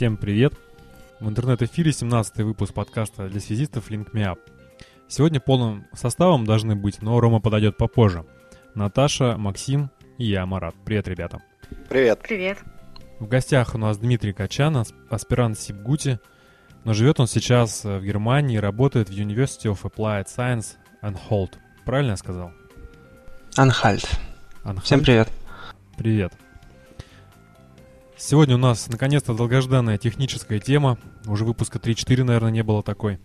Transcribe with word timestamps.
Всем 0.00 0.16
привет! 0.16 0.54
В 1.20 1.28
интернет-эфире 1.28 1.92
17 1.92 2.38
выпуск 2.38 2.72
подкаста 2.72 3.28
для 3.28 3.38
связистов 3.38 3.90
Link 3.90 4.12
Me 4.14 4.24
Up. 4.24 4.38
Сегодня 5.08 5.40
полным 5.40 5.88
составом 5.92 6.46
должны 6.46 6.74
быть, 6.74 7.02
но 7.02 7.20
Рома 7.20 7.38
подойдет 7.38 7.76
попозже. 7.76 8.24
Наташа, 8.74 9.36
Максим 9.36 9.90
и 10.16 10.24
я, 10.24 10.46
Марат. 10.46 10.74
Привет, 10.86 11.06
ребята. 11.06 11.42
Привет. 11.90 12.20
Привет. 12.22 12.56
В 13.18 13.28
гостях 13.28 13.74
у 13.74 13.78
нас 13.78 13.98
Дмитрий 13.98 14.32
Качан, 14.32 14.86
аспирант 15.10 15.58
Сибгути, 15.58 16.18
но 16.84 16.94
живет 16.94 17.20
он 17.20 17.26
сейчас 17.26 17.84
в 17.84 18.00
Германии 18.00 18.56
и 18.56 18.58
работает 18.58 19.10
в 19.10 19.12
University 19.12 19.70
of 19.70 19.82
Applied 19.82 20.28
Science 20.34 20.76
Anhalt. 21.02 21.58
Правильно 21.84 22.12
я 22.12 22.16
сказал? 22.16 22.52
Анхальт. 23.54 24.08
Анхальт. 24.62 24.86
Всем 24.86 25.02
привет. 25.02 25.28
Привет. 25.98 26.32
Сегодня 28.20 28.56
у 28.56 28.58
нас 28.58 28.86
наконец-то 28.88 29.32
долгожданная 29.32 29.96
техническая 29.96 30.60
тема. 30.60 30.98
Уже 31.26 31.46
выпуска 31.46 31.78
3-4, 31.78 32.22
наверное, 32.22 32.50
не 32.50 32.62
было 32.62 32.82
такой. 32.82 33.18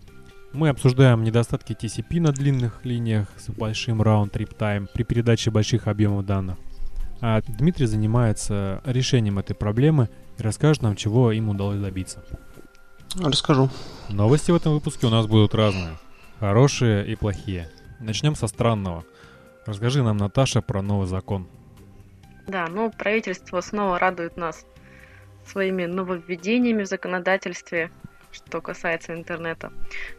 Мы 0.54 0.70
обсуждаем 0.70 1.22
недостатки 1.22 1.74
TCP 1.74 2.18
на 2.18 2.32
длинных 2.32 2.82
линиях 2.82 3.28
с 3.36 3.50
большим 3.50 4.00
round-trip 4.00 4.56
time 4.56 4.88
при 4.92 5.02
передаче 5.02 5.50
больших 5.50 5.86
объемов 5.86 6.24
данных. 6.24 6.56
А 7.20 7.42
Дмитрий 7.46 7.84
занимается 7.84 8.80
решением 8.86 9.38
этой 9.38 9.54
проблемы 9.54 10.08
и 10.38 10.42
расскажет 10.42 10.82
нам, 10.82 10.96
чего 10.96 11.30
им 11.30 11.50
удалось 11.50 11.78
добиться. 11.78 12.24
Расскажу. 13.16 13.68
Новости 14.08 14.50
в 14.50 14.56
этом 14.56 14.72
выпуске 14.72 15.06
у 15.06 15.10
нас 15.10 15.26
будут 15.26 15.54
разные. 15.54 15.98
Хорошие 16.40 17.06
и 17.06 17.16
плохие. 17.16 17.70
Начнем 18.00 18.34
со 18.34 18.46
странного. 18.46 19.04
Расскажи 19.66 20.02
нам, 20.02 20.16
Наташа, 20.16 20.62
про 20.62 20.80
новый 20.80 21.06
закон. 21.06 21.46
Да, 22.46 22.66
ну 22.68 22.90
правительство 22.90 23.60
снова 23.60 23.98
радует 23.98 24.38
нас 24.38 24.64
своими 25.46 25.86
нововведениями 25.86 26.82
в 26.82 26.86
законодательстве, 26.86 27.90
что 28.32 28.60
касается 28.60 29.14
интернета. 29.14 29.72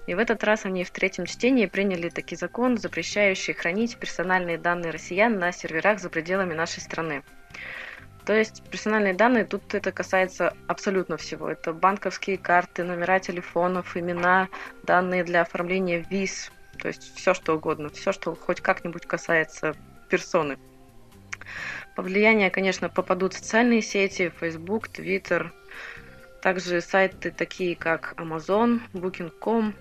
И 0.08 0.14
в 0.14 0.20
этот 0.20 0.44
раз 0.44 0.66
они 0.66 0.83
в 0.83 0.92
третьем 0.92 1.25
чтении 1.25 1.66
приняли 1.66 2.09
таки 2.09 2.36
закон, 2.36 2.78
запрещающий 2.78 3.53
хранить 3.53 3.98
персональные 3.98 4.58
данные 4.58 4.92
россиян 4.92 5.38
на 5.38 5.52
серверах 5.52 6.00
за 6.00 6.09
пределами 6.09 6.53
нашей 6.53 6.81
страны. 6.81 7.23
То 8.25 8.33
есть 8.33 8.61
персональные 8.70 9.14
данные, 9.14 9.45
тут 9.45 9.73
это 9.73 9.94
касается 9.94 10.53
абсолютно 10.67 11.16
всего. 11.16 11.50
Это 11.50 11.72
банковские 11.72 12.38
карты, 12.38 12.83
номера 12.83 13.20
телефонов, 13.20 13.95
имена, 13.95 14.50
данные 14.83 15.23
для 15.23 15.44
оформления 15.44 16.05
виз, 16.09 16.52
то 16.78 16.89
есть 16.89 17.16
все 17.16 17.33
что 17.33 17.55
угодно, 17.55 17.89
все, 17.89 18.11
что 18.11 18.36
хоть 18.36 18.59
как-нибудь 18.59 19.05
касается 19.05 19.75
персоны. 20.09 20.58
По 21.97 22.03
влиянию, 22.03 22.51
конечно, 22.51 22.89
попадут 22.89 23.33
социальные 23.33 23.81
сети, 23.81 24.31
Facebook, 24.39 24.87
Twitter, 24.87 25.49
также 26.43 26.79
сайты 26.79 27.31
такие, 27.31 27.75
как 27.75 28.13
Amazon, 28.17 28.81
Booking.com. 28.93 29.73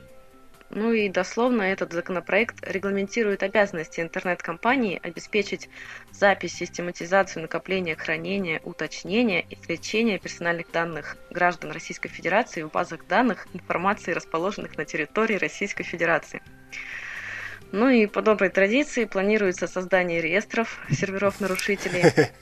Ну 0.70 0.92
и 0.92 1.10
дословно 1.10 1.60
этот 1.60 1.92
законопроект 1.92 2.66
регламентирует 2.66 3.42
обязанности 3.42 4.00
интернет-компании 4.00 4.98
обеспечить 5.02 5.68
запись, 6.10 6.54
систематизацию, 6.54 7.42
накопление, 7.42 7.96
хранение, 7.96 8.62
уточнение 8.64 9.42
и 9.50 9.54
извлечение 9.54 10.18
персональных 10.18 10.70
данных 10.72 11.18
граждан 11.28 11.70
Российской 11.70 12.08
Федерации 12.08 12.62
в 12.62 12.70
базах 12.70 13.06
данных 13.06 13.46
информации, 13.52 14.12
расположенных 14.12 14.78
на 14.78 14.86
территории 14.86 15.36
Российской 15.36 15.84
Федерации. 15.84 16.40
Ну 17.72 17.88
и 17.88 18.06
по 18.06 18.22
доброй 18.22 18.50
традиции 18.50 19.04
планируется 19.04 19.66
создание 19.66 20.20
реестров 20.20 20.78
серверов 20.90 21.40
нарушителей. 21.40 22.04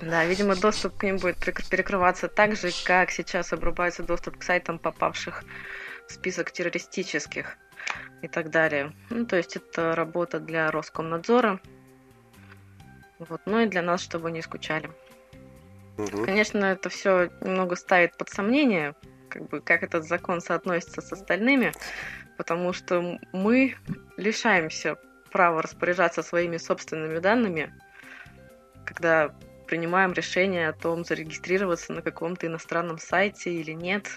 Да, 0.00 0.24
видимо, 0.24 0.54
доступ 0.54 0.96
к 0.96 1.02
ним 1.02 1.16
будет 1.16 1.38
перекрываться 1.38 2.28
так 2.28 2.54
же, 2.54 2.70
как 2.84 3.10
сейчас 3.10 3.52
обрубается 3.52 4.04
доступ 4.04 4.38
к 4.38 4.44
сайтам, 4.44 4.78
попавших 4.78 5.42
в 6.06 6.12
список 6.12 6.52
террористических 6.52 7.56
и 8.22 8.28
так 8.28 8.50
далее. 8.50 8.92
Ну, 9.10 9.26
то 9.26 9.36
есть 9.36 9.56
это 9.56 9.96
работа 9.96 10.38
для 10.38 10.70
Роскомнадзора. 10.70 11.60
Вот, 13.18 13.40
ну 13.46 13.60
и 13.60 13.66
для 13.66 13.82
нас, 13.82 14.00
чтобы 14.00 14.30
не 14.30 14.42
скучали. 14.42 14.90
Угу. 15.96 16.24
Конечно, 16.24 16.64
это 16.64 16.88
все 16.88 17.30
немного 17.40 17.74
ставит 17.74 18.16
под 18.16 18.28
сомнение, 18.28 18.94
как 19.28 19.48
бы, 19.48 19.60
как 19.60 19.82
этот 19.82 20.06
закон 20.06 20.40
соотносится 20.40 21.00
с 21.00 21.12
остальными, 21.12 21.72
потому 22.38 22.72
что 22.72 23.18
мы 23.32 23.74
лишаемся 24.16 24.96
права 25.30 25.60
распоряжаться 25.60 26.22
своими 26.22 26.56
собственными 26.56 27.18
данными, 27.18 27.74
когда 28.86 29.34
принимаем 29.66 30.12
решение 30.14 30.68
о 30.68 30.72
том, 30.72 31.04
зарегистрироваться 31.04 31.92
на 31.92 32.00
каком-то 32.00 32.46
иностранном 32.46 32.98
сайте 32.98 33.52
или 33.52 33.72
нет. 33.72 34.08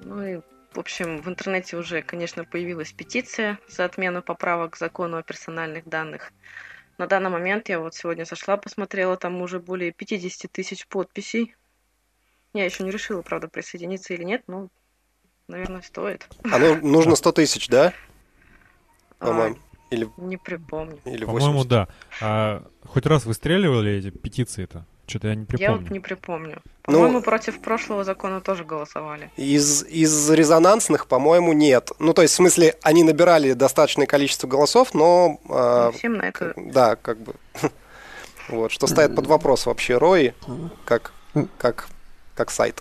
Ну 0.00 0.22
и, 0.22 0.40
в 0.72 0.78
общем, 0.78 1.20
в 1.22 1.28
интернете 1.28 1.76
уже, 1.76 2.02
конечно, 2.02 2.44
появилась 2.44 2.92
петиция 2.92 3.58
за 3.66 3.86
отмену 3.86 4.22
поправок 4.22 4.74
к 4.74 4.76
закону 4.76 5.16
о 5.16 5.22
персональных 5.22 5.88
данных. 5.88 6.30
На 6.98 7.06
данный 7.06 7.30
момент 7.30 7.68
я 7.68 7.80
вот 7.80 7.94
сегодня 7.94 8.24
сошла, 8.26 8.56
посмотрела, 8.58 9.16
там 9.16 9.40
уже 9.40 9.60
более 9.60 9.92
50 9.92 10.52
тысяч 10.52 10.86
подписей. 10.86 11.56
Я 12.52 12.64
еще 12.64 12.84
не 12.84 12.90
решила, 12.90 13.22
правда, 13.22 13.48
присоединиться 13.48 14.14
или 14.14 14.22
нет, 14.22 14.44
но, 14.46 14.68
наверное, 15.48 15.82
стоит. 15.82 16.26
А 16.50 16.58
ну, 16.58 16.76
нужно 16.82 17.16
100 17.16 17.32
тысяч, 17.32 17.68
да? 17.68 17.92
По-моему. 19.18 19.56
Или... 19.90 20.08
Не 20.16 20.36
припомню. 20.36 20.98
Или 21.04 21.24
По-моему, 21.24 21.64
да. 21.64 21.88
А 22.20 22.62
хоть 22.84 23.06
раз 23.06 23.24
выстреливали 23.24 23.92
эти 23.92 24.10
петиции-то? 24.10 24.84
Что-то 25.06 25.28
я 25.28 25.36
не 25.36 25.44
припомню. 25.44 25.72
Я 25.72 25.78
вот 25.78 25.90
не 25.90 26.00
припомню. 26.00 26.62
По-моему, 26.82 27.12
ну, 27.14 27.22
против 27.22 27.60
прошлого 27.60 28.02
закона 28.02 28.40
тоже 28.40 28.64
голосовали. 28.64 29.30
Из, 29.36 29.84
из 29.84 30.30
резонансных, 30.30 31.06
по-моему, 31.06 31.52
нет. 31.52 31.92
Ну, 32.00 32.12
то 32.12 32.22
есть, 32.22 32.34
в 32.34 32.36
смысле, 32.36 32.74
они 32.82 33.04
набирали 33.04 33.52
достаточное 33.52 34.06
количество 34.06 34.48
голосов, 34.48 34.94
но... 34.94 35.40
Э, 35.48 35.92
Всем 35.96 36.14
на 36.14 36.22
это... 36.22 36.52
Да, 36.56 36.96
как 36.96 37.18
бы... 37.18 37.34
Вот, 38.48 38.70
что 38.70 38.86
ставит 38.86 39.16
под 39.16 39.26
вопрос 39.26 39.66
вообще 39.66 39.98
Рой, 39.98 40.32
как, 40.84 41.12
как, 41.58 41.88
как 42.36 42.52
сайт. 42.52 42.80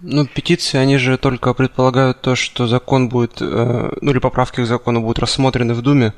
Ну, 0.00 0.26
петиции, 0.26 0.78
они 0.78 0.98
же 0.98 1.16
только 1.16 1.54
предполагают 1.54 2.20
то, 2.20 2.36
что 2.36 2.66
закон 2.66 3.08
будет, 3.08 3.40
э, 3.40 3.90
ну 4.00 4.10
или 4.10 4.18
поправки 4.18 4.62
к 4.62 4.66
закону 4.66 5.00
будут 5.00 5.18
рассмотрены 5.18 5.74
в 5.74 5.82
Думе 5.82 6.12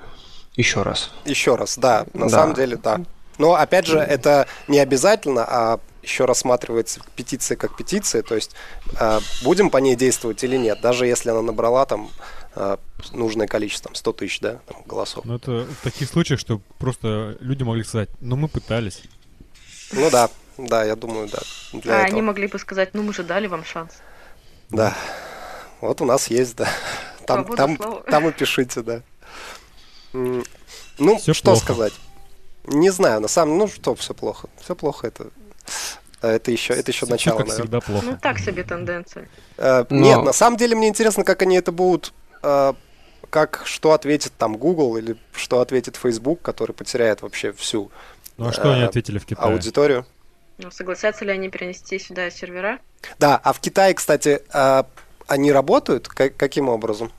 еще 0.56 0.82
раз. 0.82 1.10
Еще 1.24 1.54
раз, 1.54 1.78
да, 1.78 2.06
на 2.12 2.26
да. 2.26 2.30
самом 2.30 2.54
деле, 2.54 2.76
да. 2.76 3.00
Но 3.38 3.54
опять 3.54 3.86
же, 3.86 3.98
это 3.98 4.46
не 4.68 4.78
обязательно, 4.78 5.44
а 5.48 5.80
еще 6.02 6.24
рассматривается 6.24 7.00
петиция 7.16 7.56
как 7.56 7.76
петиция, 7.76 8.22
то 8.22 8.34
есть 8.34 8.54
э, 8.98 9.20
будем 9.42 9.70
по 9.70 9.78
ней 9.78 9.96
действовать 9.96 10.42
или 10.44 10.56
нет, 10.56 10.80
даже 10.80 11.06
если 11.06 11.30
она 11.30 11.42
набрала 11.42 11.86
там 11.86 12.10
э, 12.54 12.76
нужное 13.12 13.46
количество, 13.46 13.88
там, 13.88 13.94
100 13.94 14.12
тысяч, 14.12 14.40
да, 14.40 14.60
там, 14.66 14.82
голосов. 14.86 15.24
Ну, 15.24 15.36
это 15.36 15.66
в 15.80 15.84
таких 15.84 16.08
случаях, 16.08 16.40
что 16.40 16.60
просто 16.78 17.36
люди 17.40 17.62
могли 17.62 17.84
сказать, 17.84 18.08
ну, 18.20 18.36
мы 18.36 18.48
пытались. 18.48 19.02
Ну 19.92 20.10
да, 20.10 20.30
да, 20.66 20.84
я 20.84 20.96
думаю, 20.96 21.28
да. 21.28 21.38
Для 21.72 21.94
а 21.94 21.96
этого. 21.98 22.12
они 22.12 22.22
могли 22.22 22.46
бы 22.46 22.58
сказать, 22.58 22.90
ну 22.94 23.02
мы 23.02 23.12
же 23.12 23.22
дали 23.22 23.46
вам 23.46 23.64
шанс. 23.64 23.92
Да. 24.70 24.96
Вот 25.80 26.00
у 26.00 26.04
нас 26.04 26.28
есть, 26.28 26.56
да. 26.56 26.68
Там, 27.26 27.44
там, 27.44 27.78
там 28.10 28.28
и 28.28 28.32
пишите, 28.32 28.82
да. 28.82 29.02
Ну, 30.12 31.16
все 31.18 31.32
что 31.32 31.52
плохо. 31.52 31.60
сказать? 31.60 31.92
Не 32.64 32.90
знаю, 32.90 33.20
на 33.20 33.28
самом 33.28 33.54
деле, 33.54 33.64
ну 33.64 33.72
что, 33.72 33.94
все 33.94 34.14
плохо. 34.14 34.48
Все 34.60 34.74
плохо 34.74 35.06
это. 35.06 35.28
Это 36.20 36.50
еще, 36.50 36.74
это 36.74 36.90
еще 36.90 37.06
все 37.06 37.14
начало, 37.14 37.38
как 37.38 37.48
наверное. 37.48 37.64
всегда 37.64 37.80
плохо. 37.80 38.06
Ну, 38.06 38.18
так 38.20 38.38
себе 38.38 38.62
тенденция. 38.62 39.28
Э, 39.56 39.84
Но... 39.88 39.96
Нет, 39.96 40.22
на 40.22 40.32
самом 40.32 40.58
деле 40.58 40.76
мне 40.76 40.88
интересно, 40.88 41.24
как 41.24 41.40
они 41.40 41.56
это 41.56 41.72
будут 41.72 42.12
э, 42.42 42.74
как 43.30 43.62
что 43.64 43.92
ответит 43.92 44.32
там 44.36 44.56
Google 44.56 44.98
или 44.98 45.16
что 45.32 45.60
ответит 45.60 45.96
Facebook, 45.96 46.42
который 46.42 46.72
потеряет 46.72 47.22
вообще 47.22 47.52
всю 47.52 47.90
ну 48.36 48.48
а 48.48 48.52
что 48.52 48.72
они 48.72 48.82
э, 48.82 48.86
ответили 48.86 49.18
в 49.18 49.26
Китае? 49.26 49.52
Аудиторию. 49.52 50.06
Ну, 50.62 50.70
согласятся 50.70 51.24
ли 51.24 51.32
они 51.32 51.48
перенести 51.48 51.98
сюда 51.98 52.30
сервера? 52.30 52.78
Да, 53.18 53.40
а 53.42 53.52
в 53.52 53.60
Китае, 53.60 53.94
кстати, 53.94 54.42
э, 54.52 54.82
они 55.26 55.52
работают? 55.52 56.08
каким 56.08 56.68
образом? 56.68 57.10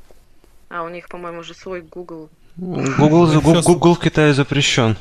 А, 0.69 0.83
у 0.83 0.89
них, 0.89 1.09
по-моему, 1.09 1.39
уже 1.39 1.53
свой 1.53 1.81
Google. 1.81 2.29
Google, 2.55 3.27
Google, 3.41 3.61
Google 3.63 3.95
в 3.95 3.99
Китае 3.99 4.33
запрещен. 4.33 4.97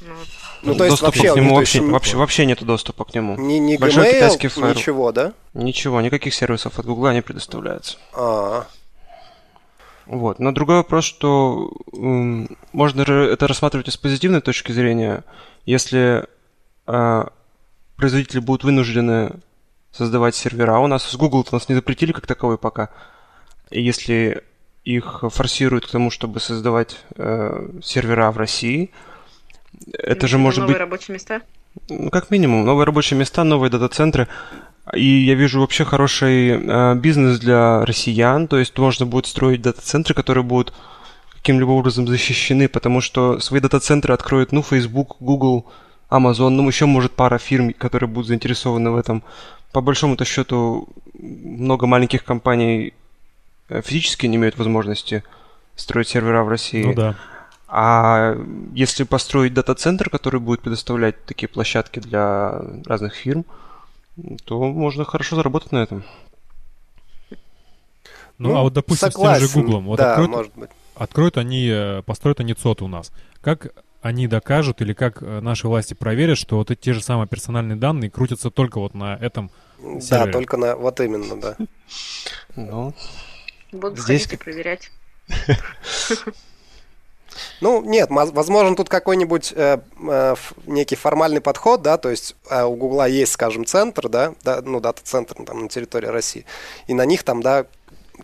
Ну, 0.00 0.14
ну 0.62 0.74
то 0.74 0.84
есть 0.84 1.00
вообще, 1.00 1.32
к 1.32 1.36
нему 1.36 1.54
вообще, 1.54 1.80
вообще, 1.80 2.16
вообще 2.16 2.46
нет 2.46 2.64
доступа 2.64 3.04
к 3.04 3.14
нему. 3.14 3.36
Не, 3.36 3.58
не 3.58 3.76
Большой 3.76 4.04
Gmail, 4.04 4.14
китайский 4.14 4.48
файл. 4.48 4.74
Ничего, 4.74 5.12
да? 5.12 5.32
Ничего, 5.52 6.00
никаких 6.00 6.34
сервисов 6.34 6.78
от 6.78 6.86
Google 6.86 7.12
не 7.12 7.22
предоставляется. 7.22 7.98
А. 8.14 8.66
Вот. 10.06 10.38
Но 10.38 10.52
другой 10.52 10.76
вопрос, 10.76 11.04
что 11.04 11.70
э, 11.92 12.46
можно 12.72 13.02
это 13.02 13.46
рассматривать 13.46 13.92
с 13.92 13.96
позитивной 13.96 14.40
точки 14.40 14.72
зрения, 14.72 15.24
если 15.64 16.26
э, 16.86 17.24
производители 17.96 18.40
будут 18.40 18.64
вынуждены 18.64 19.32
создавать 19.92 20.34
сервера. 20.34 20.78
У 20.78 20.86
нас 20.86 21.04
с 21.04 21.14
Google 21.16 21.46
нас 21.52 21.68
не 21.68 21.74
запретили 21.74 22.12
как 22.12 22.26
таковой 22.26 22.58
пока. 22.58 22.90
И 23.70 23.82
если 23.82 24.42
их 24.84 25.24
форсируют 25.28 25.86
к 25.86 25.90
тому, 25.90 26.10
чтобы 26.10 26.40
создавать 26.40 26.98
э, 27.16 27.68
сервера 27.82 28.30
в 28.30 28.36
России, 28.36 28.90
это 29.92 30.28
же 30.28 30.38
может 30.38 30.60
новые 30.60 30.74
быть... 30.74 30.80
рабочие 30.80 31.14
места? 31.14 31.40
Ну, 31.88 32.10
как 32.10 32.30
минимум, 32.30 32.64
новые 32.64 32.86
рабочие 32.86 33.18
места, 33.18 33.44
новые 33.44 33.70
дата-центры. 33.70 34.28
И 34.92 35.24
я 35.24 35.34
вижу 35.34 35.60
вообще 35.60 35.84
хороший 35.84 36.50
э, 36.50 36.94
бизнес 36.96 37.40
для 37.40 37.84
россиян, 37.86 38.46
то 38.46 38.58
есть 38.58 38.76
можно 38.76 39.06
будет 39.06 39.26
строить 39.26 39.62
дата-центры, 39.62 40.14
которые 40.14 40.44
будут 40.44 40.74
каким-либо 41.34 41.70
образом 41.70 42.06
защищены, 42.06 42.68
потому 42.68 43.00
что 43.00 43.40
свои 43.40 43.60
дата-центры 43.60 44.12
откроют, 44.12 44.52
ну, 44.52 44.62
Facebook, 44.62 45.16
Google, 45.20 45.66
Amazon, 46.10 46.50
ну, 46.50 46.66
еще, 46.66 46.86
может, 46.86 47.12
пара 47.12 47.38
фирм, 47.38 47.72
которые 47.72 48.08
будут 48.08 48.28
заинтересованы 48.28 48.90
в 48.90 48.96
этом. 48.96 49.22
По 49.72 49.80
большому-то 49.80 50.24
счету, 50.24 50.88
много 51.18 51.86
маленьких 51.86 52.24
компаний 52.24 52.94
э, 53.68 53.82
физически 53.82 54.26
не 54.26 54.36
имеют 54.36 54.58
возможности 54.58 55.24
строить 55.76 56.08
сервера 56.08 56.44
в 56.44 56.48
России. 56.48 56.84
Ну 56.84 56.94
да. 56.94 57.16
А 57.66 58.36
если 58.72 59.02
построить 59.04 59.54
дата-центр, 59.54 60.08
который 60.10 60.38
будет 60.38 60.60
предоставлять 60.60 61.24
такие 61.24 61.48
площадки 61.48 61.98
для 61.98 62.60
разных 62.86 63.14
фирм, 63.14 63.44
то 64.44 64.62
можно 64.62 65.04
хорошо 65.04 65.34
заработать 65.36 65.72
на 65.72 65.82
этом. 65.82 66.04
Ну, 68.38 68.50
ну 68.50 68.56
а 68.56 68.62
вот, 68.62 68.72
допустим, 68.74 69.10
согласен. 69.10 69.46
с 69.46 69.50
тем 69.50 69.62
же 69.62 69.66
Гуглом. 69.66 69.86
Вот 69.86 69.98
да, 69.98 70.10
откроют, 70.12 70.30
может 70.30 70.52
быть 70.54 70.70
откроют 70.94 71.36
они, 71.36 71.68
э, 71.68 72.02
построят 72.02 72.40
они 72.40 72.54
ЦОТ 72.54 72.82
у 72.82 72.88
нас. 72.88 73.12
Как 73.40 73.68
они 74.04 74.26
докажут 74.26 74.82
или 74.82 74.92
как 74.92 75.22
э, 75.22 75.40
наши 75.40 75.66
власти 75.66 75.94
проверят, 75.94 76.36
что 76.36 76.58
вот 76.58 76.70
эти 76.70 76.78
те 76.78 76.92
же 76.92 77.02
самые 77.02 77.26
персональные 77.26 77.76
данные 77.76 78.10
крутятся 78.10 78.50
только 78.50 78.78
вот 78.78 78.92
на 78.92 79.16
этом 79.16 79.50
сервере? 79.78 80.26
Да, 80.26 80.26
только 80.30 80.58
на... 80.58 80.76
Вот 80.76 81.00
именно, 81.00 81.40
да. 81.40 81.56
Ну, 82.54 82.94
Будут 83.72 83.98
здесь... 83.98 84.24
ходить 84.24 84.40
и 84.40 84.44
проверять. 84.44 84.90
Ну, 87.60 87.82
нет, 87.82 88.10
возможно, 88.10 88.76
тут 88.76 88.88
какой-нибудь 88.88 89.52
э, 89.56 89.78
э, 90.08 90.34
некий 90.66 90.94
формальный 90.94 91.40
подход, 91.40 91.82
да, 91.82 91.96
то 91.96 92.08
есть 92.08 92.36
э, 92.48 92.62
у 92.62 92.76
Гугла 92.76 93.08
есть, 93.08 93.32
скажем, 93.32 93.64
центр, 93.64 94.08
да, 94.08 94.34
да 94.44 94.60
ну, 94.62 94.78
дата-центр 94.78 95.34
там 95.44 95.62
на 95.62 95.68
территории 95.68 96.06
России, 96.06 96.46
и 96.86 96.94
на 96.94 97.04
них 97.04 97.24
там, 97.24 97.42
да, 97.42 97.66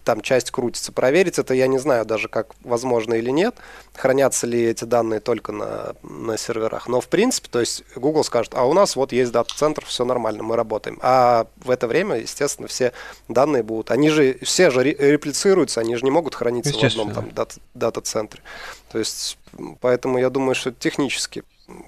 там 0.05 0.21
часть 0.21 0.51
крутится. 0.51 0.93
Проверить 0.93 1.39
это 1.39 1.55
я 1.55 1.67
не 1.67 1.79
знаю 1.79 2.05
даже, 2.05 2.29
как 2.29 2.55
возможно 2.63 3.15
или 3.15 3.31
нет. 3.31 3.57
Хранятся 3.95 4.47
ли 4.47 4.63
эти 4.63 4.85
данные 4.85 5.21
только 5.21 5.53
на, 5.53 5.95
на 6.03 6.37
серверах. 6.37 6.89
Но 6.89 7.01
в 7.01 7.09
принципе, 7.09 7.49
то 7.51 7.61
есть 7.61 7.85
Google 7.97 8.25
скажет, 8.25 8.55
а 8.55 8.65
у 8.65 8.73
нас 8.73 8.97
вот 8.97 9.13
есть 9.13 9.33
дата-центр, 9.33 9.85
все 9.85 10.05
нормально, 10.05 10.43
мы 10.43 10.57
работаем. 10.57 10.99
А 11.03 11.47
в 11.57 11.71
это 11.71 11.89
время, 11.89 12.17
естественно, 12.17 12.69
все 12.69 12.93
данные 13.29 13.63
будут. 13.63 13.91
Они 13.91 14.11
же, 14.11 14.39
все 14.43 14.71
же 14.71 14.83
реплицируются, 14.83 15.81
они 15.81 15.97
же 15.97 16.05
не 16.05 16.11
могут 16.11 16.35
храниться 16.35 16.73
в 16.73 16.83
одном 16.83 17.13
там 17.13 17.31
дата-центре. 17.75 18.43
То 18.91 18.99
есть, 18.99 19.39
поэтому 19.81 20.19
я 20.19 20.31
думаю, 20.31 20.55
что 20.55 20.73
технически 20.73 21.43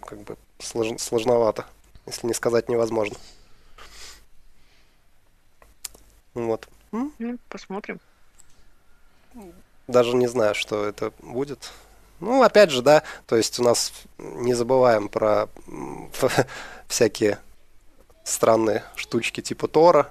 как 0.06 0.20
бы 0.22 0.36
слож, 0.58 0.88
сложновато, 0.98 1.66
если 2.06 2.26
не 2.26 2.34
сказать 2.34 2.68
невозможно. 2.68 3.16
Вот. 6.34 6.66
Ну, 6.92 7.12
посмотрим. 7.48 8.00
Даже 9.88 10.14
не 10.14 10.28
знаю, 10.28 10.54
что 10.54 10.84
это 10.84 11.12
будет. 11.20 11.72
Ну, 12.20 12.42
опять 12.42 12.70
же, 12.70 12.82
да, 12.82 13.02
то 13.26 13.36
есть 13.36 13.58
у 13.58 13.64
нас 13.64 13.92
не 14.18 14.54
забываем 14.54 15.08
про 15.08 15.48
всякие 16.86 17.38
странные 18.22 18.84
штучки 18.94 19.40
типа 19.40 19.66
Тора, 19.66 20.08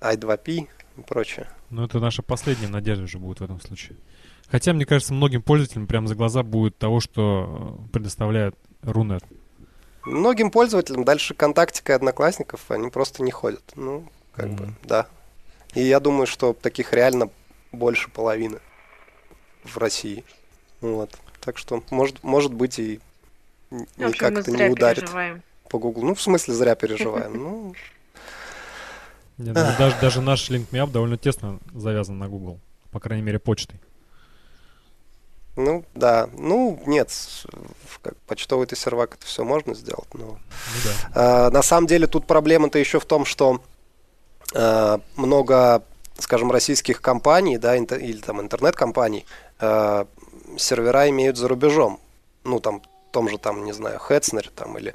i2p 0.00 0.68
и 0.96 1.00
прочее. 1.02 1.48
Ну, 1.70 1.84
это 1.84 1.98
наша 1.98 2.22
последняя 2.22 2.68
надежда 2.68 3.04
уже 3.04 3.18
будет 3.18 3.40
в 3.40 3.44
этом 3.44 3.60
случае. 3.60 3.96
Хотя, 4.50 4.72
мне 4.72 4.86
кажется, 4.86 5.12
многим 5.12 5.42
пользователям 5.42 5.86
прямо 5.86 6.06
за 6.06 6.14
глаза 6.14 6.42
будет 6.42 6.78
того, 6.78 7.00
что 7.00 7.76
э, 7.84 7.90
предоставляет 7.92 8.54
Рунет. 8.82 9.22
Многим 10.04 10.50
пользователям 10.50 11.04
дальше 11.04 11.34
контактика 11.34 11.92
и 11.92 11.96
одноклассников 11.96 12.70
они 12.70 12.88
просто 12.88 13.22
не 13.22 13.30
ходят. 13.30 13.72
Ну, 13.76 14.08
как 14.32 14.46
mm-hmm. 14.46 14.56
бы, 14.56 14.74
да. 14.84 15.06
И 15.74 15.82
я 15.82 16.00
думаю, 16.00 16.26
что 16.26 16.52
таких 16.52 16.92
реально 16.92 17.30
больше 17.72 18.10
половины 18.10 18.58
в 19.64 19.76
России. 19.78 20.24
Вот. 20.80 21.10
Так 21.40 21.58
что, 21.58 21.82
может, 21.90 22.22
может 22.22 22.52
быть, 22.52 22.78
и 22.78 23.00
никак 23.96 24.32
это 24.32 24.50
не 24.50 24.70
ударит 24.70 25.00
переживаем. 25.00 25.42
по 25.68 25.78
Гуглу. 25.78 26.04
Ну, 26.04 26.14
в 26.14 26.22
смысле, 26.22 26.54
зря 26.54 26.74
переживаем. 26.74 27.32
Ну, 29.38 29.44
нет, 29.44 29.54
ну, 29.54 29.62
даже, 29.78 29.96
даже 30.00 30.20
наш 30.20 30.50
LinkMeUp 30.50 30.90
довольно 30.90 31.16
тесно 31.16 31.60
завязан 31.72 32.18
на 32.18 32.28
Google. 32.28 32.58
По 32.90 32.98
крайней 32.98 33.22
мере, 33.22 33.38
почтой. 33.38 33.80
Ну, 35.54 35.84
да. 35.94 36.28
Ну, 36.36 36.82
нет, 36.86 37.12
как 38.02 38.16
почтовый-то 38.26 38.74
сервак 38.74 39.14
это 39.14 39.26
все 39.26 39.44
можно 39.44 39.74
сделать, 39.74 40.12
но... 40.12 40.24
Ну, 40.24 40.38
да. 40.84 41.46
а, 41.46 41.50
на 41.50 41.62
самом 41.62 41.86
деле 41.86 42.08
тут 42.08 42.26
проблема-то 42.26 42.80
еще 42.80 42.98
в 42.98 43.04
том, 43.04 43.24
что 43.24 43.62
много, 44.54 45.82
скажем, 46.18 46.50
российских 46.50 47.00
компаний, 47.00 47.58
да, 47.58 47.76
или 47.76 48.18
там 48.18 48.40
интернет-компаний, 48.40 49.26
э, 49.60 50.04
сервера 50.56 51.08
имеют 51.10 51.36
за 51.36 51.48
рубежом. 51.48 52.00
Ну, 52.44 52.60
там, 52.60 52.82
том 53.12 53.28
же, 53.28 53.38
там, 53.38 53.64
не 53.64 53.72
знаю, 53.72 53.98
Хетснер, 53.98 54.50
там, 54.54 54.78
или 54.78 54.94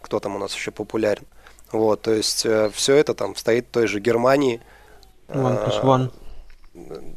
кто 0.00 0.20
там 0.20 0.36
у 0.36 0.38
нас 0.38 0.54
еще 0.54 0.70
популярен. 0.70 1.24
Вот, 1.72 2.02
то 2.02 2.12
есть 2.12 2.46
э, 2.46 2.70
все 2.72 2.94
это 2.96 3.14
там 3.14 3.36
стоит 3.36 3.66
в 3.66 3.70
той 3.70 3.86
же 3.86 4.00
Германии. 4.00 4.60
One 5.28 5.66
plus 5.66 5.82
one. 5.82 6.12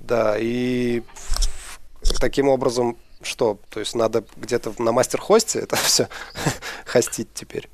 Да, 0.04 0.36
и 0.38 1.04
таким 2.20 2.50
образом 2.50 2.98
что? 3.24 3.60
То 3.70 3.80
есть 3.80 3.96
надо 3.96 4.24
где-то 4.38 4.74
на 4.80 4.92
мастер-хосте 4.92 5.60
это 5.60 5.76
все 5.84 6.10
хостить 6.86 7.30
теперь? 7.34 7.70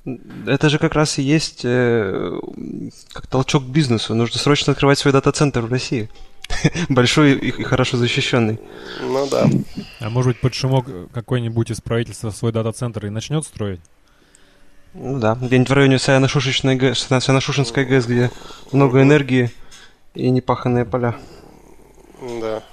Это 0.45 0.69
же 0.69 0.79
как 0.79 0.93
раз 0.93 1.17
и 1.17 1.21
есть 1.21 1.61
э, 1.63 2.39
как 3.11 3.27
толчок 3.27 3.63
к 3.63 3.67
бизнесу. 3.67 4.15
Нужно 4.15 4.39
срочно 4.39 4.73
открывать 4.73 4.99
свой 4.99 5.11
дата-центр 5.11 5.61
в 5.61 5.71
России. 5.71 6.09
Большой 6.89 7.33
и, 7.33 7.49
и 7.49 7.63
хорошо 7.63 7.97
защищенный. 7.97 8.59
Ну 9.01 9.27
да. 9.27 9.47
А 9.99 10.09
может 10.09 10.33
быть 10.33 10.41
под 10.41 10.53
шумок 10.53 10.87
какой-нибудь 11.11 11.71
из 11.71 11.81
правительства 11.81 12.31
свой 12.31 12.51
дата-центр 12.51 13.05
и 13.05 13.09
начнет 13.09 13.45
строить? 13.45 13.81
Ну 14.93 15.19
да, 15.19 15.35
где-нибудь 15.35 15.69
в 15.69 15.73
районе 15.73 15.97
Саяно-Шушинской 15.97 17.85
ГЭС, 17.85 18.05
где 18.05 18.31
много 18.71 19.01
энергии 19.01 19.51
и 20.15 20.29
непаханные 20.29 20.85
поля. 20.85 21.15
Да. 22.41 22.63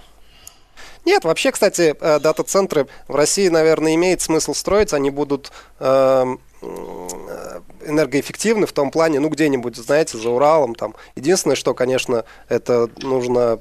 Нет, 1.05 1.25
вообще, 1.25 1.53
кстати, 1.53 1.95
э, 1.99 2.19
дата-центры 2.19 2.87
в 3.09 3.15
России, 3.15 3.49
наверное, 3.49 3.95
имеет 3.95 4.21
смысл 4.21 4.55
строить. 4.55 4.93
Они 4.93 5.11
будут 5.11 5.53
эм, 5.81 6.41
э, 6.63 7.61
энергоэффективны 7.87 8.67
в 8.67 8.73
том 8.73 8.91
плане, 8.91 9.21
ну, 9.21 9.29
где-нибудь, 9.29 9.77
знаете, 9.77 10.19
за 10.19 10.31
Уралом 10.31 10.75
там. 10.75 10.95
Единственное, 11.17 11.57
что, 11.57 11.75
конечно, 11.75 12.25
это 12.49 12.89
нужно 13.03 13.61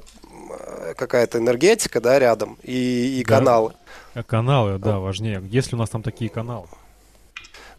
э, 0.50 0.94
какая-то 0.96 1.38
энергетика, 1.38 2.00
да, 2.00 2.18
рядом 2.18 2.56
и, 2.62 3.20
и 3.20 3.24
да. 3.24 3.38
каналы. 3.38 3.72
А 4.14 4.22
каналы, 4.22 4.78
да, 4.78 4.98
важнее. 4.98 5.42
Есть 5.50 5.72
ли 5.72 5.76
у 5.76 5.78
нас 5.78 5.90
там 5.90 6.02
такие 6.02 6.30
каналы? 6.30 6.66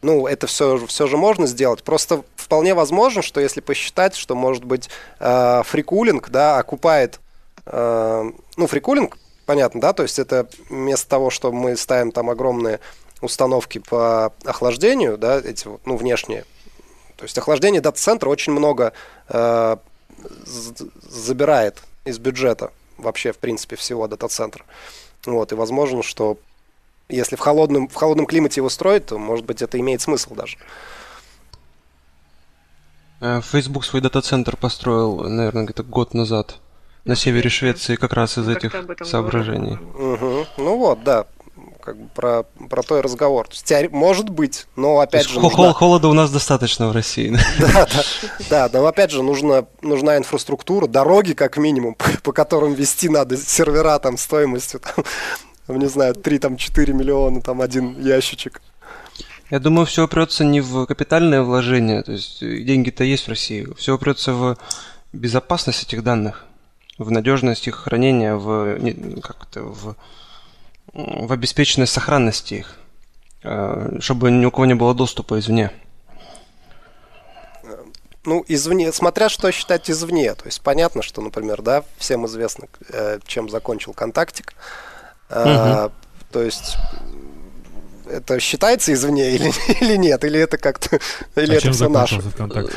ну, 0.02 0.28
это 0.28 0.46
все, 0.46 0.86
все 0.86 1.08
же 1.08 1.18
можно 1.18 1.48
сделать. 1.48 1.84
Просто 1.84 2.24
вполне 2.36 2.76
возможно, 2.76 3.24
что 3.24 3.40
если 3.40 3.60
посчитать, 3.60 4.16
что, 4.16 4.36
может 4.36 4.64
быть, 4.64 4.88
э, 5.20 5.64
фрикулинг, 5.66 6.30
да, 6.30 6.60
окупает, 6.60 7.20
э, 7.66 8.32
ну, 8.56 8.68
фрикулинг 8.68 9.18
Понятно, 9.46 9.82
да? 9.82 9.94
То 9.94 10.04
есть 10.04 10.20
это 10.20 10.48
вместо 10.70 11.08
того, 11.08 11.30
что 11.30 11.52
мы 11.52 11.76
ставим 11.78 12.12
там 12.12 12.30
огромные 12.30 12.80
установки 13.22 13.80
по 13.80 14.34
охлаждению, 14.44 15.18
да, 15.18 15.40
эти, 15.40 15.68
ну, 15.86 15.98
внешние. 15.98 16.46
То 17.18 17.24
есть 17.24 17.38
охлаждение 17.38 17.82
дата-центра 17.82 18.30
очень 18.30 18.54
много 18.54 18.94
э, 19.30 19.78
забирает 21.10 21.82
из 22.04 22.20
бюджета 22.20 22.72
вообще, 22.98 23.32
в 23.32 23.38
принципе, 23.38 23.76
всего 23.76 24.08
дата-центра. 24.08 24.66
Вот, 25.26 25.52
и 25.52 25.56
возможно, 25.56 26.04
что 26.04 26.38
если 27.10 27.36
в 27.36 27.40
холодном, 27.40 27.88
в 27.88 27.96
холодном 27.96 28.26
климате 28.26 28.60
его 28.60 28.70
строить, 28.70 29.08
то, 29.08 29.18
может 29.18 29.46
быть, 29.46 29.62
это 29.62 29.80
имеет 29.80 30.02
смысл 30.02 30.34
даже. 30.34 30.58
Э, 33.22 33.42
Facebook 33.42 33.86
свой 33.86 34.02
дата-центр 34.02 34.58
построил, 34.58 35.22
наверное, 35.30 35.64
где-то 35.64 35.84
год 35.84 36.14
назад 36.14 36.58
на 37.06 37.16
севере 37.16 37.50
Швеции 37.50 37.96
как 37.96 38.14
раз 38.14 38.38
из 38.38 38.48
этих 38.50 38.76
соображений. 39.04 39.78
Угу. 39.96 40.46
Ну 40.58 40.78
вот, 40.78 41.04
да, 41.04 41.26
как 41.86 41.98
бы 41.98 42.10
про, 42.10 42.44
про 42.70 42.82
то 42.82 42.98
и 42.98 43.02
разговор. 43.02 43.48
То 43.48 43.54
есть, 43.54 43.66
теори... 43.66 43.88
Может 43.90 44.30
быть, 44.30 44.66
но 44.76 45.00
опять 45.00 45.30
же... 45.30 45.40
Нужна... 45.40 45.72
Холода 45.74 46.08
у 46.08 46.14
нас 46.14 46.32
достаточно 46.32 46.88
в 46.90 46.92
России. 46.92 47.38
Да, 47.60 47.88
да, 48.50 48.70
да, 48.70 48.82
но 48.82 48.88
опять 48.88 49.12
же 49.12 49.22
нужна, 49.22 49.66
нужна 49.82 50.18
инфраструктура, 50.18 50.88
дороги 50.88 51.34
как 51.34 51.58
минимум, 51.58 51.94
по, 51.94 52.06
по 52.24 52.32
которым 52.32 52.74
вести 52.74 53.08
надо 53.08 53.38
сервера 53.38 54.00
там 54.00 54.18
стоимостью, 54.18 54.82
там, 55.68 55.80
не 55.80 55.88
знаю, 55.88 56.16
3-4 56.16 56.94
миллиона, 56.94 57.42
там 57.42 57.62
один 57.62 58.02
ящичек. 58.02 58.62
Я 59.52 59.60
думаю, 59.60 59.86
все 59.86 60.06
упрется 60.06 60.44
не 60.44 60.60
в 60.60 60.88
капитальное 60.88 61.44
вложение, 61.44 62.02
то 62.02 62.14
есть 62.14 62.40
деньги-то 62.40 63.04
есть 63.04 63.28
в 63.28 63.30
России, 63.30 63.68
все 63.78 63.94
упрется 63.94 64.34
в 64.34 64.58
безопасность 65.14 65.84
этих 65.84 66.04
данных 66.04 66.46
в 66.98 67.12
надежность 67.12 67.68
их 67.68 67.76
хранения, 67.76 68.36
в, 68.36 68.80
как 69.22 69.48
это, 69.50 69.64
в, 69.64 69.96
в 70.94 71.32
обеспеченность 71.32 71.94
сохранности 71.94 72.56
их. 72.56 72.76
э, 73.44 73.98
чтобы 74.00 74.32
ни 74.32 74.46
у 74.46 74.52
кого 74.52 74.66
не 74.66 74.76
было 74.76 74.94
доступа 74.94 75.40
извне. 75.40 75.72
Ну, 78.24 78.44
извне, 78.48 78.92
смотря 78.92 79.30
что 79.30 79.52
считать 79.52 79.90
извне. 79.90 80.34
То 80.34 80.46
есть 80.46 80.62
понятно, 80.62 81.04
что, 81.04 81.22
например, 81.22 81.62
да, 81.62 81.84
всем 81.98 82.26
известно, 82.26 82.68
э, 82.90 83.20
чем 83.26 83.50
закончил 83.50 83.94
контактик. 83.94 84.54
Угу. 85.30 85.92
То 86.32 86.42
есть 86.42 86.78
это 88.10 88.40
считается 88.40 88.94
извне 88.94 89.32
или, 89.32 89.52
или 89.82 89.96
нет? 89.96 90.24
Или 90.24 90.40
это 90.40 90.58
как-то... 90.58 91.00
Или 91.36 91.54
а 91.54 91.56
это 91.56 91.62
чем 91.62 91.74
все 91.74 91.90
наше? 91.90 92.22
ВКонтакте? 92.22 92.76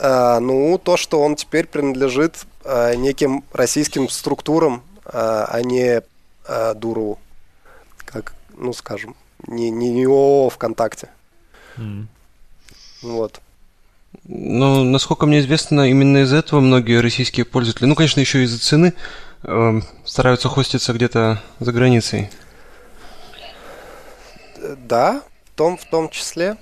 А, 0.00 0.40
ну, 0.40 0.78
то, 0.78 0.96
что 0.96 1.20
он 1.20 1.36
теперь 1.36 1.66
принадлежит 1.66 2.46
а, 2.64 2.94
неким 2.94 3.44
российским 3.52 4.08
структурам, 4.08 4.82
а, 5.04 5.48
а 5.50 5.62
не 5.62 6.02
ДУРУ. 6.76 7.18
Как, 8.06 8.34
ну, 8.56 8.72
скажем, 8.72 9.16
не, 9.46 9.70
не, 9.70 9.90
не 9.90 10.06
ООО 10.06 10.48
ВКонтакте. 10.50 11.08
Mm. 11.76 12.06
Вот. 13.02 13.40
Ну, 14.24 14.84
насколько 14.84 15.26
мне 15.26 15.40
известно, 15.40 15.88
именно 15.88 16.18
из 16.18 16.32
этого 16.32 16.60
многие 16.60 17.00
российские 17.00 17.44
пользователи, 17.44 17.86
ну, 17.86 17.94
конечно, 17.94 18.20
еще 18.20 18.42
из-за 18.44 18.58
цены, 18.58 18.94
э, 19.42 19.80
стараются 20.04 20.48
хоститься 20.48 20.92
где-то 20.92 21.42
за 21.60 21.72
границей. 21.72 22.30
Да, 24.78 25.22
в 25.44 25.56
том, 25.56 25.76
в 25.76 25.84
том 25.84 26.08
числе. 26.08 26.56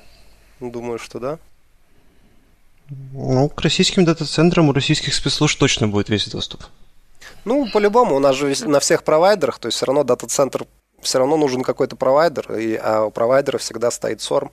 Думаю, 0.61 0.99
что 0.99 1.19
да. 1.19 1.39
Ну, 2.91 3.49
к 3.49 3.61
российским 3.63 4.05
дата-центрам 4.05 4.69
у 4.69 4.73
российских 4.73 5.15
спецслужб 5.15 5.59
точно 5.59 5.89
будет 5.89 6.09
весь 6.09 6.29
доступ. 6.29 6.65
Ну, 7.45 7.69
по-любому, 7.71 8.17
у 8.17 8.19
нас 8.19 8.37
же 8.37 8.55
на 8.67 8.81
всех 8.81 9.03
провайдерах, 9.03 9.59
то 9.59 9.67
есть 9.67 9.77
все 9.77 9.87
равно 9.87 10.05
дата-центр, 10.05 10.67
все 11.01 11.19
равно 11.19 11.37
нужен 11.37 11.63
какой-то 11.63 11.97
провайдер, 11.97 12.53
и, 12.53 12.77
а 12.77 13.05
у 13.05 13.11
провайдера 13.11 13.59
всегда 13.59 13.91
стоит 13.91 14.21
SORM. 14.21 14.51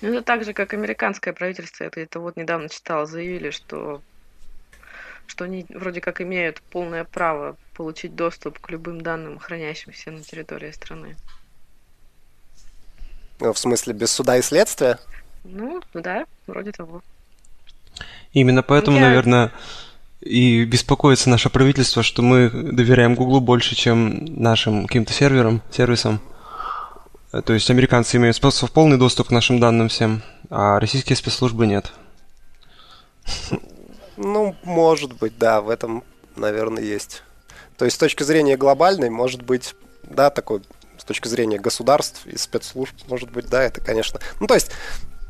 Ну, 0.00 0.14
это 0.14 0.22
так 0.22 0.44
же, 0.44 0.52
как 0.52 0.74
американское 0.74 1.32
правительство, 1.32 1.84
это, 1.84 2.00
это 2.00 2.18
вот 2.18 2.36
недавно 2.36 2.68
читал, 2.68 3.06
заявили, 3.06 3.50
что, 3.50 4.02
что 5.28 5.44
они 5.44 5.64
вроде 5.68 6.00
как 6.00 6.20
имеют 6.20 6.60
полное 6.62 7.04
право 7.04 7.56
получить 7.74 8.16
доступ 8.16 8.58
к 8.58 8.70
любым 8.70 9.00
данным, 9.00 9.38
хранящимся 9.38 10.10
на 10.10 10.22
территории 10.22 10.72
страны. 10.72 11.16
Ну, 13.38 13.52
в 13.52 13.58
смысле, 13.58 13.92
без 13.92 14.10
суда 14.10 14.36
и 14.36 14.42
следствия? 14.42 14.98
Ну, 15.44 15.80
да, 15.94 16.26
вроде 16.46 16.72
того. 16.72 17.02
Именно 18.32 18.62
поэтому, 18.62 18.98
Я... 18.98 19.04
наверное, 19.04 19.52
и 20.20 20.64
беспокоится 20.64 21.28
наше 21.28 21.50
правительство, 21.50 22.02
что 22.02 22.22
мы 22.22 22.48
доверяем 22.48 23.14
Гуглу 23.14 23.40
больше, 23.40 23.74
чем 23.74 24.24
нашим 24.24 24.86
каким-то 24.86 25.12
серверам, 25.12 25.62
сервисам. 25.70 26.20
То 27.44 27.52
есть 27.54 27.70
американцы 27.70 28.18
имеют 28.18 28.36
в 28.36 28.70
полный 28.72 28.98
доступ 28.98 29.28
к 29.28 29.30
нашим 29.30 29.58
данным 29.58 29.88
всем, 29.88 30.22
а 30.50 30.78
российские 30.78 31.16
спецслужбы 31.16 31.66
нет. 31.66 31.92
Ну, 34.16 34.54
может 34.64 35.14
быть, 35.14 35.38
да, 35.38 35.60
в 35.60 35.70
этом, 35.70 36.04
наверное, 36.36 36.82
есть. 36.82 37.22
То 37.78 37.86
есть 37.86 37.96
с 37.96 37.98
точки 37.98 38.22
зрения 38.22 38.56
глобальной, 38.56 39.10
может 39.10 39.42
быть, 39.42 39.74
да, 40.02 40.30
такой, 40.30 40.62
с 40.98 41.04
точки 41.04 41.28
зрения 41.28 41.58
государств 41.58 42.26
и 42.26 42.36
спецслужб, 42.36 42.94
может 43.08 43.30
быть, 43.30 43.48
да, 43.48 43.62
это, 43.62 43.80
конечно... 43.80 44.20
Ну, 44.38 44.46
то 44.46 44.54
есть, 44.54 44.70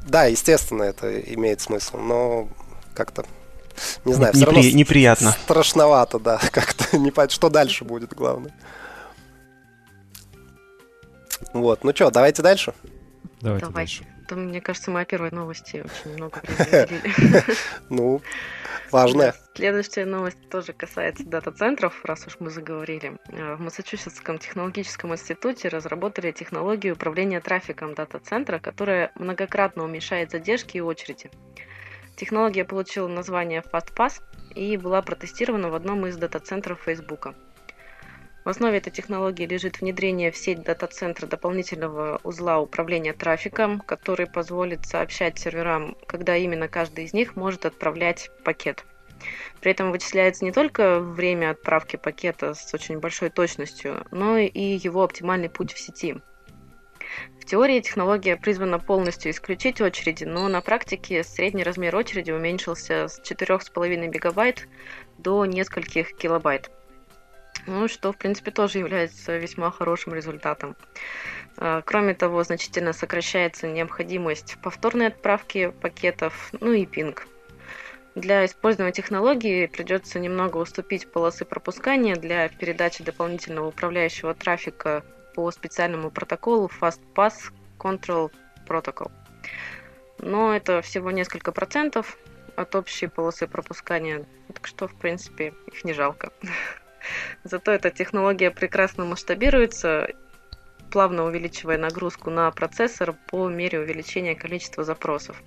да, 0.06 0.25
естественно, 0.25 0.82
это 0.82 1.21
имеет 1.21 1.61
смысл, 1.61 1.99
но 1.99 2.49
как-то 2.94 3.25
не 4.04 4.12
знаю, 4.14 4.32
все 4.32 4.44
равно 4.44 4.61
неприятно. 4.61 5.32
Страшновато, 5.32 6.18
да, 6.18 6.40
как-то 6.52 6.96
не 6.99 7.11
понять, 7.11 7.32
что 7.32 7.49
дальше 7.49 7.84
будет, 7.84 8.14
главное. 8.14 8.52
Вот, 11.52 11.84
ну 11.84 11.94
что, 11.94 12.11
давайте 12.11 12.42
дальше. 12.42 12.75
Давайте, 13.40 13.66
давайте. 13.66 14.00
дальше. 14.00 14.12
То, 14.28 14.37
мне 14.37 14.61
кажется, 14.61 14.90
мы 14.90 15.00
о 15.00 15.04
первой 15.04 15.30
новости 15.30 15.84
очень 15.84 16.16
много 16.16 16.40
времени 16.58 17.02
Ну, 17.90 18.22
важная. 18.90 19.34
Следующая 19.54 20.04
новость 20.04 20.49
тоже 20.49 20.72
касается 20.72 21.25
дата-центров, 21.25 22.04
раз 22.04 22.26
уж 22.26 22.37
мы 22.38 22.50
заговорили. 22.50 23.18
Э, 23.28 23.56
в 23.56 23.61
Массачусетском 23.61 24.38
технологическом 24.38 25.12
институте 25.12 25.68
разработали 25.68 26.30
технологию 26.30 26.94
управления 26.94 27.40
трафиком 27.40 27.94
дата-центра, 27.94 28.58
которая 28.61 29.11
многократно 29.16 29.84
уменьшает 29.84 30.30
задержки 30.30 30.76
и 30.76 30.80
очереди. 30.80 31.30
Технология 32.16 32.64
получила 32.64 33.09
название 33.09 33.62
FastPass 33.62 34.23
и 34.54 34.76
была 34.76 35.02
протестирована 35.02 35.71
в 35.71 35.75
одном 35.75 36.07
из 36.07 36.16
дата-центров 36.16 36.81
Facebook. 36.85 37.35
В 38.45 38.49
основе 38.49 38.78
этой 38.78 38.90
технологии 38.90 39.47
лежит 39.47 39.81
внедрение 39.81 40.31
в 40.31 40.37
сеть 40.37 40.62
дата-центра 40.62 41.26
дополнительного 41.26 42.21
узла 42.25 42.59
управления 42.59 43.12
трафиком, 43.12 43.81
который 43.81 44.26
позволит 44.26 44.85
сообщать 44.85 45.38
серверам, 45.38 45.97
когда 46.07 46.37
именно 46.37 46.69
каждый 46.69 47.04
из 47.04 47.12
них 47.12 47.37
может 47.37 47.64
отправлять 47.64 48.31
пакет. 48.45 48.85
При 49.61 49.71
этом 49.71 49.92
вычисляется 49.92 50.45
не 50.45 50.50
только 50.50 50.99
время 50.99 51.50
отправки 51.50 51.97
пакета 51.97 52.54
с 52.54 52.75
очень 52.75 52.99
большой 52.99 53.31
точностью, 53.31 54.04
но 54.11 54.37
и 54.37 54.61
его 54.61 55.04
оптимальный 55.04 55.49
путь 55.49 55.73
в 55.73 55.78
сети– 55.78 56.16
в 57.40 57.45
теории 57.45 57.81
технология 57.81 58.37
призвана 58.37 58.78
полностью 58.78 59.33
исключить 59.33 59.81
очереди, 59.81 60.25
но 60.25 60.49
на 60.49 60.61
практике 60.61 61.25
средний 61.25 61.64
размер 61.64 61.95
очереди 61.97 62.31
уменьшился 62.31 63.09
с 63.09 63.21
4,5 63.21 63.97
мегабайт 63.97 64.69
до 65.19 65.45
нескольких 65.45 66.16
килобайт. 66.16 66.71
Ну, 67.66 67.87
что, 67.88 68.12
в 68.12 68.16
принципе, 68.16 68.50
тоже 68.50 68.78
является 68.78 69.37
весьма 69.37 69.71
хорошим 69.71 70.14
результатом. 70.14 70.76
А, 71.57 71.83
кроме 71.83 72.14
того, 72.14 72.42
значительно 72.42 72.92
сокращается 72.92 73.69
необходимость 73.69 74.57
повторной 74.62 75.09
отправки 75.09 75.73
пакетов, 75.81 76.50
ну 76.61 76.73
и 76.73 76.87
пинг. 76.87 77.26
Для 78.14 78.45
использования 78.45 78.92
технологии 78.92 79.66
придется 79.66 80.19
немного 80.19 80.59
уступить 80.59 81.11
полосы 81.11 81.45
пропускания 81.45 82.14
для 82.14 82.49
передачи 82.49 83.02
дополнительного 83.02 83.69
управляющего 83.69 84.35
трафика 84.35 85.02
по 85.34 85.50
специальному 85.50 86.10
протоколу 86.10 86.70
FastPass 86.80 87.52
Control 87.78 88.30
Protocol. 88.66 89.10
Но 90.18 90.54
это 90.54 90.82
всего 90.82 91.10
несколько 91.10 91.52
процентов 91.52 92.16
от 92.56 92.74
общей 92.74 93.06
полосы 93.06 93.46
пропускания, 93.46 94.24
так 94.52 94.66
что, 94.66 94.86
в 94.86 94.94
принципе, 94.94 95.54
их 95.66 95.84
не 95.84 95.92
жалко. 95.92 96.32
Зато 97.44 97.72
эта 97.72 97.90
технология 97.90 98.50
прекрасно 98.50 99.04
масштабируется, 99.04 100.08
плавно 100.90 101.24
увеличивая 101.24 101.78
нагрузку 101.78 102.30
на 102.30 102.50
процессор 102.50 103.14
по 103.28 103.48
мере 103.48 103.80
увеличения 103.80 104.34
количества 104.34 104.84
запросов. 104.84 105.42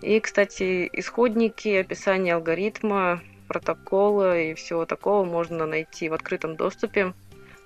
И, 0.00 0.18
кстати, 0.20 0.88
исходники, 0.92 1.68
описание 1.68 2.34
алгоритма, 2.34 3.22
протокола 3.48 4.38
и 4.38 4.54
всего 4.54 4.86
такого 4.86 5.24
можно 5.24 5.66
найти 5.66 6.08
в 6.08 6.14
открытом 6.14 6.56
доступе 6.56 7.14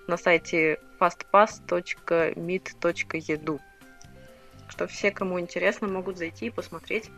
на 0.07 0.17
сайте 0.17 0.79
fastpass.mit.edu. 1.01 3.61
Что 4.69 4.87
все, 4.87 5.11
кому 5.11 5.41
интересно, 5.41 5.89
могут 5.89 6.19
зайти 6.19 6.47
и 6.47 6.51
посмотреть. 6.51 7.11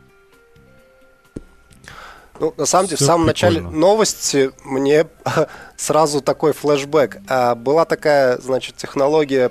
Ну, 2.40 2.54
на 2.56 2.66
самом 2.66 2.86
деле, 2.86 2.98
в 2.98 3.00
самом 3.00 3.26
прикольно. 3.26 3.60
начале 3.60 3.78
новости 3.78 4.52
мне 4.64 5.06
сразу 5.76 6.20
такой 6.20 6.52
флешбэк. 6.52 7.18
А, 7.28 7.54
была 7.54 7.84
такая, 7.84 8.38
значит, 8.38 8.76
технология 8.76 9.50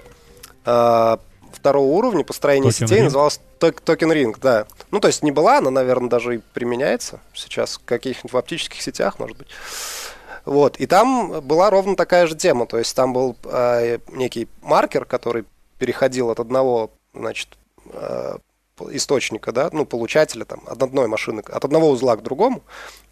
а, 0.63 1.19
второго 1.51 1.87
уровня 1.87 2.23
построения 2.23 2.71
токен 2.71 2.87
сетей, 2.87 2.99
ring? 2.99 3.05
называлась 3.05 3.41
token 3.59 4.11
ring, 4.11 4.39
да. 4.39 4.67
Ну, 4.91 4.99
то 4.99 5.07
есть 5.07 5.23
не 5.23 5.31
была, 5.31 5.57
она, 5.57 5.71
наверное, 5.71 6.09
даже 6.09 6.35
и 6.35 6.39
применяется 6.53 7.19
сейчас 7.33 7.77
в 7.77 7.83
каких-нибудь 7.83 8.31
в 8.31 8.37
оптических 8.37 8.81
сетях, 8.81 9.19
может 9.19 9.37
быть. 9.37 9.47
Вот. 10.47 10.77
И 10.77 10.85
там 10.85 11.41
была 11.41 11.69
ровно 11.69 11.97
такая 11.97 12.25
же 12.25 12.33
тема. 12.33 12.67
То 12.67 12.77
есть 12.77 12.95
там 12.95 13.11
был 13.11 13.35
э, 13.43 13.99
некий 14.13 14.47
маркер, 14.61 15.03
который 15.03 15.43
переходил 15.77 16.29
от 16.29 16.39
одного, 16.39 16.89
значит, 17.13 17.49
э, 17.91 18.37
источника, 18.91 19.51
да, 19.51 19.69
ну, 19.73 19.85
получателя 19.85 20.45
там, 20.45 20.61
от 20.65 20.81
одной 20.81 21.07
машины, 21.07 21.41
от 21.41 21.65
одного 21.65 21.89
узла 21.89 22.15
к 22.15 22.23
другому. 22.23 22.63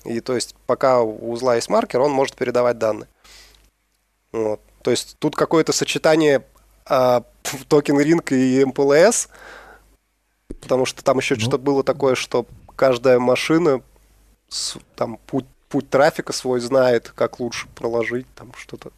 И 0.06 0.22
то 0.22 0.34
есть 0.34 0.56
пока 0.66 1.02
у 1.02 1.34
узла 1.34 1.56
есть 1.56 1.68
маркер, 1.68 2.00
он 2.00 2.12
может 2.12 2.36
передавать 2.38 2.78
данные. 2.78 3.10
Вот. 4.32 4.62
То 4.82 4.92
есть 4.92 5.18
тут 5.20 5.36
какое-то 5.36 5.74
сочетание 5.74 6.42
э, 6.90 7.22
token 7.68 8.00
ring 8.00 8.32
и 8.32 8.64
MPLS, 8.64 9.28
потому 10.62 10.86
что 10.86 11.04
там 11.04 11.18
еще 11.18 11.36
ну. 11.36 11.42
что-то 11.42 11.58
было 11.58 11.84
такое, 11.84 12.16
что 12.16 12.46
каждая 12.78 13.20
машина 13.20 13.82
с, 14.48 14.78
там 14.96 15.18
путь 15.28 15.46
путь 15.70 15.90
трафика 15.90 16.34
свой 16.34 16.60
знает, 16.60 17.12
как 17.16 17.40
лучше 17.40 17.68
проложить, 17.76 18.28
там 18.36 18.54
что-то. 18.58 18.92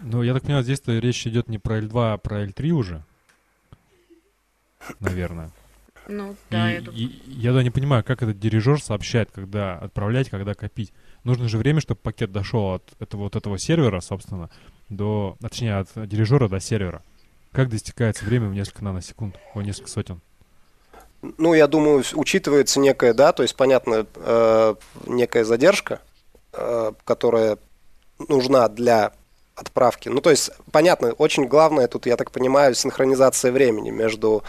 Ну, 0.00 0.22
я 0.22 0.34
так 0.34 0.42
понимаю, 0.42 0.64
здесь-то 0.64 0.98
речь 0.98 1.26
идет 1.26 1.48
не 1.48 1.58
про 1.58 1.78
L2, 1.78 2.14
а 2.14 2.18
про 2.18 2.44
L3 2.44 2.70
уже. 2.70 3.04
Наверное. 5.00 5.50
Ну, 6.08 6.34
да, 6.50 6.72
и, 6.72 6.74
я 6.74 6.80
думаю. 6.80 7.00
И, 7.00 7.20
я 7.26 7.52
да 7.52 7.62
не 7.62 7.70
понимаю, 7.70 8.02
как 8.02 8.22
этот 8.22 8.40
дирижер 8.40 8.82
сообщает, 8.82 9.30
когда 9.32 9.78
отправлять, 9.78 10.30
когда 10.30 10.54
копить. 10.54 10.92
Нужно 11.22 11.48
же 11.48 11.58
время, 11.58 11.80
чтобы 11.80 12.00
пакет 12.00 12.32
дошел 12.32 12.74
от 12.74 12.92
этого 12.98 13.22
вот 13.22 13.36
этого 13.36 13.58
сервера, 13.58 14.00
собственно, 14.00 14.50
до, 14.88 15.36
точнее, 15.40 15.76
от 15.76 15.88
дирижера 15.94 16.48
до 16.48 16.58
сервера. 16.58 17.02
Как 17.52 17.68
достигается 17.68 18.24
время 18.24 18.48
в 18.48 18.54
несколько 18.54 18.82
наносекунд, 18.82 19.36
о 19.54 19.62
несколько 19.62 19.90
сотен? 19.90 20.20
Ну, 21.38 21.54
я 21.54 21.68
думаю, 21.68 22.02
учитывается 22.14 22.80
некая, 22.80 23.14
да, 23.14 23.32
то 23.32 23.42
есть, 23.42 23.54
понятно, 23.56 24.06
э, 24.16 24.74
некая 25.06 25.44
задержка, 25.44 26.00
э, 26.52 26.92
которая 27.04 27.58
нужна 28.28 28.68
для 28.68 29.12
отправки. 29.54 30.08
Ну, 30.08 30.20
то 30.20 30.30
есть, 30.30 30.50
понятно, 30.70 31.12
очень 31.12 31.46
главное 31.46 31.86
тут, 31.86 32.06
я 32.06 32.16
так 32.16 32.32
понимаю, 32.32 32.74
синхронизация 32.74 33.52
времени 33.52 33.90
между 33.90 34.42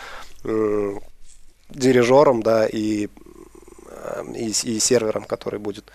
э, 0.44 0.96
дирижером, 1.70 2.42
да, 2.42 2.65
и, 2.68 3.10
э, 3.89 4.24
и, 4.36 4.48
и 4.48 4.80
сервером, 4.80 5.25
который 5.25 5.60
будет 5.60 5.92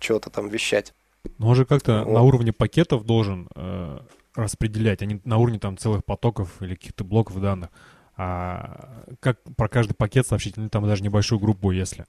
что-то 0.00 0.30
там 0.30 0.48
вещать. 0.48 0.92
Ну, 1.38 1.48
он 1.48 1.54
же 1.54 1.64
как-то 1.64 2.04
вот. 2.04 2.12
на 2.12 2.22
уровне 2.22 2.52
пакетов 2.52 3.04
должен 3.04 3.48
э, 3.54 3.98
распределять, 4.34 5.02
а 5.02 5.06
не 5.06 5.20
на 5.24 5.38
уровне 5.38 5.58
там 5.58 5.76
целых 5.78 6.04
потоков 6.04 6.50
или 6.60 6.74
каких-то 6.74 7.04
блоков 7.04 7.40
данных. 7.40 7.70
А 8.16 9.04
как 9.20 9.38
про 9.56 9.68
каждый 9.68 9.94
пакет 9.94 10.26
сообщить, 10.26 10.56
ну, 10.56 10.68
там 10.68 10.86
даже 10.86 11.02
небольшую 11.02 11.38
группу, 11.38 11.70
если. 11.70 12.06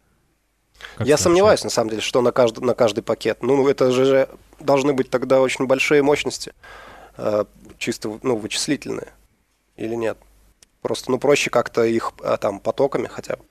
Как 0.97 1.07
Я 1.07 1.17
сомневаюсь, 1.17 1.63
на 1.63 1.69
самом 1.69 1.91
деле, 1.91 2.01
что 2.01 2.21
на 2.21 2.31
каждый, 2.31 2.63
на 2.63 2.73
каждый 2.73 3.01
пакет. 3.01 3.41
Ну, 3.41 3.67
это 3.67 3.91
же 3.91 4.27
должны 4.59 4.93
быть 4.93 5.09
тогда 5.09 5.39
очень 5.41 5.65
большие 5.65 6.01
мощности, 6.01 6.53
э, 7.17 7.45
чисто 7.77 8.19
ну, 8.21 8.35
вычислительные. 8.35 9.13
Или 9.77 9.95
нет? 9.95 10.17
Просто, 10.81 11.09
ну, 11.09 11.19
проще 11.19 11.49
как-то 11.49 11.83
их 11.83 12.11
а, 12.21 12.37
там 12.37 12.59
потоками 12.59 13.07
хотя 13.07 13.37
бы. 13.37 13.43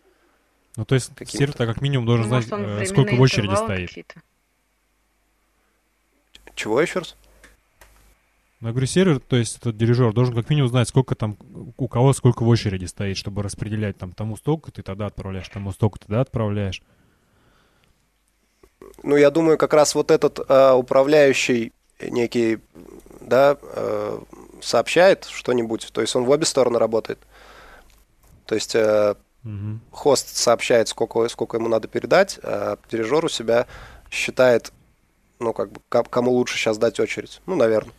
Ну, 0.76 0.84
то 0.84 0.94
есть 0.94 1.10
сервер 1.26 1.54
как 1.54 1.80
минимум 1.80 2.06
должен 2.06 2.28
ну, 2.28 2.40
знать, 2.40 2.46
э, 2.50 2.86
сколько 2.86 3.14
в 3.14 3.20
очереди 3.20 3.54
стоит. 3.54 4.14
Чего 6.54 6.80
еще 6.80 7.00
раз? 7.00 7.16
Ну, 8.62 8.68
я 8.68 8.72
говорю, 8.72 8.86
сервер, 8.86 9.18
то 9.18 9.34
есть 9.34 9.58
этот 9.58 9.76
дирижер 9.76 10.12
должен 10.12 10.36
как 10.36 10.48
минимум 10.48 10.68
знать, 10.68 10.86
сколько 10.88 11.16
там, 11.16 11.36
у 11.76 11.88
кого 11.88 12.12
сколько 12.12 12.44
в 12.44 12.48
очереди 12.48 12.84
стоит, 12.84 13.16
чтобы 13.16 13.42
распределять 13.42 13.98
там 13.98 14.12
тому 14.12 14.36
столько 14.36 14.70
ты 14.70 14.84
тогда 14.84 15.06
отправляешь, 15.06 15.48
тому 15.48 15.72
столько 15.72 15.98
ты 15.98 16.06
тогда 16.06 16.20
отправляешь. 16.20 16.80
Ну, 19.02 19.16
я 19.16 19.32
думаю, 19.32 19.58
как 19.58 19.74
раз 19.74 19.96
вот 19.96 20.12
этот 20.12 20.38
э, 20.48 20.72
управляющий 20.74 21.72
некий, 22.00 22.60
да, 23.20 23.58
э, 23.60 24.20
сообщает 24.60 25.24
что-нибудь, 25.24 25.88
то 25.92 26.00
есть 26.00 26.14
он 26.14 26.22
в 26.22 26.30
обе 26.30 26.44
стороны 26.44 26.78
работает. 26.78 27.18
То 28.46 28.54
есть 28.54 28.76
э, 28.76 29.16
угу. 29.42 29.80
хост 29.90 30.36
сообщает, 30.36 30.86
сколько, 30.86 31.26
сколько 31.26 31.56
ему 31.56 31.66
надо 31.66 31.88
передать, 31.88 32.38
а 32.44 32.78
дирижер 32.92 33.24
у 33.24 33.28
себя 33.28 33.66
считает, 34.08 34.72
ну, 35.40 35.52
как 35.52 35.72
бы, 35.72 35.80
кому 35.88 36.30
лучше 36.30 36.56
сейчас 36.56 36.78
дать 36.78 37.00
очередь. 37.00 37.42
Ну, 37.46 37.56
наверное. 37.56 37.92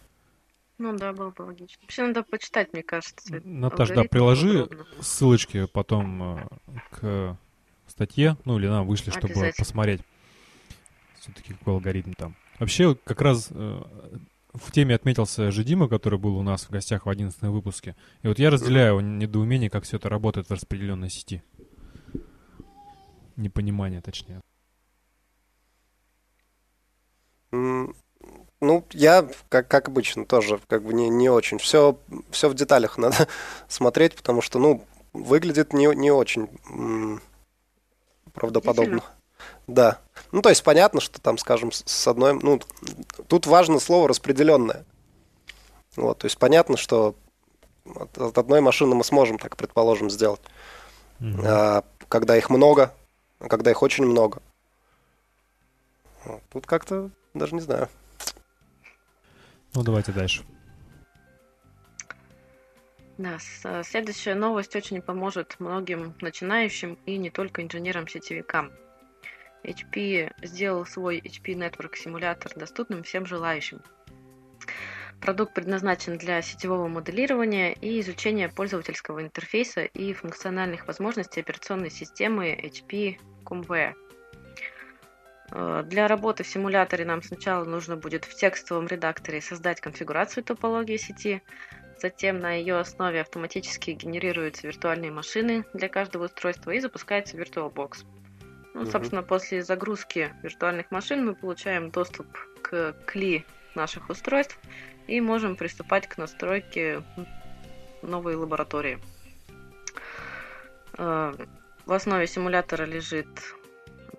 Ну 0.77 0.97
да, 0.97 1.13
было 1.13 1.29
бы 1.29 1.43
логично. 1.43 1.81
Вообще 1.81 2.07
надо 2.07 2.23
почитать, 2.23 2.73
мне 2.73 2.83
кажется. 2.83 3.41
Наташ, 3.43 3.89
да, 3.89 4.03
приложи 4.03 4.65
подробно. 4.65 5.03
ссылочки 5.03 5.65
потом 5.67 6.39
э, 6.39 6.47
к 6.91 7.37
статье, 7.87 8.37
ну 8.45 8.57
или 8.57 8.67
нам 8.67 8.87
вышли, 8.87 9.11
чтобы 9.11 9.33
посмотреть 9.57 10.01
все-таки 11.19 11.53
какой 11.53 11.75
алгоритм 11.75 12.13
там. 12.13 12.35
Вообще, 12.59 12.95
как 12.95 13.21
раз 13.21 13.49
э, 13.51 13.81
в 14.53 14.71
теме 14.71 14.95
отметился 14.95 15.51
же 15.51 15.63
Дима, 15.63 15.87
который 15.87 16.19
был 16.19 16.37
у 16.37 16.43
нас 16.43 16.65
в 16.65 16.69
гостях 16.69 17.05
в 17.05 17.09
11 17.09 17.41
выпуске. 17.43 17.95
И 18.21 18.27
вот 18.27 18.39
я 18.39 18.49
разделяю 18.49 18.99
недоумение, 18.99 19.69
как 19.69 19.83
все 19.83 19.97
это 19.97 20.09
работает 20.09 20.47
в 20.49 20.51
распределенной 20.51 21.09
сети. 21.09 21.43
Непонимание, 23.35 24.01
точнее. 24.01 24.41
Ну, 28.63 28.85
я, 28.91 29.27
как, 29.49 29.67
как 29.67 29.89
обычно, 29.89 30.25
тоже 30.25 30.59
как 30.67 30.83
бы 30.83 30.93
не, 30.93 31.09
не 31.09 31.29
очень. 31.29 31.57
Все, 31.57 31.97
все 32.31 32.47
в 32.47 32.53
деталях 32.53 32.97
надо 32.97 33.27
смотреть, 33.67 34.15
потому 34.15 34.41
что, 34.41 34.57
ну, 34.57 34.85
выглядит 35.11 35.73
не, 35.73 35.93
не 35.93 36.11
очень 36.11 36.49
правдоподобно. 38.33 39.03
Да. 39.67 39.99
Ну, 40.31 40.41
то 40.41 40.49
есть 40.49 40.63
понятно, 40.63 41.01
что 41.01 41.21
там, 41.21 41.37
скажем, 41.37 41.71
с 41.73 42.07
одной... 42.07 42.39
Ну, 42.41 42.61
тут 43.27 43.47
важно 43.47 43.79
слово 43.79 44.07
распределенное. 44.07 44.85
Вот, 45.97 46.19
то 46.19 46.25
есть 46.25 46.37
понятно, 46.37 46.77
что 46.77 47.15
от 47.85 48.37
одной 48.37 48.61
машины 48.61 48.95
мы 48.95 49.03
сможем, 49.03 49.37
так 49.37 49.57
предположим, 49.57 50.09
сделать. 50.09 50.41
Mm-hmm. 51.19 51.43
А, 51.45 51.83
когда 52.07 52.37
их 52.37 52.49
много, 52.49 52.93
когда 53.39 53.71
их 53.71 53.83
очень 53.83 54.05
много. 54.05 54.41
Вот, 56.23 56.41
тут 56.51 56.65
как-то 56.65 57.11
даже 57.33 57.53
не 57.55 57.61
знаю. 57.61 57.89
Ну, 59.75 59.83
давайте 59.83 60.11
дальше. 60.11 60.43
Да, 63.17 63.37
э, 63.63 63.83
следующая 63.83 64.35
новость 64.35 64.75
очень 64.75 65.01
поможет 65.01 65.55
многим 65.59 66.15
начинающим 66.19 66.97
и 67.05 67.17
не 67.17 67.29
только 67.29 67.61
инженерам-сетевикам. 67.61 68.71
HP 69.63 70.33
сделал 70.41 70.85
свой 70.85 71.19
HP 71.19 71.55
Network 71.55 71.95
симулятор 71.95 72.51
доступным 72.55 73.03
всем 73.03 73.25
желающим. 73.25 73.81
Продукт 75.21 75.53
предназначен 75.53 76.17
для 76.17 76.41
сетевого 76.41 76.87
моделирования 76.89 77.73
и 77.73 78.01
изучения 78.01 78.49
пользовательского 78.49 79.21
интерфейса 79.21 79.85
и 79.85 80.13
функциональных 80.13 80.85
возможностей 80.85 81.39
операционной 81.39 81.91
системы 81.91 82.53
HP 82.61 83.19
ComWare. 83.45 83.93
Э, 85.53 85.83
для 85.85 86.07
работы 86.07 86.43
в 86.43 86.47
симуляторе 86.47 87.05
нам 87.05 87.21
сначала 87.21 87.63
нужно 87.63 87.95
будет 87.95 88.25
в 88.25 88.35
текстовом 88.35 88.87
редакторе 88.87 89.39
создать 89.39 89.81
конфигурацию 89.81 90.43
топологии 90.43 90.97
сети, 90.97 91.43
затем 91.99 92.39
на 92.39 92.53
ее 92.53 92.77
основе 92.77 93.21
автоматически 93.21 93.91
генерируются 93.91 94.67
виртуальные 94.67 95.11
машины 95.11 95.63
для 95.73 95.89
каждого 95.89 96.25
устройства 96.25 96.71
и 96.71 96.79
запускается 96.79 97.37
VirtualBox. 97.37 98.05
Ну, 98.73 98.87
собственно, 98.87 99.21
после 99.21 99.61
загрузки 99.61 100.33
виртуальных 100.41 100.89
машин 100.89 101.23
мы 101.23 101.35
получаем 101.35 101.91
доступ 101.91 102.25
к 102.63 102.95
кли 103.05 103.45
наших 103.75 104.09
устройств 104.09 104.57
и 105.05 105.21
можем 105.21 105.55
приступать 105.55 106.07
к 106.07 106.17
настройке 106.17 107.03
новой 108.01 108.35
лаборатории. 108.35 108.97
Э, 110.97 111.33
в 111.85 111.91
основе 111.91 112.25
симулятора 112.25 112.85
лежит 112.85 113.27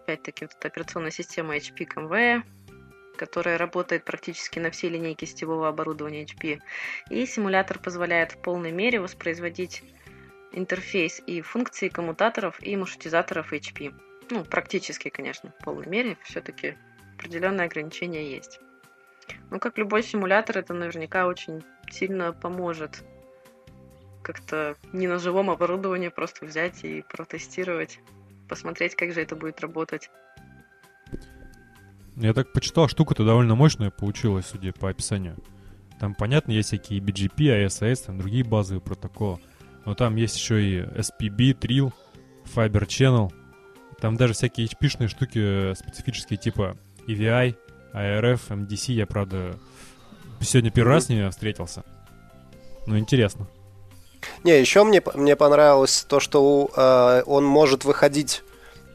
опять-таки, 0.05 0.45
вот 0.45 0.55
эта 0.59 0.69
операционная 0.69 1.11
система 1.11 1.57
HP 1.57 1.87
ComWare, 1.87 2.43
которая 3.17 3.59
работает 3.59 4.05
практически 4.05 4.59
на 4.59 4.71
всей 4.71 4.91
линейке 4.91 5.27
сетевого 5.27 5.69
оборудования 5.69 6.25
HP. 6.25 6.61
И 7.11 7.27
симулятор 7.27 7.79
позволяет 7.79 8.33
в 8.33 8.39
полной 8.39 8.73
мере 8.73 9.01
воспроизводить 9.01 9.83
интерфейс 10.53 11.23
и 11.27 11.41
функции 11.41 11.89
коммутаторов 11.89 12.63
и 12.63 12.77
маршрутизаторов 12.77 13.53
HP. 13.53 13.95
Ну, 14.31 14.45
практически, 14.45 15.09
конечно, 15.09 15.53
в 15.59 15.65
полной 15.65 15.87
мере. 15.87 16.19
Все-таки 16.23 16.77
определенные 17.17 17.67
ограничения 17.67 18.31
есть. 18.31 18.61
Но 19.51 19.59
как 19.59 19.79
любой 19.79 20.03
симулятор, 20.03 20.59
это 20.59 20.75
наверняка 20.75 21.27
очень 21.27 21.65
сильно 21.91 22.33
поможет 22.33 23.03
как-то 24.23 24.77
не 24.93 25.07
на 25.07 25.19
живом 25.19 25.51
оборудовании 25.51 26.09
просто 26.09 26.47
взять 26.47 26.83
и 26.85 27.03
протестировать 27.03 28.01
посмотреть, 28.55 28.95
как 28.95 29.13
же 29.13 29.21
это 29.21 29.35
будет 29.35 29.61
работать. 29.61 30.11
Я 32.17 32.33
так 32.33 32.53
почитал, 32.53 32.87
штука-то 32.89 33.25
довольно 33.25 33.57
мощная 33.57 33.91
получилась, 33.91 34.47
судя 34.47 34.73
по 34.73 34.89
описанию. 34.89 35.37
Там, 35.99 36.15
понятно, 36.15 36.53
есть 36.53 36.69
всякие 36.69 37.01
BGP, 37.01 37.67
ISS, 37.67 38.07
там 38.07 38.19
другие 38.19 38.45
базовые 38.45 38.81
протоколы. 38.81 39.41
Но 39.85 39.97
там 39.97 40.15
есть 40.15 40.37
еще 40.37 40.63
и 40.63 40.83
SPB, 40.83 41.59
Trill, 41.59 41.93
Fiber 42.55 42.87
Channel. 42.87 43.33
Там 44.01 44.17
даже 44.17 44.35
всякие 44.35 44.69
HP-шные 44.69 45.09
штуки 45.09 45.39
э, 45.71 45.75
специфические, 45.75 46.37
типа 46.37 46.77
EVI, 47.09 47.57
IRF, 47.93 48.41
MDC. 48.51 48.93
Я, 48.93 49.07
правда, 49.07 49.59
сегодня 50.41 50.71
первый 50.71 50.91
раз 50.91 51.07
с 51.07 51.09
ними 51.09 51.29
встретился. 51.29 51.85
Ну, 52.87 52.99
интересно. 52.99 53.49
Не, 54.43 54.59
еще 54.59 54.85
мне, 54.85 55.03
мне 55.15 55.37
понравилось 55.37 56.05
то, 56.09 56.21
что 56.21 56.71
э, 56.75 57.23
он 57.27 57.45
может 57.45 57.85
выходить 57.85 58.43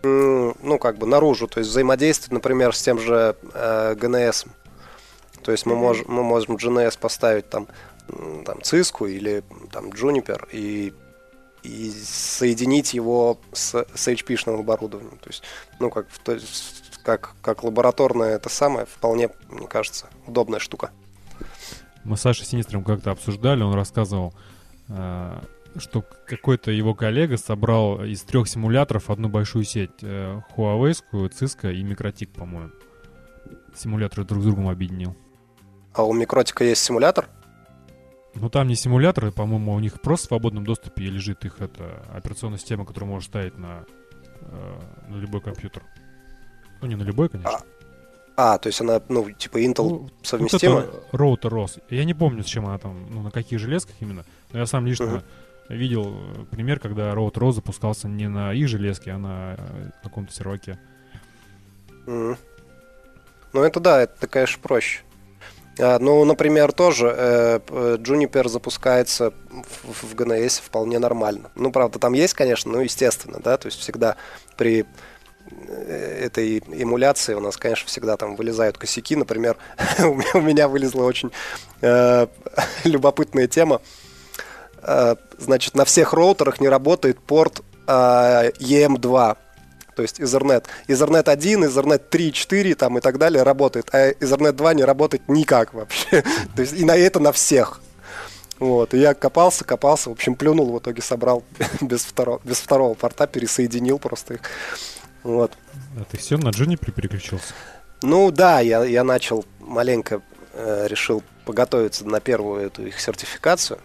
ну, 0.01 0.79
как 0.79 0.97
бы 0.97 1.05
наружу, 1.05 1.47
то 1.47 1.59
есть 1.59 1.69
взаимодействовать, 1.71 2.31
например, 2.31 2.73
с 2.73 2.81
тем 2.81 2.99
же 2.99 3.35
э, 3.53 3.95
GNS. 3.95 4.47
То 5.43 5.51
есть 5.51 5.65
мы, 5.65 5.75
мож, 5.75 6.03
мы 6.07 6.23
можем 6.23 6.55
GNS 6.55 6.97
поставить 6.99 7.49
там, 7.49 7.67
там 8.45 8.59
Cisco 8.59 9.09
или 9.09 9.43
там 9.71 9.89
Juniper 9.89 10.47
и, 10.51 10.93
и 11.63 11.91
соединить 11.91 12.93
его 12.93 13.39
с, 13.51 13.85
с 13.93 14.07
HP-шным 14.07 14.59
оборудованием. 14.59 15.17
То 15.17 15.29
есть, 15.29 15.43
ну, 15.79 15.89
как, 15.89 16.07
то 16.23 16.33
есть, 16.33 17.01
как, 17.03 17.35
как 17.41 17.63
лабораторное 17.63 18.35
это 18.35 18.49
самое, 18.49 18.85
вполне, 18.85 19.29
мне 19.49 19.67
кажется, 19.67 20.07
удобная 20.27 20.59
штука. 20.59 20.91
Мы 22.03 22.17
с 22.17 22.21
Сашей 22.21 22.45
Синистром 22.45 22.83
как-то 22.83 23.11
обсуждали, 23.11 23.63
он 23.63 23.73
рассказывал, 23.73 24.33
что 25.77 26.01
какой-то 26.01 26.71
его 26.71 26.95
коллега 26.95 27.37
собрал 27.37 28.03
из 28.03 28.21
трех 28.23 28.47
симуляторов 28.47 29.09
одну 29.09 29.29
большую 29.29 29.63
сеть. 29.63 29.91
Э, 30.01 30.41
Huawei, 30.55 30.95
Cisco 31.11 31.71
и 31.73 31.83
Микротик, 31.83 32.31
по-моему. 32.31 32.71
Симуляторы 33.75 34.25
друг 34.25 34.41
с 34.41 34.45
другом 34.45 34.67
объединил. 34.67 35.15
А 35.93 36.03
у 36.03 36.13
Микротика 36.13 36.63
есть 36.63 36.83
симулятор? 36.83 37.29
Ну 38.35 38.49
там 38.49 38.67
не 38.67 38.75
симуляторы, 38.75 39.31
по-моему, 39.31 39.73
у 39.73 39.79
них 39.79 40.01
просто 40.01 40.27
в 40.27 40.29
свободном 40.29 40.63
доступе 40.63 41.05
лежит 41.05 41.45
их 41.45 41.59
это 41.59 42.05
операционная 42.13 42.59
система, 42.59 42.85
которую 42.85 43.09
можешь 43.09 43.29
ставить 43.29 43.57
на, 43.57 43.85
э, 44.41 44.79
на 45.07 45.15
любой 45.15 45.41
компьютер. 45.41 45.83
Ну 46.81 46.87
не 46.87 46.95
на 46.95 47.03
любой, 47.03 47.29
конечно. 47.29 47.57
А, 47.57 47.63
а 48.41 48.57
то 48.57 48.67
есть 48.67 48.79
она, 48.79 49.01
ну, 49.09 49.29
типа 49.31 49.61
Intel 49.61 49.89
ну, 49.89 50.09
совместима? 50.23 50.75
Вот 50.75 51.05
роутер 51.11 51.53
ROS. 51.53 51.81
Я 51.89 52.05
не 52.05 52.13
помню, 52.13 52.43
с 52.43 52.45
чем 52.45 52.67
она 52.67 52.77
там, 52.77 52.95
ну, 53.09 53.21
на 53.21 53.31
каких 53.31 53.59
железках 53.59 53.95
именно. 53.99 54.23
Но 54.53 54.59
я 54.59 54.65
сам 54.65 54.85
лично 54.85 55.21
uh-huh. 55.67 55.75
видел 55.75 56.15
э, 56.15 56.45
пример, 56.49 56.79
когда 56.79 57.13
роутер 57.13 57.43
ROS 57.43 57.51
запускался 57.51 58.07
не 58.07 58.29
на 58.29 58.53
их 58.53 58.69
железке, 58.69 59.11
а 59.11 59.17
на 59.17 59.55
э, 59.57 59.89
каком-то 60.03 60.31
серваке. 60.31 60.79
Mm. 62.05 62.37
Ну, 63.51 63.61
это 63.61 63.81
да, 63.81 64.03
это, 64.03 64.25
конечно, 64.27 64.61
проще. 64.61 65.01
А, 65.77 65.99
ну, 65.99 66.23
например, 66.23 66.71
тоже 66.71 67.13
э, 67.13 67.59
Juniper 67.67 68.47
запускается 68.47 69.33
в, 69.49 70.15
GNS 70.15 70.61
вполне 70.61 70.97
нормально. 70.99 71.51
Ну, 71.55 71.73
правда, 71.73 71.99
там 71.99 72.13
есть, 72.13 72.35
конечно, 72.35 72.71
ну, 72.71 72.79
естественно, 72.79 73.41
да, 73.43 73.57
то 73.57 73.65
есть 73.65 73.79
всегда 73.79 74.15
при 74.55 74.85
этой 75.67 76.59
эмуляции 76.59 77.33
у 77.33 77.39
нас, 77.39 77.57
конечно, 77.57 77.87
всегда 77.87 78.17
там 78.17 78.35
вылезают 78.35 78.77
косяки. 78.77 79.15
Например, 79.15 79.57
у 79.99 80.41
меня 80.41 80.67
вылезла 80.67 81.03
очень 81.03 81.31
э, 81.81 82.27
любопытная 82.83 83.47
тема. 83.47 83.81
Э, 84.81 85.15
значит, 85.37 85.75
на 85.75 85.85
всех 85.85 86.13
роутерах 86.13 86.59
не 86.59 86.69
работает 86.69 87.19
порт 87.19 87.61
э, 87.87 88.51
EM2 88.59 89.37
то 89.95 90.03
есть 90.03 90.21
Ethernet. 90.21 90.63
Ethernet 90.87 91.29
1, 91.29 91.65
Ethernet 91.65 92.01
3, 92.09 92.31
4 92.31 92.75
там 92.75 92.97
и 92.97 93.01
так 93.01 93.17
далее 93.17 93.43
работает, 93.43 93.89
а 93.91 94.11
Ethernet 94.11 94.53
2 94.53 94.73
не 94.75 94.85
работает 94.85 95.27
никак 95.27 95.73
вообще. 95.73 96.23
То 96.55 96.61
есть 96.61 96.71
и 96.71 96.85
на 96.85 96.95
это 96.95 97.19
на 97.19 97.33
всех. 97.33 97.81
Вот, 98.59 98.93
и 98.93 98.97
я 98.97 99.13
копался, 99.13 99.65
копался, 99.65 100.09
в 100.09 100.13
общем, 100.13 100.35
плюнул, 100.35 100.71
в 100.71 100.79
итоге 100.79 101.01
собрал 101.01 101.43
без 101.81 102.05
второго, 102.05 102.39
без 102.45 102.59
второго 102.59 102.93
порта, 102.93 103.27
пересоединил 103.27 103.99
просто 103.99 104.35
их. 104.35 104.41
Вот. 105.23 105.53
А 105.97 106.03
ты 106.09 106.17
все 106.17 106.37
на 106.37 106.49
Juniper 106.49 106.91
переключился? 106.91 107.53
Ну 108.01 108.31
да, 108.31 108.59
я, 108.59 108.83
я 108.83 109.03
начал 109.03 109.45
маленько, 109.59 110.21
э, 110.53 110.87
решил 110.87 111.23
поготовиться 111.45 112.07
на 112.07 112.19
первую 112.19 112.65
эту 112.65 112.85
их 112.85 112.99
сертификацию. 112.99 113.79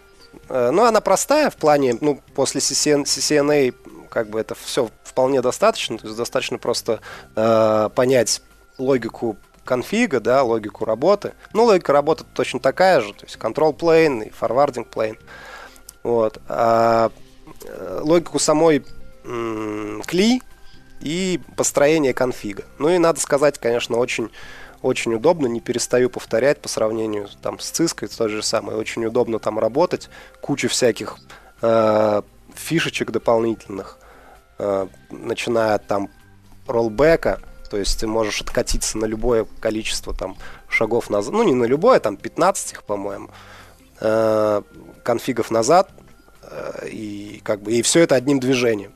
Э, 0.49 0.71
ну, 0.71 0.85
она 0.85 1.01
простая 1.01 1.49
в 1.49 1.55
плане, 1.55 1.97
ну, 1.99 2.21
после 2.33 2.61
CCN, 2.61 3.03
CCNA 3.03 3.73
как 4.09 4.29
бы 4.29 4.39
это 4.39 4.55
все 4.55 4.89
вполне 5.03 5.41
достаточно, 5.41 5.97
то 5.97 6.07
есть 6.07 6.17
достаточно 6.17 6.57
просто 6.57 7.01
э, 7.35 7.89
понять 7.93 8.41
логику 8.77 9.37
конфига, 9.65 10.19
да, 10.19 10.43
логику 10.43 10.85
работы. 10.85 11.33
Ну, 11.53 11.65
логика 11.65 11.91
работы 11.91 12.23
точно 12.33 12.59
такая 12.59 13.01
же, 13.01 13.13
то 13.13 13.25
есть 13.25 13.35
control 13.37 13.75
plane 13.75 14.27
и 14.27 14.29
forwarding 14.29 14.87
plane. 14.89 15.17
Вот. 16.03 16.39
А 16.47 17.11
э, 17.65 17.99
логику 18.03 18.39
самой 18.39 18.85
кли 20.05 20.39
и 21.01 21.39
построение 21.55 22.13
конфига. 22.13 22.63
Ну 22.79 22.89
и 22.89 22.97
надо 22.97 23.19
сказать, 23.19 23.59
конечно, 23.59 23.97
очень 23.97 24.31
очень 24.81 25.15
удобно, 25.15 25.47
не 25.47 25.61
перестаю 25.61 26.11
повторять 26.11 26.61
по 26.61 26.67
сравнению 26.69 27.27
там, 27.41 27.59
с 27.59 27.71
Cisco, 27.71 28.07
то 28.15 28.27
же 28.27 28.43
самое, 28.43 28.77
очень 28.77 29.03
удобно 29.05 29.39
там 29.39 29.57
работать, 29.57 30.09
куча 30.41 30.67
всяких 30.67 31.17
э, 31.63 32.21
фишечек 32.53 33.09
дополнительных, 33.09 33.97
Э, 34.57 34.87
начиная 35.09 35.75
от 35.75 35.85
там 35.87 36.09
роллбека, 36.65 37.41
то 37.69 37.75
есть 37.77 37.99
ты 37.99 38.07
можешь 38.07 38.41
откатиться 38.41 38.97
на 38.97 39.05
любое 39.05 39.45
количество 39.59 40.13
там 40.15 40.37
шагов 40.69 41.09
назад, 41.09 41.33
ну 41.33 41.43
не 41.43 41.53
на 41.53 41.65
любое, 41.65 41.99
там 41.99 42.15
15 42.15 42.71
их, 42.71 42.83
по-моему, 42.85 43.29
э, 43.99 44.61
конфигов 45.03 45.51
назад, 45.51 45.89
э, 46.41 46.87
и 46.89 47.41
как 47.43 47.63
бы 47.63 47.73
и 47.73 47.81
все 47.81 47.99
это 47.99 48.15
одним 48.15 48.39
движением. 48.39 48.95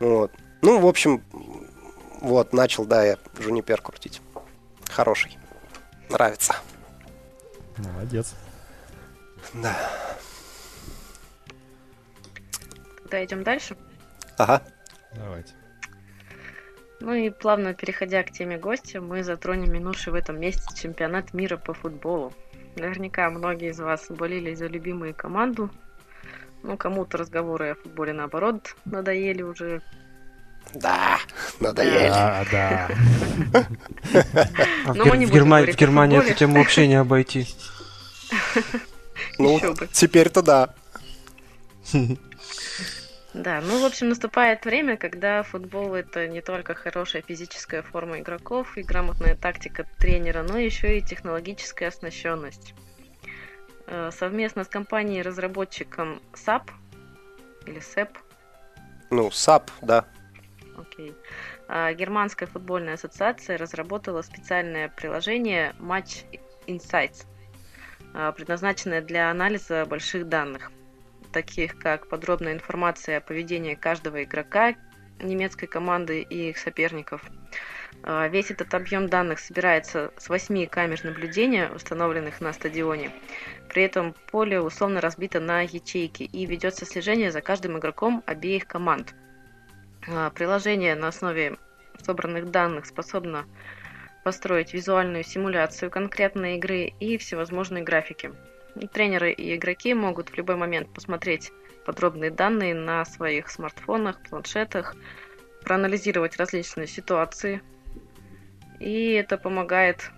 Вот. 0.00 0.32
Ну, 0.62 0.80
в 0.80 0.86
общем, 0.86 1.22
вот, 2.20 2.52
начал, 2.52 2.84
да, 2.84 3.04
я 3.04 3.18
Жунипер 3.38 3.80
крутить. 3.80 4.20
Хороший. 4.88 5.38
Нравится. 6.08 6.56
Молодец. 7.76 8.34
Да. 9.54 9.76
Тогда 13.02 13.24
идем 13.24 13.42
дальше. 13.44 13.76
Ага. 14.38 14.62
Давайте. 15.14 15.54
Ну 17.00 17.12
и 17.12 17.30
плавно 17.30 17.74
переходя 17.74 18.22
к 18.22 18.32
теме 18.32 18.58
гостя, 18.58 19.00
мы 19.00 19.22
затронем 19.22 19.72
минувший 19.72 20.12
в 20.12 20.16
этом 20.16 20.40
месяце 20.40 20.74
чемпионат 20.74 21.34
мира 21.34 21.56
по 21.56 21.74
футболу. 21.74 22.32
Наверняка 22.76 23.30
многие 23.30 23.70
из 23.70 23.78
вас 23.78 24.06
болели 24.08 24.54
за 24.54 24.66
любимую 24.66 25.14
команду. 25.14 25.70
Ну, 26.62 26.76
кому-то 26.76 27.18
разговоры 27.18 27.70
о 27.70 27.74
футболе, 27.74 28.12
наоборот, 28.12 28.74
надоели 28.84 29.42
уже. 29.42 29.82
Да, 30.74 31.18
надоели. 31.60 32.08
Да, 32.08 32.44
да. 32.50 32.88
А 34.86 34.92
в 34.92 35.30
Германии 35.30 36.18
эту 36.18 36.34
тему 36.34 36.58
вообще 36.58 36.86
не 36.86 36.96
обойти. 36.96 37.46
Ну, 39.38 39.60
теперь-то 39.92 40.42
да. 40.42 40.74
Да, 43.34 43.60
ну, 43.60 43.82
в 43.82 43.84
общем, 43.84 44.08
наступает 44.08 44.64
время, 44.64 44.96
когда 44.96 45.42
футбол 45.42 45.94
это 45.94 46.26
не 46.26 46.40
только 46.40 46.74
хорошая 46.74 47.22
физическая 47.22 47.82
форма 47.82 48.20
игроков 48.20 48.78
и 48.78 48.82
грамотная 48.82 49.34
тактика 49.34 49.86
тренера, 49.98 50.42
но 50.42 50.56
еще 50.58 50.96
и 50.96 51.02
технологическая 51.02 51.88
оснащенность. 51.88 52.72
Э, 53.86 54.10
совместно 54.10 54.64
с 54.64 54.68
компанией-разработчиком 54.68 56.22
SAP 56.32 56.70
или 57.66 57.80
SEP. 57.80 58.08
Ну, 59.10 59.28
SAP, 59.28 59.68
да. 59.82 60.06
Окей. 60.76 61.14
А, 61.68 61.92
Германская 61.94 62.48
футбольная 62.48 62.94
ассоциация 62.94 63.58
разработала 63.58 64.22
специальное 64.22 64.88
приложение 64.88 65.74
Match 65.78 66.24
Insights, 66.66 67.26
а, 68.14 68.32
предназначенное 68.32 69.00
для 69.00 69.30
анализа 69.30 69.84
больших 69.86 70.28
данных 70.28 70.70
таких 71.36 71.78
как 71.78 72.08
подробная 72.08 72.54
информация 72.54 73.18
о 73.18 73.20
поведении 73.20 73.74
каждого 73.74 74.22
игрока 74.22 74.74
немецкой 75.20 75.66
команды 75.66 76.22
и 76.22 76.48
их 76.48 76.56
соперников. 76.56 77.22
А, 78.02 78.26
весь 78.28 78.50
этот 78.50 78.72
объем 78.72 79.08
данных 79.08 79.38
собирается 79.38 80.12
с 80.16 80.30
8 80.30 80.66
камер 80.66 81.04
наблюдения, 81.04 81.70
установленных 81.74 82.40
на 82.40 82.54
стадионе. 82.54 83.10
При 83.68 83.82
этом 83.82 84.14
поле 84.30 84.62
условно 84.62 85.02
разбито 85.02 85.38
на 85.38 85.60
ячейки 85.60 86.22
и 86.22 86.46
ведется 86.46 86.86
слежение 86.86 87.30
за 87.30 87.42
каждым 87.42 87.76
игроком 87.76 88.22
обеих 88.24 88.66
команд. 88.66 89.14
А, 90.08 90.30
приложение 90.30 90.94
на 90.94 91.08
основе 91.08 91.56
собранных 92.02 92.50
данных 92.50 92.86
способно 92.86 93.46
построить 94.24 94.72
визуальную 94.72 95.24
симуляцию 95.24 95.90
конкретной 95.90 96.56
игры 96.56 96.92
и 97.00 97.18
всевозможные 97.18 97.82
графики. 97.82 98.32
Тренеры 98.92 99.32
и 99.32 99.56
игроки 99.56 99.94
могут 99.94 100.30
в 100.30 100.36
любой 100.36 100.56
момент 100.56 100.92
посмотреть 100.92 101.50
подробные 101.84 102.30
данные 102.30 102.74
на 102.74 103.04
своих 103.04 103.48
смартфонах, 103.48 104.20
планшетах, 104.22 104.94
проанализировать 105.62 106.36
различные 106.36 106.86
ситуации. 106.86 107.62
И 108.78 109.12
это 109.12 109.38
помогает 109.38 110.10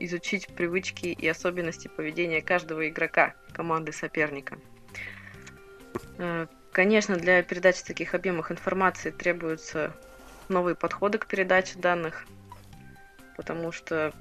изучить 0.00 0.48
привычки 0.48 1.06
и 1.06 1.28
особенности 1.28 1.88
поведения 1.88 2.42
каждого 2.42 2.88
игрока 2.88 3.34
команды 3.52 3.92
соперника. 3.92 4.58
Конечно, 6.72 7.16
для 7.16 7.42
передачи 7.42 7.82
таких 7.82 8.14
объемов 8.14 8.52
информации 8.52 9.10
требуются 9.10 9.92
новые 10.48 10.74
подходы 10.74 11.18
к 11.18 11.26
передаче 11.26 11.78
данных, 11.78 12.26
потому 13.36 13.72
что 13.72 14.12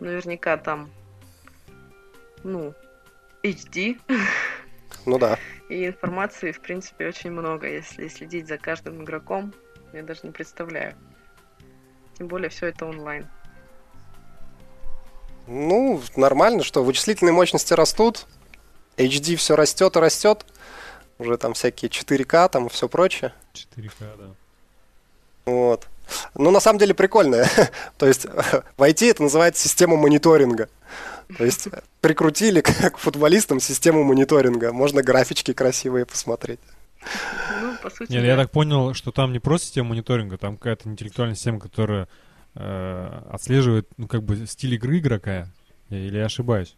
наверняка 0.00 0.56
там 0.56 0.90
ну, 2.44 2.74
HD. 3.42 3.98
Ну 5.04 5.18
да. 5.18 5.38
И 5.68 5.86
информации, 5.86 6.52
в 6.52 6.60
принципе, 6.60 7.08
очень 7.08 7.30
много, 7.30 7.68
если 7.68 8.08
следить 8.08 8.46
за 8.46 8.58
каждым 8.58 9.02
игроком. 9.02 9.54
Я 9.92 10.02
даже 10.02 10.20
не 10.24 10.30
представляю. 10.30 10.94
Тем 12.18 12.28
более 12.28 12.50
все 12.50 12.66
это 12.66 12.86
онлайн. 12.86 13.26
Ну, 15.46 16.00
нормально, 16.16 16.62
что 16.64 16.82
вычислительные 16.82 17.32
мощности 17.32 17.72
растут, 17.72 18.26
HD 18.96 19.36
все 19.36 19.54
растет 19.54 19.96
и 19.96 20.00
растет. 20.00 20.44
Уже 21.18 21.36
там 21.38 21.54
всякие 21.54 21.90
4К 21.90 22.48
там 22.50 22.66
и 22.66 22.70
все 22.70 22.88
прочее. 22.88 23.32
4К, 23.54 24.16
да. 24.18 24.34
Вот. 25.46 25.86
Ну, 26.34 26.50
на 26.50 26.60
самом 26.60 26.78
деле 26.78 26.94
прикольно. 26.94 27.44
То 27.98 28.06
есть 28.06 28.26
в 28.26 28.82
IT 28.82 29.10
это 29.10 29.22
называется 29.22 29.62
система 29.62 29.96
мониторинга. 29.96 30.68
То 31.38 31.44
есть 31.44 31.68
прикрутили 32.00 32.60
к 32.60 32.98
футболистам 32.98 33.60
систему 33.60 34.04
мониторинга. 34.04 34.72
Можно 34.72 35.02
графички 35.02 35.52
красивые 35.52 36.06
посмотреть. 36.06 36.60
Ну, 37.60 37.76
по 37.82 37.90
сути, 37.90 38.12
Нет, 38.12 38.22
да. 38.22 38.28
я 38.28 38.36
так 38.36 38.50
понял, 38.50 38.94
что 38.94 39.12
там 39.12 39.32
не 39.32 39.38
просто 39.38 39.66
система 39.66 39.90
мониторинга, 39.90 40.38
там 40.38 40.56
какая-то 40.56 40.88
интеллектуальная 40.88 41.36
система, 41.36 41.60
которая 41.60 42.08
э, 42.54 43.22
отслеживает, 43.30 43.88
ну, 43.96 44.08
как 44.08 44.22
бы, 44.22 44.46
стиль 44.46 44.74
игры 44.74 44.98
игрока. 44.98 45.48
Или 45.88 46.18
я 46.18 46.24
ошибаюсь? 46.24 46.76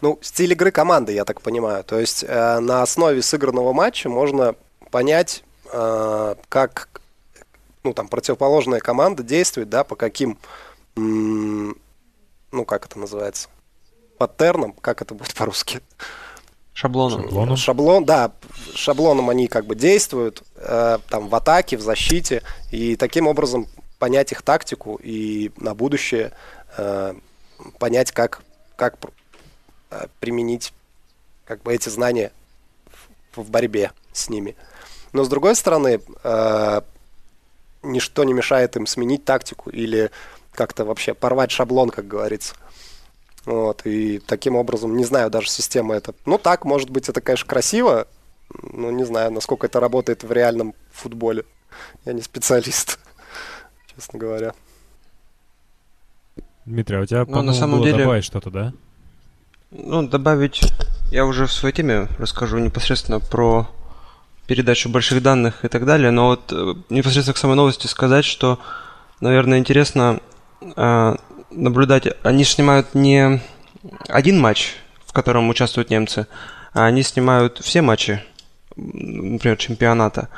Ну, 0.00 0.18
стиль 0.22 0.52
игры 0.52 0.70
команды, 0.70 1.12
я 1.12 1.24
так 1.24 1.40
понимаю. 1.40 1.84
То 1.84 1.98
есть 1.98 2.24
э, 2.26 2.58
на 2.60 2.82
основе 2.82 3.22
сыгранного 3.22 3.72
матча 3.72 4.08
можно 4.08 4.54
понять, 4.90 5.42
э, 5.72 6.34
как 6.48 6.88
ну, 7.86 7.94
там, 7.94 8.08
противоположная 8.08 8.80
команда 8.80 9.22
действует, 9.22 9.70
да, 9.70 9.84
по 9.84 9.94
каким, 9.94 10.38
ну, 10.96 11.74
как 12.66 12.86
это 12.86 12.98
называется, 12.98 13.48
паттернам, 14.18 14.72
как 14.72 15.02
это 15.02 15.14
будет 15.14 15.34
по-русски? 15.34 15.80
Шаблоном. 16.74 17.22
Шаблоном. 17.22 17.56
Шаблон, 17.56 18.04
да, 18.04 18.32
шаблоном 18.74 19.30
они 19.30 19.46
как 19.46 19.66
бы 19.66 19.74
действуют, 19.74 20.42
э, 20.56 20.98
там, 21.08 21.28
в 21.28 21.34
атаке, 21.34 21.76
в 21.76 21.80
защите, 21.80 22.42
и 22.70 22.96
таким 22.96 23.28
образом 23.28 23.66
понять 23.98 24.32
их 24.32 24.42
тактику 24.42 25.00
и 25.02 25.52
на 25.56 25.74
будущее 25.74 26.32
э, 26.76 27.14
понять, 27.78 28.12
как, 28.12 28.42
как 28.76 28.98
применить 30.20 30.72
как 31.44 31.62
бы 31.62 31.74
эти 31.74 31.88
знания 31.88 32.32
в, 33.32 33.42
в 33.42 33.50
борьбе 33.50 33.92
с 34.12 34.28
ними. 34.28 34.56
Но 35.12 35.24
с 35.24 35.28
другой 35.28 35.54
стороны, 35.54 36.00
э, 36.24 36.80
ничто 37.82 38.24
не 38.24 38.32
мешает 38.32 38.76
им 38.76 38.86
сменить 38.86 39.24
тактику 39.24 39.70
или 39.70 40.10
как-то 40.52 40.84
вообще 40.84 41.14
порвать 41.14 41.50
шаблон, 41.50 41.90
как 41.90 42.06
говорится. 42.06 42.54
Вот, 43.44 43.82
и 43.86 44.18
таким 44.18 44.56
образом, 44.56 44.96
не 44.96 45.04
знаю, 45.04 45.30
даже 45.30 45.48
система 45.48 45.94
это... 45.94 46.14
Ну, 46.24 46.36
так, 46.36 46.64
может 46.64 46.90
быть, 46.90 47.08
это, 47.08 47.20
конечно, 47.20 47.46
красиво, 47.46 48.08
но 48.60 48.90
не 48.90 49.04
знаю, 49.04 49.30
насколько 49.30 49.66
это 49.66 49.78
работает 49.78 50.24
в 50.24 50.32
реальном 50.32 50.74
футболе. 50.90 51.44
Я 52.04 52.12
не 52.12 52.22
специалист, 52.22 52.98
честно 53.94 54.18
говоря. 54.18 54.52
Дмитрий, 56.64 56.96
а 56.96 57.00
у 57.02 57.06
тебя, 57.06 57.24
ну, 57.24 57.42
на 57.42 57.52
самом 57.52 57.78
было 57.78 57.86
деле... 57.86 58.04
добавить 58.04 58.24
что-то, 58.24 58.50
да? 58.50 58.72
Ну, 59.70 60.06
добавить... 60.06 60.60
Я 61.10 61.24
уже 61.24 61.46
в 61.46 61.52
своей 61.52 61.74
теме 61.74 62.08
расскажу 62.18 62.58
непосредственно 62.58 63.20
про 63.20 63.68
передачу 64.46 64.88
больших 64.88 65.22
данных 65.22 65.64
и 65.64 65.68
так 65.68 65.84
далее, 65.84 66.10
но 66.10 66.28
вот 66.28 66.52
э, 66.52 66.74
непосредственно 66.88 67.34
к 67.34 67.38
самой 67.38 67.56
новости 67.56 67.86
сказать, 67.86 68.24
что, 68.24 68.58
наверное, 69.20 69.58
интересно 69.58 70.20
э, 70.60 71.16
наблюдать. 71.50 72.08
Они 72.22 72.44
снимают 72.44 72.94
не 72.94 73.40
один 74.08 74.40
матч, 74.40 74.74
в 75.04 75.12
котором 75.12 75.48
участвуют 75.48 75.90
немцы, 75.90 76.26
а 76.72 76.86
они 76.86 77.02
снимают 77.02 77.58
все 77.58 77.82
матчи, 77.82 78.22
например, 78.76 79.56
чемпионата, 79.56 80.28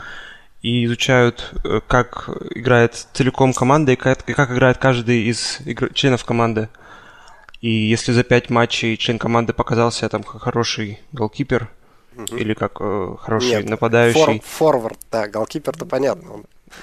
и 0.63 0.85
изучают, 0.85 1.53
э, 1.65 1.81
как 1.87 2.31
играет 2.55 3.07
целиком 3.13 3.53
команда 3.53 3.93
и 3.93 3.97
как, 3.97 4.29
и 4.29 4.33
как 4.33 4.51
играет 4.51 4.79
каждый 4.79 5.25
из 5.25 5.61
игр... 5.65 5.93
членов 5.93 6.25
команды. 6.25 6.69
И 7.61 7.71
если 7.71 8.13
за 8.13 8.23
пять 8.23 8.51
матчей 8.51 8.97
член 8.97 9.19
команды 9.19 9.53
показался 9.53 10.09
там 10.09 10.23
хороший 10.23 11.01
голкипер, 11.13 11.69
угу. 12.17 12.37
или 12.37 12.55
как 12.55 12.77
э, 12.81 13.17
хороший 13.21 13.49
Нет, 13.51 13.69
нападающий. 13.69 14.21
Фор, 14.21 14.41
форвард, 14.45 14.99
да, 15.11 15.29
голкипер-то 15.29 15.87
понятно. 15.87 16.43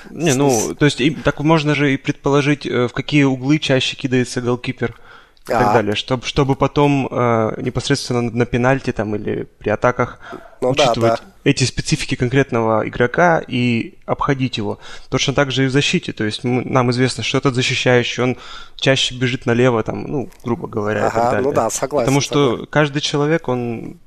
Не, 0.09 0.33
ну, 0.33 0.73
то 0.75 0.85
есть 0.85 0.99
и, 0.99 1.11
так 1.11 1.39
можно 1.41 1.75
же 1.75 1.93
и 1.93 1.97
предположить, 1.97 2.65
э, 2.65 2.87
в 2.87 2.93
какие 2.93 3.23
углы 3.23 3.59
чаще 3.59 3.95
кидается 3.95 4.41
голкипер 4.41 4.99
и 5.47 5.51
а. 5.51 5.59
так 5.59 5.73
далее, 5.73 5.95
чтобы, 5.95 6.25
чтобы 6.25 6.55
потом 6.55 7.07
э, 7.09 7.61
непосредственно 7.61 8.21
на, 8.21 8.31
на 8.31 8.45
пенальти 8.45 8.91
там 8.91 9.15
или 9.15 9.43
при 9.59 9.69
атаках 9.69 10.19
ну, 10.59 10.69
учитывать 10.69 11.11
да, 11.11 11.17
да. 11.17 11.23
эти 11.43 11.63
специфики 11.63 12.15
конкретного 12.15 12.87
игрока 12.87 13.43
и 13.47 13.95
обходить 14.05 14.57
его. 14.57 14.79
Точно 15.09 15.33
так 15.33 15.51
же 15.51 15.65
и 15.65 15.67
в 15.67 15.71
защите, 15.71 16.13
то 16.13 16.23
есть 16.23 16.43
мы, 16.43 16.63
нам 16.63 16.89
известно, 16.91 17.23
что 17.23 17.37
этот 17.37 17.53
защищающий, 17.53 18.23
он 18.23 18.37
чаще 18.75 19.15
бежит 19.15 19.45
налево, 19.45 19.83
там, 19.83 20.03
ну, 20.03 20.29
грубо 20.43 20.67
говоря, 20.67 21.07
ага, 21.07 21.09
и 21.09 21.13
так 21.13 21.31
далее. 21.31 21.47
Ну 21.49 21.53
да, 21.53 21.69
согласен. 21.69 22.05
Потому 22.05 22.21
что 22.21 22.49
согласен. 22.49 22.67
каждый 22.71 23.01
человек, 23.01 23.47
он 23.47 23.97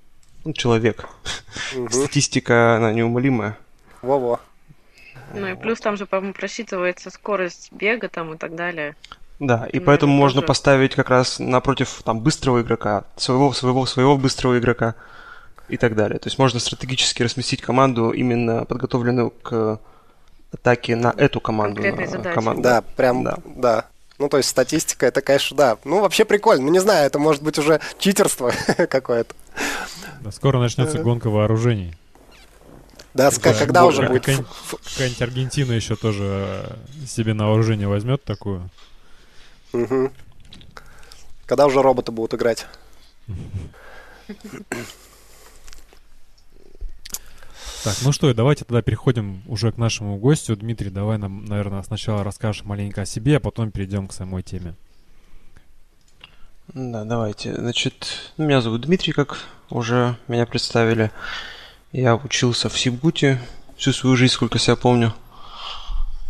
ну, 0.44 0.52
человек. 0.52 1.08
Угу. 1.76 1.90
Статистика, 1.90 2.76
она 2.76 2.92
неумолимая. 2.92 3.58
Во-во. 4.02 4.40
Ну 5.34 5.46
и 5.46 5.54
плюс 5.54 5.78
там 5.80 5.96
же, 5.96 6.06
по-моему, 6.06 6.32
просчитывается 6.32 7.10
скорость 7.10 7.70
бега 7.72 8.08
там 8.08 8.34
и 8.34 8.38
так 8.38 8.54
далее. 8.54 8.96
Да, 9.38 9.68
и 9.72 9.78
поэтому 9.78 10.12
можно 10.12 10.40
тоже... 10.40 10.48
поставить 10.48 10.94
как 10.94 11.10
раз 11.10 11.38
напротив 11.38 12.02
там 12.04 12.20
быстрого 12.20 12.60
игрока, 12.62 13.04
своего, 13.16 13.52
своего, 13.52 13.86
своего 13.86 14.16
быстрого 14.16 14.58
игрока 14.58 14.96
и 15.68 15.76
так 15.76 15.94
далее. 15.94 16.18
То 16.18 16.26
есть 16.26 16.38
можно 16.38 16.58
стратегически 16.58 17.22
разместить 17.22 17.62
команду, 17.62 18.10
именно 18.10 18.64
подготовленную 18.64 19.30
к 19.30 19.80
атаке 20.52 20.96
на 20.96 21.14
эту 21.16 21.40
команду. 21.40 21.82
На 21.82 22.32
команду. 22.32 22.62
Да, 22.62 22.82
прям, 22.82 23.22
да. 23.22 23.38
да. 23.44 23.84
Ну, 24.18 24.28
то 24.28 24.38
есть 24.38 24.48
статистика, 24.48 25.06
это, 25.06 25.20
конечно, 25.20 25.56
да. 25.56 25.78
Ну, 25.84 26.00
вообще 26.00 26.24
прикольно. 26.24 26.64
Ну, 26.64 26.72
не 26.72 26.80
знаю, 26.80 27.06
это 27.06 27.20
может 27.20 27.42
быть 27.42 27.58
уже 27.58 27.80
читерство 27.98 28.52
какое-то. 28.90 29.34
Да, 30.20 30.32
скоро 30.32 30.58
начнется 30.58 30.98
гонка 30.98 31.30
вооружений. 31.30 31.94
Да, 33.14 33.28
это 33.28 33.54
когда 33.54 33.84
уже 33.84 34.06
будет... 34.08 34.24
Какая-нибудь 34.24 35.22
Аргентина 35.22 35.72
еще 35.72 35.96
тоже 35.96 36.76
себе 37.06 37.34
на 37.34 37.46
вооружение 37.48 37.86
возьмет 37.86 38.24
такую. 38.24 38.68
Угу. 39.72 40.10
Когда 41.46 41.66
уже 41.66 41.82
роботы 41.82 42.12
будут 42.12 42.34
играть? 42.34 42.66
Так, 47.84 47.96
ну 48.02 48.12
что, 48.12 48.34
давайте 48.34 48.64
тогда 48.64 48.82
переходим 48.82 49.42
уже 49.46 49.72
к 49.72 49.78
нашему 49.78 50.16
гостю. 50.18 50.56
Дмитрий, 50.56 50.90
давай 50.90 51.16
нам, 51.16 51.44
наверное, 51.44 51.82
сначала 51.82 52.24
расскажешь 52.24 52.64
маленько 52.64 53.02
о 53.02 53.06
себе, 53.06 53.36
а 53.36 53.40
потом 53.40 53.70
перейдем 53.70 54.08
к 54.08 54.12
самой 54.12 54.42
теме. 54.42 54.74
Да, 56.74 57.04
давайте. 57.04 57.54
Значит, 57.54 58.32
меня 58.36 58.60
зовут 58.60 58.82
Дмитрий, 58.82 59.12
как 59.12 59.38
уже 59.70 60.16
меня 60.26 60.44
представили. 60.44 61.10
Я 61.92 62.16
учился 62.16 62.68
в 62.68 62.78
Сибгуте 62.78 63.40
всю 63.76 63.92
свою 63.92 64.16
жизнь, 64.16 64.34
сколько 64.34 64.58
себя 64.58 64.76
помню. 64.76 65.14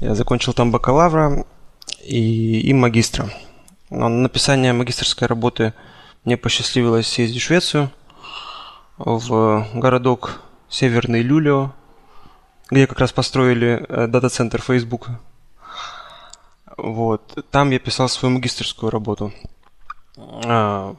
Я 0.00 0.14
закончил 0.14 0.52
там 0.52 0.70
бакалавра 0.70 1.44
и, 2.08 2.60
и 2.60 2.72
магистра. 2.72 3.30
На 3.90 4.08
написание 4.08 4.72
магистрской 4.72 5.28
работы 5.28 5.74
мне 6.24 6.36
посчастливилось 6.36 7.06
съездить 7.06 7.42
в 7.42 7.44
Швецию, 7.44 7.90
в 8.96 9.66
городок 9.74 10.40
Северный 10.68 11.22
Люлио, 11.22 11.72
где 12.70 12.86
как 12.86 12.98
раз 13.00 13.12
построили 13.12 13.84
э, 13.88 14.06
дата-центр 14.06 14.60
Facebook. 14.60 15.08
Вот. 16.76 17.46
Там 17.50 17.70
я 17.70 17.78
писал 17.78 18.08
свою 18.08 18.34
магистрскую 18.34 18.90
работу. 18.90 19.32
А, 20.16 20.96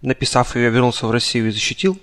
написав 0.00 0.56
ее, 0.56 0.64
я 0.64 0.70
вернулся 0.70 1.06
в 1.06 1.10
Россию 1.10 1.48
и 1.48 1.52
защитил 1.52 1.98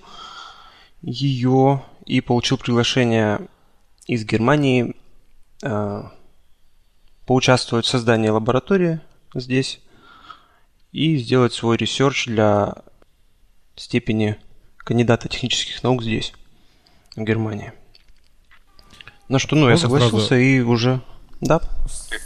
ее 1.02 1.84
и 2.06 2.22
получил 2.22 2.58
приглашение 2.58 3.42
из 4.06 4.24
Германии 4.24 4.96
а, 5.64 6.12
поучаствовать 7.32 7.86
в 7.86 7.90
создании 7.90 8.28
лаборатории 8.28 9.00
здесь 9.34 9.80
и 10.92 11.16
сделать 11.16 11.54
свой 11.54 11.78
research 11.78 12.26
для 12.26 12.76
степени 13.78 14.36
кандидата 14.76 15.30
технических 15.30 15.82
наук 15.82 16.04
здесь, 16.04 16.34
в 17.16 17.24
Германии. 17.24 17.72
На 19.30 19.40
что, 19.40 19.56
ну, 19.56 19.62
Можно 19.62 19.72
я 19.72 19.78
согласился 19.78 20.28
сразу... 20.28 20.42
и 20.42 20.60
уже 20.60 21.02
да. 21.40 21.62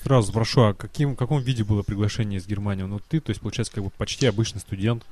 Сразу 0.01 0.29
спрошу, 0.29 0.61
а 0.63 0.73
каким, 0.73 1.13
в 1.13 1.17
каком 1.17 1.39
виде 1.39 1.63
было 1.63 1.83
приглашение 1.83 2.39
из 2.39 2.47
Германии? 2.47 2.81
Ну, 2.81 2.99
ты, 2.99 3.19
то 3.19 3.29
есть, 3.29 3.41
получается, 3.41 3.75
как 3.75 3.83
бы 3.83 3.91
почти 3.91 4.25
обычный 4.25 4.59
студент. 4.59 5.05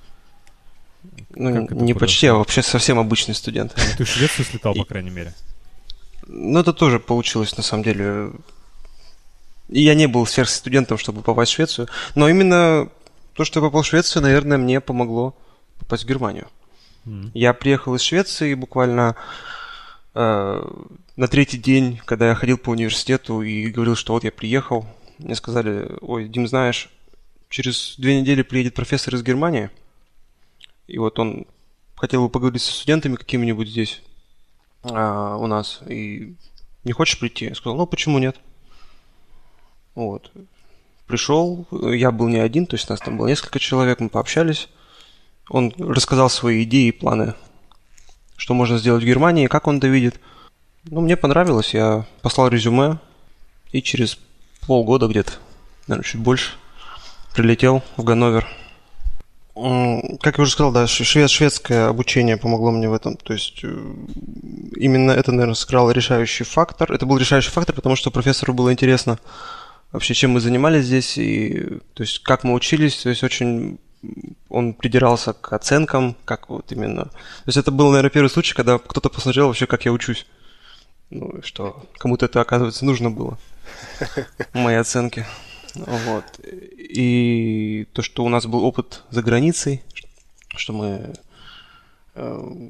Ну, 1.35 1.67
не 1.69 1.93
почти, 1.93 2.25
а 2.25 2.33
вообще 2.33 2.63
совсем 2.63 2.97
обычный 2.97 3.35
студент. 3.35 3.75
Ну, 3.77 3.83
ты 3.95 4.05
в 4.05 4.09
Швецию 4.09 4.43
слетал, 4.43 4.73
по 4.73 4.85
крайней 4.85 5.11
мере. 5.11 5.35
Ну, 6.25 6.57
это 6.57 6.73
тоже 6.73 6.99
получилось, 6.99 7.55
на 7.57 7.61
самом 7.61 7.83
деле. 7.83 8.31
Я 9.75 9.95
не 9.95 10.07
был 10.07 10.27
сверхстудентом, 10.27 10.99
чтобы 10.99 11.23
попасть 11.23 11.51
в 11.51 11.55
Швецию, 11.55 11.87
но 12.13 12.29
именно 12.29 12.89
то, 13.33 13.43
что 13.43 13.59
я 13.59 13.65
попал 13.65 13.81
в 13.81 13.87
Швецию, 13.87 14.21
наверное, 14.21 14.59
мне 14.59 14.79
помогло 14.79 15.35
попасть 15.79 16.03
в 16.03 16.07
Германию. 16.07 16.47
Mm. 17.05 17.31
Я 17.33 17.53
приехал 17.53 17.95
из 17.95 18.01
Швеции 18.01 18.53
буквально 18.53 19.15
э, 20.13 20.63
на 21.15 21.27
третий 21.27 21.57
день, 21.57 21.99
когда 22.05 22.29
я 22.29 22.35
ходил 22.35 22.59
по 22.59 22.69
университету 22.69 23.41
и 23.41 23.71
говорил, 23.71 23.95
что 23.95 24.13
вот 24.13 24.23
я 24.23 24.31
приехал, 24.31 24.85
мне 25.17 25.33
сказали, 25.33 25.89
ой, 26.01 26.27
Дим, 26.27 26.47
знаешь, 26.47 26.91
через 27.49 27.95
две 27.97 28.21
недели 28.21 28.43
приедет 28.43 28.75
профессор 28.75 29.15
из 29.15 29.23
Германии, 29.23 29.71
и 30.85 30.99
вот 30.99 31.17
он 31.17 31.47
хотел 31.95 32.21
бы 32.21 32.29
поговорить 32.29 32.61
со 32.61 32.71
студентами 32.71 33.15
какими-нибудь 33.15 33.69
здесь 33.69 34.03
а, 34.83 35.37
у 35.37 35.47
нас, 35.47 35.81
и 35.89 36.35
не 36.83 36.91
хочешь 36.91 37.17
прийти? 37.17 37.45
Я 37.45 37.55
сказал, 37.55 37.75
ну 37.75 37.87
почему 37.87 38.19
нет? 38.19 38.37
Вот. 39.95 40.31
Пришел, 41.07 41.67
я 41.71 42.11
был 42.11 42.27
не 42.27 42.39
один, 42.39 42.65
то 42.65 42.75
есть 42.75 42.89
нас 42.89 42.99
там 42.99 43.17
было 43.17 43.27
несколько 43.27 43.59
человек, 43.59 43.99
мы 43.99 44.09
пообщались. 44.09 44.69
Он 45.49 45.73
рассказал 45.77 46.29
свои 46.29 46.63
идеи 46.63 46.87
и 46.87 46.91
планы, 46.91 47.33
что 48.37 48.53
можно 48.53 48.77
сделать 48.77 49.03
в 49.03 49.07
Германии, 49.07 49.47
как 49.47 49.67
он 49.67 49.77
это 49.77 49.87
видит– 49.87 50.19
ну, 50.89 50.99
мне 50.99 51.15
понравилось, 51.15 51.73
я 51.73 52.05
послал 52.21 52.49
резюме, 52.49 52.97
и 53.71 53.81
через 53.81 54.17
полгода 54.67 55.07
где-то, 55.07 55.31
наверное, 55.87 56.09
чуть 56.09 56.19
больше, 56.19 56.51
прилетел 57.33 57.81
в 57.95 58.03
Ганновер. 58.03 58.45
Как 59.55 60.37
я 60.37 60.41
уже 60.41 60.51
сказал, 60.51 60.73
да, 60.73 60.87
швед, 60.87 61.29
шведское 61.29 61.87
обучение 61.87 62.37
помогло 62.37 62.71
мне 62.71 62.89
в 62.89 62.93
этом. 62.93 63.15
То 63.17 63.33
есть 63.33 63.63
э, 63.63 63.67
именно 64.75 65.11
это, 65.11 65.31
наверное, 65.31 65.53
сыграл 65.53 65.91
решающий 65.91 66.43
фактор. 66.43 66.91
Это 66.91 67.05
был 67.05 67.17
решающий 67.17 67.51
фактор, 67.51 67.75
потому 67.75 67.95
что 67.95 68.09
профессору 68.09 68.53
было 68.53 68.73
интересно 68.73 69.19
вообще, 69.93 70.13
чем 70.13 70.31
мы 70.31 70.41
занимались 70.41 70.85
здесь, 70.85 71.17
и 71.17 71.79
то 71.93 72.03
есть 72.03 72.19
как 72.19 72.43
мы 72.43 72.53
учились. 72.53 72.97
То 72.97 73.09
есть 73.09 73.23
очень 73.23 73.79
он 74.49 74.73
придирался 74.73 75.31
к 75.31 75.53
оценкам, 75.53 76.17
как 76.25 76.49
вот 76.49 76.71
именно. 76.71 77.05
То 77.05 77.47
есть 77.47 77.57
это 77.57 77.71
был, 77.71 77.89
наверное, 77.89 78.09
первый 78.09 78.27
случай, 78.27 78.53
когда 78.53 78.77
кто-то 78.77 79.09
посмотрел 79.09 79.47
вообще, 79.47 79.65
как 79.65 79.85
я 79.85 79.93
учусь. 79.93 80.25
Ну, 81.09 81.41
что 81.41 81.85
кому-то 81.97 82.25
это, 82.25 82.41
оказывается, 82.41 82.83
нужно 82.83 83.09
было. 83.11 83.37
Мои 84.53 84.75
оценки. 84.75 85.25
Вот. 85.75 86.25
И 86.43 87.87
то, 87.93 88.01
что 88.01 88.25
у 88.25 88.29
нас 88.29 88.45
был 88.45 88.63
опыт 88.63 89.03
за 89.09 89.21
границей, 89.21 89.83
что 90.55 90.73
мы 90.73 91.13
э, 92.15 92.69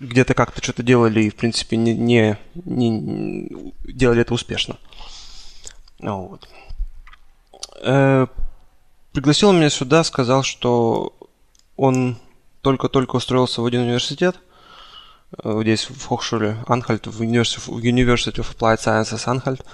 где-то 0.00 0.34
как-то 0.34 0.62
что-то 0.62 0.82
делали 0.82 1.24
и, 1.24 1.30
в 1.30 1.34
принципе, 1.34 1.76
не, 1.76 1.94
не, 1.94 2.38
не 2.54 3.72
делали 3.84 4.22
это 4.22 4.34
успешно. 4.34 4.78
Вот. 6.02 6.48
Э, 7.80 8.26
пригласил 9.12 9.52
меня 9.52 9.70
сюда, 9.70 10.04
сказал, 10.04 10.42
что 10.42 11.14
он 11.76 12.18
только-только 12.60 13.16
устроился 13.16 13.62
в 13.62 13.66
один 13.66 13.82
университет, 13.82 14.36
э, 15.42 15.60
здесь 15.62 15.88
в 15.88 16.06
Хохшуле, 16.06 16.58
Анхальт, 16.66 17.06
в 17.06 17.22
University 17.22 18.36
of 18.36 18.56
Applied 18.56 18.78
Sciences 18.78 19.22
Анхальт, 19.26 19.64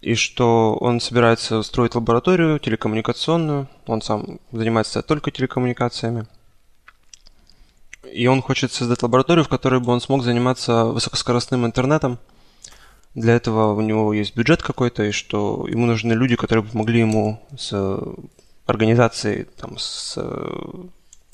и 0.00 0.14
что 0.14 0.76
он 0.76 1.00
собирается 1.00 1.62
строить 1.62 1.94
лабораторию 1.94 2.58
телекоммуникационную, 2.58 3.68
он 3.86 4.02
сам 4.02 4.40
занимается 4.52 5.02
только 5.02 5.30
телекоммуникациями, 5.30 6.26
и 8.12 8.26
он 8.26 8.40
хочет 8.40 8.72
создать 8.72 9.02
лабораторию, 9.02 9.44
в 9.44 9.48
которой 9.48 9.80
бы 9.80 9.92
он 9.92 10.00
смог 10.00 10.22
заниматься 10.22 10.84
высокоскоростным 10.86 11.66
интернетом. 11.66 12.18
Для 13.16 13.34
этого 13.34 13.72
у 13.72 13.80
него 13.80 14.12
есть 14.12 14.36
бюджет 14.36 14.62
какой-то, 14.62 15.02
и 15.02 15.10
что 15.10 15.66
ему 15.68 15.86
нужны 15.86 16.12
люди, 16.12 16.36
которые 16.36 16.64
помогли 16.64 17.00
ему 17.00 17.40
с 17.56 17.98
организацией, 18.66 19.46
там, 19.56 19.78
с 19.78 20.18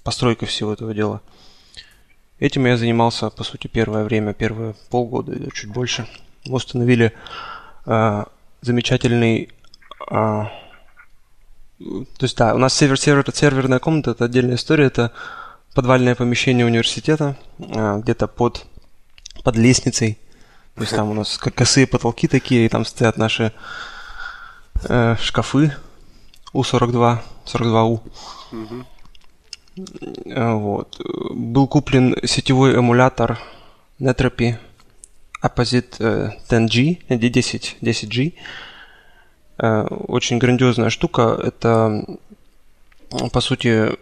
постройкой 0.05 0.47
всего 0.47 0.73
этого 0.73 0.95
дела. 0.95 1.21
Этим 2.39 2.67
я 2.67 2.77
занимался, 2.77 3.31
по 3.31 3.43
сути, 3.43 3.67
первое 3.67 4.05
время, 4.05 4.33
первые 4.33 4.77
полгода 4.91 5.33
или 5.33 5.51
чуть 5.51 5.73
больше. 5.73 6.07
Мы 6.45 6.55
установили 6.55 7.13
э, 7.87 8.25
замечательный... 8.61 9.51
Э, 10.09 10.45
то 11.79 12.07
есть, 12.21 12.37
да, 12.37 12.55
у 12.55 12.59
нас 12.59 12.75
сервер, 12.75 12.97
сервер, 12.97 13.25
серверная 13.35 13.81
комната, 13.81 14.13
это 14.13 14.27
отдельная 14.27 14.55
история, 14.55 14.85
это 14.85 15.11
подвальное 15.75 16.15
помещение 16.15 16.65
университета, 16.65 17.37
э, 17.59 17.99
где-то 18.03 18.29
под, 18.29 18.67
под 19.43 19.57
лестницей. 19.57 20.19
То 20.75 20.81
есть 20.83 20.97
там 20.97 21.11
у 21.11 21.15
нас 21.15 21.39
косые 21.39 21.87
потолки 21.87 22.29
такие, 22.29 22.67
и 22.67 22.69
там 22.69 22.85
стоят 22.85 23.19
наши 23.19 23.53
э, 24.89 25.17
шкафы 25.21 25.75
У-42, 26.53 27.19
42У. 27.47 28.01
Угу. 28.53 28.85
Вот. 30.27 31.01
Был 31.31 31.67
куплен 31.67 32.17
сетевой 32.25 32.75
эмулятор 32.75 33.39
Netropy 33.99 34.57
Opposite 35.43 36.37
10G, 36.49 36.99
10, 37.09 37.77
10G. 37.81 38.35
Очень 39.59 40.39
грандиозная 40.39 40.91
штука. 40.91 41.39
Это, 41.43 42.05
по 43.33 43.41
сути, 43.41 43.97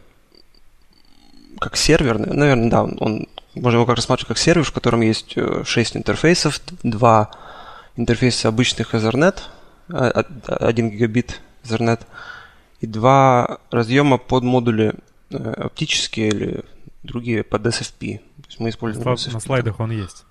как 1.59 1.77
серверный. 1.77 2.35
Наверное, 2.35 2.71
да, 2.71 2.83
он, 2.83 3.27
можно 3.55 3.79
его 3.79 3.87
как 3.87 3.97
рассматривать 3.97 4.29
как 4.29 4.39
сервер, 4.39 4.65
в 4.65 4.73
котором 4.73 5.01
есть 5.01 5.37
6 5.65 5.97
интерфейсов, 5.97 6.61
два 6.83 7.31
интерфейса 7.97 8.49
обычных 8.49 8.95
Ethernet, 8.95 9.41
1 9.89 10.91
гигабит 10.91 11.41
Ethernet, 11.65 12.03
и 12.81 12.87
два 12.87 13.59
разъема 13.71 14.19
под 14.19 14.45
модули 14.45 14.95
Э, 15.31 15.53
оптические 15.53 16.29
или 16.29 16.65
другие 17.05 17.45
под 17.45 17.65
SFP. 17.65 18.19
То 18.19 18.47
есть 18.49 18.59
мы 18.59 18.71
используем 18.71 19.07
на, 19.07 19.13
SFP. 19.13 19.33
На 19.33 19.41
слайдах 19.41 19.81
он 19.81 19.91
есть. 19.93 20.25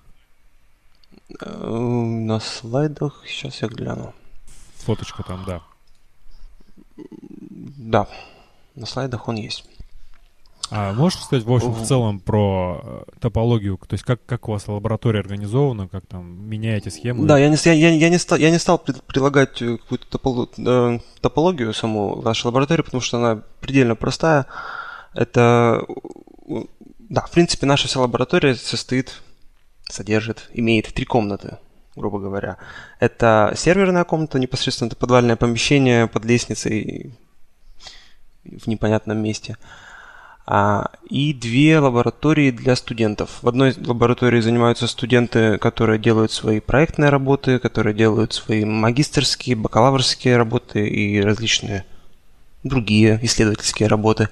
Э, 1.40 1.66
на 1.66 2.38
слайдах, 2.38 3.22
сейчас 3.26 3.62
я 3.62 3.68
гляну. 3.68 4.14
Фоточка 4.84 5.22
там, 5.22 5.44
да. 5.46 5.62
Да, 6.98 8.08
на 8.74 8.84
слайдах 8.84 9.26
он 9.26 9.36
есть. 9.36 9.64
А 10.70 10.92
можешь 10.92 11.20
сказать, 11.20 11.44
в 11.44 11.52
общем, 11.52 11.72
в 11.72 11.84
целом 11.84 12.20
про 12.20 12.80
э, 12.82 13.02
топологию, 13.20 13.76
то 13.76 13.94
есть 13.94 14.04
как, 14.04 14.24
как 14.24 14.48
у 14.48 14.52
вас 14.52 14.68
лаборатория 14.68 15.18
организована, 15.18 15.88
как 15.88 16.06
там 16.06 16.48
меняете 16.48 16.90
схему? 16.90 17.26
Да, 17.26 17.38
я 17.38 17.48
не, 17.48 17.56
я, 17.64 17.90
я, 17.90 18.08
не, 18.08 18.18
стал, 18.18 18.38
я 18.38 18.50
не 18.50 18.58
стал 18.58 18.78
прилагать 18.78 19.58
какую-то 19.58 20.06
топологию, 20.08 21.02
топологию 21.20 21.74
саму 21.74 22.22
нашу 22.22 22.48
лабораторию, 22.48 22.84
потому 22.84 23.00
что 23.00 23.18
она 23.18 23.42
предельно 23.60 23.96
простая. 23.96 24.46
Это, 25.12 25.84
да, 26.98 27.22
в 27.22 27.30
принципе, 27.32 27.66
наша 27.66 27.88
вся 27.88 28.00
лаборатория 28.00 28.54
состоит, 28.54 29.22
содержит, 29.88 30.50
имеет 30.54 30.86
три 30.94 31.04
комнаты, 31.04 31.58
грубо 31.96 32.20
говоря. 32.20 32.58
Это 33.00 33.52
серверная 33.56 34.04
комната, 34.04 34.38
непосредственно 34.38 34.86
это 34.86 34.96
подвальное 34.96 35.34
помещение 35.34 36.06
под 36.06 36.24
лестницей 36.24 37.12
в 38.44 38.68
непонятном 38.68 39.18
месте. 39.18 39.56
А, 39.58 39.89
и 41.08 41.32
две 41.32 41.78
лаборатории 41.78 42.50
для 42.50 42.74
студентов. 42.74 43.38
В 43.42 43.48
одной 43.48 43.72
лаборатории 43.86 44.40
занимаются 44.40 44.88
студенты, 44.88 45.58
которые 45.58 45.98
делают 45.98 46.32
свои 46.32 46.58
проектные 46.58 47.10
работы, 47.10 47.60
которые 47.60 47.94
делают 47.94 48.32
свои 48.32 48.64
магистрские, 48.64 49.54
бакалаврские 49.54 50.36
работы 50.36 50.88
и 50.88 51.20
различные 51.20 51.84
другие 52.64 53.20
исследовательские 53.22 53.88
работы. 53.88 54.28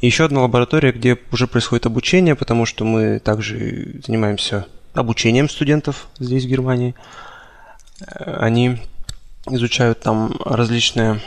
И 0.00 0.06
еще 0.06 0.26
одна 0.26 0.42
лаборатория, 0.42 0.92
где 0.92 1.18
уже 1.32 1.46
происходит 1.46 1.86
обучение, 1.86 2.34
потому 2.34 2.66
что 2.66 2.84
мы 2.84 3.18
также 3.18 4.00
занимаемся 4.06 4.66
обучением 4.94 5.48
студентов 5.48 6.08
здесь, 6.18 6.44
в 6.44 6.48
Германии. 6.48 6.94
Они 8.16 8.78
изучают 9.46 10.00
там 10.00 10.36
различные 10.44 11.20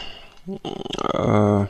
э, 0.47 1.67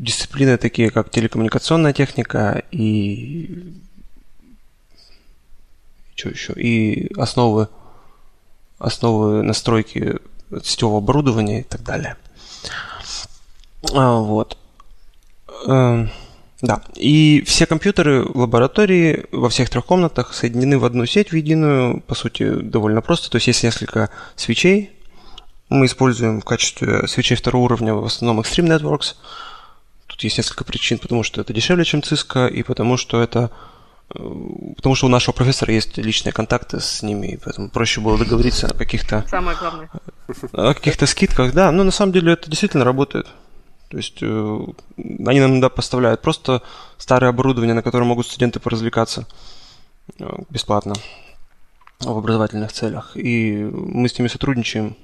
дисциплины, 0.00 0.56
такие 0.56 0.90
как 0.90 1.10
телекоммуникационная 1.10 1.92
техника 1.92 2.62
и 2.70 3.74
что 6.14 6.30
еще? 6.30 6.52
И 6.54 7.12
основы, 7.16 7.68
основы 8.78 9.42
настройки 9.42 10.16
сетевого 10.62 10.98
оборудования 10.98 11.60
и 11.60 11.64
так 11.64 11.82
далее. 11.82 12.16
А, 13.94 14.18
вот. 14.18 14.58
Эм, 15.66 16.10
да. 16.62 16.82
И 16.96 17.42
все 17.46 17.66
компьютеры 17.66 18.22
в 18.22 18.36
лаборатории 18.36 19.26
во 19.32 19.48
всех 19.48 19.70
трех 19.70 19.86
комнатах 19.86 20.34
соединены 20.34 20.78
в 20.78 20.84
одну 20.84 21.06
сеть, 21.06 21.30
в 21.30 21.36
единую. 21.36 22.00
По 22.02 22.14
сути, 22.14 22.50
довольно 22.50 23.00
просто. 23.00 23.30
То 23.30 23.36
есть 23.36 23.46
есть 23.46 23.62
несколько 23.62 24.10
свечей. 24.36 24.90
Мы 25.68 25.86
используем 25.86 26.40
в 26.40 26.44
качестве 26.44 27.06
свечей 27.06 27.36
второго 27.36 27.64
уровня 27.64 27.94
в 27.94 28.04
основном 28.04 28.40
Extreme 28.40 28.78
Networks. 28.78 29.14
Тут 30.20 30.24
есть 30.24 30.36
несколько 30.36 30.64
причин, 30.64 30.98
потому 30.98 31.22
что 31.22 31.40
это 31.40 31.54
дешевле, 31.54 31.82
чем 31.82 32.00
Cisco, 32.00 32.46
и 32.46 32.62
потому 32.62 32.98
что 32.98 33.22
это 33.22 33.50
э, 34.14 34.18
Потому 34.76 34.94
что 34.94 35.06
у 35.06 35.08
нашего 35.08 35.32
профессора 35.32 35.72
есть 35.72 35.96
личные 35.96 36.34
контакты 36.34 36.78
с 36.78 37.02
ними, 37.02 37.28
и 37.28 37.36
поэтому 37.38 37.70
проще 37.70 38.02
было 38.02 38.18
договориться 38.18 38.66
о 38.66 38.74
каких-то... 38.74 39.24
Самое 39.30 39.56
главное. 39.56 39.88
О 40.52 40.74
каких-то 40.74 41.06
скидках, 41.06 41.54
да. 41.54 41.72
Но 41.72 41.84
на 41.84 41.90
самом 41.90 42.12
деле 42.12 42.34
это 42.34 42.50
действительно 42.50 42.84
работает. 42.84 43.28
То 43.88 43.96
есть 43.96 44.18
э, 44.20 44.58
они 44.98 45.40
нам 45.40 45.52
иногда 45.52 45.70
поставляют 45.70 46.20
просто 46.20 46.60
старое 46.98 47.30
оборудование, 47.30 47.74
на 47.74 47.82
котором 47.82 48.08
могут 48.08 48.26
студенты 48.26 48.60
поразвлекаться 48.60 49.26
э, 50.18 50.26
бесплатно 50.50 50.96
в 52.00 52.10
образовательных 52.10 52.72
целях. 52.72 53.16
И 53.16 53.56
мы 53.72 54.06
с 54.06 54.18
ними 54.18 54.28
сотрудничаем 54.28 54.98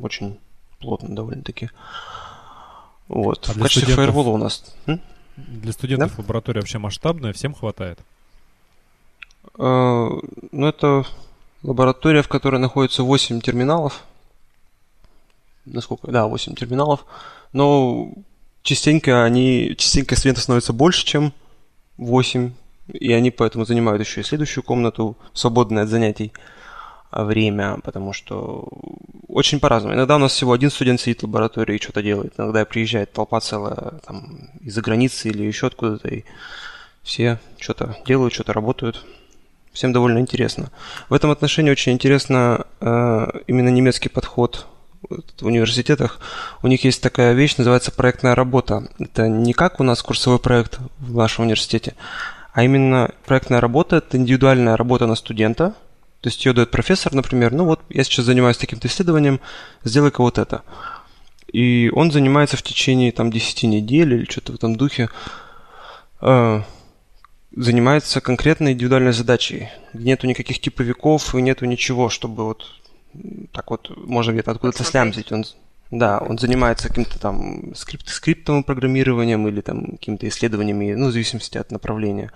очень 0.00 0.38
плотно 0.78 1.14
довольно-таки. 1.14 1.68
Вот. 3.08 3.48
А 3.48 3.52
в 3.52 3.58
качестве 3.58 3.82
студентов... 3.82 3.96
фаервола 3.96 4.28
у 4.30 4.36
нас... 4.36 4.64
М? 4.86 5.00
Для 5.36 5.72
студентов 5.72 6.16
да? 6.16 6.22
лаборатория 6.22 6.60
вообще 6.60 6.78
масштабная, 6.78 7.32
всем 7.32 7.54
хватает? 7.54 7.98
Э, 9.58 10.08
ну, 10.52 10.66
это 10.66 11.04
лаборатория, 11.62 12.22
в 12.22 12.28
которой 12.28 12.60
находится 12.60 13.02
8 13.02 13.40
терминалов. 13.40 14.04
Насколько? 15.64 16.10
Да, 16.10 16.26
8 16.26 16.54
терминалов 16.54 17.04
но 17.52 18.12
частенько 18.62 19.24
они, 19.24 19.74
частенько 19.76 20.16
студентов 20.16 20.44
становится 20.44 20.72
больше, 20.72 21.04
чем 21.04 21.32
8, 21.96 22.52
и 22.92 23.12
они 23.12 23.30
поэтому 23.30 23.64
занимают 23.64 24.02
еще 24.02 24.20
и 24.20 24.24
следующую 24.24 24.64
комнату, 24.64 25.16
свободную 25.32 25.84
от 25.84 25.88
занятий. 25.88 26.32
Время, 27.10 27.78
потому 27.82 28.12
что 28.12 28.68
очень 29.28 29.60
по-разному. 29.60 29.94
Иногда 29.94 30.16
у 30.16 30.18
нас 30.18 30.32
всего 30.32 30.52
один 30.52 30.70
студент 30.70 31.00
сидит 31.00 31.20
в 31.20 31.24
лаборатории 31.24 31.76
и 31.76 31.82
что-то 31.82 32.02
делает. 32.02 32.34
Иногда 32.38 32.64
приезжает 32.64 33.12
толпа 33.12 33.40
целая 33.40 34.00
там, 34.06 34.50
из-за 34.60 34.82
границы 34.82 35.28
или 35.28 35.42
еще 35.44 35.68
откуда-то, 35.68 36.08
и 36.08 36.24
все 37.02 37.38
что-то 37.58 37.96
делают, 38.06 38.34
что-то 38.34 38.52
работают. 38.52 39.04
Всем 39.72 39.92
довольно 39.92 40.18
интересно. 40.18 40.70
В 41.08 41.14
этом 41.14 41.30
отношении 41.30 41.70
очень 41.70 41.92
интересно 41.92 42.66
э, 42.80 43.26
именно 43.46 43.68
немецкий 43.68 44.08
подход 44.08 44.66
в 45.08 45.46
университетах. 45.46 46.18
У 46.62 46.66
них 46.66 46.84
есть 46.84 47.02
такая 47.02 47.32
вещь, 47.32 47.56
называется 47.56 47.92
проектная 47.92 48.34
работа. 48.34 48.88
Это 48.98 49.28
не 49.28 49.52
как 49.52 49.78
у 49.80 49.84
нас 49.84 50.02
курсовой 50.02 50.40
проект 50.40 50.78
в 50.98 51.16
нашем 51.16 51.44
университете, 51.44 51.94
а 52.52 52.64
именно 52.64 53.12
проектная 53.24 53.60
работа– 53.60 53.96
это 53.98 54.16
индивидуальная 54.16 54.76
работа 54.76 55.06
на 55.06 55.14
студента– 55.14 55.74
то 56.20 56.28
есть 56.28 56.44
ее 56.44 56.52
дает 56.52 56.70
профессор, 56.70 57.14
например, 57.14 57.52
ну 57.52 57.64
вот 57.64 57.80
я 57.90 58.02
сейчас 58.02 58.24
занимаюсь 58.24 58.56
таким-то 58.56 58.88
исследованием, 58.88 59.40
сделай-ка 59.84 60.20
вот 60.20 60.38
это. 60.38 60.62
И 61.52 61.90
он 61.94 62.10
занимается 62.10 62.56
в 62.56 62.62
течение 62.62 63.12
там 63.12 63.30
10 63.30 63.62
недель 63.64 64.14
или 64.14 64.24
что-то 64.30 64.52
в 64.52 64.56
этом 64.56 64.76
духе, 64.76 65.08
э, 66.20 66.62
занимается 67.56 68.20
конкретной 68.20 68.72
индивидуальной 68.72 69.12
задачей, 69.12 69.68
нету 69.94 70.26
никаких 70.26 70.60
типовиков 70.60 71.34
и 71.34 71.42
нету 71.42 71.64
ничего, 71.64 72.08
чтобы 72.08 72.44
вот 72.44 72.66
так 73.52 73.70
вот 73.70 73.90
можно 73.96 74.32
где-то 74.32 74.50
откуда-то 74.50 74.84
слямзить. 74.84 75.32
Он, 75.32 75.44
да, 75.90 76.18
он 76.18 76.38
занимается 76.38 76.88
каким-то 76.88 77.18
там 77.18 77.74
скрипт, 77.74 78.08
скриптовым 78.08 78.64
программированием 78.64 79.46
или 79.48 79.60
там 79.60 79.92
какими-то 79.92 80.28
исследованиями, 80.28 80.94
ну, 80.94 81.08
в 81.08 81.12
зависимости 81.12 81.58
от 81.58 81.70
направления. 81.70 82.30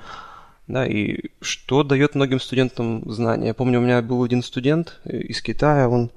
Да, 0.73 0.87
и 0.87 1.19
что 1.43 1.83
дает 1.83 2.15
многим 2.15 2.41
студентам 2.41 3.03
знания. 3.13 3.49
Я 3.49 3.55
помню, 3.55 3.79
у 3.79 3.83
меня 3.83 4.01
был 4.01 4.25
один 4.25 4.43
студент 4.43 5.01
из 5.05 5.43
Китая, 5.43 5.87
он, 5.87 6.11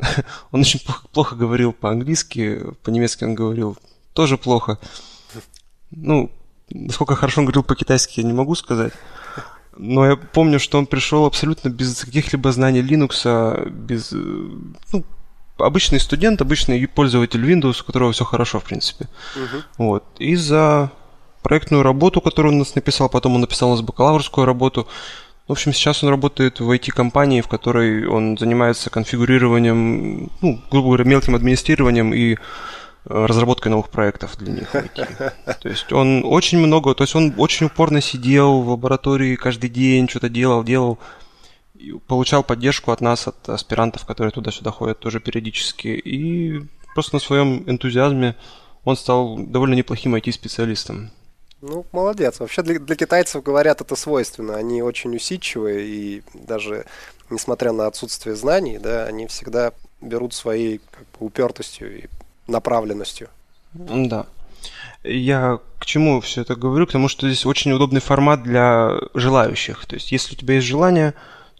он 0.50 0.62
очень 0.62 0.80
плохо, 0.80 1.06
плохо 1.12 1.36
говорил 1.36 1.72
по-английски, 1.72 2.60
по-немецки 2.82 3.22
он 3.22 3.36
говорил 3.36 3.78
тоже 4.14 4.36
плохо. 4.36 4.80
Ну, 5.92 6.32
насколько 6.70 7.14
хорошо 7.14 7.42
он 7.42 7.44
говорил 7.44 7.62
по-китайски, 7.62 8.18
я 8.18 8.26
не 8.26 8.32
могу 8.32 8.56
сказать. 8.56 8.94
Но 9.76 10.06
я 10.06 10.16
помню, 10.16 10.58
что 10.58 10.76
он 10.78 10.86
пришел 10.86 11.24
абсолютно 11.24 11.68
без 11.68 12.04
каких-либо 12.04 12.50
знаний 12.50 12.82
Linux, 12.82 13.70
без... 13.70 14.10
Ну, 14.10 15.04
обычный 15.58 16.00
студент, 16.00 16.40
обычный 16.40 16.84
пользователь 16.88 17.48
Windows, 17.48 17.80
у 17.80 17.84
которого 17.84 18.10
все 18.10 18.24
хорошо, 18.24 18.58
в 18.58 18.64
принципе. 18.64 19.08
Uh-huh. 19.36 19.62
Вот. 19.78 20.04
И 20.18 20.34
за 20.34 20.90
проектную 21.42 21.82
работу, 21.82 22.20
которую 22.20 22.52
он 22.52 22.58
нас 22.58 22.74
написал, 22.74 23.08
потом 23.08 23.34
он 23.34 23.40
написал 23.42 23.70
у 23.70 23.72
нас 23.72 23.82
бакалаврскую 23.82 24.46
работу. 24.46 24.86
В 25.48 25.52
общем, 25.52 25.72
сейчас 25.72 26.02
он 26.02 26.10
работает 26.10 26.60
в 26.60 26.70
IT-компании, 26.70 27.40
в 27.40 27.48
которой 27.48 28.06
он 28.06 28.38
занимается 28.38 28.90
конфигурированием, 28.90 30.30
ну, 30.40 30.60
грубо 30.70 30.88
говоря, 30.88 31.04
мелким 31.04 31.34
администрированием 31.34 32.14
и 32.14 32.34
э, 32.34 32.36
разработкой 33.04 33.70
новых 33.70 33.90
проектов 33.90 34.38
для 34.38 34.52
них. 34.52 34.70
То 35.60 35.68
есть 35.68 35.92
он 35.92 36.22
очень 36.24 36.58
много, 36.58 36.94
то 36.94 37.02
есть 37.02 37.16
он 37.16 37.34
очень 37.36 37.66
упорно 37.66 38.00
сидел 38.00 38.62
в 38.62 38.70
лаборатории 38.70 39.34
каждый 39.34 39.68
день, 39.68 40.08
что-то 40.08 40.28
делал, 40.28 40.62
делал, 40.62 40.98
получал 42.06 42.44
поддержку 42.44 42.92
от 42.92 43.00
нас, 43.00 43.26
от 43.26 43.48
аспирантов, 43.48 44.06
которые 44.06 44.30
туда-сюда 44.30 44.70
ходят 44.70 45.00
тоже 45.00 45.18
периодически, 45.18 45.88
и 45.88 46.64
просто 46.94 47.16
на 47.16 47.20
своем 47.20 47.68
энтузиазме 47.68 48.36
он 48.84 48.96
стал 48.96 49.36
довольно 49.38 49.74
неплохим 49.74 50.14
IT-специалистом. 50.14 51.10
Ну, 51.62 51.86
молодец. 51.92 52.40
Вообще 52.40 52.62
для, 52.62 52.78
для 52.80 52.96
китайцев, 52.96 53.42
говорят, 53.42 53.80
это 53.80 53.94
свойственно. 53.94 54.56
Они 54.56 54.82
очень 54.82 55.14
усидчивые, 55.14 55.86
и 55.86 56.22
даже 56.34 56.86
несмотря 57.30 57.72
на 57.72 57.86
отсутствие 57.86 58.34
знаний, 58.34 58.78
да, 58.78 59.04
они 59.04 59.28
всегда 59.28 59.72
берут 60.00 60.34
своей 60.34 60.80
как 60.90 61.06
бы, 61.18 61.26
упертостью 61.26 62.00
и 62.00 62.08
направленностью. 62.48 63.28
Да. 63.72 64.26
Я 65.04 65.60
к 65.78 65.86
чему 65.86 66.20
все 66.20 66.42
это 66.42 66.56
говорю? 66.56 66.86
К 66.86 66.92
тому, 66.92 67.08
что 67.08 67.28
здесь 67.28 67.46
очень 67.46 67.72
удобный 67.72 68.00
формат 68.00 68.42
для 68.42 68.98
желающих. 69.14 69.86
То 69.86 69.94
есть, 69.94 70.12
если 70.12 70.34
у 70.34 70.38
тебя 70.38 70.54
есть 70.54 70.66
желание, 70.66 71.14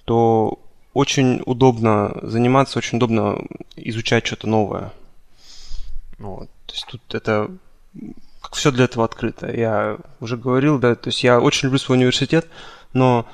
то 0.04 0.58
очень 0.94 1.42
удобно 1.46 2.18
заниматься, 2.22 2.78
очень 2.78 2.98
удобно 2.98 3.38
изучать 3.76 4.26
что-то 4.26 4.48
новое. 4.48 4.92
Вот. 6.18 6.48
То 6.66 6.74
есть 6.74 6.86
тут 6.86 7.14
это 7.14 7.50
все 8.52 8.70
для 8.70 8.84
этого 8.84 9.04
открыто. 9.04 9.50
Я 9.50 9.98
уже 10.20 10.36
говорил, 10.36 10.78
да, 10.78 10.94
то 10.94 11.08
есть 11.08 11.24
я 11.24 11.40
очень 11.40 11.66
люблю 11.66 11.78
свой 11.78 11.98
университет, 11.98 12.48
но 12.92 13.26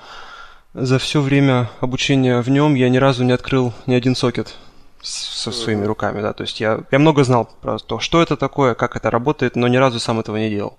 за 0.74 0.98
все 0.98 1.20
время 1.20 1.70
обучения 1.80 2.40
в 2.40 2.48
нем 2.48 2.74
я 2.74 2.88
ни 2.88 2.98
разу 2.98 3.24
не 3.24 3.32
открыл 3.32 3.72
ни 3.86 3.94
один 3.94 4.14
сокет 4.14 4.54
со 5.00 5.52
своими 5.52 5.84
руками, 5.84 6.20
да, 6.20 6.32
то 6.32 6.42
есть 6.42 6.60
я, 6.60 6.84
я 6.90 6.98
много 6.98 7.22
знал 7.24 7.48
про 7.60 7.78
то, 7.78 8.00
что 8.00 8.20
это 8.20 8.36
такое, 8.36 8.74
как 8.74 8.96
это 8.96 9.10
работает, 9.10 9.54
но 9.54 9.68
ни 9.68 9.76
разу 9.76 10.00
сам 10.00 10.20
этого 10.20 10.36
не 10.36 10.50
делал. 10.50 10.78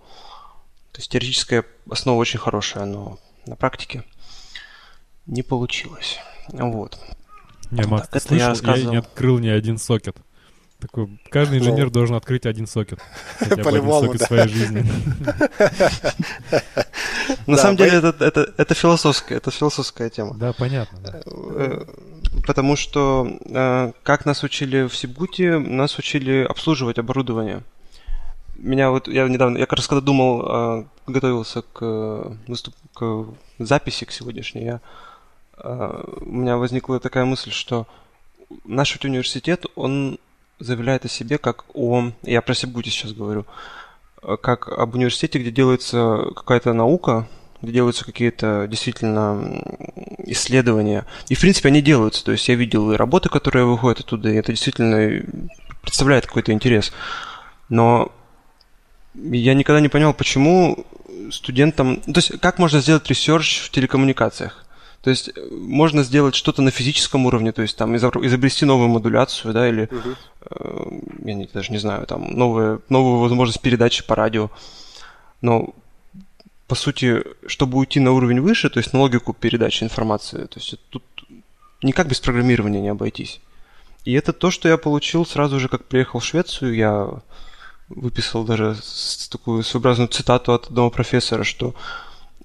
То 0.92 1.00
есть 1.00 1.12
теоретическая 1.12 1.64
основа 1.90 2.18
очень 2.20 2.40
хорошая, 2.40 2.86
но 2.86 3.18
на 3.46 3.56
практике 3.56 4.04
не 5.26 5.42
получилось. 5.42 6.20
Вот. 6.50 7.00
Не, 7.72 7.84
Макс, 7.84 8.08
так, 8.08 8.22
ты 8.22 8.28
слышал, 8.28 8.46
я, 8.46 8.50
рассказывал... 8.50 8.86
я 8.86 8.92
не 8.92 8.98
открыл 8.98 9.40
ни 9.40 9.48
один 9.48 9.78
сокет. 9.78 10.18
Такой, 10.80 11.20
каждый 11.30 11.60
инженер 11.60 11.86
ну, 11.86 11.92
должен 11.92 12.16
открыть 12.16 12.46
один 12.46 12.66
сокет. 12.66 13.00
По-любому, 13.40 14.08
сокет 14.08 14.20
да. 14.22 14.26
своей 14.28 14.48
жизни. 14.48 14.86
На 17.48 17.58
самом 17.58 17.76
деле 17.76 17.98
это, 17.98 18.74
философская, 18.74 19.40
это 19.40 19.52
философская 19.52 20.10
тема. 20.10 20.36
Да, 20.36 20.54
понятно. 20.54 21.00
Да. 21.00 21.22
Э, 21.26 21.86
потому 22.46 22.78
что 22.78 23.28
э, 23.46 23.92
как 24.04 24.26
нас 24.26 24.44
учили 24.44 24.88
в 24.88 24.96
Сибуте, 24.96 25.58
нас 25.58 25.98
учили 26.00 26.44
обслуживать 26.44 26.98
оборудование. 26.98 27.64
Меня 28.56 28.90
вот, 28.90 29.10
я 29.10 29.28
недавно, 29.28 29.58
я 29.58 29.66
как 29.66 29.80
раз 29.80 29.88
когда 29.88 30.02
думал, 30.02 30.46
э, 30.48 30.86
готовился 31.08 31.62
к, 31.62 32.38
выступ, 32.48 32.74
к 32.94 33.26
записи 33.60 34.06
к 34.06 34.12
сегодняшней, 34.12 34.64
я, 34.64 34.82
у 35.62 36.32
меня 36.32 36.56
возникла 36.56 37.02
такая 37.02 37.26
мысль, 37.26 37.52
что 37.52 37.86
наш 38.64 38.98
университет, 39.04 39.66
он 39.76 40.20
заявляет 40.60 41.06
о 41.06 41.10
себе 41.10 41.38
как 41.38 41.66
о... 41.74 42.12
Я 42.24 42.42
про 42.42 42.54
Сибгути 42.54 42.90
сейчас 42.90 43.14
говорю. 43.14 43.46
Э, 44.22 44.38
как 44.42 44.70
об 44.70 44.96
университете, 44.96 45.40
где 45.40 45.52
делается 45.52 46.26
какая-то 46.36 46.74
наука, 46.74 47.28
где 47.62 47.74
делаются 47.74 48.06
какие-то 48.06 48.68
действительно 48.70 49.62
исследования. 50.26 51.06
И, 51.28 51.36
в 51.36 51.42
принципе, 51.42 51.70
они 51.70 51.82
делаются. 51.82 52.24
То 52.24 52.32
есть 52.32 52.48
я 52.48 52.56
видел 52.56 52.92
и 52.92 52.98
работы, 52.98 53.30
которые 53.30 53.66
выходят 53.66 54.02
оттуда, 54.02 54.30
и 54.30 54.36
это 54.36 54.52
действительно 54.52 55.24
представляет 55.82 56.26
какой-то 56.26 56.52
интерес. 56.52 56.92
Но 57.70 58.12
я 59.16 59.54
никогда 59.54 59.82
не 59.82 59.90
понял, 59.90 60.14
почему 60.14 60.86
студентам... 61.32 62.02
То 62.02 62.18
есть 62.18 62.40
как 62.40 62.60
можно 62.60 62.80
сделать 62.80 63.08
research 63.08 63.62
в 63.62 63.72
телекоммуникациях? 63.72 64.66
То 65.02 65.10
есть 65.10 65.30
э, 65.30 65.48
можно 65.52 66.04
сделать 66.04 66.36
что-то 66.36 66.62
на 66.62 66.72
физическом 66.72 67.26
уровне, 67.26 67.52
то 67.52 67.62
есть 67.62 67.78
там 67.78 67.96
изобрести 67.96 68.66
новую 68.66 68.90
модуляцию, 68.90 69.54
да, 69.54 69.70
или, 69.70 69.84
uh-huh. 69.84 70.16
э, 70.50 71.28
я 71.28 71.34
не, 71.34 71.50
даже 71.54 71.72
не 71.72 71.78
знаю, 71.78 72.06
там 72.06 72.38
новые, 72.38 72.80
новую 72.90 73.20
возможность 73.20 73.62
передачи 73.62 74.06
по 74.06 74.16
радио. 74.16 74.50
Но, 75.42 75.74
по 76.68 76.76
сути, 76.76 77.24
чтобы 77.48 77.78
уйти 77.78 78.00
на 78.00 78.12
уровень 78.12 78.42
выше, 78.42 78.70
то 78.70 78.80
есть 78.80 78.94
на 78.94 79.00
логику 79.00 79.34
передачи 79.34 79.84
информации, 79.84 80.46
то 80.46 80.60
есть 80.60 80.76
тут 80.90 81.04
никак 81.82 82.08
без 82.08 82.20
программирования 82.20 82.82
не 82.82 82.90
обойтись. 82.90 83.40
И 84.06 84.14
это 84.14 84.34
то, 84.34 84.52
что 84.52 84.68
я 84.68 84.78
получил 84.78 85.26
сразу 85.26 85.60
же, 85.60 85.70
как 85.70 85.86
приехал 85.86 86.20
в 86.20 86.26
Швецию. 86.26 86.76
Я 86.76 87.10
выписал 87.90 88.44
даже 88.44 88.76
такую 89.30 89.64
своеобразную 89.64 90.08
цитату 90.08 90.54
от 90.54 90.68
одного 90.68 90.90
профессора, 90.90 91.44
что 91.44 91.74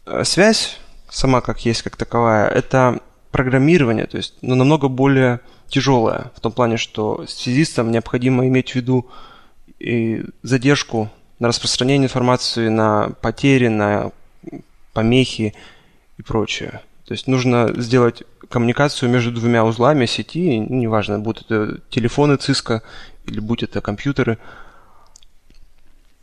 э, 0.07 0.25
связь 0.25 0.79
сама 1.15 1.41
как 1.41 1.65
есть, 1.65 1.83
как 1.83 1.97
таковая, 1.97 2.49
это 2.49 3.01
программирование, 3.31 4.07
то 4.07 4.17
есть 4.17 4.35
ну, 4.43 4.55
намного 4.55 4.89
более 4.89 5.41
тяжелое, 5.69 6.31
в 6.35 6.41
том 6.41 6.53
плане, 6.53 6.77
что 6.77 7.25
связистам 7.27 7.91
необходимо 7.91 8.47
иметь 8.47 8.73
в 8.73 8.75
виду 8.75 9.09
и 9.79 10.25
задержку 10.43 11.11
на 11.39 11.49
распространение 11.49 12.07
информации, 12.07 12.69
на 12.69 13.11
потери, 13.21 13.69
на 13.69 14.11
помехи 14.93 15.55
и 16.19 16.23
прочее. 16.23 16.81
То 17.07 17.13
есть 17.13 17.27
нужно 17.27 17.73
сделать 17.77 18.23
коммуникацию 18.49 19.11
между 19.11 19.33
двумя 19.33 19.65
узлами 19.65 20.07
сети, 20.07 20.59
неважно, 20.59 21.19
будут 21.19 21.51
это 21.51 21.81
телефоны 21.91 22.35
Cisco 22.35 22.83
или 23.27 23.41
будь 23.41 23.63
это 23.63 23.81
компьютеры. 23.81 24.39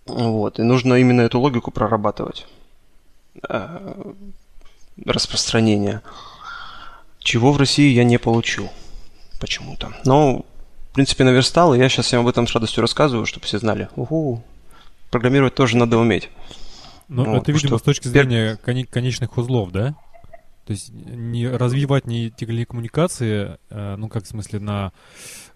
Вот, 0.06 0.60
и 0.60 0.64
нужно 0.64 0.96
именно 0.96 1.22
эту 1.22 1.40
логику 1.40 1.72
прорабатывать. 1.72 2.48
Распространения, 5.06 6.02
чего 7.20 7.52
в 7.52 7.58
России 7.58 7.94
я 7.94 8.04
не 8.04 8.18
получил 8.18 8.70
почему-то. 9.40 9.92
Но, 10.06 10.46
в 10.92 10.94
принципе, 10.94 11.24
наверстал, 11.24 11.74
и 11.74 11.80
я 11.80 11.90
сейчас 11.90 12.06
всем 12.08 12.22
об 12.22 12.28
этом 12.28 12.48
с 12.48 12.54
радостью 12.54 12.82
рассказываю, 12.82 13.26
чтобы 13.26 13.46
все 13.46 13.58
знали. 13.60 13.90
Угу, 13.96 14.44
программировать 15.10 15.56
тоже 15.56 15.78
надо 15.78 15.98
уметь. 15.98 16.30
Ну, 17.08 17.26
вот, 17.26 17.44
это, 17.44 17.52
видимо, 17.52 17.70
что... 17.70 17.78
с 17.80 17.82
точки 17.82 18.08
зрения 18.08 18.58
кон- 18.64 18.86
конечных 18.86 19.38
узлов, 19.38 19.72
да? 19.72 19.96
То 20.66 20.74
есть 20.74 20.90
не 20.94 21.48
развивать 21.48 22.06
не 22.06 22.30
телекоммуникации, 22.30 23.58
э, 23.70 23.96
ну 23.98 24.08
как 24.08 24.24
в 24.24 24.28
смысле 24.28 24.60
на 24.60 24.94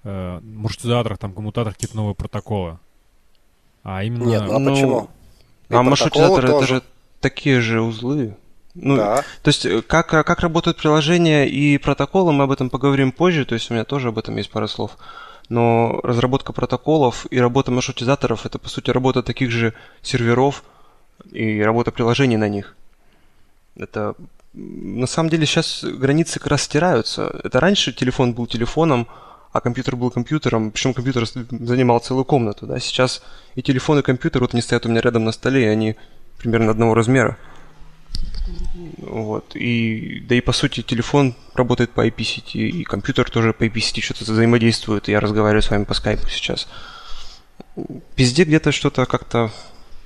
э, 0.03 0.39
маршрутизаторах, 0.41 1.19
там 1.19 1.31
коммутаторах 1.31 1.75
какие-то 1.75 1.95
новые 1.95 2.15
протоколы, 2.15 2.79
а 3.83 4.03
именно... 4.03 4.23
Нет, 4.23 4.43
ну 4.43 4.55
а 4.55 4.59
Ну, 4.59 4.71
почему? 4.73 5.09
И 5.69 5.73
А 5.73 5.83
маршрутизаторы 5.83 6.47
это 6.47 6.59
тоже. 6.59 6.67
же 6.67 6.83
такие 7.21 7.61
же 7.61 7.81
узлы. 7.81 8.35
Ну, 8.75 8.97
Да. 8.97 9.23
То 9.41 9.49
есть, 9.49 9.65
э, 9.65 9.81
как, 9.81 10.07
как 10.07 10.39
работают 10.41 10.77
приложения 10.77 11.47
и 11.47 11.77
протоколы, 11.77 12.33
мы 12.33 12.43
об 12.43 12.51
этом 12.51 12.69
поговорим 12.69 13.11
позже, 13.11 13.45
то 13.45 13.55
есть 13.55 13.71
у 13.71 13.73
меня 13.73 13.85
тоже 13.85 14.09
об 14.09 14.17
этом 14.17 14.35
есть 14.35 14.51
пара 14.51 14.67
слов. 14.67 14.97
Но 15.49 15.99
разработка 16.03 16.53
протоколов 16.53 17.25
и 17.29 17.39
работа 17.39 17.71
маршрутизаторов– 17.71 18.45
это, 18.47 18.59
по 18.59 18.67
сути, 18.67 18.89
работа 18.89 19.23
таких 19.23 19.51
же 19.51 19.73
серверов 20.01 20.63
и 21.31 21.61
работа 21.61 21.91
приложений 21.91 22.37
на 22.37 22.49
них. 22.49 22.75
Это, 23.77 24.15
на 24.53 25.07
самом 25.07 25.29
деле, 25.29 25.45
сейчас 25.45 25.83
границы 25.83 26.39
как 26.39 26.47
раз 26.47 26.63
стираются. 26.63 27.39
Это 27.43 27.59
раньше 27.59 27.93
телефон 27.93 28.33
был 28.33 28.47
телефоном, 28.47 29.07
а 29.51 29.61
компьютер 29.61 29.95
был 29.95 30.11
компьютером, 30.11 30.71
причем 30.71 30.93
компьютер 30.93 31.25
занимал 31.25 31.99
целую 31.99 32.25
комнату. 32.25 32.65
Да? 32.65 32.79
Сейчас 32.79 33.21
и 33.55 33.61
телефон, 33.61 33.99
и 33.99 34.01
компьютер, 34.01 34.41
вот 34.41 34.53
они 34.53 34.61
стоят 34.61 34.85
у 34.85 34.89
меня 34.89 35.01
рядом 35.01 35.23
на 35.23 35.31
столе, 35.31 35.63
и 35.63 35.67
они 35.67 35.95
примерно 36.37 36.71
одного 36.71 36.93
размера. 36.93 37.37
Вот. 38.97 39.55
И, 39.55 40.21
да 40.27 40.35
и 40.35 40.41
по 40.41 40.51
сути 40.53 40.81
телефон 40.81 41.35
работает 41.53 41.91
по 41.91 42.05
IP-сети, 42.07 42.57
и 42.57 42.83
компьютер 42.83 43.29
тоже 43.29 43.53
по 43.53 43.63
IP-сети 43.65 44.01
что-то 44.01 44.23
взаимодействует. 44.31 45.07
Я 45.07 45.19
разговариваю 45.19 45.61
с 45.61 45.69
вами 45.69 45.83
по 45.83 45.93
скайпу 45.93 46.27
сейчас. 46.29 46.67
Везде 48.15 48.43
где-то 48.43 48.71
что-то 48.71 49.05
как-то 49.05 49.51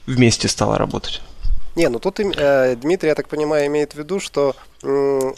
вместе 0.08 0.48
стало 0.48 0.78
работать. 0.78 1.22
Не, 1.76 1.88
ну 1.90 2.00
тут 2.00 2.20
э, 2.20 2.76
Дмитрий, 2.76 3.10
я 3.10 3.16
так 3.16 3.28
понимаю, 3.28 3.68
имеет 3.68 3.94
в 3.94 3.96
виду, 3.96 4.20
что 4.20 4.56
м, 4.84 5.36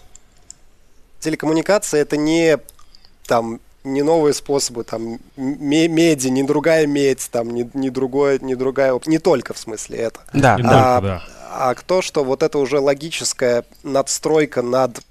телекоммуникация 1.20 2.02
это 2.02 2.18
не 2.18 2.58
там 3.28 3.60
не 3.84 4.02
новые 4.04 4.34
способы, 4.34 4.84
там 4.84 5.18
ме- 5.36 5.88
меди, 5.88 6.28
не 6.28 6.44
другая 6.44 6.86
медь, 6.88 7.28
там 7.32 7.50
не, 7.50 7.70
не 7.74 7.90
другое, 7.90 8.40
не 8.40 8.56
другая, 8.56 9.00
не 9.08 9.18
только 9.18 9.54
в 9.54 9.58
смысле 9.58 9.98
это, 9.98 10.20
Да, 10.34 10.56
Не 10.58 10.64
да. 10.64 11.24
А 11.54 11.76
то, 11.76 12.02
что 12.02 12.24
вот 12.24 12.44
это 12.44 12.58
уже 12.58 12.80
логическая 12.80 13.66
надстройка 13.84 14.62
над 14.62 15.02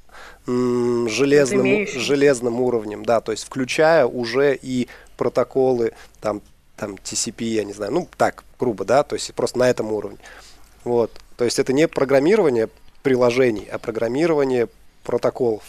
железным, 0.46 1.86
железным 1.86 2.60
уровнем, 2.60 3.04
да, 3.04 3.20
то 3.20 3.32
есть 3.32 3.44
включая 3.44 4.06
уже 4.06 4.58
и 4.60 4.88
протоколы, 5.16 5.92
там, 6.20 6.40
там 6.76 6.94
TCP, 6.94 7.44
я 7.44 7.64
не 7.64 7.72
знаю, 7.72 7.92
ну 7.92 8.08
так, 8.16 8.44
грубо, 8.58 8.84
да, 8.84 9.02
то 9.02 9.14
есть 9.14 9.32
просто 9.34 9.58
на 9.58 9.68
этом 9.68 9.92
уровне. 9.92 10.18
Вот. 10.84 11.12
То 11.36 11.44
есть 11.44 11.58
это 11.58 11.72
не 11.72 11.86
программирование 11.88 12.68
приложений, 13.02 13.68
а 13.70 13.78
программирование 13.78 14.68
протоколов. 15.04 15.62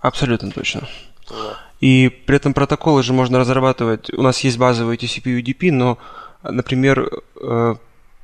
Абсолютно 0.00 0.50
точно. 0.50 0.88
И 1.80 2.08
при 2.26 2.36
этом 2.36 2.54
протоколы 2.54 3.02
же 3.02 3.12
можно 3.12 3.38
разрабатывать. 3.38 4.12
У 4.12 4.22
нас 4.22 4.40
есть 4.40 4.58
базовые 4.58 4.98
TCP 4.98 5.30
и 5.30 5.42
UDP, 5.42 5.72
но, 5.72 5.98
например, 6.42 7.10
э, 7.40 7.74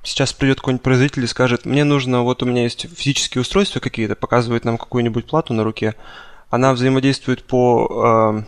сейчас 0.03 0.33
придет 0.33 0.59
какой-нибудь 0.59 0.83
производитель 0.83 1.25
и 1.25 1.29
скажет, 1.29 1.65
мне 1.65 1.85
нужно, 1.85 2.23
вот 2.23 2.43
у 2.43 2.47
меня 2.47 2.65
есть 2.65 2.87
физические 2.95 3.43
устройства 3.43 3.81
какие-то, 3.81 4.17
показывает 4.17 4.65
нам 4.65 4.79
какую-нибудь 4.79 5.27
плату 5.27 5.55
на 5.55 5.65
руке, 5.65 5.95
она 6.51 6.73
взаимодействует 6.73 7.45
по, 7.45 8.45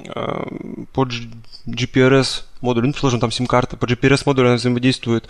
э, 0.00 0.04
э, 0.14 0.44
по 0.92 1.04
G- 1.04 1.28
GPRS 1.66 2.44
модулю, 2.60 2.86
ну, 2.86 2.92
предположим, 2.92 3.20
там 3.20 3.30
сим-карта, 3.30 3.76
по 3.76 3.84
GPRS 3.84 4.22
модулю 4.26 4.48
она 4.48 4.56
взаимодействует 4.56 5.28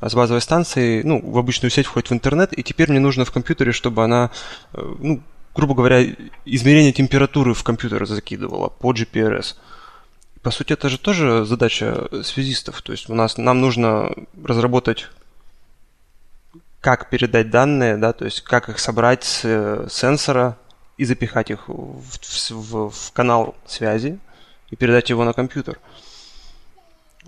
с 0.00 0.14
базовой 0.14 0.40
станцией, 0.40 1.02
ну, 1.02 1.20
в 1.20 1.36
обычную 1.38 1.70
сеть 1.70 1.86
входит 1.86 2.10
в 2.10 2.14
интернет, 2.14 2.56
и 2.56 2.62
теперь 2.62 2.90
мне 2.90 3.00
нужно 3.00 3.24
в 3.24 3.32
компьютере, 3.32 3.72
чтобы 3.72 4.04
она, 4.04 4.30
э, 4.72 4.94
ну, 5.00 5.20
грубо 5.54 5.74
говоря, 5.74 6.04
измерение 6.44 6.92
температуры 6.92 7.52
в 7.52 7.64
компьютер 7.64 8.06
закидывала 8.06 8.68
по 8.68 8.92
GPRS. 8.92 9.56
По 10.42 10.50
сути, 10.50 10.72
это 10.72 10.88
же 10.88 10.98
тоже 10.98 11.44
задача 11.44 12.08
связистов. 12.22 12.82
То 12.82 12.92
есть 12.92 13.10
у 13.10 13.14
нас 13.14 13.38
нам 13.38 13.60
нужно 13.60 14.10
разработать, 14.44 15.08
как 16.80 17.10
передать 17.10 17.50
данные, 17.50 17.96
да, 17.96 18.12
то 18.12 18.24
есть 18.24 18.42
как 18.42 18.68
их 18.68 18.78
собрать 18.78 19.24
с 19.24 19.40
э, 19.44 19.88
сенсора 19.90 20.56
и 20.96 21.04
запихать 21.04 21.50
их 21.50 21.68
в- 21.68 22.02
в- 22.50 22.90
в 22.90 23.12
канал 23.12 23.54
связи 23.66 24.18
и 24.70 24.76
передать 24.76 25.10
его 25.10 25.24
на 25.24 25.32
компьютер. 25.32 25.78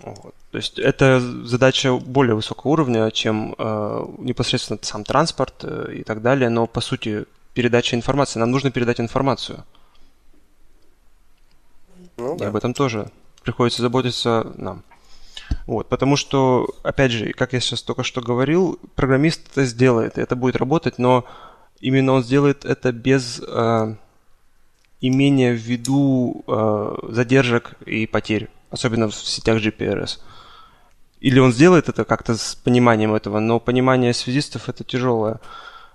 Вот. 0.03 0.33
То 0.51 0.57
есть 0.57 0.79
это 0.79 1.19
задача 1.45 1.93
более 1.93 2.35
высокого 2.35 2.71
уровня, 2.71 3.11
чем 3.11 3.55
э, 3.57 4.05
непосредственно 4.19 4.79
сам 4.81 5.03
транспорт 5.03 5.53
э, 5.63 5.93
и 5.99 6.03
так 6.03 6.21
далее, 6.21 6.49
но 6.49 6.65
по 6.65 6.81
сути 6.81 7.25
передача 7.53 7.95
информации. 7.95 8.39
Нам 8.39 8.51
нужно 8.51 8.71
передать 8.71 8.99
информацию. 8.99 9.63
Ну 12.21 12.35
И 12.35 12.39
да. 12.39 12.47
об 12.49 12.55
этом 12.55 12.73
тоже 12.73 13.09
приходится 13.43 13.81
заботиться 13.81 14.51
нам. 14.55 14.83
Вот, 15.67 15.89
потому 15.89 16.15
что, 16.15 16.69
опять 16.83 17.11
же, 17.11 17.33
как 17.33 17.53
я 17.53 17.59
сейчас 17.59 17.81
только 17.81 18.03
что 18.03 18.21
говорил, 18.21 18.79
программист 18.95 19.41
это 19.51 19.65
сделает, 19.65 20.17
и 20.17 20.21
это 20.21 20.35
будет 20.35 20.55
работать, 20.55 20.97
но 20.97 21.25
именно 21.81 22.13
он 22.13 22.23
сделает 22.23 22.63
это 22.63 22.91
без 22.91 23.41
э, 23.45 23.95
имения 25.01 25.51
в 25.51 25.57
виду 25.57 26.43
э, 26.47 26.97
задержек 27.09 27.73
и 27.85 28.07
потерь, 28.07 28.49
особенно 28.69 29.09
в 29.09 29.15
сетях 29.15 29.57
GPRS. 29.61 30.19
Или 31.19 31.39
он 31.39 31.51
сделает 31.53 31.89
это 31.89 32.03
как-то 32.03 32.35
с 32.35 32.55
пониманием 32.55 33.13
этого, 33.13 33.39
но 33.39 33.59
понимание 33.59 34.13
связистов 34.13 34.69
это 34.69 34.83
тяжелое. 34.83 35.39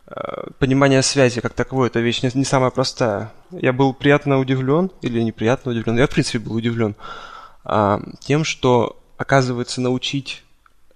Э, 0.09 0.49
Понимание 0.59 1.03
связи 1.03 1.41
как 1.41 1.53
таковой 1.55 1.89
это 1.89 2.01
вещь 2.01 2.23
не, 2.23 2.31
не 2.35 2.45
самая 2.45 2.71
простая. 2.71 3.33
Я 3.51 3.73
был 3.73 3.93
приятно 3.95 4.39
удивлен, 4.39 4.91
или 5.03 5.21
неприятно 5.21 5.73
удивлен, 5.73 5.99
я 5.99 6.07
в 6.07 6.11
принципе 6.11 6.39
был 6.39 6.55
удивлен 6.55 6.95
а, 7.65 8.01
тем, 8.21 8.45
что 8.45 8.97
оказывается 9.17 9.81
научить 9.81 10.45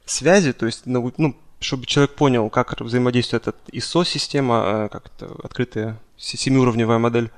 связи, 0.04 0.52
то 0.52 0.66
есть 0.66 0.86
нау- 0.86 1.12
ну, 1.16 1.36
чтобы 1.61 1.86
человек 1.86 2.14
понял, 2.14 2.48
как 2.50 2.80
взаимодействует 2.80 3.48
эта 3.48 3.58
ISO-система, 3.72 4.62
э, 4.64 4.88
как 4.90 5.06
это 5.06 5.30
открытая 5.42 5.98
се- 6.16 6.36
семиуровневая 6.36 6.98
модель, 6.98 7.30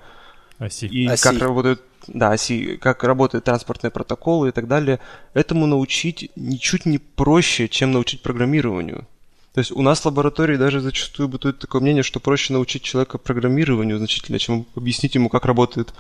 Оси. 0.59 0.87
и 0.87 1.07
Оси. 1.09 1.23
как 1.23 1.41
работают, 1.41 1.83
да, 2.07 2.31
оси, 2.33 2.77
как 2.77 3.03
работают 3.05 3.45
транспортные 3.45 3.91
протоколы 3.91 4.49
и 4.49 4.53
так 4.53 4.69
далее, 4.69 5.01
этому 5.35 5.67
научить 5.67 6.31
ничуть 6.37 6.85
не 6.87 6.99
проще, 6.99 7.69
чем 7.69 7.93
научить 7.93 8.23
программированию. 8.23 9.07
То 9.55 9.59
есть 9.59 9.71
у 9.71 9.83
нас 9.83 10.01
в 10.01 10.07
лаборатории 10.07 10.57
даже 10.57 10.81
зачастую 10.81 11.29
бытует 11.29 11.59
такое 11.59 11.83
мнение, 11.83 12.03
что 12.03 12.21
проще 12.21 12.55
научить 12.55 12.83
человека 12.83 13.19
программированию 13.19 13.99
значительно, 13.99 14.39
чем 14.39 14.67
объяснить 14.75 15.15
ему, 15.15 15.29
как 15.29 15.45
работают 15.45 15.93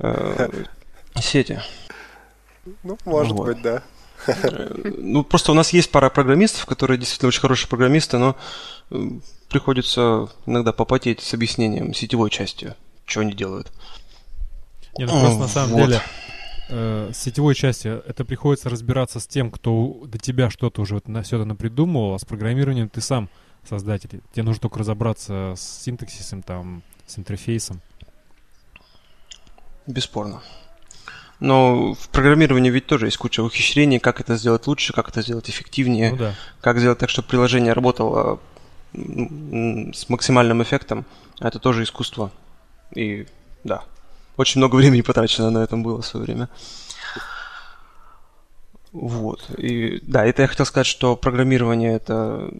э, 0.00 0.48
сети. 1.20 1.60
Ну, 2.82 2.98
может 3.04 3.32
Вот. 3.32 3.46
быть, 3.46 3.62
да. 3.62 3.82
Ну, 4.98 5.24
просто 5.24 5.52
у 5.52 5.54
нас 5.54 5.72
есть 5.72 5.90
пара 5.90 6.10
программистов, 6.10 6.66
которые 6.66 6.98
действительно 6.98 7.28
очень 7.28 7.40
хорошие 7.40 7.68
программисты, 7.68 8.18
но 8.18 8.36
э, 8.90 9.08
приходится 9.48 10.28
иногда 10.46 10.72
попотеть 10.72 11.20
с 11.20 11.32
объяснением 11.32 11.94
сетевой 11.94 12.28
части, 12.28 12.74
что 13.06 13.20
они 13.20 13.32
делают. 13.32 13.72
Не, 14.98 15.06
ну 15.06 15.20
просто 15.20 15.38
на 15.38 15.48
самом 15.48 15.70
Вот. 15.74 15.86
деле 15.86 16.02
э, 16.70 17.10
сетевой 17.14 17.54
части 17.54 17.88
это 17.88 18.24
приходится 18.24 18.68
разбираться 18.70 19.20
с 19.20 19.26
тем, 19.26 19.50
кто 19.50 20.02
до 20.06 20.18
тебя 20.18 20.50
что-то 20.50 20.82
уже 20.82 20.94
вот 20.94 21.08
на 21.08 21.22
все 21.22 21.36
это 21.36 21.44
напридумывал, 21.44 22.14
а 22.14 22.18
с 22.18 22.24
программированием 22.24 22.88
ты 22.88 23.00
сам 23.00 23.28
создатель. 23.68 24.20
Тебе 24.32 24.42
нужно 24.44 24.62
только 24.62 24.78
разобраться 24.78 25.54
с 25.56 25.82
синтаксисом, 25.82 26.42
там, 26.42 26.82
с 27.06 27.18
интерфейсом. 27.18 27.80
Бесспорно. 29.86 30.42
Но 31.40 31.94
в 31.94 32.08
программировании 32.10 32.70
ведь 32.70 32.86
тоже 32.86 33.06
есть 33.06 33.16
куча 33.16 33.40
ухищрений, 33.42 33.98
как 33.98 34.20
это 34.20 34.36
сделать 34.36 34.66
лучше, 34.66 34.92
как 34.92 35.08
это 35.08 35.22
сделать 35.22 35.48
эффективнее, 35.48 36.10
Ну 36.10 36.16
да. 36.16 36.34
как 36.60 36.78
сделать 36.78 36.98
так, 36.98 37.08
чтобы 37.08 37.28
приложение 37.28 37.72
работало 37.72 38.40
с 38.92 40.08
максимальным 40.08 40.62
эффектом. 40.62 41.06
А 41.38 41.48
Это 41.48 41.58
тоже 41.58 41.84
искусство. 41.84 42.30
И 42.94 43.26
да, 43.64 43.84
очень 44.40 44.58
много 44.58 44.76
времени 44.76 45.02
потрачено 45.02 45.50
на 45.50 45.58
этом 45.58 45.82
было 45.82 46.00
в 46.02 46.06
свое 46.06 46.24
время. 46.24 46.48
Вот. 48.92 49.48
И 49.56 50.00
да, 50.02 50.24
это 50.26 50.42
я 50.42 50.48
хотел 50.48 50.66
сказать, 50.66 50.86
что 50.86 51.16
программирование 51.16 51.94
это... 51.94 52.50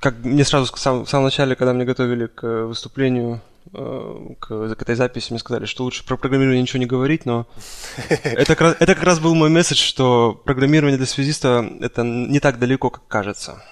Как 0.00 0.16
мне 0.24 0.44
сразу 0.44 0.72
в 0.72 0.78
самом, 0.78 1.04
в 1.04 1.10
самом 1.10 1.26
начале, 1.26 1.54
когда 1.54 1.72
меня 1.72 1.84
готовили 1.84 2.26
к 2.26 2.64
выступлению, 2.64 3.40
э, 3.72 4.34
к, 4.40 4.74
к 4.74 4.82
этой 4.82 4.96
записи, 4.96 5.30
мне 5.30 5.38
сказали, 5.38 5.66
что 5.66 5.84
лучше 5.84 6.04
про 6.04 6.16
программирование 6.16 6.62
ничего 6.62 6.80
не 6.80 6.86
говорить, 6.86 7.24
но 7.24 7.46
это 8.08 8.56
как, 8.56 8.60
раз, 8.60 8.76
это 8.80 8.94
как 8.94 9.04
раз 9.04 9.20
был 9.20 9.34
мой 9.34 9.48
месседж, 9.48 9.78
что 9.78 10.40
программирование 10.44 10.98
для 10.98 11.06
связиста 11.06 11.64
это 11.80 12.02
не 12.02 12.40
так 12.40 12.58
далеко, 12.58 12.90
как 12.90 13.06
кажется. 13.06 13.62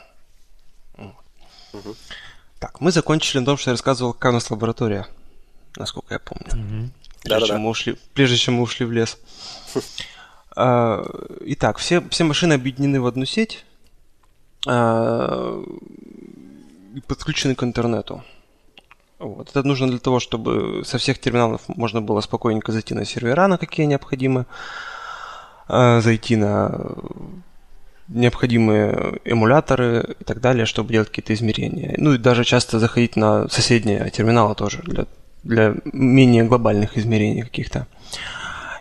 Так, 2.61 2.81
мы 2.81 2.93
закончили 2.93 3.41
на 3.41 3.47
том, 3.47 3.57
что 3.57 3.71
я 3.71 3.75
рассказывал, 3.75 4.13
какая 4.13 4.31
у 4.31 4.35
нас 4.35 4.51
лаборатория, 4.51 5.07
насколько 5.77 6.15
я 6.15 6.21
помню. 6.21 6.91
Прежде, 7.23 7.47
чем 7.47 7.61
мы 7.61 7.71
ушли, 7.71 7.97
прежде 8.15 8.37
чем 8.37 8.55
мы 8.55 8.63
ушли 8.63 8.87
в 8.87 8.93
лес. 8.93 9.19
А, 10.57 11.05
Итак, 11.41 11.79
все, 11.79 12.03
все 12.11 12.25
машины 12.25 12.55
объединены 12.55 13.01
в 13.01 13.07
одну 13.07 13.25
сеть 13.25 13.65
а, 14.67 15.63
и 16.95 17.01
подключены 17.01 17.55
к 17.55 17.63
интернету. 17.63 18.25
Вот. 19.19 19.51
Это 19.51 19.63
нужно 19.67 19.89
для 19.89 19.99
того, 19.99 20.21
чтобы 20.21 20.85
со 20.85 20.99
всех 20.99 21.19
терминалов 21.19 21.63
можно 21.69 22.01
было 22.01 22.21
спокойненько 22.21 22.73
зайти 22.73 22.95
на 22.95 23.05
сервера, 23.05 23.49
на 23.49 23.59
какие 23.59 23.87
необходимы, 23.87 24.47
э, 25.69 26.01
зайти 26.01 26.37
на 26.37 26.95
необходимые 28.09 29.21
эмуляторы 29.25 30.17
и 30.21 30.25
так 30.25 30.41
далее, 30.41 30.67
чтобы 30.67 30.93
делать 30.93 31.09
какие-то 31.09 31.35
измерения. 31.35 31.95
Ну 31.99 32.15
и 32.15 32.19
даже 32.19 32.45
часто 32.45 32.79
заходить 32.79 33.17
на 33.17 33.49
соседние 33.49 34.09
терминалы 34.11 34.55
тоже 34.55 34.83
для, 34.85 35.07
для 35.49 35.75
менее 35.85 36.45
глобальных 36.45 36.97
измерений 36.97 37.43
каких-то. 37.43 37.87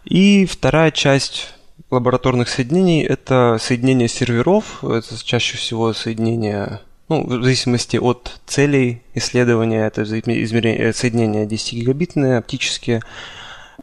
И 0.03 0.45
вторая 0.45 0.91
часть 0.91 1.53
лабораторных 1.89 2.49
соединений– 2.49 3.03
это 3.03 3.57
соединение 3.59 4.07
серверов. 4.07 4.83
Это 4.83 5.23
чаще 5.23 5.57
всего 5.57 5.93
соединение, 5.93 6.81
ну, 7.09 7.25
в 7.25 7.43
зависимости 7.43 7.97
от 7.97 8.39
целей 8.45 9.01
исследования, 9.13 9.85
это 9.85 10.03
измерение, 10.03 10.93
соединения 10.93 11.45
10-гигабитные, 11.45 12.37
оптические, 12.37 13.01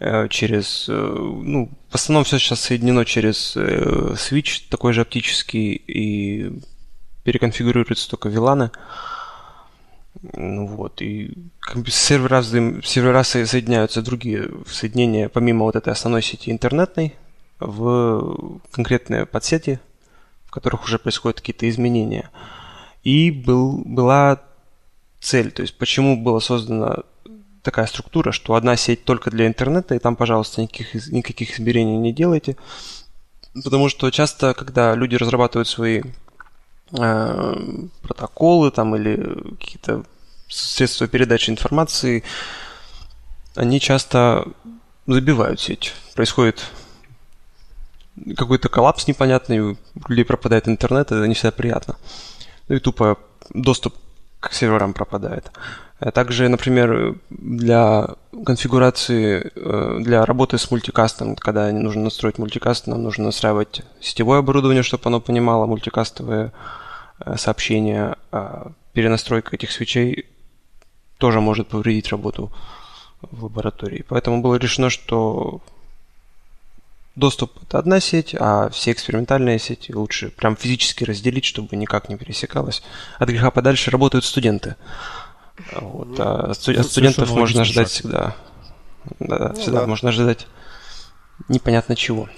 э, 0.01 0.29
через, 0.29 0.87
э, 0.89 0.93
ну, 0.93 1.71
в 1.89 1.95
основном 1.95 2.25
все 2.25 2.39
сейчас 2.39 2.61
соединено 2.61 3.05
через 3.05 3.57
э, 3.57 4.15
switch, 4.17 4.65
такой 4.69 4.93
же 4.93 5.01
оптический, 5.01 5.73
и 5.73 6.53
переконфигурируются 7.23 8.11
только 8.11 8.29
VLAN. 8.29 8.71
Ну 10.23 10.67
вот, 10.67 11.03
и 11.03 11.33
сервера, 11.89 12.43
сервера 12.43 13.23
соединяются 13.23 14.01
другие 14.01 14.51
соединения, 14.67 15.29
помимо 15.29 15.65
вот 15.65 15.77
этой 15.77 15.93
основной 15.93 16.23
сети 16.23 16.51
интернетной, 16.51 17.15
в 17.61 18.61
конкретные 18.71 19.27
подсети, 19.27 19.81
в 20.47 20.51
которых 20.51 20.85
уже 20.85 20.99
происходят 20.99 21.41
какие-то 21.41 21.69
изменения. 21.69 22.31
И 23.03 23.31
был, 23.31 23.83
была 23.85 24.41
цель, 25.21 25.51
то 25.51 25.63
есть 25.63 25.77
почему 25.77 26.17
была 26.17 26.41
создана 26.41 26.99
такая 27.63 27.87
структура, 27.87 28.31
что 28.31 28.55
одна 28.55 28.77
сеть 28.77 29.05
только 29.05 29.31
для 29.31 29.47
интернета, 29.47 29.95
и 29.95 29.99
там, 29.99 30.17
пожалуйста, 30.17 30.63
никаких, 30.63 31.11
никаких 31.11 31.55
измерений 31.55 31.97
не 31.97 32.13
делайте. 32.13 32.57
Потому 33.63 33.89
что 33.89 34.11
часто, 34.11 34.53
когда 34.53 34.95
люди 34.95 35.17
разрабатывают 35.17 35.69
свои 35.69 36.03
протоколы 36.91 38.71
там, 38.71 38.95
или 38.97 39.17
какие-то 39.59 40.05
средства 40.49 41.09
передачи 41.09 41.51
информации, 41.51 42.23
они 43.57 43.81
часто 43.81 44.47
забивают 45.07 45.61
сеть. 45.61 45.95
Происходит 46.15 46.65
какой-то 48.37 48.69
коллапс 48.69 49.09
непонятный, 49.09 49.61
у 49.61 49.77
людей 50.09 50.25
пропадает 50.25 50.69
интернет, 50.69 51.13
это 51.13 51.27
не 51.27 51.35
всегда 51.35 51.51
приятно. 51.51 51.97
Ну 52.69 52.77
и 52.77 52.81
тупо 52.81 53.19
доступ 53.51 53.95
к 54.41 54.53
серверам 54.53 54.93
пропадает. 54.93 55.51
А 55.57 55.84
также, 56.13 56.49
например, 56.49 57.17
для 57.31 58.09
конфигурации, 58.45 59.53
э, 59.55 59.99
для 60.01 60.25
работы 60.25 60.59
с 60.59 60.71
мультикастом, 60.71 61.37
когда 61.37 61.71
нужно 61.71 62.03
настроить 62.05 62.39
мультикаст, 62.39 62.87
нам 62.87 63.03
нужно 63.03 63.27
настраивать 63.27 63.83
сетевое 64.01 64.41
оборудование, 64.41 64.83
чтобы 64.83 65.05
оно 65.07 65.21
понимало 65.21 65.67
мультикастовые 65.67 66.53
э, 67.21 67.37
сообщения. 67.37 68.17
А 68.33 68.73
перенастройка 68.93 69.57
этих 69.57 69.71
свечей 69.71 70.27
тоже 71.19 71.41
может 71.41 71.69
повредить 71.69 72.09
работу 72.09 72.53
в 73.31 73.45
лаборатории. 73.45 74.05
Поэтому 74.09 74.43
было 74.43 74.57
решено, 74.57 74.91
что 74.91 75.61
доступ– 77.17 77.53
это 77.63 77.79
одна 77.79 78.01
сеть, 78.01 78.35
а 78.39 78.69
все 78.71 78.93
экспериментальные 78.93 79.59
сети 79.59 79.93
лучше 79.93 80.31
прям 80.31 80.57
физически 80.57 81.05
разделить, 81.05 81.45
чтобы 81.45 81.77
никак 81.77 82.09
не 82.09 82.17
пересекалось. 82.17 82.83
От 83.19 83.29
греха 83.29 83.51
подальше 83.51 83.91
работают 83.91 84.25
студенты. 84.25 84.77
Вот, 85.73 86.19
а 86.19 86.51
от 86.51 86.57
студентов 86.57 87.31
можно 87.31 87.65
ждать 87.65 87.89
шаг. 87.89 87.93
всегда. 87.93 88.37
Да, 89.21 89.53
ну, 89.55 89.61
всегда 89.61 89.81
да. 89.81 89.87
можно 89.87 90.09
ожидать 90.09 90.47
непонятно 91.49 91.95
чего. 91.97 92.29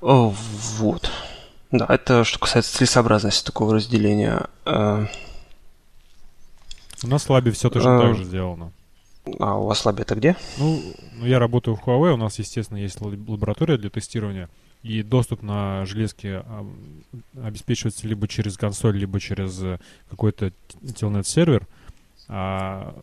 О, 0.00 0.34
вот. 0.78 1.10
Да, 1.70 1.86
это 1.88 2.24
что 2.24 2.38
касается 2.38 2.76
целесообразности 2.76 3.44
такого 3.44 3.74
разделения. 3.74 4.46
А, 4.64 5.06
У 7.02 7.06
нас 7.06 7.24
в 7.24 7.30
лабе 7.30 7.52
все 7.52 7.70
тоже 7.70 7.88
а, 7.88 8.00
так 8.00 8.16
же 8.16 8.24
сделано. 8.24 8.72
А 9.38 9.56
у 9.56 9.66
вас 9.66 9.84
лабе 9.84 10.02
это 10.02 10.14
где? 10.14 10.36
Ну, 10.58 10.82
ну, 11.14 11.26
я 11.26 11.38
работаю 11.38 11.76
в 11.76 11.86
Huawei, 11.86 12.12
у 12.12 12.16
нас, 12.16 12.38
естественно, 12.38 12.78
есть 12.78 13.00
лаборатория 13.00 13.76
для 13.76 13.90
тестирования, 13.90 14.48
и 14.82 15.02
доступ 15.02 15.42
на 15.42 15.84
железки 15.84 16.42
обеспечивается 17.42 18.06
либо 18.06 18.26
через 18.28 18.56
консоль, 18.56 18.96
либо 18.96 19.20
через 19.20 19.62
э, 19.62 19.78
какой-то 20.08 20.52
телнет-сервер. 20.96 21.66
А 22.28 22.94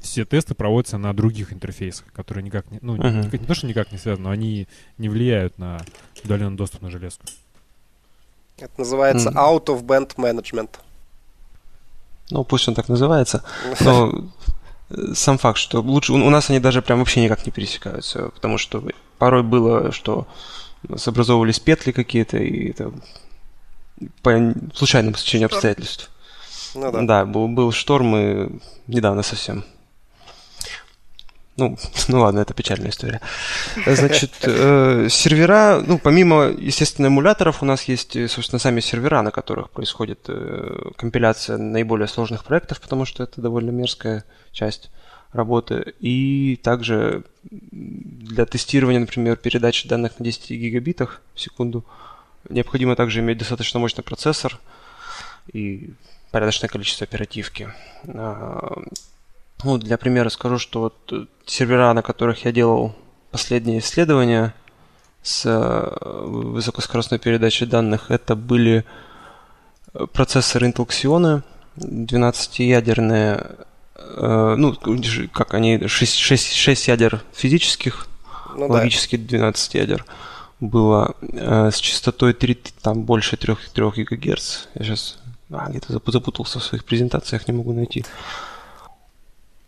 все 0.00 0.24
тесты 0.24 0.54
проводятся 0.54 0.98
на 0.98 1.12
других 1.12 1.52
интерфейсах, 1.52 2.06
которые 2.12 2.44
никак 2.44 2.70
не, 2.70 2.78
ну, 2.80 2.96
uh-huh. 2.96 3.30
не, 3.32 3.38
не 3.38 3.46
то, 3.46 3.54
что 3.54 3.66
никак 3.66 3.92
не 3.92 3.98
связаны, 3.98 4.28
но 4.28 4.30
они 4.30 4.68
не 4.98 5.08
влияют 5.08 5.58
на 5.58 5.80
удаленный 6.24 6.56
доступ 6.56 6.82
на 6.82 6.90
железку. 6.90 7.24
Это 8.58 8.72
называется 8.78 9.30
mm. 9.30 9.34
out 9.34 9.66
of 9.66 9.84
band 9.84 10.14
management. 10.16 10.70
Ну, 12.30 12.44
пусть 12.44 12.66
он 12.68 12.74
так 12.74 12.88
называется. 12.88 13.44
Но 13.80 14.24
сам 15.14 15.36
факт, 15.36 15.58
что 15.58 15.80
лучше 15.80 16.12
у 16.12 16.30
нас 16.30 16.48
они 16.48 16.60
даже 16.60 16.80
прям 16.80 17.00
вообще 17.00 17.22
никак 17.22 17.44
не 17.44 17.52
пересекаются, 17.52 18.30
потому 18.30 18.56
что 18.56 18.82
порой 19.18 19.42
было, 19.42 19.92
что 19.92 20.26
образовывались 21.06 21.60
петли 21.60 21.92
какие-то, 21.92 22.38
и 22.38 22.70
это 22.70 22.92
по 24.22 24.54
случайному 24.74 25.16
стечению 25.16 25.46
обстоятельств. 25.46 26.10
Ну, 26.74 26.92
да. 26.92 27.02
да, 27.02 27.24
был, 27.24 27.48
был 27.48 27.72
шторм 27.72 28.16
и 28.16 28.48
недавно 28.86 29.22
совсем. 29.22 29.64
Ну, 31.56 31.78
ну 32.08 32.20
ладно, 32.20 32.40
это 32.40 32.54
печальная 32.54 32.90
история. 32.90 33.20
Значит, 33.86 34.32
э, 34.42 35.08
сервера, 35.10 35.82
ну, 35.86 35.98
помимо, 35.98 36.48
естественно, 36.48 37.06
эмуляторов, 37.06 37.62
у 37.62 37.66
нас 37.66 37.84
есть, 37.84 38.12
собственно, 38.30 38.58
сами 38.58 38.80
сервера, 38.80 39.22
на 39.22 39.30
которых 39.30 39.70
происходит 39.70 40.20
э, 40.28 40.90
компиляция 40.96 41.56
наиболее 41.56 42.08
сложных 42.08 42.44
проектов, 42.44 42.80
потому 42.80 43.06
что 43.06 43.22
это 43.22 43.40
довольно 43.40 43.70
мерзкая 43.70 44.24
часть 44.52 44.90
работы. 45.36 45.94
И 46.00 46.58
также 46.62 47.24
для 47.50 48.46
тестирования, 48.46 49.00
например, 49.00 49.36
передачи 49.36 49.88
данных 49.88 50.18
на 50.18 50.24
10 50.24 50.50
гигабитах 50.50 51.22
в 51.34 51.40
секунду 51.40 51.84
необходимо 52.48 52.96
также 52.96 53.20
иметь 53.20 53.38
достаточно 53.38 53.80
мощный 53.80 54.02
процессор 54.02 54.58
и 55.52 55.90
порядочное 56.30 56.68
количество 56.68 57.04
оперативки. 57.04 57.72
А, 58.08 58.82
ну, 59.64 59.78
для 59.78 59.96
примера 59.96 60.28
скажу, 60.28 60.58
что 60.58 60.80
вот 60.80 61.12
э, 61.12 61.26
сервера, 61.46 61.92
на 61.92 62.02
которых 62.02 62.44
я 62.44 62.52
делал 62.52 62.94
последние 63.30 63.78
исследования 63.78 64.54
с 65.22 65.46
э, 65.46 66.26
высокоскоростной 66.26 67.18
передачей 67.18 67.66
данных, 67.66 68.10
это 68.10 68.36
были 68.36 68.84
э, 69.94 70.06
процессоры 70.12 70.68
Intel 70.68 70.86
Xeon, 70.86 71.42
12-ядерные, 71.76 73.56
ну, 74.18 74.74
как 75.32 75.54
они, 75.54 75.86
6, 75.86 76.16
6, 76.16 76.54
6 76.54 76.88
ядер 76.88 77.22
физических, 77.32 78.06
ну, 78.56 78.68
логически 78.68 79.16
да. 79.16 79.38
12 79.38 79.74
ядер 79.74 80.04
было 80.60 81.14
с 81.20 81.76
частотой 81.78 82.32
3, 82.32 82.58
там 82.82 83.02
больше 83.02 83.36
3, 83.36 83.56
3 83.74 84.04
ГГц. 84.04 84.66
Я 84.74 84.84
сейчас 84.84 85.18
а, 85.50 85.68
где-то 85.68 85.92
запутался 85.92 86.58
в 86.58 86.64
своих 86.64 86.84
презентациях, 86.84 87.46
не 87.48 87.54
могу 87.54 87.72
найти. 87.72 88.04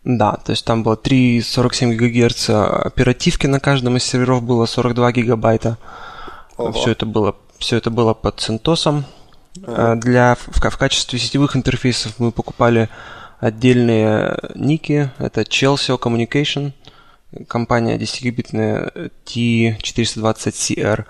Да, 0.03 0.33
то 0.33 0.51
есть 0.51 0.65
там 0.65 0.83
было 0.83 0.95
3,47 0.95 1.93
ГГц 1.95 2.49
оперативки 2.49 3.47
на 3.47 3.59
каждом 3.59 3.97
из 3.97 4.03
серверов 4.03 4.43
было 4.43 4.65
42 4.65 5.11
гигабайта. 5.11 5.77
Все 6.73 6.91
это 6.91 7.05
было, 7.05 7.35
все 7.57 7.77
это 7.77 7.89
было 7.89 8.13
под 8.13 8.39
CentOS. 8.39 9.03
Ага. 9.65 9.95
Для, 9.95 10.35
в, 10.35 10.47
в 10.47 10.77
качестве 10.77 11.19
сетевых 11.19 11.55
интерфейсов 11.55 12.13
мы 12.17 12.31
покупали 12.31 12.89
отдельные 13.39 14.37
ники. 14.55 15.11
Это 15.17 15.41
Chelsea 15.41 15.97
Communication, 15.99 16.73
компания 17.47 17.97
10-гигабитная 17.97 19.11
T420CR. 19.25 21.05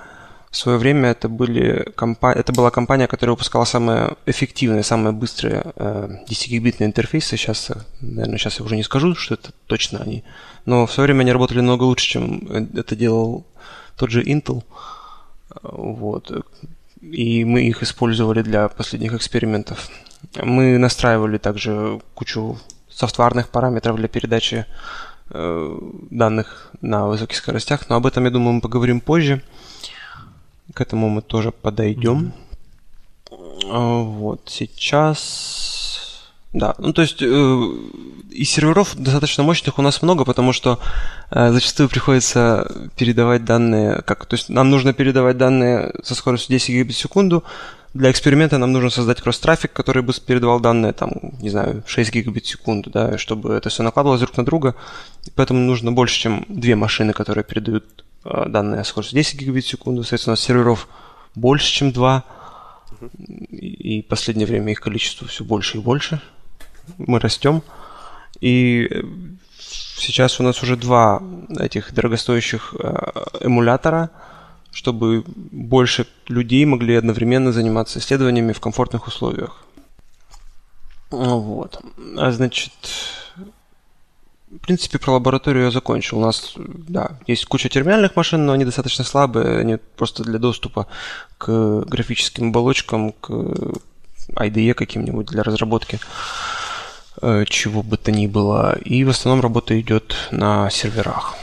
В 0.52 0.58
свое 0.58 0.80
время 0.80 1.10
это, 1.10 1.30
были 1.30 1.92
компа... 1.96 2.32
это 2.32 2.52
была 2.52 2.72
компания, 2.72 3.06
которая 3.06 3.36
выпускала 3.36 3.66
самые 3.66 4.16
эффективные, 4.26 4.82
самые 4.82 5.14
быстрые 5.14 5.64
э, 5.76 6.10
10-гигабитные 6.28 6.88
интерфейсы. 6.88 7.38
Сейчас, 7.38 7.70
наверное, 8.02 8.40
сейчас 8.40 8.58
я 8.58 8.66
уже 8.66 8.76
не 8.76 8.84
скажу, 8.84 9.14
что 9.14 9.36
это 9.36 9.52
точно 9.68 10.00
они. 10.00 10.24
Но 10.66 10.88
в 10.88 10.92
свое 10.92 11.06
время 11.06 11.22
они 11.22 11.34
работали 11.34 11.60
намного 11.60 11.84
лучше, 11.84 12.08
чем 12.08 12.48
это 12.76 12.96
делал 12.96 13.46
тот 13.96 14.10
же 14.10 14.24
Intel. 14.24 14.64
Вот. 15.62 16.32
И 17.02 17.46
мы 17.46 17.68
их 17.68 17.84
использовали 17.84 18.42
для 18.42 18.68
последних 18.70 19.14
экспериментов. 19.14 19.90
Мы 20.42 20.78
настраивали 20.78 21.38
также 21.38 22.00
кучу 22.14 22.58
софтварных 22.90 23.50
параметров 23.50 23.96
для 23.96 24.08
передачи 24.08 24.66
э, 25.30 25.80
данных 26.10 26.72
на 26.82 27.08
высоких 27.08 27.38
скоростях, 27.38 27.90
но 27.90 27.96
об 27.96 28.06
этом, 28.06 28.26
я 28.26 28.32
думаю, 28.32 28.54
мы 28.54 28.62
поговорим 28.62 29.00
позже. 29.00 29.42
К 30.74 30.82
этому 30.82 31.10
мы 31.10 31.22
тоже 31.22 31.52
подойдем. 31.52 32.34
Mm-hmm. 33.30 34.04
Вот, 34.04 34.42
сейчас... 34.48 36.16
Да, 36.52 36.74
ну 36.80 36.94
то 36.94 37.04
есть 37.04 37.22
э, 37.22 37.26
и 38.32 38.44
серверов 38.44 38.96
достаточно 38.96 39.44
мощных 39.44 39.78
у 39.78 39.84
нас 39.84 40.02
много, 40.02 40.26
потому 40.26 40.52
что 40.52 40.80
э, 41.30 41.52
зачастую 41.52 41.90
приходится 41.90 42.90
передавать 42.98 43.46
данные, 43.46 44.02
как, 44.02 44.26
то 44.26 44.36
есть 44.36 44.50
нам 44.50 44.72
нужно 44.72 44.94
передавать 44.94 45.38
данные 45.38 45.94
со 46.02 46.16
скоростью 46.16 46.54
10 46.54 46.70
гигабит 46.70 46.96
в 46.96 47.00
секунду. 47.00 47.44
Для 47.94 48.12
эксперимента 48.12 48.58
нам 48.60 48.72
нужно 48.72 48.92
создать 48.92 49.20
кросс-трафик, 49.20 49.74
который 49.74 50.04
бы 50.04 50.14
передавал 50.14 50.60
данные, 50.60 50.94
там, 50.94 51.12
не 51.42 51.50
знаю, 51.50 51.84
6 51.88 52.14
гигабит 52.14 52.46
в 52.46 52.50
секунду, 52.50 52.92
да, 52.92 53.18
чтобы 53.18 53.54
это 53.54 53.70
все 53.70 53.82
накладывалось 53.82 54.22
друг 54.22 54.38
на 54.38 54.46
друга. 54.46 54.76
Поэтому 55.36 55.60
нужно 55.60 55.92
больше, 55.92 56.20
чем 56.20 56.46
две 56.50 56.76
машины, 56.76 57.14
которые 57.14 57.44
передают 57.44 58.06
э, 58.26 58.46
данные 58.48 58.84
со 58.84 58.92
скоростью 58.92 59.16
10 59.16 59.40
гигабит 59.40 59.66
в 59.66 59.70
секунду. 59.70 60.04
Соответственно, 60.04 60.38
серверов 60.38 60.88
больше, 61.34 61.72
чем 61.72 61.92
два. 61.92 62.26
И, 63.50 63.98
и 63.98 64.02
в 64.04 64.08
последнее 64.08 64.46
время 64.46 64.72
их 64.72 64.82
количество 64.82 65.28
все 65.28 65.44
больше 65.44 65.78
и 65.78 65.82
больше 65.82 66.22
мы 66.98 67.20
растем. 67.20 67.64
И 68.40 68.88
э, 68.90 69.02
сейчас 69.58 70.40
у 70.40 70.44
нас 70.44 70.62
уже 70.64 70.76
два 70.76 71.22
этих 71.58 71.94
дорогостоящих 71.94 72.76
э, 72.78 72.96
эмулятора, 73.42 74.12
чтобы 74.72 75.24
больше 75.26 76.08
людей 76.28 76.66
могли 76.66 76.96
одновременно 76.96 77.52
заниматься 77.52 78.00
исследованиями 78.00 78.54
в 78.54 78.60
комфортных 78.60 79.08
условиях. 79.08 79.64
Вот. 81.10 81.82
А 82.18 82.32
значит, 82.32 82.72
в 84.52 84.58
принципе, 84.60 85.00
про 85.00 85.14
лабораторию 85.14 85.66
я 85.66 85.72
закончил. 85.72 86.20
У 86.20 86.22
нас, 86.22 86.54
да, 86.56 87.18
есть 87.28 87.46
куча 87.46 87.70
терминальных 87.70 88.16
машин, 88.16 88.46
но 88.46 88.54
они 88.54 88.66
достаточно 88.66 89.04
слабые, 89.04 89.60
они 89.60 89.78
просто 89.96 90.24
для 90.24 90.40
доступа 90.40 90.88
к 91.38 91.82
графическим 91.82 92.50
оболочкам, 92.50 93.12
к 93.14 93.30
IDE 94.36 94.74
каким-нибудь 94.74 95.28
для 95.28 95.44
разработки. 95.44 96.00
Э, 97.22 97.44
чего 97.48 97.84
бы 97.84 97.98
то 97.98 98.12
ни 98.12 98.28
было. 98.28 98.78
И 98.80 99.04
в 99.04 99.10
основном 99.10 99.42
работа 99.42 99.80
идет 99.80 100.16
на 100.32 100.70
серверах. 100.70 101.36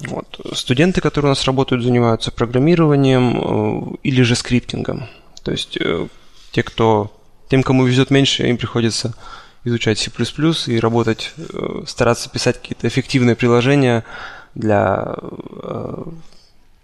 Вот. 0.00 0.40
Студенты, 0.54 1.00
которые 1.00 1.30
у 1.30 1.32
нас 1.32 1.44
работают, 1.44 1.82
занимаются 1.82 2.30
программированием 2.30 3.92
э, 3.92 3.96
или 4.04 4.22
же 4.22 4.36
скриптингом. 4.36 5.08
То 5.42 5.50
есть 5.50 5.76
э, 5.80 6.06
те, 6.52 6.62
кто, 6.62 7.12
тем, 7.50 7.62
кому 7.62 7.84
везет 7.84 8.10
меньше, 8.10 8.46
им 8.48 8.58
приходится 8.58 9.14
изучать 9.64 9.98
C++ 9.98 10.10
и 10.66 10.78
работать, 10.78 11.34
стараться 11.86 12.30
писать 12.30 12.60
какие-то 12.60 12.86
эффективные 12.86 13.34
приложения 13.36 14.04
для 14.54 15.16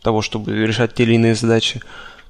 того, 0.04 0.22
чтобы 0.22 0.52
решать 0.54 0.94
те 0.94 1.04
или 1.04 1.14
иные 1.14 1.34
задачи. 1.34 1.80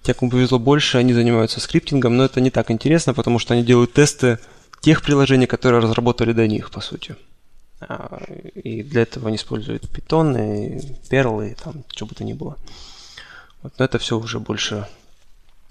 Те, 0.03 0.14
кому 0.14 0.30
повезло 0.30 0.59
больше, 0.59 0.99
они 0.99 1.12
занимаются 1.12 1.61
скриптингом, 1.61 2.16
но 2.16 2.24
это 2.24 2.41
не 2.41 2.51
так 2.51 2.70
интересно, 2.70 3.14
потому 3.14 3.39
что 3.39 3.55
они 3.55 3.64
делают 3.64 3.93
тесты 3.93 4.39
тех 4.80 5.03
приложений, 5.03 5.47
которые 5.47 5.80
разработали 5.80 6.32
до 6.32 6.47
них, 6.47 6.70
по 6.70 6.80
сути. 6.80 7.16
А, 7.89 8.22
и 8.55 8.82
для 8.82 9.03
этого 9.03 9.28
они 9.28 9.37
используют 9.37 9.85
Perl 9.85 11.51
и 11.51 11.55
там 11.55 11.85
что 11.95 12.07
бы 12.07 12.14
то 12.14 12.24
ни 12.24 12.32
было. 12.32 12.57
Вот, 13.62 13.72
но 13.78 13.85
это 13.85 13.99
все 13.99 14.18
уже 14.18 14.41
больше 14.41 14.87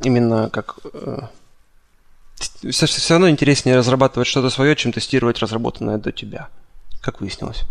именно 0.01 0.49
как... 0.49 0.77
Э, 0.93 1.27
все, 2.69 2.85
все 2.87 3.13
равно 3.13 3.29
интереснее 3.29 3.75
разрабатывать 3.77 4.27
что-то 4.27 4.49
свое, 4.49 4.75
чем 4.75 4.91
тестировать 4.91 5.39
разработанное 5.39 5.97
до 5.97 6.11
тебя, 6.11 6.49
как 7.01 7.21
выяснилось 7.21 7.63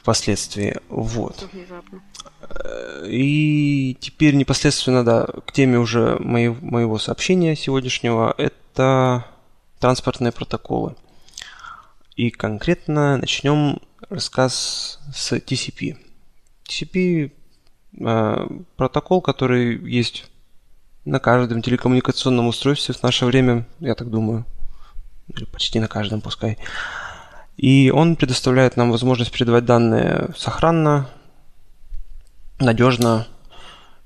впоследствии. 0.00 0.80
Вот. 0.88 1.48
Э, 2.42 3.06
и 3.06 3.96
теперь 4.00 4.34
непосредственно 4.34 5.04
да, 5.04 5.26
к 5.46 5.52
теме 5.52 5.78
уже 5.78 6.16
моего, 6.18 6.56
моего 6.60 6.98
сообщения 6.98 7.54
сегодняшнего. 7.54 8.34
Это 8.38 9.26
транспортные 9.78 10.32
протоколы. 10.32 10.94
И 12.20 12.28
конкретно 12.28 13.16
начнем 13.16 13.78
рассказ 14.10 15.00
с 15.10 15.32
TCP. 15.32 15.96
TCP 16.68 17.32
э, 17.98 18.46
протокол, 18.76 19.22
который 19.22 19.78
есть 19.90 20.26
на 21.06 21.18
каждом 21.18 21.62
телекоммуникационном 21.62 22.48
устройстве 22.48 22.94
в 22.94 23.02
наше 23.02 23.24
время, 23.24 23.66
я 23.78 23.94
так 23.94 24.10
думаю, 24.10 24.44
или 25.34 25.44
почти 25.46 25.80
на 25.80 25.88
каждом, 25.88 26.20
пускай. 26.20 26.58
И 27.56 27.90
он 27.90 28.16
предоставляет 28.16 28.76
нам 28.76 28.90
возможность 28.90 29.32
передавать 29.32 29.64
данные 29.64 30.28
сохранно, 30.36 31.08
надежно, 32.58 33.26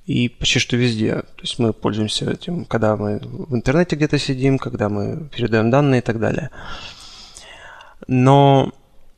и 0.06 0.28
почти 0.28 0.60
что 0.60 0.76
везде. 0.76 1.14
То 1.14 1.42
есть 1.42 1.58
мы 1.58 1.72
пользуемся 1.72 2.30
этим, 2.30 2.64
когда 2.64 2.96
мы 2.96 3.18
в 3.18 3.54
интернете 3.56 3.96
где-то 3.96 4.20
сидим, 4.20 4.58
когда 4.58 4.88
мы 4.88 5.28
передаем 5.30 5.70
данные 5.70 5.98
и 5.98 6.04
так 6.04 6.20
далее. 6.20 6.50
Но 8.06 8.72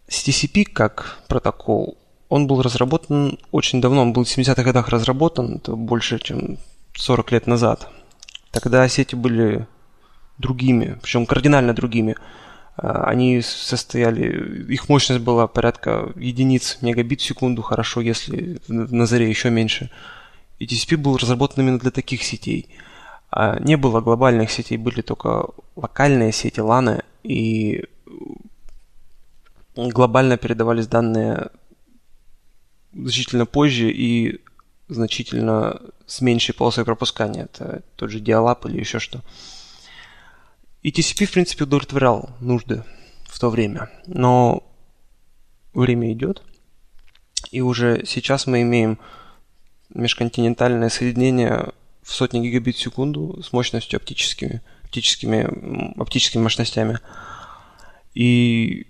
TCP 0.08 0.64
как 0.64 1.18
протокол, 1.28 1.96
он 2.28 2.46
был 2.46 2.62
разработан 2.62 3.38
очень 3.50 3.80
давно, 3.80 4.02
он 4.02 4.12
был 4.12 4.24
в 4.24 4.28
70-х 4.28 4.62
годах 4.62 4.88
разработан, 4.88 5.56
это 5.56 5.76
больше, 5.76 6.18
чем 6.18 6.58
40 6.94 7.32
лет 7.32 7.46
назад. 7.46 7.88
Тогда 8.50 8.86
сети 8.88 9.14
были 9.14 9.66
другими, 10.38 10.98
причем 11.02 11.26
кардинально 11.26 11.74
другими. 11.74 12.16
А, 12.76 13.04
они 13.04 13.42
состояли, 13.42 14.72
их 14.72 14.88
мощность 14.88 15.22
была 15.22 15.46
порядка 15.46 16.12
единиц 16.16 16.78
мегабит 16.82 17.20
в 17.20 17.24
секунду, 17.24 17.62
хорошо, 17.62 18.00
если 18.00 18.60
на 18.68 19.06
заре 19.06 19.28
еще 19.28 19.50
меньше. 19.50 19.90
И 20.58 20.66
TCP 20.66 20.96
был 20.96 21.16
разработан 21.16 21.64
именно 21.64 21.78
для 21.78 21.90
таких 21.90 22.22
сетей. 22.22 22.68
А 23.30 23.58
не 23.60 23.76
было 23.76 24.00
глобальных 24.00 24.50
сетей, 24.50 24.78
были 24.78 25.02
только 25.02 25.48
локальные 25.74 26.32
сети 26.32 26.60
LAN, 26.60 27.02
и 27.22 27.84
глобально 29.76 30.36
передавались 30.36 30.86
данные 30.86 31.50
значительно 32.92 33.46
позже 33.46 33.90
и 33.90 34.40
значительно 34.88 35.80
с 36.06 36.20
меньшей 36.20 36.54
полосой 36.54 36.84
пропускания. 36.84 37.44
Это 37.44 37.82
тот 37.96 38.10
же 38.10 38.20
Dialab 38.20 38.68
или 38.68 38.80
еще 38.80 38.98
что. 38.98 39.22
И 40.82 40.90
TCP, 40.90 41.26
в 41.26 41.32
принципе, 41.32 41.64
удовлетворял 41.64 42.30
нужды 42.40 42.84
в 43.24 43.38
то 43.38 43.50
время. 43.50 43.90
Но 44.06 44.62
время 45.74 46.12
идет, 46.12 46.42
и 47.50 47.60
уже 47.60 48.04
сейчас 48.06 48.46
мы 48.46 48.62
имеем 48.62 48.98
межконтинентальное 49.90 50.88
соединение 50.88 51.72
в 52.02 52.12
сотни 52.12 52.40
гигабит 52.40 52.76
в 52.76 52.80
секунду 52.80 53.42
с 53.42 53.52
мощностью 53.52 53.98
оптическими, 53.98 54.62
оптическими, 54.84 56.00
оптическими 56.00 56.42
мощностями. 56.42 57.00
И 58.14 58.86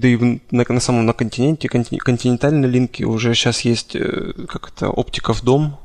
да 0.00 0.08
и 0.08 0.40
на, 0.50 0.64
на 0.68 0.80
самом 0.80 1.06
на 1.06 1.12
континенте, 1.12 1.68
континентальные 1.68 2.70
линки 2.70 3.02
уже 3.02 3.34
сейчас 3.34 3.60
есть 3.60 3.96
э, 3.96 4.32
как 4.48 4.70
это 4.70 4.90
оптика 4.90 5.32
в 5.32 5.42
дом. 5.42 5.78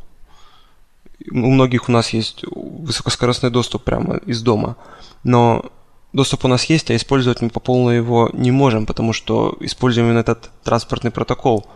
У 1.31 1.51
многих 1.51 1.89
у 1.89 1.91
нас 1.91 2.09
есть 2.09 2.43
высокоскоростный 2.51 3.49
доступ 3.49 3.83
прямо 3.83 4.17
из 4.25 4.41
дома. 4.41 4.75
Но 5.23 5.65
доступ 6.13 6.45
у 6.45 6.47
нас 6.47 6.65
есть, 6.65 6.91
а 6.91 6.95
использовать 6.95 7.41
мы 7.41 7.49
по 7.49 7.59
полной 7.59 7.97
его 7.97 8.29
не 8.33 8.51
можем, 8.51 8.85
потому 8.85 9.13
что 9.13 9.55
используем 9.59 10.07
именно 10.07 10.19
этот 10.19 10.51
транспортный 10.63 11.11
протокол– 11.11 11.65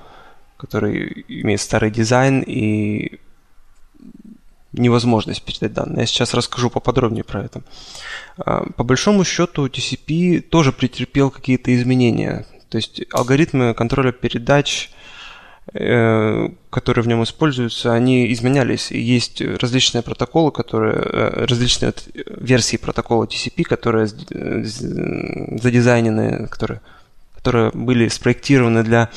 который 0.59 1.25
имеет 1.29 1.61
старый 1.61 1.89
дизайн 1.89 2.43
и 2.45 3.19
невозможность 4.79 5.43
передать 5.43 5.73
данные. 5.73 6.01
Я 6.01 6.05
сейчас 6.05 6.33
расскажу 6.33 6.69
поподробнее 6.69 7.23
про 7.23 7.43
это. 7.43 7.61
А, 8.37 8.65
по 8.75 8.83
большому 8.83 9.23
счету 9.23 9.67
TCP 9.67 10.41
тоже 10.41 10.71
претерпел 10.71 11.29
какие-то 11.29 11.75
изменения. 11.75 12.45
То 12.69 12.77
есть 12.77 13.01
алгоритмы 13.11 13.73
контроля 13.73 14.11
передач, 14.11 14.91
э, 15.73 16.49
которые 16.69 17.03
в 17.03 17.07
нем 17.07 17.23
используются, 17.23 17.93
они 17.93 18.31
изменялись. 18.31 18.91
И 18.91 18.99
есть 18.99 19.41
различные 19.41 20.01
протоколы, 20.01 20.51
которые, 20.51 20.93
э, 20.93 21.45
различные 21.45 21.93
версии 22.27 22.77
протокола 22.77 23.25
TCP, 23.25 23.63
которые 23.63 24.07
задизайнены, 24.07 26.47
которые, 26.47 26.81
которые 27.35 27.71
были 27.73 28.07
спроектированы 28.07 28.83
для 28.83 29.09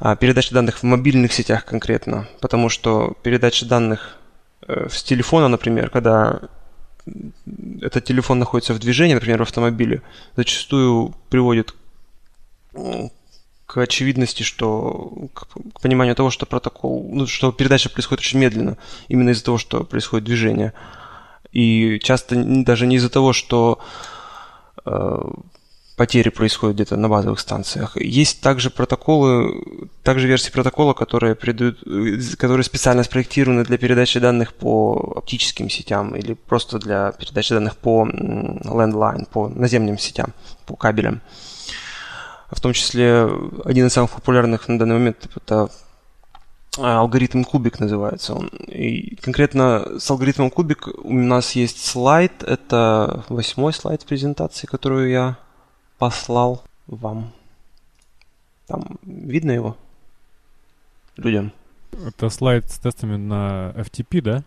а, 0.00 0.14
передача 0.14 0.54
данных 0.54 0.78
в 0.78 0.82
мобильных 0.84 1.32
сетях 1.32 1.64
конкретно, 1.64 2.28
потому 2.40 2.68
что 2.68 3.16
передача 3.22 3.66
данных 3.66 4.16
э, 4.16 4.17
с 4.68 5.02
телефона, 5.02 5.48
например, 5.48 5.90
когда 5.90 6.40
этот 7.80 8.04
телефон 8.04 8.38
находится 8.38 8.74
в 8.74 8.78
движении, 8.78 9.14
например, 9.14 9.38
в 9.38 9.42
автомобиле, 9.42 10.02
зачастую 10.36 11.14
приводит 11.30 11.74
к 13.66 13.76
очевидности, 13.76 14.42
что 14.42 15.28
к 15.34 15.46
пониманию 15.82 16.14
того, 16.14 16.30
что 16.30 16.46
протокол, 16.46 17.08
ну, 17.12 17.26
что 17.26 17.52
передача 17.52 17.90
происходит 17.90 18.20
очень 18.20 18.38
медленно, 18.38 18.78
именно 19.08 19.30
из-за 19.30 19.44
того, 19.44 19.58
что 19.58 19.84
происходит 19.84 20.24
движение. 20.24 20.72
И 21.52 21.98
часто 22.02 22.34
даже 22.36 22.86
не 22.86 22.96
из-за 22.96 23.10
того, 23.10 23.32
что 23.32 23.80
э, 24.84 25.18
потери 25.98 26.30
происходят 26.30 26.76
где-то 26.76 26.96
на 26.96 27.08
базовых 27.08 27.40
станциях. 27.40 27.96
Есть 27.96 28.40
также 28.40 28.70
протоколы, 28.70 29.88
также 30.04 30.28
версии 30.28 30.52
протокола, 30.52 30.94
которые, 30.94 31.34
придают, 31.34 31.80
которые 32.38 32.64
специально 32.64 33.02
спроектированы 33.02 33.64
для 33.64 33.78
передачи 33.78 34.20
данных 34.20 34.54
по 34.54 35.12
оптическим 35.16 35.68
сетям 35.68 36.14
или 36.14 36.34
просто 36.34 36.78
для 36.78 37.12
передачи 37.12 37.52
данных 37.52 37.76
по 37.76 38.06
landline, 38.06 39.26
по 39.28 39.48
наземным 39.48 39.98
сетям, 39.98 40.32
по 40.66 40.76
кабелям. 40.76 41.20
В 42.50 42.60
том 42.60 42.72
числе 42.72 43.28
один 43.64 43.88
из 43.88 43.92
самых 43.92 44.12
популярных 44.12 44.68
на 44.68 44.78
данный 44.78 44.94
момент 44.94 45.28
это 45.36 45.68
а, 46.78 47.00
алгоритм 47.00 47.42
кубик 47.42 47.80
называется 47.80 48.34
он. 48.34 48.46
И 48.68 49.16
конкретно 49.16 49.98
с 49.98 50.08
алгоритмом 50.10 50.50
кубик 50.50 50.88
у 51.02 51.12
нас 51.12 51.56
есть 51.56 51.84
слайд. 51.84 52.44
Это 52.44 53.24
восьмой 53.28 53.72
слайд 53.72 54.06
презентации, 54.06 54.66
которую 54.66 55.10
я 55.10 55.38
послал 55.98 56.62
вам. 56.86 57.32
Там 58.66 58.98
видно 59.02 59.50
его 59.50 59.76
людям? 61.16 61.52
Это 62.06 62.30
слайд 62.30 62.70
с 62.70 62.78
тестами 62.78 63.16
на 63.16 63.72
FTP, 63.76 64.20
да? 64.22 64.42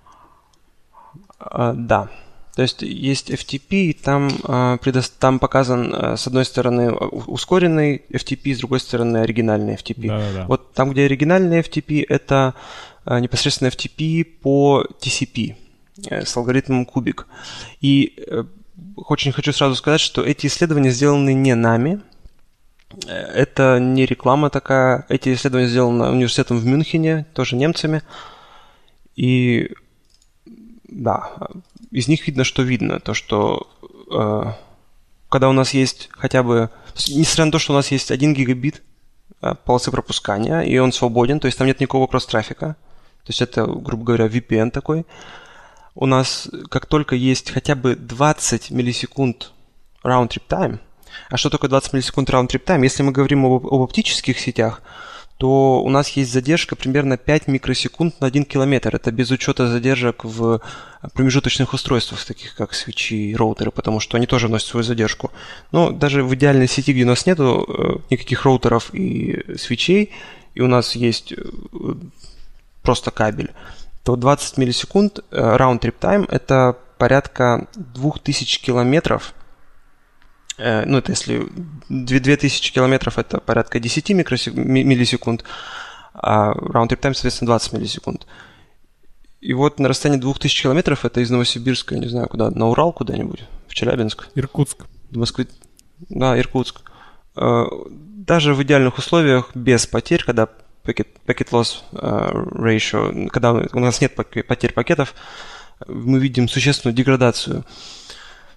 А, 1.40 1.74
да. 1.74 2.10
То 2.56 2.62
есть 2.64 2.82
есть 2.82 3.32
FTP, 3.32 3.86
и 3.86 3.94
там, 3.94 4.30
а, 4.44 4.78
предо... 4.78 5.02
там 5.20 5.40
показан 5.40 5.94
а, 5.94 6.18
с 6.18 6.28
одной 6.28 6.46
стороны 6.46 6.92
ускоренный 6.92 8.04
FTP, 8.10 8.54
с 8.54 8.60
другой 8.60 8.80
стороны 8.80 9.18
оригинальный 9.18 9.76
FTP. 9.76 10.08
Да, 10.08 10.20
да, 10.20 10.34
да. 10.34 10.46
Вот 10.48 10.74
там, 10.74 10.92
где 10.92 11.06
оригинальный 11.06 11.60
FTP, 11.60 12.06
это 12.08 12.54
а, 13.06 13.20
непосредственно 13.20 13.70
FTP 13.70 14.24
по 14.24 14.86
TCP 15.00 15.56
э, 16.08 16.26
с 16.26 16.38
алгоритмом 16.38 16.86
кубик. 16.86 17.28
И 17.80 18.14
э, 18.28 18.44
очень 18.96 19.32
хочу 19.32 19.54
сразу 19.54 19.76
сказать, 19.76 20.02
что 20.02 20.24
эти 20.24 20.48
исследования 20.48 20.92
сделаны 20.92 21.34
не 21.34 21.56
нами. 21.56 22.02
Это 23.08 23.80
не 23.80 24.06
реклама 24.06 24.50
такая. 24.50 25.06
Эти 25.10 25.34
исследования 25.34 25.68
сделаны 25.68 26.10
университетом 26.10 26.58
в 26.58 26.66
Мюнхене, 26.66 27.26
тоже 27.34 27.56
немцами. 27.56 28.02
И 29.16 29.72
да, 30.90 31.32
из 31.90 32.08
них 32.08 32.28
видно, 32.28 32.44
что 32.44 32.64
видно. 32.64 33.00
То, 33.00 33.14
что 33.14 33.68
э, 34.12 34.54
когда 35.30 35.50
у 35.50 35.54
нас 35.54 35.74
есть 35.74 36.10
хотя 36.12 36.44
бы... 36.44 36.70
Несмотря 37.08 37.46
на 37.46 37.52
то, 37.52 37.60
что 37.60 37.74
у 37.74 37.76
нас 37.76 37.92
есть 37.92 38.12
1 38.12 38.34
гигабит 38.34 38.82
э, 39.42 39.56
полосы 39.66 39.92
пропускания, 39.92 40.62
и 40.62 40.78
он 40.78 40.92
свободен, 40.92 41.40
то 41.40 41.46
есть 41.46 41.58
там 41.58 41.68
нет 41.68 41.80
никакого 41.80 42.08
кросс-трафика. 42.08 42.76
То 43.24 43.30
есть 43.30 43.42
это, 43.42 43.66
грубо 43.66 44.04
говоря, 44.04 44.26
VPN 44.26 44.72
такой 44.72 45.06
у 45.96 46.06
нас 46.06 46.50
как 46.70 46.86
только 46.86 47.16
есть 47.16 47.52
хотя 47.52 47.76
бы 47.76 47.96
20 47.96 48.72
миллисекунд 48.72 49.52
round-trip 50.04 50.44
time, 50.48 50.80
а 51.30 51.38
что 51.38 51.50
такое 51.50 51.70
20 51.70 51.94
миллисекунд 51.94 52.30
round-trip 52.30 52.64
time? 52.64 52.84
Если 52.84 53.04
мы 53.04 53.12
говорим 53.12 53.46
об, 53.46 53.68
об 53.68 53.82
оптических 53.82 54.40
сетях, 54.40 54.82
то 55.38 55.82
у 55.82 55.90
нас 55.90 56.10
есть 56.10 56.32
задержка 56.32 56.76
примерно 56.76 57.18
5 57.18 57.48
микросекунд 57.48 58.22
на 58.22 58.28
1 58.28 58.46
километр. 58.46 58.96
Это 58.96 59.12
без 59.12 59.32
учета 59.32 59.68
задержек 59.68 60.24
в 60.24 60.62
промежуточных 61.14 61.74
устройствах, 61.74 62.24
таких 62.24 62.54
как 62.54 62.76
свечи 62.76 63.32
и 63.32 63.36
роутеры, 63.36 63.72
потому 63.72 64.00
что 64.00 64.18
они 64.18 64.28
тоже 64.28 64.50
носят 64.50 64.68
свою 64.68 64.84
задержку. 64.84 65.32
Но 65.72 65.90
даже 65.90 66.24
в 66.24 66.36
идеальной 66.36 66.68
сети, 66.68 66.94
где 66.94 67.06
у 67.06 67.08
нас 67.08 67.26
нет 67.26 67.40
э, 67.40 67.44
никаких 68.12 68.46
роутеров 68.46 68.94
и 68.94 69.58
свечей, 69.58 70.12
и 70.54 70.62
у 70.62 70.68
нас 70.68 70.96
есть 70.96 71.34
э, 71.34 71.38
просто 72.84 73.10
кабель, 73.10 73.50
то 74.04 74.16
20 74.16 74.58
миллисекунд 74.58 75.20
э, 75.32 75.38
round 75.38 75.80
trip 75.80 75.96
time 76.00 76.26
это 76.30 76.78
порядка 76.98 77.68
2000 77.76 78.62
километров. 78.62 79.34
Э, 80.58 80.86
ну, 80.86 80.98
это 80.98 81.12
если 81.12 81.48
2000 81.90 82.74
километров 82.74 83.18
это 83.18 83.40
порядка 83.40 83.80
10 83.80 84.10
миллисекунд, 84.12 85.44
а 86.14 86.54
round 86.54 86.90
trip 86.90 87.00
time, 87.00 87.14
соответственно, 87.14 87.48
20 87.48 87.74
миллисекунд. 87.74 88.28
И 89.40 89.54
вот 89.54 89.80
на 89.80 89.90
расстоянии 89.90 90.22
2000 90.22 90.64
километров 90.64 91.06
это 91.06 91.22
из 91.22 91.32
Новосибирска, 91.32 91.96
я 91.96 92.02
не 92.02 92.08
знаю, 92.08 92.28
куда, 92.28 92.52
на 92.52 92.70
Урал 92.70 92.94
куда-нибудь, 92.94 93.46
в 93.68 93.74
Челябинск. 93.74 94.28
Иркутск. 94.36 94.86
В 95.10 95.18
Москве. 95.18 95.48
Да, 96.10 96.40
Иркутск. 96.40 96.82
Э, 97.36 97.66
даже 97.88 98.54
в 98.54 98.62
идеальных 98.62 98.98
условиях, 98.98 99.52
без 99.56 99.88
потерь, 99.88 100.24
когда 100.24 100.48
packet, 100.86 101.08
packet 101.26 101.50
loss 101.52 101.84
uh, 101.94 102.32
ratio, 102.54 103.28
когда 103.30 103.54
у 103.54 103.80
нас 103.80 104.02
нет 104.02 104.16
потерь 104.16 104.74
пакетов, 104.74 105.16
мы 105.88 106.20
видим 106.20 106.48
существенную 106.48 106.96
деградацию 106.96 107.66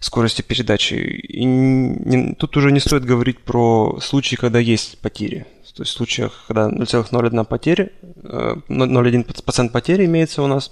скорости 0.01 0.43
передачи. 0.43 0.95
И 0.95 1.45
не, 1.45 2.35
тут 2.35 2.57
уже 2.57 2.73
не 2.73 2.81
стоит 2.81 3.05
говорить 3.05 3.41
про 3.41 3.99
случаи, 4.01 4.37
когда 4.37 4.59
есть 4.59 4.99
потери. 4.99 5.47
То 5.75 5.83
есть 5.83 5.93
в 5.93 5.97
случаях, 5.97 6.45
когда 6.47 6.69
0,01 6.69 7.45
потери, 7.47 7.91
0,1% 8.23 9.71
потери 9.71 10.05
имеется 10.05 10.43
у 10.43 10.47
нас, 10.47 10.71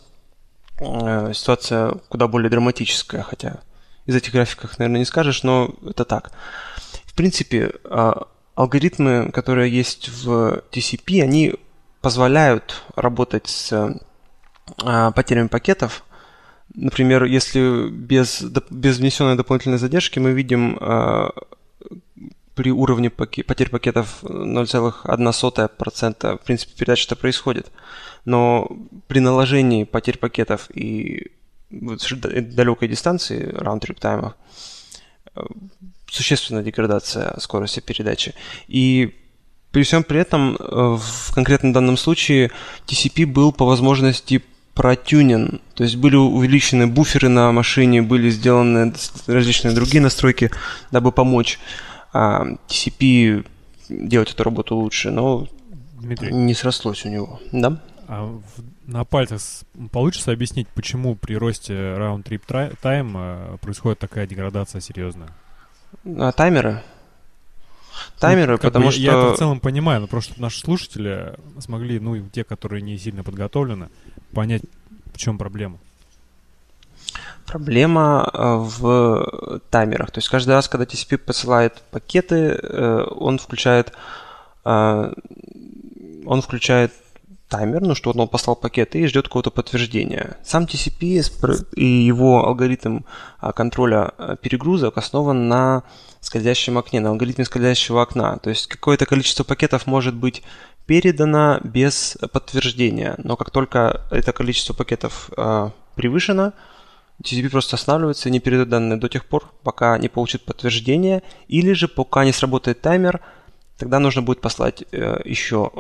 э, 0.79 1.33
ситуация 1.35 1.95
куда 2.09 2.29
более 2.29 2.51
драматическая, 2.51 3.23
хотя 3.23 3.63
из 4.07 4.15
этих 4.15 4.33
графиков, 4.33 4.79
наверное, 4.79 5.01
не 5.01 5.05
скажешь, 5.05 5.43
но 5.43 5.75
это 5.85 6.05
так. 6.05 6.31
В 7.05 7.15
принципе, 7.15 7.73
а, 7.85 8.29
алгоритмы, 8.63 9.31
которые 9.33 9.71
есть 9.71 10.09
в 10.09 10.63
TCP, 10.71 11.23
они 11.23 11.55
позволяют 12.01 12.83
работать 12.97 13.49
с 13.49 13.73
э, 13.73 15.13
потерями 15.13 15.49
пакетов. 15.49 16.05
Например, 16.75 17.25
если 17.25 17.91
без, 17.91 18.43
без 18.71 18.99
внесенной 18.99 19.37
дополнительной 19.37 19.77
задержки 19.79 20.19
мы 20.19 20.33
видим 20.33 20.79
э, 20.81 21.31
при 22.55 22.71
уровне 22.71 23.11
потерь 23.11 23.71
пакетов 23.71 24.23
0,1% 24.23 26.39
в 26.39 26.45
принципе 26.45 26.73
передача 26.77 27.07
это 27.07 27.17
происходит. 27.17 27.73
Но 28.25 28.71
при 29.09 29.19
наложении 29.21 29.85
потерь 29.85 30.19
пакетов 30.19 30.71
и 30.71 31.33
далекой 31.71 32.89
дистанции, 32.89 33.55
round-trip 33.55 33.99
таймов, 33.99 34.35
существенная 36.13 36.63
деградация 36.63 37.35
скорости 37.41 37.81
передачи. 37.81 38.35
И 38.69 39.15
при 39.71 39.83
всем 39.83 40.05
при 40.05 40.21
этом 40.21 40.57
э, 40.57 40.99
в 41.01 41.35
конкретном 41.35 41.73
данном 41.73 41.97
случае 41.97 42.51
TCP 42.87 43.25
был 43.27 43.53
по 43.53 43.65
возможности 43.65 44.43
протюнен, 44.75 45.61
то 45.75 45.85
есть 45.85 45.97
были 45.97 46.17
увеличены 46.17 46.87
буферы 46.87 47.29
на 47.29 47.53
машине, 47.53 48.03
были 48.03 48.31
сделаны 48.31 48.93
различные 49.27 49.75
другие 49.75 50.01
настройки, 50.01 50.51
дабы 50.91 51.13
помочь 51.13 51.59
а, 52.15 52.47
TCP 52.69 53.47
делать 53.91 54.33
эту 54.33 54.45
работу 54.45 54.77
лучше, 54.77 55.11
но 55.11 55.47
Дмитрий, 56.01 56.33
не 56.33 56.55
срослось 56.55 57.05
у 57.05 57.11
него, 57.11 57.39
да? 57.53 57.83
А 58.09 58.25
в, 58.25 58.43
на 58.91 59.05
пальцах 59.05 59.43
получится 59.91 60.33
объяснить, 60.33 60.69
почему 60.69 61.17
при 61.17 61.35
росте 61.35 61.75
trip 61.75 62.43
time 62.83 63.13
э, 63.15 63.59
происходит 63.59 63.99
такая 63.99 64.27
деградация 64.27 64.81
серьезная? 64.81 65.29
А, 66.05 66.33
таймеры? 66.33 66.83
Таймеры, 68.19 68.53
ну, 68.53 68.59
потому 68.59 68.87
бы, 68.87 68.93
что... 68.93 69.01
Я 69.01 69.13
это 69.13 69.35
в 69.35 69.39
целом 69.39 69.61
понимаю, 69.61 70.01
но 70.01 70.07
просто 70.07 70.41
наши 70.41 70.61
слушатели 70.61 71.35
смогли, 71.59 71.99
ну, 72.01 72.19
те, 72.29 72.45
которые 72.45 72.83
не 72.83 72.97
сильно 72.99 73.23
подготовлены, 73.23 73.89
понять, 74.33 74.63
в 75.13 75.19
чем 75.19 75.39
проблема. 75.39 75.79
Проблема 77.47 78.31
э, 78.33 78.55
в 78.57 79.61
таймерах. 79.71 80.11
То 80.11 80.19
есть 80.19 80.29
каждый 80.29 80.51
раз, 80.51 80.69
когда 80.69 80.85
TCP 80.85 81.19
посылает 81.19 81.83
пакеты, 81.91 82.59
э, 82.63 83.07
он 83.11 83.39
включает 83.39 83.93
э, 84.65 85.13
он 86.25 86.43
включает 86.43 86.93
таймер, 87.53 87.83
ну 87.83 87.95
что 87.95 88.13
он 88.13 88.29
послал 88.29 88.57
пакет 88.57 88.97
и 88.97 89.07
ждет 89.07 89.27
какого-то 89.27 89.51
подтверждения. 89.51 90.39
Сам 90.43 90.65
TCP 90.65 91.71
и 91.77 91.85
его 91.85 92.47
алгоритм 92.47 93.01
а, 93.41 93.53
контроля 93.53 94.13
а, 94.17 94.37
перегрузок 94.37 94.97
основан 94.97 95.49
на 95.49 95.83
скользящем 96.21 96.79
окне, 96.79 97.01
на 97.01 97.11
алгоритме 97.11 97.45
скользящего 97.45 98.01
окна. 98.01 98.39
То 98.39 98.49
есть 98.49 98.69
какое-то 98.69 99.05
количество 99.05 99.45
пакетов 99.45 99.87
может 99.87 100.15
быть 100.15 100.43
передано 100.87 101.61
без 101.63 102.17
подтверждения, 102.33 103.17
но 103.19 103.37
как 103.37 103.51
только 103.51 104.01
это 104.11 104.33
количество 104.33 104.73
пакетов 104.73 105.29
э, 105.37 105.71
превышено, 105.95 106.55
TCP 107.23 107.51
просто 107.51 107.77
останавливается 107.77 108.31
и 108.31 108.33
не 108.33 108.41
передает 108.41 108.71
данные 108.71 108.99
до 108.99 109.11
тех 109.11 109.27
пор, 109.27 109.53
пока 109.63 109.99
не 109.99 110.09
получит 110.09 110.47
подтверждение, 110.47 111.23
или 111.49 111.75
же 111.75 111.87
пока 111.87 112.25
не 112.25 112.33
сработает 112.33 112.81
таймер, 112.81 113.21
тогда 113.77 113.99
нужно 113.99 114.23
будет 114.23 114.41
послать 114.41 114.85
э, 114.91 115.21
еще 115.27 115.71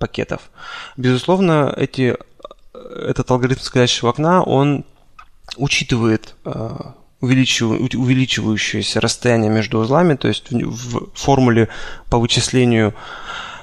пакетов. 0.00 0.50
Безусловно, 0.96 1.72
эти, 1.76 2.16
этот 2.74 3.30
алгоритм 3.30 3.60
скользящего 3.60 4.10
окна, 4.10 4.42
он 4.42 4.84
учитывает 5.56 6.34
э, 6.44 6.76
увеличивающееся 7.20 9.00
расстояние 9.00 9.50
между 9.50 9.78
узлами, 9.78 10.16
то 10.16 10.26
есть 10.26 10.50
в 10.50 11.10
формуле 11.14 11.68
по 12.08 12.18
вычислению 12.18 12.94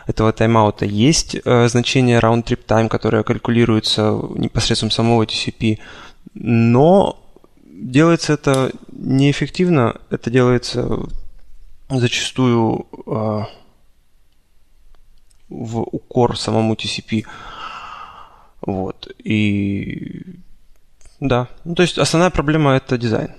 этого 0.05 0.31
тайм-аута 0.31 0.85
есть 0.85 1.35
э, 1.43 1.67
значение 1.67 2.19
round-trip 2.19 2.65
time, 2.65 2.87
которое 2.87 3.23
калькулируется 3.23 4.17
непосредством 4.35 4.91
самого 4.91 5.23
TCP, 5.23 5.79
но 6.33 7.19
делается 7.65 8.33
это 8.33 8.71
неэффективно, 8.91 9.95
это 10.09 10.29
делается 10.29 10.87
зачастую 11.89 12.85
э, 13.05 13.43
в 15.49 15.81
укор 15.81 16.37
самому 16.37 16.73
TCP. 16.73 17.25
Вот. 18.61 19.07
И 19.23 20.23
да. 21.19 21.47
Ну, 21.65 21.75
то 21.75 21.83
есть 21.83 21.97
основная 21.97 22.29
проблема 22.29 22.71
это 22.75 22.97
дизайн. 22.97 23.31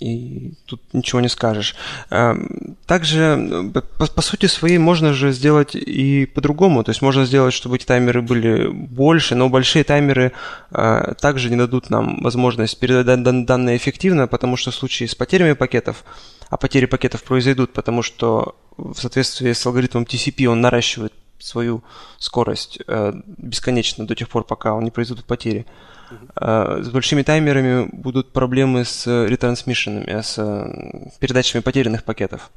И 0.00 0.52
тут 0.66 0.80
ничего 0.92 1.20
не 1.20 1.28
скажешь. 1.28 1.74
Эм, 2.10 2.76
также, 2.86 3.72
по, 3.74 4.06
по 4.06 4.22
сути 4.22 4.46
своей, 4.46 4.78
можно 4.78 5.12
же 5.12 5.32
сделать 5.32 5.74
и 5.74 6.26
по-другому. 6.26 6.84
То 6.84 6.90
есть 6.90 7.02
можно 7.02 7.24
сделать, 7.24 7.52
чтобы 7.52 7.76
эти 7.76 7.84
таймеры 7.84 8.22
были 8.22 8.68
больше, 8.68 9.34
но 9.34 9.48
большие 9.48 9.82
таймеры 9.82 10.32
э, 10.70 11.14
также 11.20 11.50
не 11.50 11.56
дадут 11.56 11.90
нам 11.90 12.22
возможность 12.22 12.78
передать 12.78 13.22
данные 13.44 13.76
эффективно, 13.76 14.28
потому 14.28 14.56
что 14.56 14.70
в 14.70 14.74
случае 14.76 15.08
с 15.08 15.16
потерями 15.16 15.54
пакетов, 15.54 16.04
а 16.48 16.56
потери 16.56 16.86
пакетов 16.86 17.24
произойдут, 17.24 17.72
потому 17.72 18.02
что 18.02 18.54
в 18.78 18.98
соответствии 18.98 19.52
с 19.52 19.66
алгоритмом 19.66 20.04
TCP 20.04 20.46
он 20.46 20.60
наращивает 20.60 21.12
свою 21.38 21.82
скорость 22.18 22.78
э, 22.86 23.12
бесконечно 23.26 24.06
до 24.06 24.14
тех 24.14 24.28
пор, 24.28 24.44
пока 24.44 24.72
он 24.74 24.84
не 24.84 24.90
произведут 24.90 25.24
потери. 25.24 25.66
Uh-huh. 26.10 26.82
С 26.82 26.88
большими 26.88 27.22
таймерами 27.22 27.88
будут 27.92 28.32
проблемы 28.32 28.84
с 28.84 29.06
ретрансмишенами, 29.26 30.22
с 30.22 30.38
э, 30.38 31.10
передачами 31.20 31.60
потерянных 31.60 32.04
пакетов. 32.04 32.50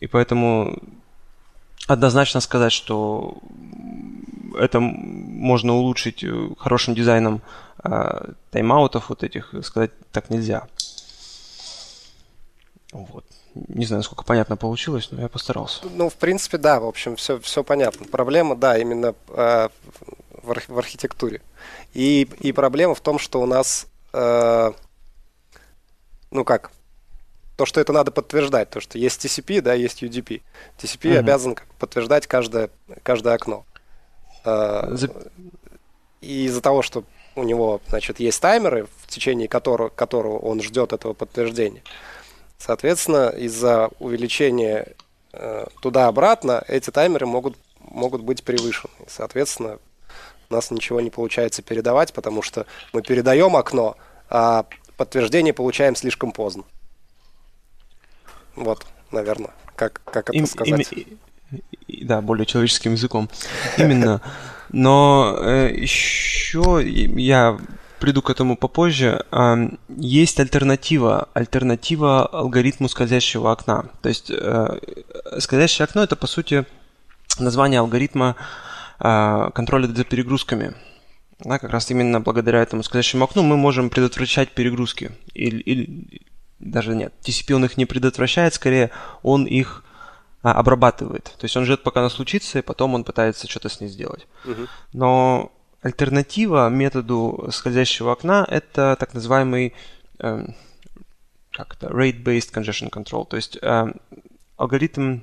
И 0.00 0.08
поэтому 0.08 0.76
однозначно 1.86 2.40
сказать, 2.40 2.72
что 2.72 3.38
это 4.58 4.80
можно 4.80 5.74
улучшить 5.74 6.24
э, 6.24 6.48
хорошим 6.58 6.94
дизайном 6.94 7.42
э, 7.84 8.32
тайм-аутов 8.50 9.08
вот 9.08 9.22
этих, 9.22 9.54
сказать 9.62 9.92
так 10.10 10.30
нельзя. 10.30 10.66
Вот. 12.92 13.24
Не 13.68 13.86
знаю, 13.86 14.00
насколько 14.00 14.24
понятно 14.24 14.56
получилось, 14.56 15.08
но 15.10 15.20
я 15.20 15.28
постарался. 15.28 15.86
Ну, 15.94 16.08
в 16.08 16.14
принципе, 16.14 16.58
да, 16.58 16.80
в 16.80 16.86
общем, 16.86 17.16
все, 17.16 17.38
все 17.40 17.64
понятно. 17.64 18.06
Проблема, 18.06 18.56
да, 18.56 18.78
именно 18.78 19.14
э, 19.28 19.68
в, 20.42 20.50
арх- 20.50 20.68
в 20.68 20.78
архитектуре. 20.78 21.40
И, 21.94 22.28
и 22.40 22.52
проблема 22.52 22.94
в 22.94 23.00
том, 23.00 23.18
что 23.18 23.40
у 23.40 23.46
нас, 23.46 23.86
э, 24.12 24.72
ну 26.30 26.44
как, 26.44 26.70
то, 27.56 27.64
что 27.64 27.80
это 27.80 27.92
надо 27.92 28.10
подтверждать, 28.10 28.70
то, 28.70 28.80
что 28.80 28.98
есть 28.98 29.24
TCP, 29.24 29.62
да, 29.62 29.72
есть 29.74 30.02
UDP. 30.02 30.42
TCP 30.78 31.10
угу. 31.10 31.18
обязан 31.18 31.56
подтверждать 31.78 32.26
каждое, 32.26 32.70
каждое 33.02 33.34
окно. 33.34 33.64
Э, 34.44 34.88
За... 34.90 35.10
И 36.20 36.44
из-за 36.44 36.60
того, 36.60 36.82
что 36.82 37.04
у 37.34 37.42
него, 37.44 37.80
значит, 37.88 38.18
есть 38.20 38.40
таймеры, 38.40 38.86
в 39.02 39.06
течение 39.08 39.48
которого, 39.48 39.88
которого 39.90 40.38
он 40.38 40.62
ждет 40.62 40.92
этого 40.92 41.12
подтверждения, 41.12 41.82
Соответственно, 42.58 43.28
из-за 43.28 43.90
увеличения 43.98 44.94
э, 45.32 45.66
туда-обратно 45.82 46.64
эти 46.68 46.90
таймеры 46.90 47.26
могут, 47.26 47.56
могут 47.80 48.22
быть 48.22 48.42
превышены. 48.42 48.94
Соответственно, 49.06 49.78
у 50.48 50.54
нас 50.54 50.70
ничего 50.70 51.00
не 51.00 51.10
получается 51.10 51.62
передавать, 51.62 52.12
потому 52.12 52.42
что 52.42 52.66
мы 52.92 53.02
передаем 53.02 53.56
окно, 53.56 53.96
а 54.30 54.66
подтверждение 54.96 55.52
получаем 55.52 55.96
слишком 55.96 56.32
поздно. 56.32 56.64
Вот, 58.54 58.86
наверное, 59.10 59.50
как, 59.74 60.00
как 60.04 60.30
это 60.30 60.38
Им, 60.38 60.46
сказать. 60.46 60.92
Им, 60.92 61.18
да, 61.88 62.20
более 62.20 62.46
человеческим 62.46 62.92
языком. 62.92 63.28
Именно. 63.76 64.22
Но 64.70 65.36
э, 65.40 65.72
еще 65.74 66.82
я 66.84 67.58
приду 68.00 68.22
к 68.22 68.30
этому 68.30 68.56
попозже, 68.56 69.24
есть 69.88 70.40
альтернатива, 70.40 71.28
альтернатива 71.34 72.26
алгоритму 72.26 72.88
скользящего 72.88 73.52
окна. 73.52 73.86
То 74.02 74.08
есть 74.08 74.30
э, 74.30 74.78
скользящее 75.38 75.84
окно 75.84 76.02
это 76.02 76.16
по 76.16 76.26
сути 76.26 76.66
название 77.38 77.80
алгоритма 77.80 78.36
а, 78.98 79.50
контроля 79.50 79.86
за 79.86 80.04
перегрузками. 80.04 80.74
Да, 81.38 81.58
как 81.58 81.70
раз 81.70 81.90
именно 81.90 82.20
благодаря 82.20 82.62
этому 82.62 82.82
скользящему 82.82 83.24
окну 83.24 83.42
мы 83.42 83.56
можем 83.56 83.90
предотвращать 83.90 84.52
перегрузки. 84.52 85.12
Или, 85.34 85.60
или 85.60 86.22
даже 86.58 86.94
нет, 86.94 87.12
TCP 87.22 87.52
он 87.54 87.64
их 87.66 87.76
не 87.76 87.84
предотвращает, 87.84 88.54
скорее 88.54 88.90
он 89.22 89.44
их 89.44 89.84
а, 90.42 90.52
обрабатывает. 90.52 91.24
То 91.24 91.44
есть 91.44 91.56
он 91.56 91.64
ждет, 91.64 91.82
пока 91.82 92.00
она 92.00 92.08
случится, 92.08 92.58
и 92.58 92.62
потом 92.62 92.94
он 92.94 93.04
пытается 93.04 93.48
что-то 93.48 93.68
с 93.68 93.80
ней 93.80 93.88
сделать. 93.88 94.26
Угу. 94.44 94.66
Но 94.94 95.52
Альтернатива 95.86 96.68
методу 96.68 97.48
скользящего 97.52 98.10
окна– 98.10 98.44
это 98.50 98.96
так 98.98 99.14
называемый 99.14 99.72
э, 100.18 100.46
как 101.52 101.74
это, 101.74 101.86
rate-based 101.86 102.52
congestion 102.52 102.90
control, 102.90 103.24
то 103.24 103.36
есть 103.36 103.56
э, 103.62 103.92
алгоритм 104.56 105.20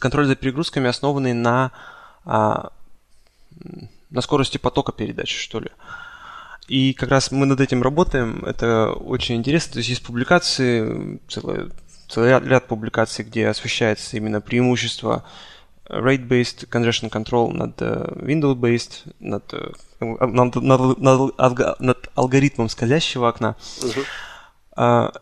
контроля 0.00 0.26
за 0.26 0.34
перегрузками, 0.34 0.88
основанный 0.88 1.32
на, 1.32 1.70
э, 2.26 2.54
на 4.10 4.20
скорости 4.20 4.58
потока 4.58 4.90
передачи, 4.90 5.38
что 5.38 5.60
ли. 5.60 5.70
И 6.66 6.92
как 6.92 7.10
раз 7.10 7.30
мы 7.30 7.46
над 7.46 7.60
этим 7.60 7.80
работаем, 7.80 8.44
это 8.44 8.90
очень 8.90 9.36
интересно, 9.36 9.74
то 9.74 9.78
есть 9.78 9.90
есть 9.90 10.02
публикации, 10.04 11.20
целый, 11.28 11.70
целый 12.08 12.30
ряд, 12.30 12.44
ряд 12.44 12.66
публикаций, 12.66 13.24
где 13.24 13.46
освещается 13.46 14.16
именно 14.16 14.40
преимущество 14.40 15.22
rate-based 15.88 16.68
congestion 16.68 17.10
control 17.10 17.52
над 17.52 17.80
uh, 17.80 18.14
window-based, 18.22 19.12
над, 19.20 19.52
uh, 19.52 19.74
над, 20.00 20.54
над, 20.56 20.98
над, 20.98 21.80
над 21.80 22.10
алгоритмом 22.14 22.68
скользящего 22.68 23.28
окна. 23.28 23.56
Uh-huh. 23.80 24.04
Uh, 24.76 25.20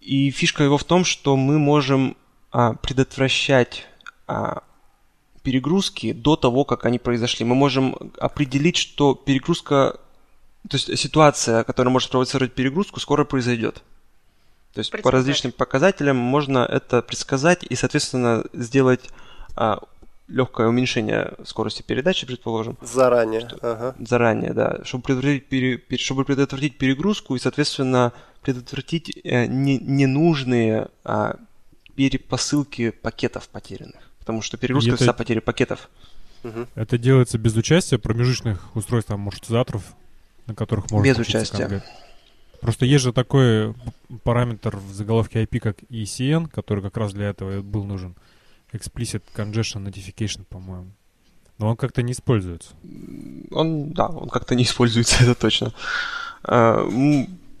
и 0.00 0.30
фишка 0.30 0.64
его 0.64 0.78
в 0.78 0.84
том, 0.84 1.04
что 1.04 1.36
мы 1.36 1.58
можем 1.58 2.16
uh, 2.52 2.76
предотвращать 2.80 3.86
uh, 4.28 4.62
перегрузки 5.42 6.12
до 6.12 6.36
того, 6.36 6.64
как 6.64 6.86
они 6.86 6.98
произошли. 6.98 7.44
Мы 7.44 7.54
можем 7.54 8.12
определить, 8.18 8.76
что 8.76 9.14
перегрузка, 9.14 9.98
то 10.68 10.76
есть 10.76 10.98
ситуация, 10.98 11.64
которая 11.64 11.92
может 11.92 12.10
провоцировать 12.10 12.54
перегрузку, 12.54 13.00
скоро 13.00 13.24
произойдет. 13.24 13.82
То 14.72 14.80
есть 14.80 14.90
по 15.02 15.10
различным 15.10 15.52
показателям 15.52 16.16
можно 16.16 16.58
это 16.58 17.02
предсказать 17.02 17.62
и, 17.62 17.76
соответственно, 17.76 18.44
сделать 18.52 19.10
легкое 20.28 20.68
уменьшение 20.68 21.34
скорости 21.44 21.82
передачи, 21.82 22.26
предположим. 22.26 22.78
Заранее. 22.80 23.40
Что, 23.40 23.58
ага. 23.62 23.94
Заранее, 23.98 24.52
да. 24.52 24.80
Чтобы 24.84 25.04
предотвратить, 25.04 25.46
пере, 25.46 25.82
чтобы 25.98 26.24
предотвратить 26.24 26.78
перегрузку 26.78 27.36
и, 27.36 27.38
соответственно, 27.38 28.12
предотвратить 28.42 29.20
э, 29.22 29.46
не, 29.46 29.78
ненужные 29.78 30.88
а, 31.04 31.36
перепосылки 31.94 32.90
пакетов 32.90 33.48
потерянных. 33.48 34.10
Потому 34.18 34.42
что 34.42 34.56
перегрузка 34.56 34.90
это, 34.90 34.96
всегда 34.96 35.12
потери 35.12 35.40
пакетов. 35.40 35.90
Это 36.74 36.98
делается 36.98 37.38
без 37.38 37.56
участия 37.56 37.98
промежуточных 37.98 38.74
устройств, 38.76 39.08
там, 39.08 39.20
маршрутизаторов, 39.20 39.82
на 40.46 40.54
которых 40.54 40.90
можно 40.90 41.04
Без 41.04 41.18
участия. 41.18 41.58
Конкрет. 41.58 41.84
Просто 42.60 42.86
есть 42.86 43.04
же 43.04 43.12
такой 43.12 43.74
параметр 44.22 44.76
в 44.76 44.92
заголовке 44.94 45.42
IP, 45.42 45.60
как 45.60 45.82
ECN, 45.90 46.48
который 46.48 46.82
как 46.82 46.96
раз 46.96 47.12
для 47.12 47.26
этого 47.26 47.60
был 47.60 47.84
нужен. 47.84 48.14
Explicit 48.74 49.22
Congestion 49.34 49.84
Notification, 49.86 50.44
по-моему. 50.48 50.90
Но 51.58 51.68
он 51.68 51.76
как-то 51.76 52.02
не 52.02 52.12
используется. 52.12 52.70
Он, 53.50 53.92
да, 53.92 54.06
он 54.06 54.28
как-то 54.28 54.54
не 54.54 54.62
используется, 54.64 55.22
это 55.22 55.34
точно. 55.34 55.72
А, 56.42 56.86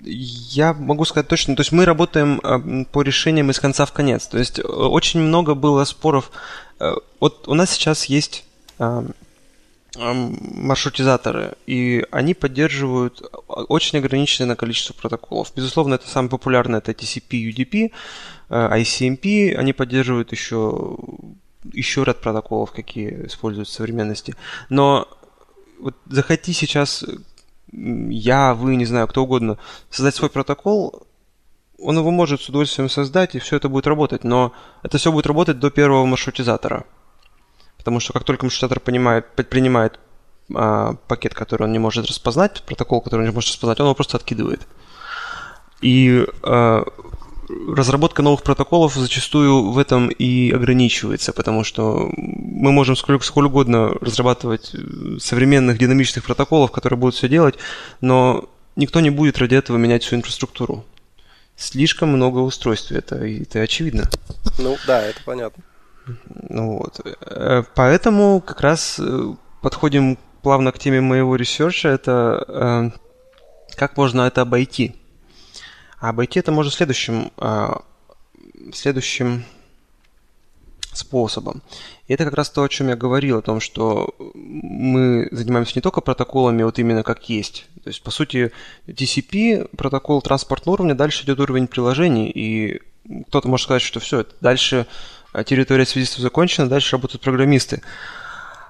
я 0.00 0.74
могу 0.74 1.04
сказать 1.04 1.28
точно, 1.28 1.56
то 1.56 1.60
есть 1.60 1.72
мы 1.72 1.84
работаем 1.84 2.40
а, 2.42 2.84
по 2.84 3.02
решениям 3.02 3.50
из 3.50 3.60
конца 3.60 3.86
в 3.86 3.92
конец. 3.92 4.26
То 4.26 4.38
есть 4.38 4.58
э, 4.58 4.62
очень 4.62 5.20
много 5.20 5.54
было 5.54 5.84
споров. 5.84 6.30
Э, 6.80 6.94
вот 7.20 7.48
у 7.48 7.54
нас 7.54 7.70
сейчас 7.70 8.06
есть 8.06 8.44
а, 8.78 9.04
маршрутизаторы, 9.96 11.52
и 11.66 12.04
они 12.10 12.34
поддерживают 12.34 13.22
очень 13.46 13.98
ограниченное 13.98 14.56
количество 14.56 14.92
протоколов. 14.92 15.52
Безусловно, 15.54 15.94
это 15.94 16.08
самый 16.08 16.28
популярный, 16.28 16.78
это 16.78 16.92
TCP, 16.92 17.50
UDP, 17.50 17.92
ICMP, 18.48 19.54
они 19.54 19.72
поддерживают 19.72 20.32
еще, 20.32 20.96
еще 21.72 22.04
ряд 22.04 22.20
протоколов, 22.20 22.72
какие 22.72 23.26
используются 23.26 23.74
в 23.74 23.76
современности. 23.76 24.34
Но 24.68 25.08
вот 25.78 25.96
захоти 26.06 26.52
сейчас 26.52 27.04
я, 27.72 28.54
вы, 28.54 28.76
не 28.76 28.84
знаю, 28.84 29.08
кто 29.08 29.24
угодно, 29.24 29.58
создать 29.90 30.14
свой 30.14 30.30
протокол, 30.30 31.06
он 31.78 31.98
его 31.98 32.10
может 32.10 32.40
с 32.40 32.48
удовольствием 32.48 32.88
создать, 32.88 33.34
и 33.34 33.38
все 33.38 33.56
это 33.56 33.68
будет 33.68 33.86
работать, 33.86 34.24
но 34.24 34.52
это 34.82 34.98
все 34.98 35.10
будет 35.12 35.26
работать 35.26 35.58
до 35.58 35.70
первого 35.70 36.06
маршрутизатора. 36.06 36.84
Потому 37.78 38.00
что 38.00 38.12
как 38.12 38.24
только 38.24 38.44
маршрутизатор 38.44 38.80
понимает, 38.80 39.26
принимает 39.34 39.98
а, 40.54 40.94
пакет, 41.08 41.34
который 41.34 41.64
он 41.64 41.72
не 41.72 41.78
может 41.78 42.06
распознать, 42.06 42.62
протокол, 42.62 43.00
который 43.00 43.20
он 43.20 43.26
не 43.26 43.34
может 43.34 43.50
распознать, 43.50 43.80
он 43.80 43.86
его 43.86 43.94
просто 43.94 44.16
откидывает. 44.16 44.66
И 45.80 46.26
а, 46.42 46.84
разработка 47.68 48.22
новых 48.22 48.42
протоколов 48.42 48.94
зачастую 48.94 49.70
в 49.70 49.78
этом 49.78 50.08
и 50.08 50.50
ограничивается, 50.50 51.32
потому 51.32 51.64
что 51.64 52.10
мы 52.16 52.72
можем 52.72 52.96
сколько, 52.96 53.24
сколько 53.24 53.48
угодно 53.48 53.90
разрабатывать 54.00 54.74
э, 54.74 55.18
современных 55.18 55.78
динамичных 55.78 56.24
протоколов, 56.24 56.70
которые 56.70 56.98
будут 56.98 57.14
все 57.14 57.28
делать, 57.28 57.56
но 58.00 58.48
никто 58.76 59.00
не 59.00 59.10
будет 59.10 59.38
ради 59.38 59.54
этого 59.54 59.76
менять 59.76 60.02
всю 60.02 60.16
инфраструктуру. 60.16 60.84
слишком 61.56 62.10
много 62.10 62.38
устройств, 62.38 62.92
это, 62.92 63.16
это 63.16 63.60
очевидно. 63.60 64.08
Ну 64.58 64.76
да, 64.86 65.02
это 65.02 65.20
понятно. 65.24 65.62
Ну 66.48 66.78
вот. 66.78 67.00
Э, 67.26 67.62
поэтому 67.74 68.40
как 68.40 68.60
раз 68.60 68.98
э, 68.98 69.34
подходим 69.62 70.18
плавно 70.42 70.72
к 70.72 70.78
теме 70.78 71.00
моего 71.00 71.36
research 71.36 71.78
а, 71.78 71.88
это 71.88 72.44
э, 72.46 72.90
как 73.76 73.96
можно 73.96 74.22
это 74.22 74.42
обойти. 74.42 74.94
А 76.04 76.10
обойти 76.10 76.38
это 76.38 76.52
можно 76.52 76.70
следующим, 76.70 77.32
э, 77.38 77.68
следующим 78.74 79.42
способом. 80.92 81.62
И 82.08 82.12
это 82.12 82.26
как 82.26 82.34
раз 82.34 82.50
то, 82.50 82.62
о 82.62 82.68
чем 82.68 82.88
я 82.88 82.94
говорил, 82.94 83.38
о 83.38 83.42
том, 83.42 83.58
что 83.58 84.14
мы 84.34 85.28
занимаемся 85.30 85.72
не 85.76 85.80
только 85.80 86.02
протоколами 86.02 86.62
вот 86.62 86.78
именно 86.78 87.04
как 87.04 87.30
есть. 87.30 87.70
То 87.82 87.88
есть, 87.88 88.02
по 88.02 88.10
сути, 88.10 88.52
TCP, 88.86 89.74
протокол 89.78 90.20
транспортного 90.20 90.74
уровня, 90.74 90.94
дальше 90.94 91.24
идет 91.24 91.40
уровень 91.40 91.68
приложений, 91.68 92.32
и 92.34 92.82
кто-то 93.28 93.48
может 93.48 93.64
сказать, 93.64 93.80
что 93.80 93.98
все, 93.98 94.26
дальше 94.42 94.86
а, 95.32 95.42
территория 95.42 95.86
связистов 95.86 96.20
закончена, 96.20 96.68
дальше 96.68 96.96
работают 96.96 97.22
программисты. 97.22 97.80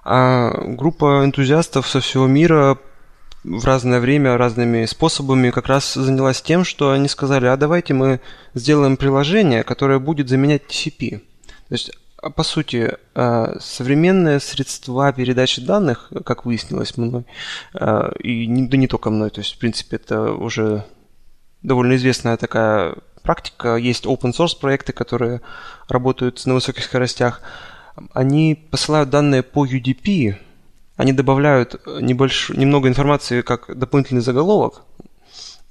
А 0.04 0.52
группа 0.68 1.24
энтузиастов 1.24 1.88
со 1.88 1.98
всего 1.98 2.28
мира 2.28 2.78
в 3.44 3.64
разное 3.64 4.00
время, 4.00 4.36
разными 4.36 4.86
способами 4.86 5.50
как 5.50 5.68
раз 5.68 5.94
занялась 5.94 6.40
тем, 6.40 6.64
что 6.64 6.90
они 6.90 7.08
сказали, 7.08 7.46
а 7.46 7.56
давайте 7.56 7.94
мы 7.94 8.20
сделаем 8.54 8.96
приложение, 8.96 9.62
которое 9.62 9.98
будет 9.98 10.28
заменять 10.28 10.62
TCP. 10.62 11.18
То 11.68 11.74
есть 11.74 11.92
а, 12.24 12.30
по 12.30 12.42
сути, 12.42 12.96
а, 13.14 13.56
современные 13.60 14.40
средства 14.40 15.12
передачи 15.12 15.60
данных, 15.60 16.10
как 16.24 16.46
выяснилось 16.46 16.96
мной, 16.96 17.26
а, 17.74 18.12
и 18.18 18.46
не, 18.46 18.66
да 18.66 18.78
не 18.78 18.88
только 18.88 19.10
мной, 19.10 19.28
то 19.30 19.40
есть, 19.40 19.54
в 19.54 19.58
принципе, 19.58 19.96
это 19.96 20.32
уже 20.32 20.86
довольно 21.62 21.96
известная 21.96 22.38
такая 22.38 22.96
практика. 23.22 23.76
Есть 23.76 24.06
open 24.06 24.32
source 24.32 24.58
проекты, 24.58 24.94
которые 24.94 25.42
работают 25.88 26.44
на 26.46 26.54
высоких 26.54 26.84
скоростях. 26.84 27.42
Они 28.12 28.54
посылают 28.70 29.10
данные 29.10 29.42
по 29.42 29.66
UDP, 29.66 30.36
они 30.96 31.12
добавляют 31.12 31.80
небольш... 32.00 32.50
немного 32.50 32.88
информации 32.88 33.42
как 33.42 33.76
дополнительный 33.76 34.22
заголовок, 34.22 34.82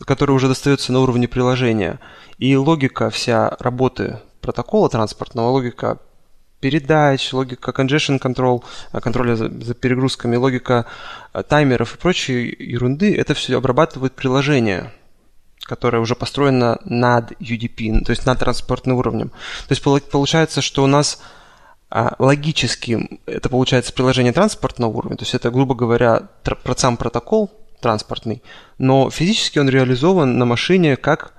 который 0.05 0.31
уже 0.31 0.47
достается 0.47 0.91
на 0.91 0.99
уровне 0.99 1.27
приложения. 1.27 1.99
И 2.37 2.55
логика 2.55 3.09
вся 3.09 3.55
работы 3.59 4.19
протокола 4.41 4.89
транспортного, 4.89 5.49
логика 5.49 5.99
передач, 6.59 7.33
логика 7.33 7.71
congestion 7.71 8.19
control, 8.19 8.63
э, 8.93 8.99
контроля 9.01 9.35
за, 9.35 9.49
за 9.49 9.73
перегрузками, 9.73 10.37
логика 10.37 10.85
э, 11.33 11.43
таймеров 11.43 11.95
и 11.95 11.97
прочей 11.97 12.55
ерунды, 12.57 13.15
это 13.15 13.33
все 13.33 13.57
обрабатывает 13.57 14.13
приложение, 14.13 14.93
которое 15.61 15.99
уже 15.99 16.15
построено 16.15 16.79
над 16.85 17.31
UDP, 17.33 18.05
то 18.05 18.11
есть 18.11 18.25
над 18.25 18.39
транспортным 18.39 18.97
уровнем. 18.97 19.29
То 19.67 19.71
есть 19.71 19.83
получается, 19.83 20.61
что 20.61 20.83
у 20.83 20.87
нас 20.87 21.21
а, 21.93 22.15
логически 22.19 23.19
это 23.25 23.49
получается 23.49 23.93
приложение 23.93 24.33
транспортного 24.33 24.91
уровня, 24.91 25.17
то 25.17 25.23
есть 25.23 25.35
это, 25.35 25.51
грубо 25.51 25.75
говоря, 25.75 26.29
тр- 26.43 26.77
сам 26.77 26.97
протокол 26.97 27.51
транспортный, 27.81 28.41
но 28.77 29.09
физически 29.09 29.59
он 29.59 29.69
реализован 29.69 30.37
на 30.37 30.45
машине 30.45 30.95
как 30.95 31.33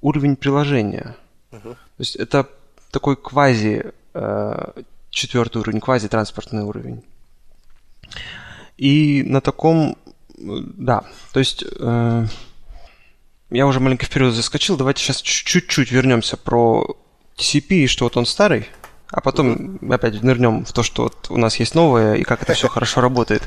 уровень 0.00 0.36
приложения. 0.36 1.16
Uh-huh. 1.50 1.72
То 1.72 2.00
есть 2.00 2.16
это 2.16 2.48
такой 2.90 3.16
квази 3.16 3.92
Э, 4.18 4.72
четвертый 5.10 5.58
уровень, 5.58 5.80
квазитранспортный 5.80 6.62
уровень. 6.62 7.02
И 8.78 9.22
на 9.26 9.42
таком, 9.42 9.98
да, 10.38 11.04
то 11.32 11.38
есть 11.38 11.62
э, 11.78 12.26
я 13.50 13.66
уже 13.66 13.80
маленько 13.80 14.06
вперед 14.06 14.32
заскочил, 14.32 14.78
давайте 14.78 15.02
сейчас 15.02 15.20
чуть-чуть 15.20 15.90
вернемся 15.90 16.38
про 16.38 16.96
TCP 17.36 17.84
и 17.84 17.86
что 17.86 18.04
вот 18.04 18.16
он 18.16 18.24
старый, 18.24 18.68
а 19.16 19.22
потом 19.22 19.78
опять 19.90 20.22
нырнем 20.22 20.66
в 20.66 20.72
то, 20.74 20.82
что 20.82 21.04
вот 21.04 21.30
у 21.30 21.38
нас 21.38 21.56
есть 21.56 21.74
новое 21.74 22.16
и 22.16 22.22
как 22.22 22.42
это 22.42 22.52
все 22.52 22.68
хорошо 22.68 23.00
работает. 23.00 23.42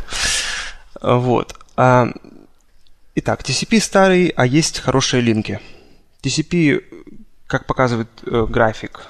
Вот. 1.00 1.56
А, 1.78 2.08
итак, 3.14 3.42
TCP 3.42 3.80
старый, 3.80 4.34
а 4.36 4.48
есть 4.48 4.80
хорошие 4.80 5.22
линки. 5.22 5.60
TCP, 6.24 6.84
как 7.46 7.68
показывает 7.68 8.10
э, 8.26 8.48
график, 8.50 9.06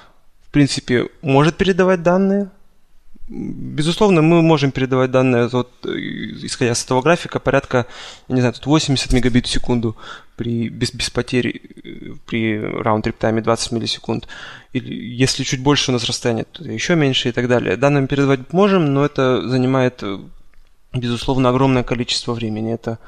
в 0.48 0.50
принципе, 0.50 1.08
может 1.22 1.56
передавать 1.56 2.02
данные. 2.02 2.50
Безусловно, 3.32 4.22
мы 4.22 4.42
можем 4.42 4.72
передавать 4.72 5.12
данные, 5.12 5.46
вот, 5.46 5.70
исходя 5.86 6.74
с 6.74 6.84
этого 6.84 7.00
графика, 7.00 7.38
порядка, 7.38 7.86
я 8.26 8.34
не 8.34 8.40
знаю, 8.40 8.54
тут 8.54 8.66
80 8.66 9.12
мегабит 9.12 9.46
в 9.46 9.50
секунду 9.50 9.96
при, 10.34 10.68
без, 10.68 10.92
без 10.92 11.10
потерь 11.10 11.62
при 12.26 12.58
раунд-трип 12.58 13.16
тайме 13.16 13.40
20 13.40 13.70
миллисекунд. 13.70 14.26
Или 14.72 14.92
если 14.92 15.44
чуть 15.44 15.62
больше 15.62 15.92
у 15.92 15.94
нас 15.94 16.02
расстояние, 16.02 16.44
то 16.50 16.64
еще 16.64 16.96
меньше 16.96 17.28
и 17.28 17.32
так 17.32 17.46
далее. 17.46 17.76
Данные 17.76 18.08
передавать 18.08 18.52
можем, 18.52 18.92
но 18.92 19.04
это 19.04 19.48
занимает, 19.48 20.02
безусловно, 20.92 21.50
огромное 21.50 21.84
количество 21.84 22.32
времени. 22.32 22.74
Это 22.74 22.98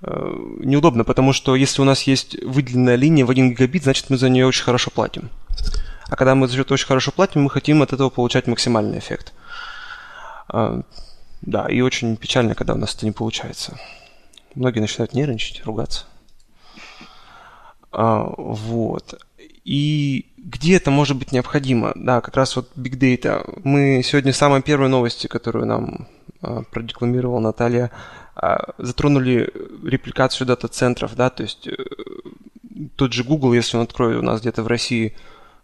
э, 0.00 0.32
неудобно, 0.60 1.02
потому 1.02 1.32
что 1.32 1.56
если 1.56 1.82
у 1.82 1.84
нас 1.84 2.04
есть 2.04 2.40
выделенная 2.40 2.94
линия 2.94 3.26
в 3.26 3.30
1 3.30 3.50
гигабит, 3.50 3.82
значит 3.82 4.10
мы 4.10 4.16
за 4.16 4.28
нее 4.28 4.46
очень 4.46 4.62
хорошо 4.62 4.92
платим. 4.92 5.28
А 6.08 6.14
когда 6.14 6.36
мы 6.36 6.46
за 6.46 6.54
счет 6.54 6.70
очень 6.70 6.86
хорошо 6.86 7.10
платим, 7.10 7.42
мы 7.42 7.50
хотим 7.50 7.82
от 7.82 7.92
этого 7.92 8.10
получать 8.10 8.46
максимальный 8.46 9.00
эффект. 9.00 9.32
Да, 10.48 11.66
и 11.68 11.80
очень 11.80 12.16
печально, 12.16 12.54
когда 12.54 12.74
у 12.74 12.78
нас 12.78 12.94
это 12.94 13.06
не 13.06 13.12
получается. 13.12 13.78
Многие 14.54 14.80
начинают 14.80 15.14
нервничать, 15.14 15.64
ругаться. 15.64 16.04
А, 17.92 18.32
вот. 18.36 19.20
И 19.64 20.26
где 20.36 20.76
это 20.76 20.90
может 20.90 21.16
быть 21.16 21.32
необходимо? 21.32 21.92
Да, 21.94 22.20
как 22.20 22.36
раз 22.36 22.56
вот 22.56 22.70
Big 22.76 22.98
Data. 22.98 23.60
Мы 23.64 24.02
сегодня 24.04 24.32
самые 24.32 24.62
первые 24.62 24.88
новости, 24.88 25.26
которую 25.26 25.66
нам 25.66 26.08
а, 26.40 26.62
продекламировала 26.62 27.40
Наталья, 27.40 27.90
затронули 28.76 29.50
репликацию 29.82 30.46
дата-центров, 30.46 31.16
да, 31.16 31.30
то 31.30 31.42
есть 31.42 31.66
э, 31.68 31.72
тот 32.94 33.14
же 33.14 33.24
Google, 33.24 33.54
если 33.54 33.78
он 33.78 33.84
откроет 33.84 34.18
у 34.18 34.22
нас 34.22 34.42
где-то 34.42 34.62
в 34.62 34.66
России 34.66 35.14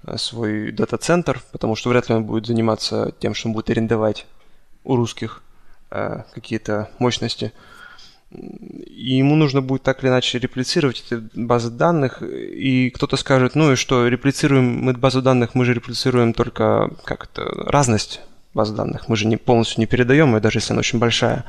Э, 0.05 0.17
свой 0.19 0.73
дата-центр, 0.73 1.43
потому 1.53 1.77
что 1.77 1.91
вряд 1.91 2.09
ли 2.09 2.15
он 2.17 2.25
будет 2.25 2.47
заниматься 2.47 3.13
тем, 3.21 3.35
что 3.35 3.49
он 3.49 3.55
будет 3.55 3.71
арендовать 3.71 4.27
у 4.85 4.97
русских 4.97 5.43
э, 5.91 6.23
какие-то 6.35 6.91
мощности. 6.99 7.53
И 8.31 9.17
ему 9.17 9.37
нужно 9.37 9.61
будет 9.61 9.83
так 9.83 10.03
или 10.03 10.09
иначе 10.09 10.39
реплицировать 10.39 11.05
эти 11.07 11.23
базы 11.35 11.71
данных, 11.71 12.23
и 12.23 12.91
кто-то 12.91 13.17
скажет, 13.17 13.55
ну 13.55 13.73
и 13.73 13.77
что, 13.77 14.09
реплицируем 14.09 14.85
мы 14.85 14.95
базу 14.95 15.21
данных, 15.21 15.55
мы 15.55 15.67
же 15.67 15.75
реплицируем 15.75 16.33
только 16.33 16.91
как 17.05 17.25
это, 17.25 17.45
разность 17.71 18.21
баз 18.55 18.71
данных, 18.71 19.09
мы 19.09 19.17
же 19.17 19.27
не 19.27 19.37
полностью 19.37 19.81
не 19.81 19.87
передаем 19.87 20.35
ее, 20.35 20.41
даже 20.41 20.59
если 20.59 20.73
она 20.73 20.81
очень 20.81 20.99
большая. 20.99 21.45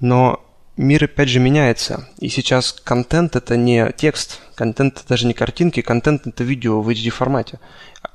Но 0.00 0.44
мир 0.76 1.04
опять 1.04 1.28
же 1.28 1.40
меняется. 1.40 2.08
И 2.18 2.28
сейчас 2.28 2.72
контент 2.72 3.36
это 3.36 3.56
не 3.56 3.90
текст, 3.92 4.40
контент 4.54 4.98
это 4.98 5.08
даже 5.08 5.26
не 5.26 5.34
картинки, 5.34 5.80
контент 5.80 6.26
это 6.26 6.44
видео 6.44 6.82
в 6.82 6.88
HD 6.88 7.10
формате, 7.10 7.58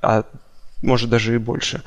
а 0.02 0.24
может 0.82 1.10
даже 1.10 1.36
и 1.36 1.38
больше. 1.38 1.84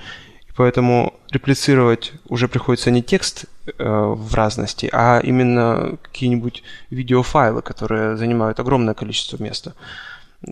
Поэтому 0.61 1.15
реплицировать 1.31 2.12
уже 2.28 2.47
приходится 2.47 2.91
не 2.91 3.03
текст 3.03 3.47
э, 3.66 3.73
в 3.82 4.35
разности, 4.35 4.91
а 4.93 5.19
именно 5.24 5.97
какие-нибудь 6.03 6.62
видеофайлы, 6.91 7.62
которые 7.62 8.19
занимают 8.19 8.61
огромное 8.61 8.93
количество 8.93 9.43
места. 9.43 9.74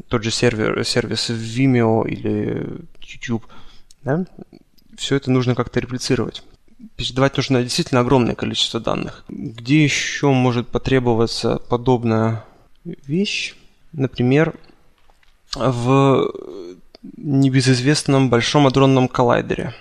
Тот 0.09 0.25
же 0.25 0.31
сервер, 0.31 0.83
сервис 0.83 1.29
Vimeo 1.29 2.09
или 2.09 2.67
YouTube. 3.03 3.45
Да? 4.03 4.25
Все 4.97 5.17
это 5.17 5.31
нужно 5.31 5.55
как-то 5.55 5.79
реплицировать 5.79 6.43
передавать 6.97 7.37
нужно 7.37 7.63
действительно 7.63 8.01
огромное 8.01 8.35
количество 8.35 8.81
данных. 8.81 9.25
Где 9.29 9.85
еще 9.85 10.29
может 10.29 10.69
потребоваться 10.69 11.57
подобная 11.69 12.47
вещь? 12.85 13.57
Например, 13.93 14.55
в 15.55 16.33
небезызвестном 17.17 18.31
Большом 18.31 18.67
адронном 18.67 19.07
коллайдере. 19.09 19.75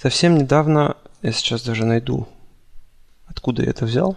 Совсем 0.00 0.38
недавно, 0.38 0.96
я 1.20 1.30
сейчас 1.30 1.62
даже 1.62 1.84
найду, 1.84 2.26
откуда 3.26 3.62
я 3.62 3.68
это 3.68 3.84
взял. 3.84 4.16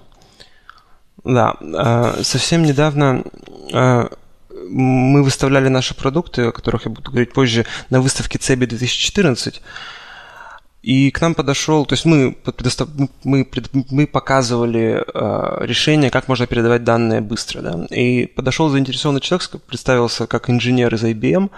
Да, 1.26 1.57
э, 1.60 2.23
совсем 2.23 2.64
недавно 2.64 3.23
э, 3.73 4.07
мы 4.69 5.23
выставляли 5.23 5.68
наши 5.68 5.93
продукты, 5.93 6.43
о 6.43 6.51
которых 6.53 6.85
я 6.85 6.91
буду 6.91 7.11
говорить 7.11 7.34
позже, 7.34 7.65
на 7.89 7.99
выставке 7.99 8.38
CEBI 8.38 8.65
2014. 8.65 9.61
И 10.84 11.11
к 11.11 11.19
нам 11.19 11.35
подошел, 11.35 11.85
то 11.85 11.93
есть 11.93 12.05
мы, 12.05 12.38
мы, 13.26 13.45
мы 13.91 14.07
показывали 14.07 15.03
э, 15.03 15.65
решение, 15.65 16.11
как 16.11 16.30
можно 16.30 16.47
передавать 16.47 16.85
данные 16.85 17.19
быстро. 17.19 17.61
Да? 17.61 17.85
И 17.93 18.27
подошел 18.27 18.69
заинтересованный 18.69 19.19
человек, 19.19 19.49
представился 19.68 20.27
как 20.27 20.49
инженер 20.49 20.95
из 20.95 21.03
IBM, 21.03 21.49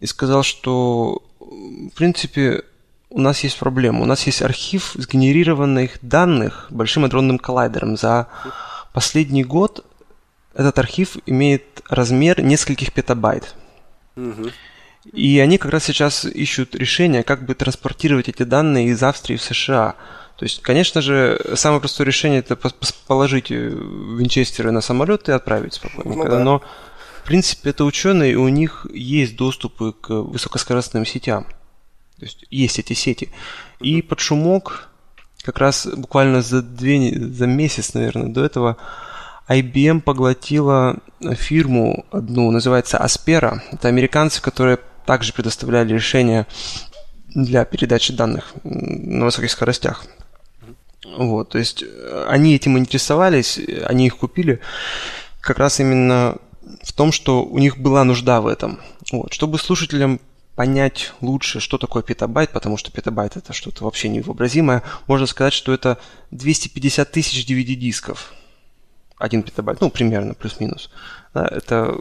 и 0.00 0.06
сказал, 0.06 0.42
что 0.42 1.22
в 1.38 1.90
принципе 1.94 2.64
у 3.10 3.20
нас 3.20 3.40
есть 3.44 3.58
проблема. 3.58 4.02
У 4.02 4.06
нас 4.06 4.26
есть 4.26 4.42
архив 4.42 4.92
сгенерированных 4.94 5.98
данных 6.02 6.66
большим 6.70 7.04
адронным 7.04 7.38
коллайдером. 7.38 7.96
За 7.96 8.28
последний 8.92 9.44
год 9.44 9.84
этот 10.54 10.78
архив 10.78 11.16
имеет 11.26 11.82
размер 11.88 12.42
нескольких 12.42 12.92
петабайт. 12.92 13.54
Угу. 14.16 14.50
И 15.12 15.38
они 15.38 15.58
как 15.58 15.70
раз 15.70 15.84
сейчас 15.84 16.24
ищут 16.24 16.74
решение, 16.74 17.22
как 17.22 17.44
бы 17.44 17.54
транспортировать 17.54 18.28
эти 18.28 18.42
данные 18.42 18.88
из 18.88 19.02
Австрии 19.02 19.36
в 19.36 19.42
США. 19.42 19.94
То 20.36 20.44
есть, 20.44 20.62
конечно 20.62 21.00
же, 21.00 21.40
самое 21.54 21.80
простое 21.80 22.06
решение 22.06 22.40
это 22.40 22.56
положить 23.06 23.50
э, 23.50 23.54
винчестеры 23.54 24.70
на 24.70 24.80
самолет 24.80 25.28
и 25.28 25.32
отправить 25.32 25.74
спокойненько. 25.74 26.24
Ну, 26.24 26.30
да. 26.30 26.38
Но, 26.40 26.62
в 27.22 27.26
принципе, 27.26 27.70
это 27.70 27.84
ученые, 27.84 28.32
и 28.32 28.36
у 28.36 28.48
них 28.48 28.86
есть 28.92 29.36
доступы 29.36 29.92
к 29.92 30.10
высокоскоростным 30.10 31.06
сетям. 31.06 31.46
То 32.18 32.24
есть 32.24 32.44
есть 32.50 32.78
эти 32.78 32.92
сети. 32.94 33.30
И 33.80 34.02
под 34.02 34.20
шумок, 34.20 34.88
как 35.42 35.58
раз 35.58 35.86
буквально 35.86 36.42
за, 36.42 36.62
две, 36.62 37.12
за 37.18 37.46
месяц, 37.46 37.94
наверное, 37.94 38.28
до 38.28 38.44
этого, 38.44 38.76
IBM 39.48 40.00
поглотила 40.00 40.98
фирму 41.34 42.04
одну, 42.10 42.50
называется 42.50 42.98
Aspera. 42.98 43.60
Это 43.70 43.88
американцы, 43.88 44.42
которые 44.42 44.78
также 45.04 45.32
предоставляли 45.32 45.92
решения 45.92 46.46
для 47.28 47.64
передачи 47.64 48.12
данных 48.12 48.54
на 48.64 49.26
высоких 49.26 49.50
скоростях. 49.50 50.06
Вот, 51.16 51.50
то 51.50 51.58
есть 51.58 51.82
э, 51.82 52.26
они 52.28 52.54
этим 52.56 52.76
интересовались, 52.78 53.60
они 53.84 54.06
их 54.06 54.16
купили 54.16 54.60
как 55.40 55.58
раз 55.58 55.78
именно 55.78 56.36
в 56.82 56.92
том, 56.92 57.12
что 57.12 57.44
у 57.44 57.58
них 57.58 57.78
была 57.78 58.02
нужда 58.04 58.40
в 58.40 58.46
этом. 58.46 58.80
Вот, 59.12 59.32
чтобы 59.32 59.58
слушателям 59.58 60.20
понять 60.56 61.12
лучше, 61.20 61.60
что 61.60 61.78
такое 61.78 62.02
петабайт, 62.02 62.50
потому 62.50 62.78
что 62.78 62.90
петабайт 62.90 63.36
это 63.36 63.52
что-то 63.52 63.84
вообще 63.84 64.08
невообразимое, 64.08 64.82
можно 65.06 65.26
сказать, 65.26 65.52
что 65.52 65.72
это 65.72 65.98
250 66.30 67.12
тысяч 67.12 67.46
DVD-дисков. 67.46 68.32
Один 69.18 69.42
петабайт, 69.42 69.80
ну, 69.80 69.90
примерно, 69.90 70.34
плюс-минус. 70.34 70.90
Да, 71.34 71.46
это, 71.46 71.96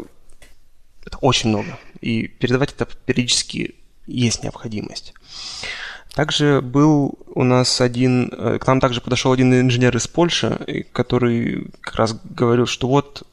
это 1.05 1.17
очень 1.19 1.49
много. 1.49 1.77
И 1.99 2.27
передавать 2.27 2.71
это 2.71 2.85
периодически 3.05 3.75
есть 4.07 4.43
необходимость. 4.43 5.13
Также 6.13 6.61
был 6.61 7.19
у 7.27 7.43
нас 7.43 7.81
один, 7.81 8.31
э, 8.31 8.57
к 8.57 8.65
нам 8.67 8.79
также 8.79 9.01
подошел 9.01 9.33
один 9.33 9.53
инженер 9.53 9.97
из 9.97 10.07
Польши, 10.07 10.85
который 10.93 11.67
как 11.81 11.95
раз 11.95 12.15
говорил, 12.23 12.67
что 12.67 12.87
вот 12.87 13.23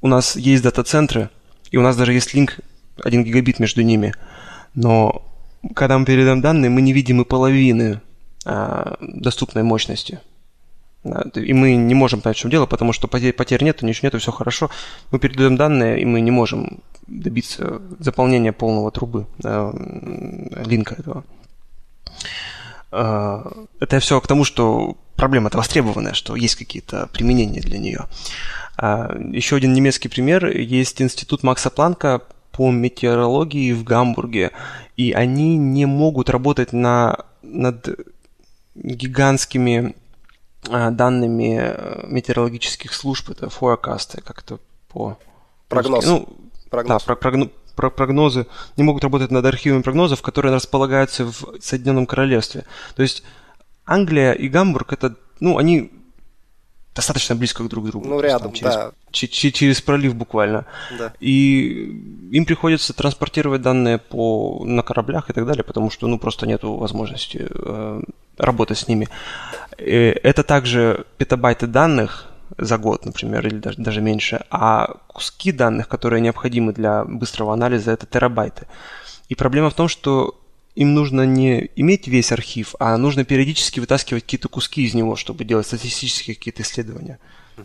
у 0.00 0.06
нас 0.06 0.36
есть 0.36 0.62
дата-центры, 0.62 1.30
и 1.72 1.78
у 1.78 1.82
нас 1.82 1.96
даже 1.96 2.12
есть 2.12 2.32
линк 2.32 2.60
1 3.02 3.24
гигабит 3.24 3.58
между 3.58 3.82
ними, 3.82 4.14
но 4.74 5.22
когда 5.74 5.98
мы 5.98 6.04
передаем 6.04 6.40
данные, 6.40 6.70
мы 6.70 6.82
не 6.82 6.92
видим 6.92 7.20
и 7.20 7.24
половины 7.24 8.00
а, 8.44 8.96
доступной 9.00 9.62
мощности. 9.62 10.20
И 11.34 11.52
мы 11.52 11.74
не 11.74 11.94
можем 11.94 12.20
понять, 12.20 12.36
в 12.36 12.40
чем 12.40 12.50
дело, 12.50 12.66
потому 12.66 12.92
что 12.92 13.08
потерь, 13.08 13.32
потерь 13.32 13.64
нет, 13.64 13.82
ничего 13.82 14.06
нет, 14.06 14.22
все 14.22 14.30
хорошо. 14.30 14.70
Мы 15.10 15.18
передаем 15.18 15.56
данные, 15.56 16.00
и 16.00 16.04
мы 16.04 16.20
не 16.20 16.30
можем 16.30 16.78
добиться 17.08 17.82
заполнения 17.98 18.52
полного 18.52 18.92
трубы, 18.92 19.26
э, 19.42 19.72
линка 20.64 20.94
этого. 20.94 21.24
Э, 22.92 23.42
это 23.80 23.98
все 23.98 24.20
к 24.20 24.28
тому, 24.28 24.44
что 24.44 24.96
проблема-то 25.16 25.58
востребованная, 25.58 26.14
что 26.14 26.36
есть 26.36 26.54
какие-то 26.54 27.08
применения 27.12 27.60
для 27.60 27.78
нее. 27.78 28.06
Э, 28.78 29.08
еще 29.32 29.56
один 29.56 29.72
немецкий 29.72 30.08
пример. 30.08 30.46
Есть 30.56 31.02
институт 31.02 31.42
Макса 31.42 31.70
Планка 31.70 32.22
по 32.52 32.70
метеорологии 32.70 33.72
в 33.72 33.82
Гамбурге, 33.82 34.52
и 34.96 35.12
они 35.12 35.56
не 35.56 35.86
могут 35.86 36.30
работать 36.30 36.72
на, 36.72 37.24
над 37.42 37.88
гигантскими 38.74 39.96
а, 40.68 40.90
данными 40.90 41.58
э, 41.60 42.06
метеорологических 42.06 42.92
служб, 42.92 43.30
это 43.30 43.48
форкасты, 43.48 44.20
как-то 44.20 44.60
по... 44.88 45.18
Прогноз. 45.68 46.04
Ну, 46.04 46.28
прогноз. 46.70 47.04
Да, 47.04 47.14
про, 47.14 47.48
про, 47.74 47.90
прогнозы, 47.90 48.46
не 48.76 48.84
могут 48.84 49.02
работать 49.02 49.30
над 49.30 49.44
архивами 49.44 49.82
прогнозов, 49.82 50.22
которые 50.22 50.54
располагаются 50.54 51.24
в 51.24 51.58
Соединенном 51.60 52.06
Королевстве. 52.06 52.64
То 52.94 53.02
есть 53.02 53.24
Англия 53.86 54.32
и 54.32 54.48
Гамбург, 54.48 54.92
это, 54.92 55.16
ну, 55.40 55.58
они 55.58 55.90
достаточно 56.94 57.34
близко 57.34 57.62
друг 57.64 57.84
к 57.84 57.88
другу. 57.88 58.08
Ну, 58.08 58.20
рядом, 58.20 58.52
там, 58.52 58.52
через, 58.52 58.74
да. 58.74 58.92
через 59.10 59.80
пролив 59.80 60.14
буквально. 60.14 60.66
Да. 60.98 61.12
И 61.20 62.28
им 62.32 62.44
приходится 62.44 62.92
транспортировать 62.92 63.62
данные 63.62 63.98
по, 63.98 64.62
на 64.64 64.82
кораблях 64.82 65.30
и 65.30 65.32
так 65.32 65.46
далее, 65.46 65.64
потому 65.64 65.90
что, 65.90 66.06
ну, 66.06 66.18
просто 66.18 66.46
нет 66.46 66.62
возможности 66.62 67.48
э, 67.48 68.02
работать 68.36 68.78
с 68.78 68.88
ними. 68.88 69.08
Э, 69.78 70.10
это 70.10 70.42
также 70.42 71.06
петабайты 71.16 71.66
данных 71.66 72.28
за 72.58 72.76
год, 72.76 73.06
например, 73.06 73.46
или 73.46 73.58
даже, 73.58 73.78
даже 73.78 74.00
меньше, 74.02 74.44
а 74.50 74.96
куски 75.06 75.52
данных, 75.52 75.88
которые 75.88 76.20
необходимы 76.20 76.72
для 76.72 77.04
быстрого 77.04 77.54
анализа, 77.54 77.92
это 77.92 78.06
терабайты. 78.06 78.66
И 79.28 79.34
проблема 79.34 79.70
в 79.70 79.74
том, 79.74 79.88
что 79.88 80.41
им 80.74 80.94
нужно 80.94 81.26
не 81.26 81.70
иметь 81.76 82.08
весь 82.08 82.32
архив, 82.32 82.74
а 82.78 82.96
нужно 82.96 83.24
периодически 83.24 83.80
вытаскивать 83.80 84.24
какие-то 84.24 84.48
куски 84.48 84.84
из 84.84 84.94
него, 84.94 85.16
чтобы 85.16 85.44
делать 85.44 85.66
статистические 85.66 86.36
какие-то 86.36 86.62
исследования. 86.62 87.18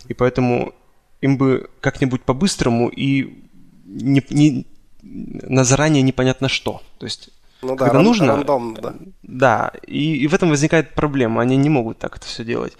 И 0.07 0.13
поэтому 0.13 0.73
им 1.21 1.37
бы 1.37 1.69
как-нибудь 1.79 2.23
по-быстрому 2.23 2.89
и 2.89 3.43
не, 3.85 4.23
не, 4.29 4.65
на 5.01 5.63
заранее 5.63 6.03
непонятно 6.03 6.49
что. 6.49 6.81
То 6.99 7.05
есть 7.05 7.29
ну 7.61 7.75
да, 7.75 7.85
когда 7.85 7.99
ран- 7.99 8.03
нужно, 8.03 8.35
рандом, 8.35 8.73
да. 8.75 8.95
Да, 9.23 9.71
и, 9.87 10.17
и 10.17 10.27
в 10.27 10.33
этом 10.33 10.49
возникает 10.49 10.93
проблема. 10.93 11.41
Они 11.41 11.55
не 11.55 11.69
могут 11.69 11.97
так 11.99 12.17
это 12.17 12.25
все 12.25 12.43
делать. 12.43 12.77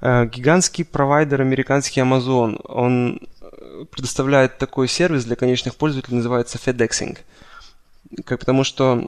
Э, 0.00 0.26
гигантский 0.26 0.84
провайдер 0.84 1.40
американский 1.40 2.00
Amazon, 2.00 2.60
он 2.64 3.20
э, 3.40 3.84
предоставляет 3.90 4.58
такой 4.58 4.88
сервис 4.88 5.24
для 5.24 5.36
конечных 5.36 5.74
пользователей, 5.74 6.16
называется 6.16 6.58
FedExing. 6.58 7.18
Как, 8.24 8.38
потому 8.38 8.64
что 8.64 9.06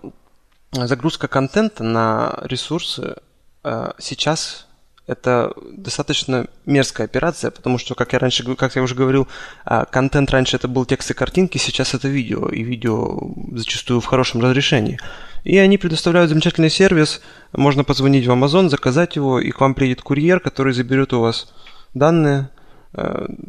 загрузка 0.73 1.29
контента 1.29 1.83
на 1.83 2.39
ресурсы 2.43 3.17
э, 3.65 3.93
сейчас 3.99 4.67
это 5.07 5.53
достаточно 5.73 6.47
мерзкая 6.67 7.07
операция, 7.07 7.51
потому 7.51 7.79
что, 7.79 7.97
как 7.97 8.13
я 8.13 8.21
раньше, 8.21 8.55
как 8.55 8.77
я 8.77 8.83
уже 8.83 8.95
говорил, 8.95 9.27
э, 9.67 9.85
контент 9.91 10.31
раньше 10.31 10.57
это 10.57 10.69
был 10.69 10.85
текст 10.85 11.11
и 11.11 11.15
картинки, 11.15 11.59
сейчас 11.59 11.95
это 11.95 12.07
видео, 12.07 12.49
и 12.49 12.63
видео 12.63 13.19
зачастую 13.53 14.01
в 14.01 14.07
хорошем 14.07 14.41
разрешении. 14.41 15.01
И 15.43 15.59
они 15.59 15.79
предоставляют 15.79 16.31
замечательный 16.31 16.71
сервис, 16.71 17.21
можно 17.53 17.83
позвонить 17.83 18.27
в 18.27 18.31
Amazon, 18.31 18.69
заказать 18.69 19.17
его, 19.17 19.41
и 19.41 19.51
к 19.51 19.61
вам 19.61 19.75
приедет 19.75 20.03
курьер, 20.03 20.39
который 20.39 20.73
заберет 20.73 21.13
у 21.13 21.21
вас 21.21 21.53
данные, 21.95 22.51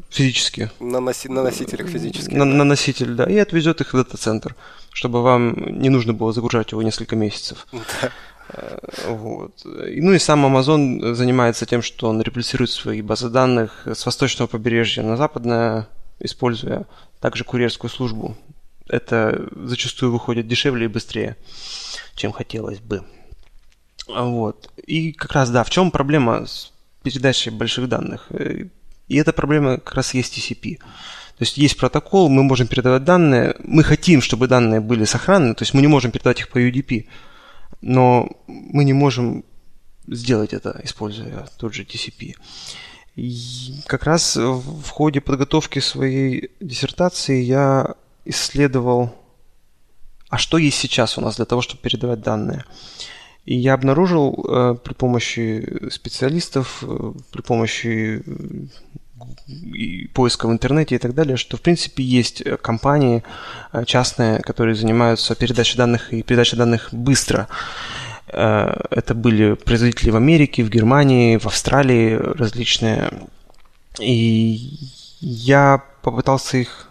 физически. 0.10 0.70
На, 0.80 0.98
носи- 0.98 1.32
на 1.32 1.44
носителях 1.44 1.88
физически. 1.88 2.34
На, 2.34 2.46
да. 2.46 2.46
на 2.46 2.64
носитель, 2.64 3.16
да, 3.16 3.26
и 3.26 3.38
отвезет 3.38 3.82
их 3.82 3.94
в 3.94 3.98
дата-центр 3.98 4.56
чтобы 4.94 5.22
вам 5.22 5.54
не 5.82 5.90
нужно 5.90 6.14
было 6.14 6.34
загружать 6.34 6.72
его 6.72 6.82
несколько 6.82 7.16
месяцев. 7.16 7.68
Э, 8.54 8.80
вот. 9.08 9.62
Ну 9.64 10.12
и 10.12 10.20
сам 10.20 10.46
Amazon 10.46 11.14
занимается 11.14 11.66
тем, 11.66 11.82
что 11.82 12.10
он 12.10 12.22
реплицирует 12.22 12.70
свои 12.70 13.02
базы 13.02 13.30
данных 13.30 13.88
с 13.88 14.06
восточного 14.06 14.50
побережья 14.50 15.04
на 15.04 15.16
западное, 15.16 15.88
используя 16.20 16.86
также 17.22 17.46
курьерскую 17.46 17.90
службу. 17.90 18.36
Это 18.90 19.48
зачастую 19.56 20.12
выходит 20.12 20.48
дешевле 20.48 20.86
и 20.86 20.90
быстрее, 20.90 21.38
чем 22.16 22.34
хотелось 22.34 22.80
бы. 22.80 23.04
Вот. 24.08 24.70
И 24.86 25.14
как 25.14 25.32
раз, 25.32 25.50
да, 25.50 25.64
в 25.64 25.70
чем 25.70 25.90
проблема 25.92 26.46
с 26.46 26.74
передачей 27.04 27.52
больших 27.52 27.88
данных? 27.88 28.28
Э, 29.12 29.14
и 29.14 29.18
эта 29.18 29.34
проблема 29.34 29.78
как 29.78 29.96
раз 29.96 30.14
есть 30.14 30.38
TCP. 30.38 30.78
То 30.78 31.44
есть 31.44 31.58
есть 31.58 31.78
протокол, 31.78 32.30
мы 32.30 32.44
можем 32.44 32.68
передавать 32.68 33.04
данные, 33.04 33.56
мы 33.64 33.84
хотим, 33.84 34.22
чтобы 34.22 34.48
данные 34.48 34.80
были 34.80 35.06
сохранны, 35.06 35.56
то 35.56 35.64
есть 35.64 35.74
мы 35.74 35.82
не 35.82 35.88
можем 35.88 36.12
передавать 36.12 36.40
их 36.40 36.50
по 36.50 36.60
UDP, 36.60 37.08
но 37.82 38.30
мы 38.48 38.84
не 38.84 38.94
можем 38.94 39.44
сделать 40.08 40.54
это, 40.54 40.80
используя 40.84 41.48
тот 41.58 41.74
же 41.74 41.84
TCP. 41.84 42.36
И 43.16 43.74
как 43.88 44.04
раз 44.04 44.36
в 44.38 44.90
ходе 44.90 45.20
подготовки 45.20 45.80
своей 45.80 46.52
диссертации 46.60 47.42
я 47.42 47.96
исследовал, 48.26 49.10
а 50.30 50.38
что 50.38 50.58
есть 50.58 50.78
сейчас 50.78 51.18
у 51.18 51.22
нас 51.22 51.36
для 51.36 51.46
того, 51.46 51.62
чтобы 51.62 51.82
передавать 51.82 52.22
данные. 52.22 52.64
И 53.46 53.56
я 53.56 53.74
обнаружил 53.74 54.46
э, 54.48 54.76
при 54.84 54.94
помощи 54.94 55.90
специалистов, 55.90 56.84
э, 56.84 57.14
при 57.32 57.42
помощи 57.42 58.24
и 59.52 60.08
поиска 60.08 60.48
в 60.48 60.52
интернете 60.52 60.96
и 60.96 60.98
так 60.98 61.14
далее, 61.14 61.38
что 61.38 61.58
в 61.58 61.62
принципе 61.62 62.04
есть 62.04 62.42
э, 62.42 62.58
компании 62.58 63.24
э, 63.74 63.86
частные, 63.86 64.40
которые 64.40 64.76
занимаются 64.76 65.36
передачей 65.36 65.78
данных 65.78 66.14
и 66.14 66.24
передачей 66.24 66.56
данных 66.56 66.90
быстро. 66.92 67.48
Э, 68.28 68.74
это 68.90 69.14
были 69.14 69.54
производители 69.54 70.10
в 70.10 70.16
Америке, 70.16 70.64
в 70.64 70.70
Германии, 70.70 71.38
в 71.38 71.46
Австралии 71.46 72.16
различные. 72.16 73.12
И 74.00 74.78
я 75.20 75.84
попытался 76.02 76.58
их 76.58 76.88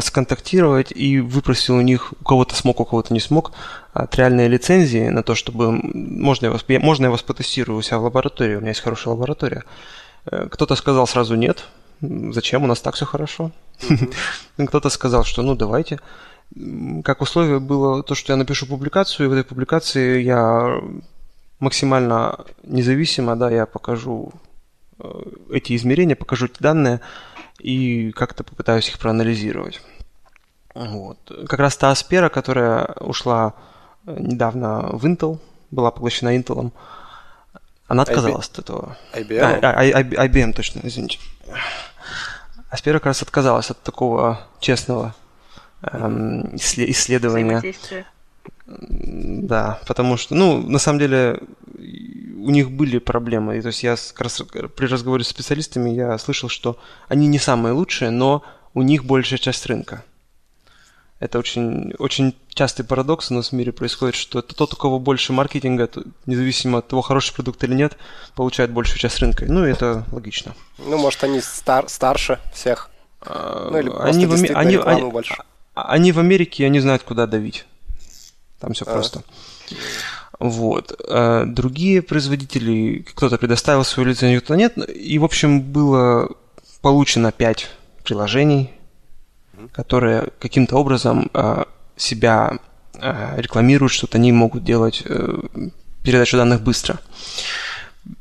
сконтактировать 0.00 0.92
и 0.92 1.20
выпросил 1.20 1.76
у 1.76 1.80
них, 1.80 2.12
у 2.20 2.24
кого-то 2.24 2.54
смог, 2.54 2.80
у 2.80 2.84
кого-то 2.84 3.14
не 3.14 3.20
смог, 3.20 3.52
от 3.92 4.14
реальные 4.16 4.48
лицензии 4.48 5.08
на 5.08 5.22
то, 5.22 5.34
чтобы 5.34 5.72
можно 5.72 6.46
я 6.46 6.52
вас, 6.52 6.64
можно 6.68 7.06
я 7.06 7.10
вас 7.10 7.22
потестирую 7.22 7.78
у 7.78 7.82
себя 7.82 7.98
в 7.98 8.04
лаборатории, 8.04 8.56
у 8.56 8.60
меня 8.60 8.70
есть 8.70 8.82
хорошая 8.82 9.14
лаборатория. 9.14 9.64
Э, 10.26 10.48
кто-то 10.50 10.76
сказал 10.76 11.06
сразу 11.06 11.34
нет, 11.34 11.64
зачем, 12.00 12.64
у 12.64 12.66
нас 12.66 12.80
так 12.80 12.94
все 12.94 13.06
хорошо. 13.06 13.50
Кто-то 14.56 14.90
сказал, 14.90 15.24
что 15.24 15.42
ну 15.42 15.54
давайте. 15.54 15.98
Как 17.04 17.20
условие 17.20 17.60
было 17.60 18.02
то, 18.02 18.14
что 18.14 18.32
я 18.32 18.36
напишу 18.36 18.66
публикацию, 18.66 19.26
и 19.26 19.28
в 19.28 19.32
этой 19.32 19.44
публикации 19.44 20.22
я 20.22 20.80
максимально 21.60 22.46
независимо, 22.62 23.36
да, 23.36 23.50
я 23.50 23.66
покажу 23.66 24.32
э, 24.98 25.08
эти 25.50 25.76
измерения, 25.76 26.16
покажу 26.16 26.46
эти 26.46 26.62
данные 26.62 27.00
и 27.58 28.12
как-то 28.12 28.44
попытаюсь 28.44 28.88
их 28.88 28.98
проанализировать. 28.98 29.80
Вот. 30.74 31.18
Как 31.48 31.58
раз 31.58 31.76
та 31.76 31.90
Аспера, 31.90 32.28
которая 32.28 32.94
ушла 33.00 33.54
э, 34.06 34.16
недавно 34.18 34.90
в 34.92 35.04
Intel, 35.04 35.38
была 35.70 35.90
поглощена 35.90 36.36
Intel, 36.36 36.72
она 37.88 38.02
отказалась 38.02 38.46
IB... 38.46 38.52
от 38.52 38.58
этого. 38.58 38.96
IBM? 39.14 39.60
А, 39.62 39.70
а, 39.72 40.26
IBM, 40.26 40.52
точно, 40.52 40.80
извините. 40.84 41.18
Аспера 42.70 42.98
как 42.98 43.06
раз 43.06 43.22
отказалась 43.22 43.70
от 43.70 43.82
такого 43.82 44.46
честного 44.60 45.14
эм, 45.82 46.54
исследования. 46.56 47.62
Да, 48.66 49.80
потому 49.86 50.18
что, 50.18 50.34
ну, 50.34 50.58
на 50.60 50.78
самом 50.78 50.98
деле, 50.98 51.40
у 51.78 52.50
них 52.50 52.70
были 52.70 52.98
проблемы. 52.98 53.56
И, 53.56 53.62
то 53.62 53.68
есть 53.68 53.82
я 53.82 53.96
как 53.96 54.20
раз 54.20 54.42
при 54.76 54.86
разговоре 54.86 55.24
с 55.24 55.28
специалистами 55.28 55.88
я 55.88 56.18
слышал, 56.18 56.50
что 56.50 56.78
они 57.08 57.26
не 57.26 57.38
самые 57.38 57.72
лучшие, 57.72 58.10
но 58.10 58.42
у 58.74 58.82
них 58.82 59.06
большая 59.06 59.38
часть 59.38 59.64
рынка. 59.64 60.04
Это 61.20 61.40
очень, 61.40 61.92
очень 61.98 62.36
частый 62.54 62.84
парадокс 62.84 63.30
у 63.30 63.34
нас 63.34 63.48
в 63.48 63.52
мире 63.52 63.72
происходит, 63.72 64.14
что 64.14 64.38
это 64.38 64.54
тот, 64.54 64.74
у 64.74 64.76
кого 64.76 65.00
больше 65.00 65.32
маркетинга, 65.32 65.90
независимо 66.26 66.78
от 66.78 66.88
того, 66.88 67.02
хороший 67.02 67.34
продукт 67.34 67.62
или 67.64 67.74
нет, 67.74 67.96
получает 68.36 68.70
большую 68.70 68.98
часть 68.98 69.18
рынка. 69.18 69.44
Ну, 69.48 69.66
и 69.66 69.70
это 69.70 70.04
логично. 70.12 70.54
Ну, 70.78 70.96
может, 70.96 71.24
они 71.24 71.40
стар, 71.40 71.88
старше 71.88 72.38
всех. 72.54 72.90
А, 73.20 73.68
ну, 73.70 73.78
или 73.78 73.90
они, 73.98 74.26
в, 74.26 74.32
они, 74.32 74.76
они, 74.76 75.12
они 75.74 76.12
в 76.12 76.18
Америке, 76.20 76.64
они 76.64 76.78
знают, 76.78 77.02
куда 77.02 77.26
давить. 77.26 77.66
Там 78.60 78.72
все 78.72 78.84
а. 78.86 78.92
просто. 78.92 79.22
Вот. 80.38 81.00
А 81.08 81.46
другие 81.46 82.00
производители, 82.00 82.98
кто-то 82.98 83.38
предоставил 83.38 83.82
свою 83.82 84.08
лицензию, 84.10 84.40
кто-то 84.40 84.56
нет. 84.56 84.78
И, 84.88 85.18
в 85.18 85.24
общем, 85.24 85.62
было 85.62 86.30
получено 86.80 87.32
5 87.32 87.68
приложений, 88.04 88.70
которые 89.72 90.28
каким-то 90.38 90.76
образом 90.76 91.30
а, 91.34 91.66
себя 91.96 92.58
а, 92.94 93.34
рекламируют, 93.36 93.92
что 93.92 94.08
они 94.12 94.32
могут 94.32 94.64
делать 94.64 95.02
э, 95.04 95.38
передачу 96.02 96.36
данных 96.36 96.62
быстро. 96.62 96.98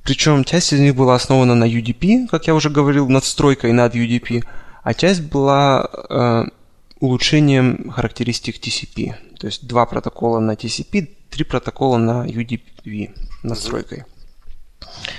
Причем 0.04 0.44
часть 0.44 0.74
из 0.74 0.80
них 0.80 0.96
была 0.96 1.16
основана 1.16 1.56
на 1.56 1.66
UDP, 1.66 2.28
как 2.28 2.48
я 2.48 2.56
уже 2.56 2.70
говорил, 2.70 3.08
надстройкой 3.08 3.72
над 3.72 3.96
UDP, 3.96 4.44
а 4.84 4.94
часть 4.94 5.22
была 5.22 5.90
э, 6.10 6.44
улучшением 7.00 7.90
характеристик 7.90 8.58
TCP. 8.58 9.14
То 9.40 9.48
есть 9.48 9.68
два 9.68 9.86
протокола 9.86 10.40
на 10.40 10.54
TCP, 10.54 11.10
три 11.30 11.44
протокола 11.44 11.98
на 11.98 12.26
UDP 12.26 13.12
настройкой. 13.44 14.00
Э, 14.00 15.17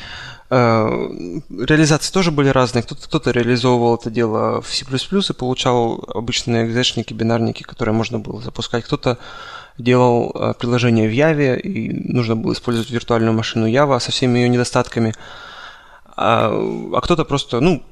реализации 0.50 2.12
тоже 2.12 2.30
были 2.30 2.48
разные. 2.48 2.82
Кто-то, 2.82 3.02
кто-то 3.02 3.30
реализовывал 3.30 3.96
это 3.96 4.10
дело 4.10 4.60
в 4.62 4.68
C++ 4.68 4.84
и 4.84 5.32
получал 5.34 6.04
обычные 6.14 6.66
экзешники, 6.66 7.12
бинарники, 7.12 7.62
которые 7.62 7.94
можно 7.94 8.18
было 8.18 8.40
запускать. 8.40 8.84
Кто-то 8.84 9.18
делал 9.76 10.32
э, 10.34 10.54
приложение 10.58 11.08
в 11.08 11.12
Java, 11.12 11.58
и 11.58 11.92
нужно 12.12 12.34
было 12.34 12.52
использовать 12.52 12.90
виртуальную 12.90 13.32
машину 13.32 13.68
Java 13.68 14.00
со 14.00 14.10
всеми 14.10 14.38
ее 14.38 14.48
недостатками. 14.48 15.14
А, 16.16 16.50
а 16.94 17.00
кто-то 17.00 17.24
просто, 17.24 17.60
ну, 17.60 17.82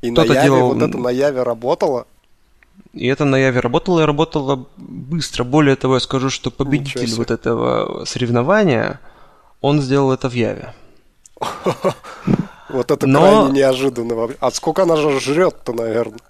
и 0.00 0.10
кто-то 0.12 0.32
на 0.32 0.38
Java 0.38 0.42
делал... 0.44 0.74
вот 0.74 0.82
это 0.82 0.96
на 0.96 1.12
Java 1.12 1.42
работало? 1.42 2.06
И 2.92 3.06
это 3.06 3.24
на 3.24 3.36
Яве 3.36 3.60
работало 3.60 4.00
и 4.00 4.04
работало 4.04 4.66
быстро. 4.76 5.44
Более 5.44 5.76
того, 5.76 5.94
я 5.94 6.00
скажу, 6.00 6.30
что 6.30 6.50
победитель 6.50 7.14
вот 7.14 7.30
этого 7.30 8.04
соревнования, 8.04 9.00
он 9.60 9.80
сделал 9.80 10.12
это 10.12 10.28
в 10.28 10.34
Яве. 10.34 10.74
Вот 12.68 12.90
это 12.90 13.06
крайне 13.06 13.50
неожиданно. 13.50 14.28
А 14.38 14.50
сколько 14.52 14.82
она 14.82 14.96
же 14.96 15.18
жрет-то, 15.18 15.72
наверное? 15.72 16.20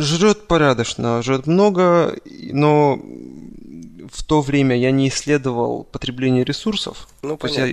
Жрет 0.00 0.46
порядочно, 0.46 1.22
жрет 1.22 1.46
много, 1.46 2.14
но 2.52 2.98
в 4.12 4.22
то 4.22 4.40
время 4.40 4.76
я 4.76 4.90
не 4.90 5.08
исследовал 5.08 5.84
потребление 5.84 6.44
ресурсов. 6.44 7.08
Ну, 7.22 7.36
то 7.36 7.46
есть 7.46 7.58
я, 7.58 7.66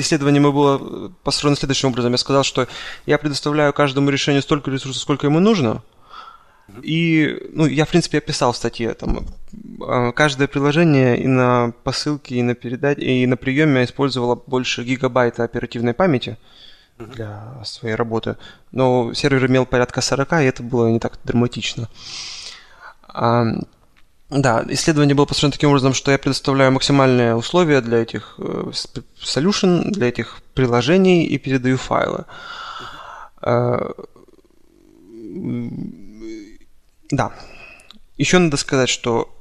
исследование 0.00 0.40
мое 0.40 0.52
было 0.52 1.12
построено 1.22 1.56
следующим 1.56 1.88
образом. 1.88 2.12
Я 2.12 2.18
сказал, 2.18 2.44
что 2.44 2.68
я 3.06 3.18
предоставляю 3.18 3.72
каждому 3.72 4.10
решению 4.10 4.42
столько 4.42 4.70
ресурсов, 4.70 5.02
сколько 5.02 5.26
ему 5.26 5.40
нужно– 5.40 5.82
и, 6.82 7.38
ну, 7.52 7.66
я, 7.66 7.84
в 7.84 7.88
принципе, 7.88 8.18
описал 8.18 8.52
в 8.52 8.56
статье, 8.56 8.94
там, 8.94 9.26
а, 9.80 10.12
каждое 10.12 10.48
приложение 10.48 11.18
и 11.18 11.26
на 11.26 11.72
посылке, 11.82 12.36
и 12.36 12.42
на 12.42 12.54
передаче, 12.54 13.00
и 13.00 13.26
на 13.26 13.36
приеме 13.36 13.84
использовало 13.84 14.34
больше 14.34 14.84
гигабайта 14.84 15.44
оперативной 15.44 15.94
памяти 15.94 16.36
для 16.98 17.62
своей 17.64 17.94
работы. 17.94 18.36
Но 18.72 19.14
сервер 19.14 19.46
имел 19.46 19.66
порядка 19.66 20.00
40, 20.00 20.32
и 20.32 20.44
это 20.44 20.62
было 20.62 20.88
не 20.88 20.98
так 20.98 21.18
драматично. 21.24 21.88
А, 23.08 23.46
да, 24.28 24.62
исследование 24.68 25.14
было 25.14 25.24
построено 25.24 25.52
таким 25.52 25.70
образом, 25.70 25.94
что 25.94 26.10
я 26.10 26.18
предоставляю 26.18 26.72
максимальные 26.72 27.34
условия 27.34 27.80
для 27.80 27.98
этих 27.98 28.34
э, 28.38 28.72
solution, 29.22 29.90
для 29.90 30.08
этих 30.08 30.40
приложений 30.52 31.26
и 31.26 31.38
передаю 31.38 31.78
файлы. 31.78 32.24
Uh, 33.40 33.94
да. 37.10 37.32
Еще 38.16 38.38
надо 38.38 38.56
сказать, 38.56 38.88
что 38.88 39.34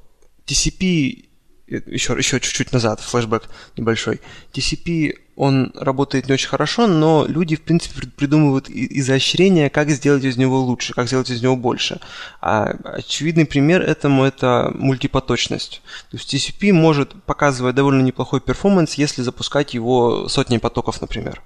TCP, 0.46 1.26
еще, 1.68 2.14
еще 2.14 2.40
чуть-чуть 2.40 2.72
назад, 2.72 3.02
флешбэк 3.02 3.50
небольшой. 3.76 4.22
TCP, 4.54 5.16
он 5.36 5.72
работает 5.76 6.28
не 6.28 6.34
очень 6.34 6.48
хорошо, 6.48 6.88
но 6.88 7.26
люди, 7.28 7.56
в 7.56 7.62
принципе, 7.62 8.08
придумывают 8.08 8.70
изощрения, 8.70 9.70
как 9.70 9.90
сделать 9.90 10.24
из 10.24 10.38
него 10.38 10.60
лучше, 10.62 10.94
как 10.94 11.08
сделать 11.08 11.30
из 11.30 11.42
него 11.42 11.56
больше. 11.56 12.00
А 12.42 12.76
очевидный 12.84 13.46
пример 13.46 13.82
этому– 13.82 14.24
это 14.26 14.72
мультипоточность. 14.74 15.82
То 16.10 16.18
есть 16.18 16.34
TCP 16.34 16.72
может 16.72 17.22
показывать 17.24 17.76
довольно 17.76 18.02
неплохой 18.02 18.42
перформанс, 18.42 18.94
если 18.94 19.22
запускать 19.22 19.74
его 19.74 20.30
сотни 20.30 20.58
потоков, 20.58 21.02
например. 21.02 21.42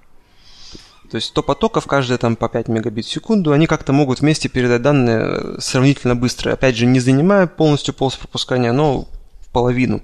То 1.12 1.16
есть 1.16 1.28
100 1.28 1.42
потоков, 1.42 1.86
каждые 1.86 2.16
там 2.16 2.36
по 2.36 2.48
5 2.48 2.68
мегабит 2.68 3.04
в 3.04 3.10
секунду, 3.10 3.52
они 3.52 3.66
как-то 3.66 3.92
могут 3.92 4.20
вместе 4.20 4.48
передать 4.48 4.80
данные 4.80 5.60
сравнительно 5.60 6.16
быстро. 6.16 6.54
Опять 6.54 6.74
же, 6.74 6.86
не 6.86 7.00
занимая 7.00 7.46
полностью 7.46 7.92
полос 7.92 8.16
пропускания, 8.16 8.72
но 8.72 9.02
в 9.40 9.48
половину. 9.52 10.00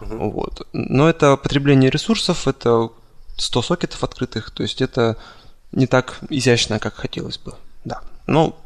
Uh-huh. 0.00 0.30
Вот. 0.30 0.64
Но 0.72 1.08
это 1.08 1.36
потребление 1.36 1.90
ресурсов, 1.90 2.46
это 2.46 2.90
100 3.36 3.62
сокетов 3.62 4.04
открытых, 4.04 4.52
то 4.52 4.62
есть 4.62 4.80
это 4.80 5.16
не 5.72 5.88
так 5.88 6.20
изящно, 6.30 6.78
как 6.78 6.94
хотелось 6.94 7.38
бы. 7.38 7.54
Да. 7.84 8.00
Но 8.28 8.56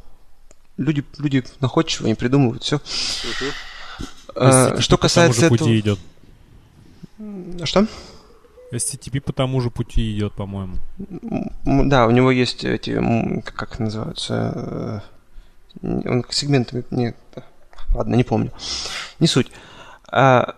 люди, 0.77 1.03
люди 1.17 1.43
находчивые, 1.61 2.09
они 2.09 2.17
придумывают 2.17 2.65
все. 2.65 2.77
Uh-huh. 2.77 3.53
А, 4.37 4.79
что 4.79 4.99
касается 4.99 5.47
этого... 5.47 5.81
идет. 5.81 5.99
Что? 7.65 7.87
SCTP 8.73 9.21
по 9.21 9.33
тому 9.33 9.61
же 9.61 9.71
пути 9.71 10.17
идет, 10.17 10.33
по-моему. 10.33 10.77
Да, 11.65 12.07
у 12.07 12.11
него 12.11 12.31
есть 12.31 12.65
эти, 12.65 12.99
как 13.43 13.79
называются, 13.79 15.03
э, 15.83 16.03
он 16.09 16.25
сегментами, 16.31 16.85
не, 16.91 17.15
ладно, 17.95 18.15
не 18.15 18.25
помню, 18.25 18.51
не 19.21 19.27
суть. 19.27 19.51
А, 20.11 20.55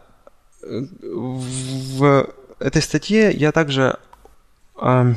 в 0.63 2.29
этой 2.61 2.83
статье 2.83 3.33
я 3.33 3.53
также 3.53 3.99
а, 4.77 5.15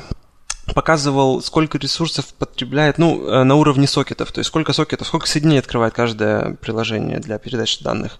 показывал, 0.74 1.42
сколько 1.42 1.78
ресурсов 1.78 2.34
потребляет, 2.34 2.98
ну, 2.98 3.28
э, 3.28 3.44
на 3.44 3.56
уровне 3.56 3.88
сокетов, 3.88 4.32
то 4.32 4.40
есть 4.40 4.50
сколько 4.50 4.74
сокетов, 4.74 5.08
сколько 5.08 5.28
соединений 5.28 5.60
открывает 5.60 5.94
каждое 5.94 6.56
приложение 6.56 7.20
для 7.20 7.38
передачи 7.38 7.84
данных. 7.84 8.20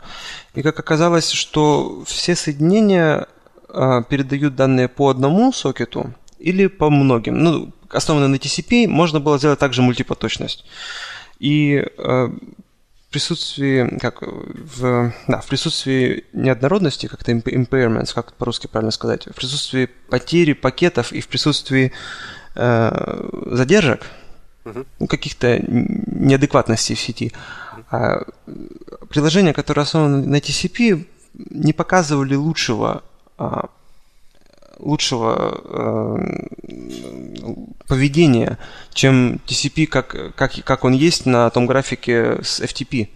И 0.54 0.62
как 0.62 0.80
оказалось, 0.80 1.32
что 1.32 2.04
все 2.06 2.36
соединения 2.36 3.28
передают 3.68 4.56
данные 4.56 4.88
по 4.88 5.10
одному 5.10 5.52
сокету 5.52 6.14
или 6.40 6.68
по 6.68 6.90
многим. 6.90 7.44
Ну, 7.44 7.72
основанно 7.90 8.28
на 8.28 8.36
TCP, 8.36 8.88
можно 8.88 9.20
было 9.20 9.38
сделать 9.38 9.60
также 9.60 9.82
мультипоточность. 9.82 10.66
И 11.40 11.76
э, 11.76 11.84
в 11.98 13.12
присутствии, 13.12 13.98
как 14.00 14.22
в, 14.22 15.14
да, 15.28 15.42
в 15.42 15.48
присутствии 15.48 16.26
неоднородности, 16.34 17.08
как-то 17.08 17.32
impairments, 17.32 18.14
как 18.14 18.34
по-русски 18.34 18.68
правильно 18.68 18.92
сказать, 18.92 19.28
в 19.28 19.34
присутствии 19.34 19.90
потери 20.10 20.54
пакетов 20.54 21.12
и 21.14 21.22
в 21.22 21.28
присутствии 21.28 21.92
э, 22.56 23.30
задержек, 23.46 24.08
ну, 25.00 25.08
каких-то 25.08 25.60
неадекватностей 25.60 26.96
в 26.96 27.00
сети, 27.00 27.32
а 27.90 28.24
приложения, 29.10 29.54
которые 29.54 29.84
основаны 29.84 30.26
на 30.26 30.38
TCP, 30.38 31.06
не 31.52 31.72
показывали 31.72 32.36
лучшего 32.36 32.90
а, 32.96 33.17
лучшего 34.80 35.62
э, 35.64 36.70
поведения, 37.88 38.58
чем 38.94 39.40
TCP, 39.48 39.88
как, 39.88 40.36
как, 40.36 40.54
как 40.64 40.84
он 40.84 40.94
есть 40.94 41.26
на 41.26 41.50
том 41.50 41.66
графике 41.66 42.44
с 42.44 42.60
FTP. 42.62 43.10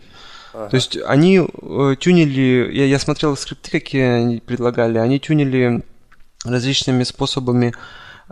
Ага. 0.53 0.69
То 0.69 0.75
есть 0.75 0.97
они 1.05 1.39
э, 1.39 1.95
тюнили, 1.99 2.69
я, 2.73 2.85
я 2.85 2.99
смотрел 2.99 3.37
скрипты, 3.37 3.71
какие 3.71 4.03
они 4.03 4.39
предлагали, 4.39 4.97
они 4.97 5.19
тюнили 5.19 5.83
различными 6.43 7.03
способами 7.03 7.73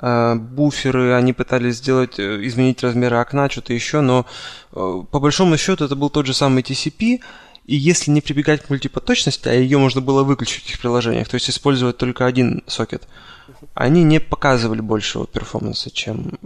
э, 0.02 0.36
буферы, 0.36 1.14
они 1.14 1.34
пытались 1.34 1.78
сделать, 1.78 2.20
э, 2.20 2.46
изменить 2.46 2.84
размеры 2.84 3.18
окна, 3.18 3.50
что-то 3.50 3.74
еще, 3.74 4.02
но 4.02 4.26
э, 4.74 5.04
по 5.12 5.20
большому 5.20 5.58
счету 5.58 5.86
это 5.86 5.96
был 5.96 6.10
тот 6.10 6.26
же 6.26 6.34
самый 6.34 6.64
TCP, 6.64 7.22
и 7.70 7.76
если 7.76 8.10
не 8.10 8.22
прибегать 8.22 8.64
к 8.64 8.70
мультипоточности, 8.72 9.48
а 9.48 9.54
ее 9.54 9.78
можно 9.78 10.02
было 10.02 10.24
выключить 10.24 10.64
в 10.64 10.68
этих 10.68 10.80
приложениях, 10.80 11.28
то 11.28 11.36
есть 11.36 11.50
использовать 11.52 11.98
только 11.98 12.26
один 12.26 12.64
сокет, 12.66 13.08
они 13.76 14.04
не 14.04 14.20
показывали 14.20 14.82
большего 14.82 15.28
перформанса, 15.28 15.92
чем, 15.92 16.40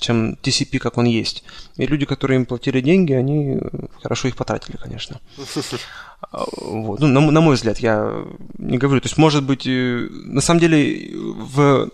чем 0.00 0.32
TCP, 0.42 0.78
как 0.78 0.98
он 0.98 1.04
есть. 1.04 1.44
И 1.76 1.86
люди, 1.86 2.04
которые 2.04 2.36
им 2.36 2.46
платили 2.46 2.80
деньги, 2.80 3.12
они 3.12 3.58
хорошо 4.02 4.28
их 4.28 4.36
потратили, 4.36 4.76
конечно. 4.76 5.20
Вот. 6.30 7.00
Ну, 7.00 7.08
на, 7.08 7.20
на 7.20 7.40
мой 7.40 7.56
взгляд, 7.56 7.78
я 7.80 8.24
не 8.56 8.78
говорю. 8.78 9.00
То 9.00 9.06
есть, 9.06 9.18
может 9.18 9.42
быть, 9.42 9.66
э, 9.66 10.08
на 10.08 10.40
самом 10.40 10.60
деле, 10.60 11.10
в, 11.16 11.90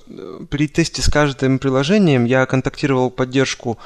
при 0.50 0.68
тесте 0.68 1.00
с 1.00 1.08
каждым 1.08 1.58
приложением 1.58 2.26
я 2.26 2.44
контактировал 2.44 3.10
поддержку 3.10 3.78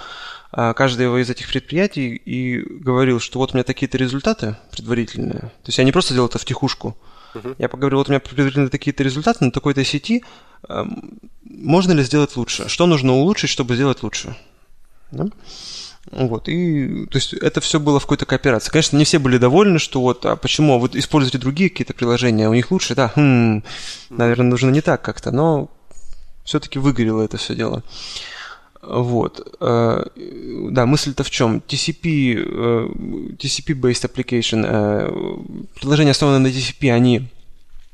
каждого 0.53 1.21
из 1.21 1.31
этих 1.31 1.49
предприятий 1.49 2.15
и 2.15 2.61
говорил, 2.61 3.21
что 3.21 3.39
вот 3.39 3.53
у 3.53 3.55
меня 3.55 3.65
такие-то 3.65 3.99
результаты 3.99 4.57
предварительные. 4.71 5.41
То 5.41 5.69
есть 5.69 5.79
я 5.79 5.85
не 5.85 5.93
просто 5.93 6.15
делал 6.15 6.29
это 6.29 6.39
в 6.39 6.45
тихушку. 6.45 6.97
Uh-huh. 7.35 7.57
Я 7.59 7.69
поговорил, 7.71 7.99
вот 7.99 8.09
у 8.09 8.13
меня 8.13 8.21
предварительно 8.21 8.69
такие-то 8.69 9.03
результаты 9.03 9.45
на 9.45 9.51
такой-то 9.51 9.83
сети. 9.85 10.23
Можно 11.43 11.93
ли 11.93 12.03
сделать 12.03 12.37
лучше? 12.37 12.69
Что 12.69 12.87
нужно 12.87 13.15
улучшить, 13.15 13.49
чтобы 13.49 13.75
сделать 13.75 14.03
лучше? 14.03 14.37
Да? 15.11 15.27
Вот, 16.11 16.49
и, 16.49 17.07
то 17.07 17.17
есть, 17.17 17.33
это 17.33 17.61
все 17.61 17.79
было 17.79 18.01
в 18.01 18.03
какой-то 18.03 18.27
кооперации. 18.27 18.71
Конечно, 18.71 18.97
не 18.97 19.05
все 19.05 19.19
были 19.19 19.39
довольны, 19.39 19.79
что 19.79 20.01
вот, 20.01 20.27
а 20.27 20.35
почему, 20.35 20.81
вы 20.81 20.91
используете 20.95 21.39
другие 21.39 21.71
какие-то 21.71 21.95
приложения, 21.95 22.49
у 22.49 22.55
них 22.55 22.73
лучше, 22.73 22.97
да, 22.97 23.13
хм, 23.15 23.63
наверное, 24.11 24.47
нужно 24.47 24.71
не 24.71 24.81
так 24.81 25.01
как-то, 25.01 25.31
но 25.31 25.71
все-таки 26.45 26.81
выгорело 26.81 27.23
это 27.23 27.37
все 27.37 27.55
дело. 27.55 27.85
Вот. 28.83 29.57
Э, 29.61 30.05
да, 30.71 30.87
мысль-то 30.87 31.23
в 31.23 31.31
чем? 31.31 31.63
TCP, 31.67 32.35
э, 32.35 32.89
TCP-based 33.39 34.11
application, 34.11 34.65
э, 34.67 35.69
приложения, 35.81 36.11
основанные 36.11 36.51
на 36.51 36.55
TCP, 36.55 36.91
они 36.93 37.29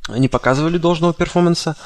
не 0.09 0.29
показывали 0.29 0.79
должного 0.79 1.13
перформанса. 1.13 1.77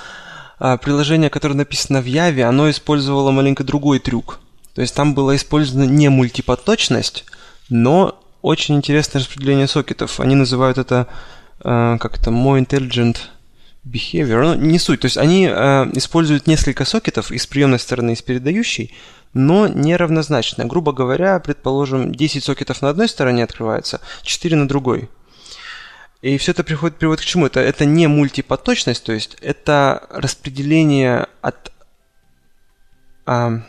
А 0.60 0.76
приложение, 0.76 1.30
которое 1.30 1.54
написано 1.54 2.00
в 2.00 2.06
Java, 2.06 2.42
оно 2.42 2.70
использовало 2.70 3.32
маленько 3.32 3.64
другой 3.64 3.98
трюк. 3.98 4.38
То 4.74 4.80
есть 4.80 4.94
там 4.94 5.14
была 5.14 5.34
использована 5.34 5.84
не 5.84 6.08
мультипоточность, 6.08 7.24
но 7.68 8.20
очень 8.40 8.76
интересное 8.76 9.18
распределение 9.18 9.66
сокетов. 9.66 10.20
Они 10.20 10.36
называют 10.36 10.78
это 10.78 11.08
как 11.58 12.18
это 12.18 12.30
more 12.30 12.64
intelligent 12.64 13.18
behavior, 13.84 14.42
ну, 14.42 14.54
не 14.54 14.78
суть. 14.78 15.00
То 15.00 15.06
есть 15.06 15.16
они 15.16 15.46
э, 15.46 15.90
используют 15.94 16.46
несколько 16.46 16.84
сокетов 16.84 17.32
из 17.32 17.46
приемной 17.46 17.78
стороны 17.78 18.10
и 18.10 18.14
из 18.14 18.22
передающей, 18.22 18.94
но 19.34 19.66
неравнозначно. 19.66 20.64
Грубо 20.66 20.92
говоря, 20.92 21.38
предположим, 21.40 22.14
10 22.14 22.44
сокетов 22.44 22.82
на 22.82 22.90
одной 22.90 23.08
стороне 23.08 23.44
открывается, 23.44 24.00
4 24.22 24.56
на 24.56 24.68
другой. 24.68 25.08
И 26.20 26.38
все 26.38 26.52
это 26.52 26.62
приходит, 26.62 26.98
приводит 26.98 27.22
к 27.22 27.24
чему? 27.26 27.46
Это, 27.46 27.60
это 27.60 27.84
не 27.84 28.06
мультипоточность, 28.06 29.04
то 29.04 29.12
есть 29.12 29.36
это 29.40 30.06
распределение 30.10 31.26
от... 31.40 31.72
А, 33.26 33.60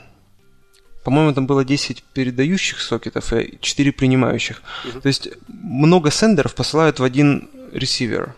по-моему, 1.03 1.33
там 1.33 1.47
было 1.47 1.65
10 1.65 2.03
передающих 2.13 2.79
сокетов 2.79 3.33
и 3.33 3.57
4 3.59 3.91
принимающих. 3.91 4.61
Uh-huh. 4.85 5.01
То 5.01 5.07
есть 5.07 5.29
много 5.47 6.11
сендеров 6.11 6.53
посылают 6.53 6.99
в 6.99 7.03
один 7.03 7.49
ресивер. 7.71 8.35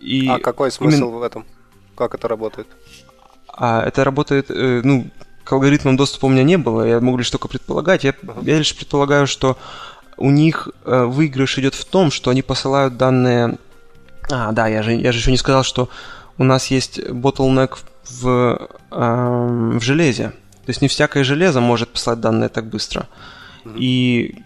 И 0.00 0.28
а 0.28 0.38
какой 0.38 0.70
смысл 0.70 1.08
именно... 1.08 1.18
в 1.18 1.22
этом? 1.22 1.44
Как 1.96 2.14
это 2.14 2.28
работает? 2.28 2.66
А 3.48 3.82
это 3.82 4.04
работает, 4.04 4.50
э, 4.50 4.80
ну, 4.82 5.06
к 5.44 5.52
алгоритмам 5.52 5.96
доступа 5.96 6.26
у 6.26 6.28
меня 6.28 6.42
не 6.42 6.56
было, 6.56 6.86
я 6.86 7.00
могу 7.00 7.18
лишь 7.18 7.30
только 7.30 7.48
предполагать. 7.48 8.04
Я, 8.04 8.10
uh-huh. 8.10 8.44
я 8.44 8.58
лишь 8.58 8.74
предполагаю, 8.74 9.26
что 9.26 9.56
у 10.16 10.30
них 10.30 10.68
э, 10.84 11.04
выигрыш 11.04 11.58
идет 11.58 11.74
в 11.74 11.84
том, 11.84 12.10
что 12.10 12.30
они 12.30 12.42
посылают 12.42 12.96
данные... 12.96 13.58
А, 14.30 14.52
да, 14.52 14.66
я 14.68 14.82
же, 14.82 14.92
я 14.92 15.12
же 15.12 15.18
еще 15.18 15.30
не 15.30 15.36
сказал, 15.36 15.62
что 15.62 15.88
у 16.38 16.44
нас 16.44 16.68
есть 16.68 16.98
bottleneck 16.98 17.78
в, 18.08 18.68
э, 18.90 19.78
в 19.78 19.80
железе. 19.80 20.30
То 20.64 20.70
есть 20.70 20.80
не 20.80 20.88
всякое 20.88 21.24
железо 21.24 21.60
может 21.60 21.90
послать 21.90 22.20
данные 22.20 22.48
так 22.48 22.66
быстро. 22.66 23.06
Uh-huh. 23.64 23.76
И 23.78 24.36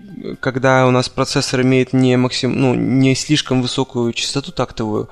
когда 0.41 0.87
у 0.87 0.91
нас 0.91 1.09
процессор 1.09 1.63
имеет 1.63 1.93
не, 1.93 2.17
максим, 2.17 2.61
ну, 2.61 2.75
не 2.75 3.15
слишком 3.15 3.63
высокую 3.63 4.13
частоту 4.13 4.53
тактовую, 4.53 5.09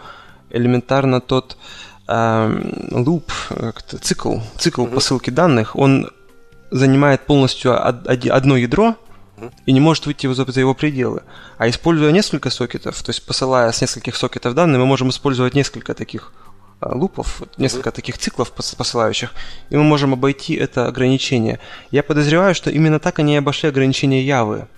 элементарно 0.57 1.20
тот 1.20 1.57
луп, 2.09 3.33
э, 3.51 3.73
цикл, 4.01 4.39
цикл 4.59 4.85
mm-hmm. 4.85 4.95
посылки 4.95 5.31
данных, 5.31 5.74
он 5.74 6.11
занимает 6.70 7.23
полностью 7.27 7.74
одно 7.85 8.57
ядро 8.57 8.97
и 9.66 9.73
не 9.73 9.81
может 9.81 10.07
выйти 10.07 10.33
за 10.33 10.61
его 10.61 10.74
пределы. 10.74 11.23
А 11.59 11.69
используя 11.69 12.12
несколько 12.12 12.51
сокетов, 12.51 13.03
то 13.03 13.11
есть 13.11 13.27
посылая 13.27 13.70
с 13.73 13.81
нескольких 13.81 14.16
сокетов 14.16 14.55
данные, 14.55 14.78
мы 14.78 14.87
можем 14.87 15.11
использовать 15.11 15.55
несколько 15.55 15.95
таких 15.95 16.33
а, 16.81 16.95
лупов, 16.95 17.43
несколько 17.57 17.89
mm-hmm. 17.89 17.95
таких 17.95 18.19
циклов 18.19 18.53
посылающих, 18.53 19.33
и 19.70 19.77
мы 19.77 19.83
можем 19.83 20.12
обойти 20.12 20.55
это 20.55 20.87
ограничение. 20.87 21.59
Я 21.91 22.03
подозреваю, 22.03 22.55
что 22.55 22.70
именно 22.70 23.01
так 23.01 23.19
они 23.19 23.37
обошли 23.37 23.69
ограничение 23.69 24.24
Явы 24.24 24.69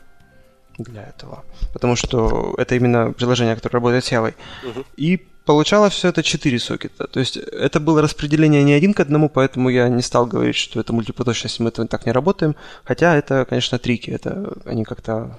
для 0.78 1.02
этого. 1.02 1.44
Потому 1.72 1.96
что 1.96 2.55
это 2.59 2.74
именно 2.76 3.12
приложение, 3.12 3.55
которое 3.55 3.74
работает 3.74 4.05
с 4.05 4.12
Явой. 4.12 4.34
Mm-hmm. 4.64 4.86
И 4.96 5.26
получалось 5.44 5.94
все 5.94 6.09
это 6.09 6.22
4 6.22 6.59
сокета. 6.59 7.06
То 7.06 7.20
есть 7.20 7.36
это 7.36 7.80
было 7.80 8.02
распределение 8.02 8.62
не 8.62 8.72
один 8.72 8.94
к 8.94 9.00
одному, 9.00 9.28
поэтому 9.28 9.70
я 9.70 9.88
не 9.88 10.02
стал 10.02 10.26
говорить, 10.26 10.56
что 10.56 10.80
это 10.80 10.92
мультипоточность, 10.92 11.60
мы 11.60 11.70
так 11.70 12.06
не 12.06 12.12
работаем. 12.12 12.55
Хотя 12.84 13.16
это, 13.16 13.44
конечно, 13.44 13.78
трики. 13.78 14.10
Это 14.10 14.52
они 14.64 14.84
как-то 14.84 15.38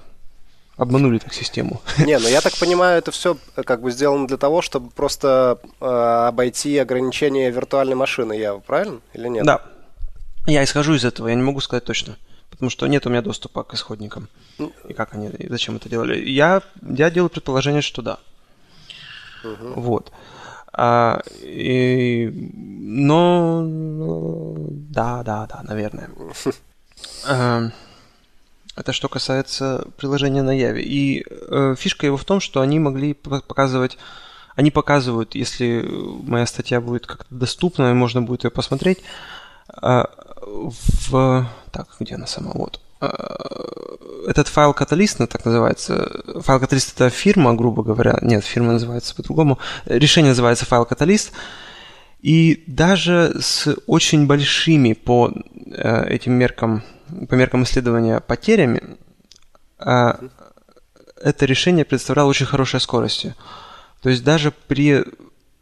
обманули 0.80 1.18
так 1.18 1.34
систему. 1.34 1.82
Не, 1.98 2.18
ну 2.18 2.28
я 2.28 2.40
так 2.40 2.56
понимаю, 2.58 2.98
это 2.98 3.10
все 3.10 3.36
как 3.54 3.82
бы 3.82 3.90
сделано 3.90 4.26
для 4.26 4.38
того, 4.38 4.62
чтобы 4.62 4.90
просто 4.90 5.58
э, 5.80 5.84
обойти 5.84 6.78
ограничения 6.78 7.50
виртуальной 7.50 7.96
машины, 7.96 8.32
я 8.32 8.54
правильно 8.54 9.00
или 9.12 9.28
нет? 9.28 9.44
Да. 9.44 9.60
Я 10.46 10.64
исхожу 10.64 10.94
из 10.94 11.04
этого, 11.04 11.28
я 11.28 11.34
не 11.34 11.42
могу 11.42 11.60
сказать 11.60 11.84
точно. 11.84 12.16
Потому 12.60 12.68
что 12.68 12.86
нет 12.88 13.06
у 13.06 13.08
меня 13.08 13.22
доступа 13.22 13.64
к 13.64 13.72
исходникам. 13.72 14.28
Ну, 14.58 14.70
и 14.86 14.92
как 14.92 15.14
они, 15.14 15.28
и 15.28 15.48
зачем 15.48 15.76
это 15.76 15.88
делали. 15.88 16.22
Я, 16.28 16.62
я 16.82 17.10
делаю 17.10 17.30
предположение, 17.30 17.80
что 17.80 18.02
да. 18.02 18.18
Угу. 19.42 19.80
Вот. 19.80 20.12
А, 20.70 21.22
и, 21.40 22.28
но 22.52 23.64
да, 23.66 25.22
да, 25.22 25.46
да, 25.46 25.62
наверное. 25.62 26.10
А, 27.26 27.70
это 28.76 28.92
что 28.92 29.08
касается 29.08 29.86
приложения 29.96 30.42
на 30.42 30.52
Яве. 30.52 30.82
И 30.82 31.24
э, 31.26 31.74
фишка 31.78 32.04
его 32.04 32.18
в 32.18 32.26
том, 32.26 32.40
что 32.40 32.60
они 32.60 32.78
могли 32.78 33.14
показывать, 33.14 33.96
они 34.54 34.70
показывают, 34.70 35.34
если 35.34 35.88
моя 35.90 36.44
статья 36.44 36.82
будет 36.82 37.06
как-то 37.06 37.34
доступна, 37.34 37.90
и 37.90 37.94
можно 37.94 38.20
будет 38.20 38.44
ее 38.44 38.50
посмотреть, 38.50 38.98
э, 39.80 40.04
в... 40.42 41.48
Так, 41.72 41.88
где 42.00 42.14
она 42.14 42.26
сама? 42.26 42.52
Вот. 42.54 42.80
Э, 43.00 43.08
этот 44.26 44.48
файл 44.48 44.74
каталист, 44.74 45.18
ну, 45.18 45.26
так 45.26 45.44
называется, 45.44 46.22
файл 46.40 46.60
каталист 46.60 46.94
это 46.94 47.10
фирма, 47.10 47.54
грубо 47.54 47.82
говоря, 47.82 48.18
нет, 48.22 48.44
фирма 48.44 48.72
называется 48.72 49.14
по-другому, 49.14 49.58
решение 49.86 50.30
называется 50.30 50.66
файл 50.66 50.84
каталист, 50.84 51.32
и 52.20 52.64
даже 52.66 53.36
с 53.40 53.74
очень 53.86 54.26
большими 54.26 54.92
по 54.92 55.30
э, 55.30 56.06
этим 56.08 56.34
меркам, 56.34 56.82
по 57.28 57.34
меркам 57.34 57.62
исследования 57.62 58.20
потерями, 58.20 58.98
э, 59.78 60.12
это 61.22 61.46
решение 61.46 61.84
представляло 61.84 62.28
очень 62.28 62.46
хорошие 62.46 62.80
скорости. 62.80 63.34
То 64.02 64.08
есть 64.10 64.24
даже 64.24 64.52
при 64.68 65.04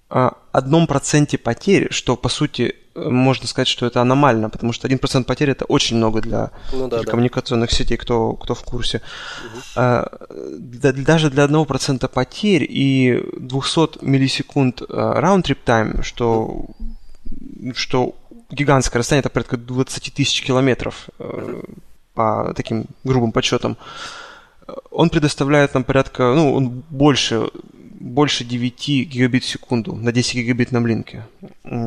одном 0.09 0.87
проценте 0.87 1.39
потери, 1.39 1.89
что 1.91 2.17
по 2.17 2.29
сути 2.29 2.75
можно 2.95 3.47
сказать, 3.47 3.69
что 3.69 3.87
это 3.87 4.01
аномально, 4.01 4.51
потому 4.51 4.73
что 4.73 4.89
1% 4.89 5.25
потерь 5.25 5.51
это 5.51 5.65
очень 5.65 5.97
много 5.97 6.21
для 6.21 6.51
ну, 6.73 6.89
да, 6.89 7.03
коммуникационных 7.05 7.71
да. 7.71 7.77
сетей, 7.77 7.97
кто, 7.97 8.33
кто 8.33 8.55
в 8.55 8.63
курсе. 8.63 8.99
Угу. 8.99 9.63
А, 9.77 10.19
да, 10.59 10.93
даже 10.93 11.31
для 11.31 11.45
1% 11.45 12.09
потерь 12.09 12.67
и 12.69 13.23
200 13.39 14.05
миллисекунд 14.05 14.83
round-trip 14.83 15.59
time, 15.65 16.03
что, 16.03 16.67
что 17.75 18.17
гигантское 18.51 19.01
расстояние, 19.01 19.21
это 19.21 19.31
порядка 19.31 19.57
20 19.57 20.15
тысяч 20.15 20.43
километров 20.43 21.09
угу. 21.19 21.63
по 22.15 22.53
таким 22.57 22.87
грубым 23.05 23.33
подсчетам, 23.33 23.77
он 24.91 25.11
предоставляет 25.11 25.75
нам 25.75 25.85
порядка, 25.85 26.33
ну, 26.35 26.55
он 26.55 26.69
больше, 26.91 27.49
больше 28.01 28.45
9 28.45 28.89
гигабит 29.09 29.45
в 29.45 29.49
секунду 29.49 29.95
на 29.95 30.13
10 30.13 30.35
гигабитном 30.37 30.87
линке, 30.87 31.27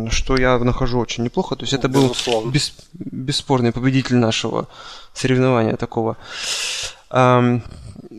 что 0.09 0.37
я 0.37 0.57
нахожу 0.59 0.99
очень 0.99 1.23
неплохо. 1.23 1.55
То 1.55 1.63
есть 1.63 1.73
это 1.73 1.89
был 1.89 2.15
бес, 2.45 2.73
бесспорный 2.93 3.71
победитель 3.71 4.17
нашего 4.17 4.67
соревнования 5.13 5.75
такого. 5.75 6.17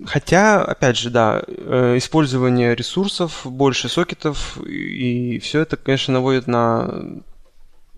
Хотя, 0.06 0.64
опять 0.64 0.96
же, 0.96 1.10
да, 1.10 1.42
э, 1.46 1.96
использование 1.96 2.74
ресурсов, 2.74 3.42
больше 3.44 3.88
сокетов, 3.88 4.58
и 4.66 5.38
все 5.38 5.60
это, 5.60 5.76
конечно, 5.76 6.14
наводит 6.14 6.46
на 6.46 7.22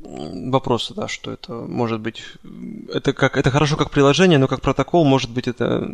вопросы, 0.05 0.95
да, 0.95 1.09
что 1.09 1.33
это 1.33 1.53
может 1.53 2.01
быть... 2.01 2.23
Это, 2.93 3.13
как, 3.13 3.37
это 3.37 3.51
хорошо 3.51 3.77
как 3.77 3.91
приложение, 3.91 4.39
но 4.39 4.49
как 4.49 4.61
протокол, 4.61 5.05
может 5.05 5.31
быть, 5.31 5.49
это 5.49 5.91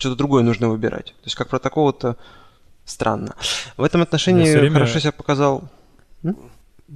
что-то 0.00 0.16
другое 0.16 0.42
нужно 0.42 0.68
выбирать. 0.68 1.06
То 1.06 1.24
есть 1.24 1.36
как 1.36 1.48
протокол 1.48 1.90
это 1.90 2.16
странно. 2.84 3.34
В 3.76 3.84
этом 3.84 4.02
отношении 4.02 4.52
время... 4.52 4.74
хорошо 4.74 4.98
себя 4.98 5.12
показал... 5.12 5.64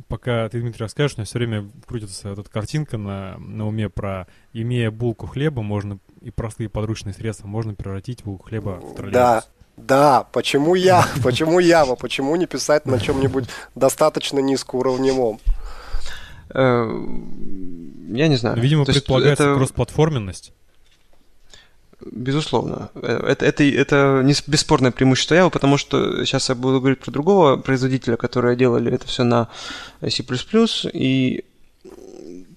Пока 0.09 0.49
ты, 0.49 0.61
Дмитрий, 0.61 0.83
расскажешь, 0.83 1.15
у 1.15 1.19
меня 1.19 1.25
все 1.25 1.39
время 1.39 1.71
крутится 1.87 2.31
эта 2.31 2.43
картинка 2.43 2.99
на, 2.99 3.39
на 3.39 3.69
уме 3.69 3.89
про 3.89 4.27
имея 4.53 4.91
булку 4.91 5.29
хлеба, 5.29 5.63
можно 5.63 6.01
и 6.21 6.33
простые 6.33 6.69
подручные 6.69 7.15
средства 7.15 7.47
можно 7.47 7.75
превратить 7.75 8.25
булку 8.25 8.49
хлеба 8.49 8.81
в 8.81 8.97
троллейбус. 8.97 9.13
Да, 9.13 9.45
да, 9.77 10.27
почему 10.33 10.75
я? 10.75 11.07
Почему 11.23 11.61
Ява? 11.61 11.95
Почему 11.95 12.35
не 12.35 12.47
писать 12.47 12.87
на 12.87 12.99
чем-нибудь 12.99 13.49
достаточно 13.77 14.41
низкоуровневом? 14.41 15.39
Э, 16.53 16.87
я 18.09 18.27
не 18.27 18.37
знаю. 18.37 18.61
Видимо, 18.61 18.85
предполагается 18.85 19.55
кроссплатформенность. 19.55 20.53
Безусловно. 22.01 22.91
Э, 22.95 23.25
это, 23.29 23.45
это, 23.45 23.65
это 23.65 24.23
не 24.25 24.35
бесспорное 24.47 24.91
преимущество 24.91 25.35
Java, 25.35 25.51
потому 25.51 25.77
что 25.77 26.25
сейчас 26.25 26.49
я 26.49 26.55
буду 26.55 26.81
говорить 26.81 27.01
про 27.01 27.11
другого 27.11 27.57
производителя, 27.57 28.17
которые 28.17 28.57
делали 28.57 28.93
это 28.93 29.07
все 29.07 29.25
на 29.25 29.49
C++, 30.01 30.25
и 30.93 31.45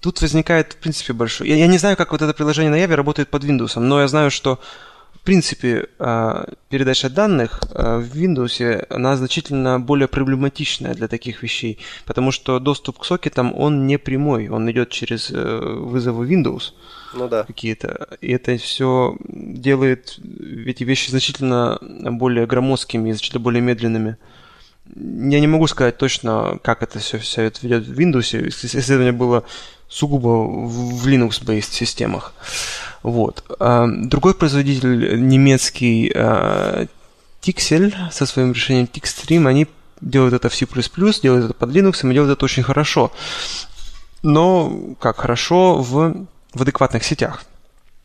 тут 0.00 0.20
возникает, 0.20 0.74
в 0.74 0.76
принципе, 0.76 1.12
большой... 1.12 1.48
Я, 1.48 1.56
я 1.56 1.66
не 1.66 1.78
знаю, 1.78 1.96
как 1.96 2.12
вот 2.12 2.22
это 2.22 2.32
приложение 2.34 2.70
на 2.70 2.76
Java 2.82 2.94
работает 2.94 3.28
под 3.28 3.44
Windows, 3.44 3.78
но 3.78 4.00
я 4.00 4.08
знаю, 4.08 4.30
что 4.30 4.60
принципе, 5.28 5.88
а, 5.98 6.46
передача 6.70 7.10
данных 7.10 7.60
а, 7.74 7.98
в 7.98 8.14
Windows, 8.14 8.86
она 8.88 9.14
значительно 9.14 9.78
более 9.78 10.08
проблематичная 10.08 10.94
для 10.94 11.06
таких 11.06 11.42
вещей, 11.42 11.78
потому 12.06 12.32
что 12.32 12.58
доступ 12.58 13.00
к 13.00 13.04
сокетам, 13.04 13.52
он 13.54 13.86
не 13.86 13.98
прямой, 13.98 14.48
он 14.48 14.70
идет 14.70 14.88
через 14.88 15.30
э, 15.30 15.34
вызовы 15.34 16.26
Windows 16.26 16.72
ну, 17.12 17.28
да. 17.28 17.42
какие-то. 17.42 18.16
И 18.22 18.32
это 18.32 18.56
все 18.56 19.18
делает 19.28 20.18
эти 20.64 20.84
вещи 20.84 21.10
значительно 21.10 21.78
более 21.82 22.46
громоздкими, 22.46 23.12
значительно 23.12 23.40
более 23.40 23.60
медленными. 23.60 24.16
Я 24.96 25.40
не 25.40 25.46
могу 25.46 25.66
сказать 25.66 25.98
точно, 25.98 26.58
как 26.62 26.82
это 26.82 27.00
все, 27.00 27.18
все 27.18 27.42
это 27.42 27.60
ведет 27.60 27.86
в 27.86 28.00
Windows. 28.00 28.48
Исследование 28.48 29.12
было 29.12 29.44
сугубо 29.88 30.46
в 30.46 31.06
Linux-based 31.06 31.72
системах. 31.72 32.34
Вот. 33.02 33.44
А, 33.58 33.86
другой 33.86 34.34
производитель 34.34 35.26
немецкий 35.26 36.10
Tixel 37.42 37.94
со 38.10 38.26
своим 38.26 38.52
решением 38.52 38.88
Tixstream, 38.92 39.48
они 39.48 39.66
делают 40.00 40.34
это 40.34 40.48
в 40.48 40.54
C++, 40.54 40.66
делают 41.22 41.44
это 41.44 41.54
под 41.54 41.70
Linux 41.70 42.08
и 42.08 42.12
делают 42.12 42.36
это 42.36 42.44
очень 42.44 42.62
хорошо. 42.62 43.12
Но 44.22 44.94
как 45.00 45.18
хорошо 45.18 45.80
в, 45.80 46.26
в 46.52 46.62
адекватных 46.62 47.04
сетях. 47.04 47.44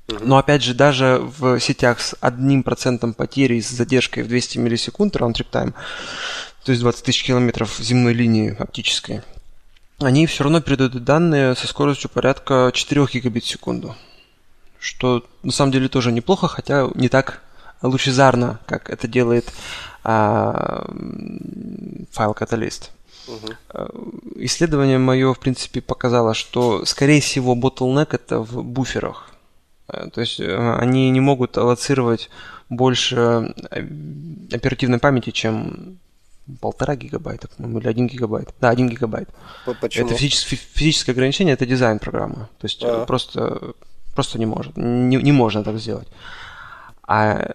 Но 0.08 0.38
опять 0.38 0.62
же, 0.62 0.74
даже 0.74 1.20
в 1.22 1.60
сетях 1.60 2.02
с 2.02 2.16
одним 2.20 2.64
процентом 2.64 3.14
потери 3.14 3.62
с 3.62 3.70
задержкой 3.70 4.24
в 4.24 4.28
200 4.28 4.58
миллисекунд 4.58 5.16
round-trip 5.16 5.50
time, 5.50 5.74
то 6.64 6.72
есть 6.72 6.82
20 6.82 7.06
тысяч 7.06 7.24
километров 7.24 7.78
земной 7.80 8.14
линии 8.14 8.56
оптической, 8.58 9.22
они 10.04 10.26
все 10.28 10.44
равно 10.44 10.62
передают 10.62 11.04
данные 11.04 11.56
со 11.56 11.68
скоростью 11.68 12.10
порядка 12.10 12.72
4 12.74 13.06
гигабит 13.12 13.44
в 13.44 13.48
секунду 13.48 13.96
что 14.84 15.24
на 15.44 15.52
самом 15.54 15.72
деле 15.72 15.88
тоже 15.88 16.12
неплохо, 16.12 16.48
хотя 16.50 16.90
не 16.94 17.08
так 17.08 17.42
лучезарно, 17.82 18.60
как 18.66 18.90
это 18.90 19.08
делает 19.08 19.52
а, 20.04 20.86
файл 22.12 22.34
каталист. 22.34 22.92
Угу. 23.28 24.44
Исследование 24.44 24.98
мое, 24.98 25.34
в 25.34 25.40
принципе, 25.40 25.82
показало, 25.82 26.34
что, 26.34 26.84
скорее 26.84 27.22
всего, 27.22 27.56
bottleneck 27.56 28.10
это 28.12 28.40
в 28.40 28.62
буферах. 28.62 29.30
Э, 29.88 30.10
то 30.14 30.20
есть 30.20 30.42
э, 30.42 30.76
они 30.78 31.10
не 31.10 31.22
могут 31.22 31.58
аллоцировать 31.58 32.30
больше 32.68 33.54
оперативной 34.52 35.00
памяти, 35.00 35.32
чем 35.32 36.00
полтора 36.60 36.96
гигабайта, 36.96 37.48
по-моему, 37.48 37.80
или 37.80 37.88
один 37.88 38.08
гигабайт. 38.08 38.54
Да, 38.60 38.70
один 38.70 38.90
гигабайт. 38.90 39.30
Почему? 39.82 40.08
Это 40.08 40.16
физическое, 40.16 40.56
физическое 40.56 41.12
ограничение, 41.14 41.54
это 41.54 41.66
дизайн 41.66 42.00
программы. 42.00 42.48
То 42.60 42.66
есть 42.66 42.84
а. 42.84 43.06
просто 43.06 43.74
Просто 44.14 44.38
не 44.40 44.46
может. 44.46 44.78
Не, 44.78 45.18
не 45.18 45.32
можно 45.32 45.64
так 45.64 45.78
сделать. 45.80 46.08
А 47.08 47.52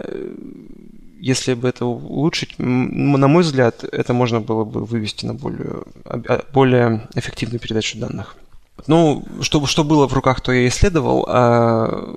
если 1.21 1.55
бы 1.55 1.69
это 1.69 1.85
улучшить, 1.85 2.55
на 2.59 3.29
мой 3.29 3.43
взгляд, 3.43 3.85
это 3.85 4.13
можно 4.13 4.41
было 4.41 4.65
бы 4.65 4.85
вывести 4.85 5.27
на 5.27 5.35
более, 5.35 5.83
а, 6.05 6.43
более 6.53 7.09
эффективную 7.15 7.61
передачу 7.61 7.99
данных. 7.99 8.37
Ну, 8.87 9.25
что, 9.41 9.65
что 9.67 9.85
было 9.85 10.07
в 10.07 10.15
руках, 10.15 10.41
то 10.41 10.53
я 10.53 10.69
исследовал, 10.69 11.27
а 11.29 12.15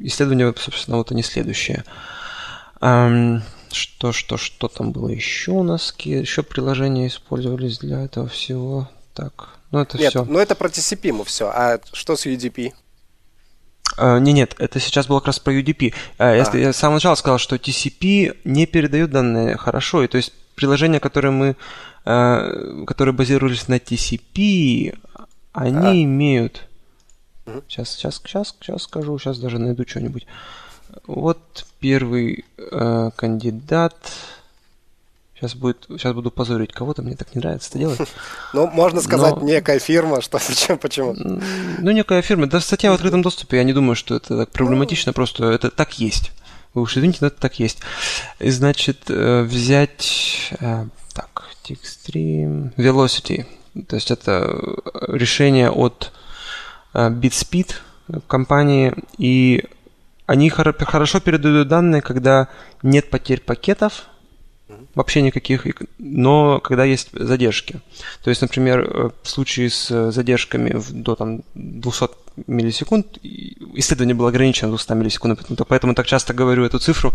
исследование, 0.00 0.54
собственно, 0.56 0.98
вот 0.98 1.12
они 1.12 1.22
следующее. 1.22 1.84
Что, 3.74 4.12
что, 4.12 4.36
что 4.36 4.68
там 4.68 4.92
было 4.92 5.08
еще 5.08 5.50
у 5.50 5.62
нас? 5.62 5.94
Еще 5.98 6.42
приложения 6.42 7.08
использовались 7.08 7.78
для 7.78 8.04
этого 8.04 8.28
всего? 8.28 8.88
Так, 9.14 9.58
ну 9.70 9.80
это 9.80 9.98
Нет, 9.98 10.10
все. 10.10 10.24
ну 10.24 10.38
это 10.38 10.54
про 10.54 10.68
TCP 10.68 11.24
все. 11.24 11.48
А 11.48 11.80
что 11.92 12.16
с 12.16 12.26
UDP? 12.26 12.72
Uh, 13.96 14.18
не, 14.18 14.32
нет, 14.32 14.56
это 14.58 14.80
сейчас 14.80 15.06
было 15.06 15.20
как 15.20 15.28
раз 15.28 15.38
про 15.38 15.52
UDP. 15.52 15.90
Uh, 15.90 15.94
а. 16.18 16.34
я, 16.34 16.44
я 16.58 16.72
с 16.72 16.76
самого 16.76 16.96
начала 16.96 17.14
сказал, 17.14 17.38
что 17.38 17.56
TCP 17.56 18.38
не 18.44 18.66
передает 18.66 19.10
данные 19.10 19.56
хорошо, 19.56 20.02
и 20.02 20.08
то 20.08 20.16
есть 20.16 20.32
приложения, 20.56 21.00
которые 21.00 21.30
мы, 21.30 21.56
uh, 22.04 22.84
которые 22.86 23.14
базировались 23.14 23.68
на 23.68 23.76
TCP, 23.76 24.98
они 25.52 25.86
а. 25.86 26.02
имеют. 26.04 26.66
Сейчас, 27.68 27.90
сейчас, 27.90 28.16
сейчас, 28.16 28.56
сейчас 28.60 28.82
скажу, 28.82 29.18
сейчас 29.18 29.38
даже 29.38 29.58
найду 29.58 29.86
что-нибудь. 29.86 30.26
Вот 31.06 31.66
первый 31.84 32.46
э, 32.56 33.10
кандидат. 33.14 33.94
Сейчас, 35.34 35.54
будет, 35.54 35.84
сейчас 35.90 36.14
буду 36.14 36.30
позорить 36.30 36.72
кого-то, 36.72 37.02
мне 37.02 37.14
так 37.14 37.34
не 37.34 37.40
нравится 37.40 37.68
это 37.68 37.78
делать. 37.78 38.00
Ну, 38.54 38.68
можно 38.68 39.02
сказать, 39.02 39.36
Но... 39.36 39.42
некая 39.42 39.78
фирма, 39.78 40.22
что 40.22 40.38
зачем, 40.38 40.78
почему? 40.78 41.14
Ну, 41.14 41.90
некая 41.90 42.22
фирма. 42.22 42.46
Да, 42.46 42.60
статья 42.60 42.90
в 42.90 42.94
открытом 42.94 43.20
доступе, 43.20 43.58
я 43.58 43.64
не 43.64 43.74
думаю, 43.74 43.96
что 43.96 44.16
это 44.16 44.38
так 44.38 44.50
проблематично, 44.50 45.12
просто 45.12 45.50
это 45.50 45.70
так 45.70 45.98
есть. 45.98 46.32
Вы 46.72 46.80
уж 46.80 46.96
извините, 46.96 47.18
но 47.20 47.26
это 47.26 47.38
так 47.38 47.58
есть. 47.58 47.80
И, 48.38 48.48
значит, 48.48 49.10
э, 49.10 49.42
взять... 49.42 50.54
Э, 50.60 50.86
так, 51.12 51.50
Tixstream... 51.64 52.74
Velocity. 52.76 53.44
То 53.88 53.96
есть 53.96 54.10
это 54.10 54.58
решение 55.08 55.70
от 55.70 56.12
э, 56.94 57.10
BitSpeed 57.10 57.74
компании, 58.26 58.94
и 59.18 59.64
они 60.26 60.48
хорошо 60.50 61.20
передают 61.20 61.68
данные, 61.68 62.02
когда 62.02 62.48
нет 62.82 63.10
потерь 63.10 63.40
пакетов, 63.40 64.08
вообще 64.94 65.22
никаких, 65.22 65.66
но 65.98 66.60
когда 66.60 66.84
есть 66.84 67.10
задержки. 67.12 67.80
То 68.22 68.30
есть, 68.30 68.42
например, 68.42 68.80
э, 68.80 69.10
в 69.22 69.28
случае 69.28 69.70
с 69.70 70.10
задержками 70.10 70.80
до 70.90 71.14
там, 71.14 71.42
200 71.54 72.08
миллисекунд, 72.46 73.18
исследование 73.74 74.14
было 74.14 74.28
ограничено 74.28 74.70
200 74.70 74.92
миллисекунд, 74.92 75.40
поэтому 75.68 75.94
так 75.94 76.06
часто 76.06 76.34
говорю 76.34 76.64
эту 76.64 76.78
цифру, 76.78 77.12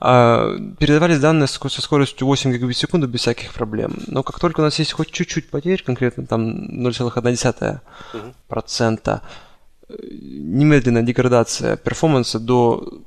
uh-huh. 0.00 0.76
передавались 0.76 1.20
данные 1.20 1.46
со 1.46 1.80
скоростью 1.80 2.26
8 2.26 2.52
гигабит 2.52 2.76
в 2.76 2.80
секунду 2.80 3.06
без 3.06 3.20
всяких 3.20 3.52
проблем. 3.52 3.98
Но 4.06 4.22
как 4.22 4.40
только 4.40 4.60
у 4.60 4.64
нас 4.64 4.78
есть 4.78 4.92
хоть 4.92 5.10
чуть-чуть 5.12 5.50
потерь, 5.50 5.82
конкретно 5.82 6.26
там 6.26 6.86
0,1%, 6.86 7.80
uh-huh. 8.12 8.34
процента, 8.48 9.22
э, 9.22 9.51
немедленная 10.00 11.02
деградация 11.02 11.76
перформанса 11.76 12.38
до 12.38 13.02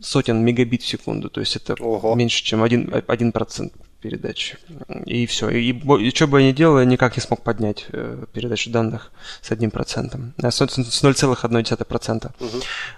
сотен 0.00 0.44
мегабит 0.44 0.82
в 0.82 0.86
секунду, 0.86 1.30
то 1.30 1.40
есть 1.40 1.56
это 1.56 1.74
Ого. 1.80 2.14
меньше, 2.14 2.44
чем 2.44 2.62
1%, 2.64 3.04
1% 3.06 3.72
передачи. 4.02 4.58
И 5.06 5.26
все. 5.26 5.48
И, 5.48 5.72
и 5.72 6.10
что 6.10 6.26
бы 6.26 6.40
я 6.40 6.48
ни 6.48 6.52
делал, 6.52 6.80
я 6.80 6.84
никак 6.84 7.16
не 7.16 7.22
смог 7.22 7.42
поднять 7.42 7.86
э, 7.92 8.24
передачу 8.32 8.70
данных 8.70 9.12
с 9.40 9.50
1%. 9.50 10.32
А 10.42 10.50
с, 10.50 10.60
с 10.60 11.04
0,1%. 11.04 12.30
Угу. 12.40 12.48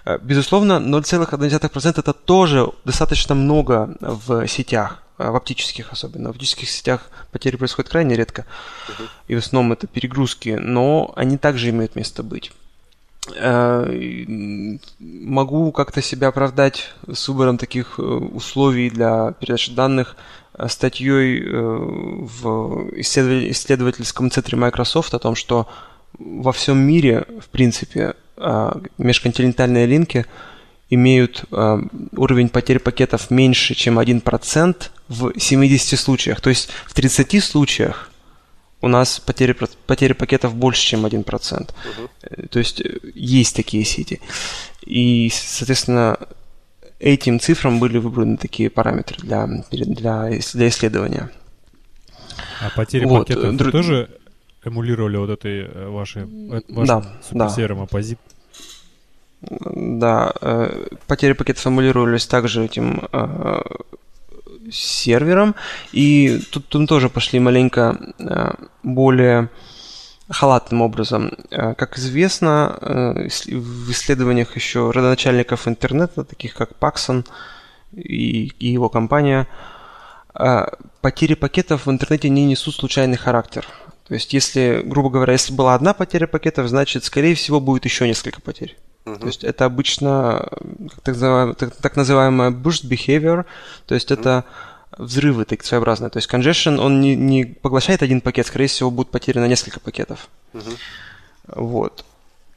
Э, 0.05 0.17
безусловно, 0.21 0.73
0,1% 0.73 1.99
это 1.99 2.13
тоже 2.13 2.67
достаточно 2.85 3.35
много 3.35 3.95
в 4.01 4.47
сетях 4.47 5.03
э, 5.19 5.29
в 5.29 5.35
оптических 5.35 5.93
особенно. 5.93 6.29
В 6.29 6.31
оптических 6.31 6.69
сетях 6.69 7.09
потери 7.31 7.55
происходят 7.55 7.91
крайне 7.91 8.15
редко. 8.15 8.45
Угу. 8.89 9.03
И 9.27 9.35
в 9.35 9.37
основном 9.37 9.73
это 9.73 9.85
перегрузки, 9.85 10.57
но 10.59 11.13
они 11.15 11.37
также 11.37 11.69
имеют 11.69 11.95
место 11.95 12.23
быть. 12.23 12.51
Э, 13.33 14.77
могу 14.99 15.71
как-то 15.71 16.01
себя 16.01 16.27
оправдать 16.29 16.93
с 17.11 17.27
выбором 17.27 17.57
таких 17.57 17.99
условий 17.99 18.89
для 18.89 19.33
передачи 19.39 19.71
данных 19.73 20.15
статьей 20.67 21.43
в 21.43 22.89
исследовательском 22.97 24.31
центре 24.31 24.57
Microsoft 24.57 25.13
о 25.13 25.19
том, 25.19 25.35
что 25.35 25.67
во 26.17 26.53
всем 26.53 26.77
мире, 26.77 27.25
в 27.41 27.49
принципе, 27.49 28.15
межконтинентальные 28.97 29.85
линки 29.85 30.25
имеют 30.89 31.43
уровень 31.51 32.47
потери 32.47 32.77
пакетов 32.77 33.31
меньше, 33.31 33.75
чем 33.75 33.99
1% 33.99 34.75
в 35.09 35.37
70 35.37 35.99
случаях. 35.99 36.41
То 36.41 36.49
есть 36.49 36.69
в 36.85 36.93
30 36.93 37.43
случаях 37.43 38.09
у 38.85 38.87
нас 38.87 39.19
потери, 39.19 39.55
потери 39.87 40.13
пакетов 40.13 40.53
больше, 40.53 40.85
чем 40.85 41.05
1%. 41.07 41.61
Угу. 41.63 42.47
То 42.49 42.59
есть 42.59 42.81
э, 42.81 42.99
есть 43.15 43.55
такие 43.55 43.83
сети. 43.83 44.21
И, 44.85 45.31
соответственно, 45.33 46.19
этим 46.99 47.39
цифрам 47.39 47.79
были 47.79 47.97
выбраны 47.97 48.37
такие 48.37 48.69
параметры 48.69 49.17
для, 49.17 49.47
для, 49.71 49.85
для 49.85 50.37
исследования. 50.37 51.31
А 52.61 52.69
потери 52.75 53.05
вот. 53.05 53.27
пакетов 53.27 53.57
Дру... 53.57 53.71
тоже 53.71 54.09
эмулировали 54.63 55.17
вот 55.17 55.31
этой 55.31 55.61
э, 55.61 55.87
вашей, 55.87 56.25
вашим 56.69 56.85
да, 56.85 57.17
суперсервером 57.23 57.77
да. 57.77 57.83
оппозит? 57.85 58.19
Да, 59.41 60.31
потери 61.07 61.33
пакетов 61.33 61.65
эмулировались 61.65 62.27
также 62.27 62.63
этим 62.65 63.01
сервером. 64.71 65.55
И 65.91 66.39
тут, 66.51 66.67
тут 66.67 66.87
тоже 66.89 67.09
пошли 67.09 67.39
маленько 67.39 67.97
э, 68.19 68.53
более 68.83 69.49
халатным 70.29 70.81
образом. 70.81 71.31
Э, 71.51 71.73
как 71.75 71.97
известно, 71.97 72.77
э, 72.81 73.27
в 73.27 73.91
исследованиях 73.91 74.55
еще 74.55 74.91
родоначальников 74.91 75.67
интернета, 75.67 76.23
таких 76.23 76.53
как 76.53 76.71
и, 77.93 78.47
и 78.59 78.67
его 78.67 78.89
компания, 78.89 79.47
потери 81.01 81.33
пакетов 81.33 81.85
в 81.85 81.91
интернете 81.91 82.27
не 82.27 82.45
несут 82.45 82.75
случайный 82.75 83.15
характер. 83.15 83.65
То 84.07 84.13
есть, 84.13 84.33
если, 84.33 84.81
грубо 84.85 85.09
говоря, 85.09 85.33
если 85.33 85.53
была 85.53 85.73
одна 85.73 85.93
потеря 85.93 86.27
пакетов, 86.27 86.67
значит, 86.67 87.03
скорее 87.05 87.35
всего, 87.35 87.59
будет 87.59 87.85
еще 87.85 88.07
несколько 88.07 88.41
потерь. 88.41 88.77
Uh-huh. 89.05 89.19
То 89.19 89.27
есть 89.27 89.43
это 89.43 89.65
обычно 89.65 90.49
так 91.03 91.15
называемая, 91.15 91.53
так, 91.53 91.75
так 91.75 91.95
называемая 91.95 92.49
burst 92.51 92.89
behavior, 92.89 93.45
то 93.85 93.95
есть 93.95 94.11
uh-huh. 94.11 94.19
это 94.19 94.45
взрывы 94.97 95.45
так 95.45 95.63
своеобразные. 95.63 96.09
То 96.09 96.17
есть 96.17 96.29
congestion, 96.31 96.79
он 96.79 97.01
не, 97.01 97.15
не 97.15 97.45
поглощает 97.45 98.01
один 98.01 98.21
пакет, 98.21 98.47
скорее 98.47 98.67
всего, 98.67 98.91
будет 98.91 99.09
потеряно 99.09 99.45
несколько 99.45 99.79
пакетов. 99.79 100.27
Uh-huh. 100.53 100.77
Вот. 101.47 102.03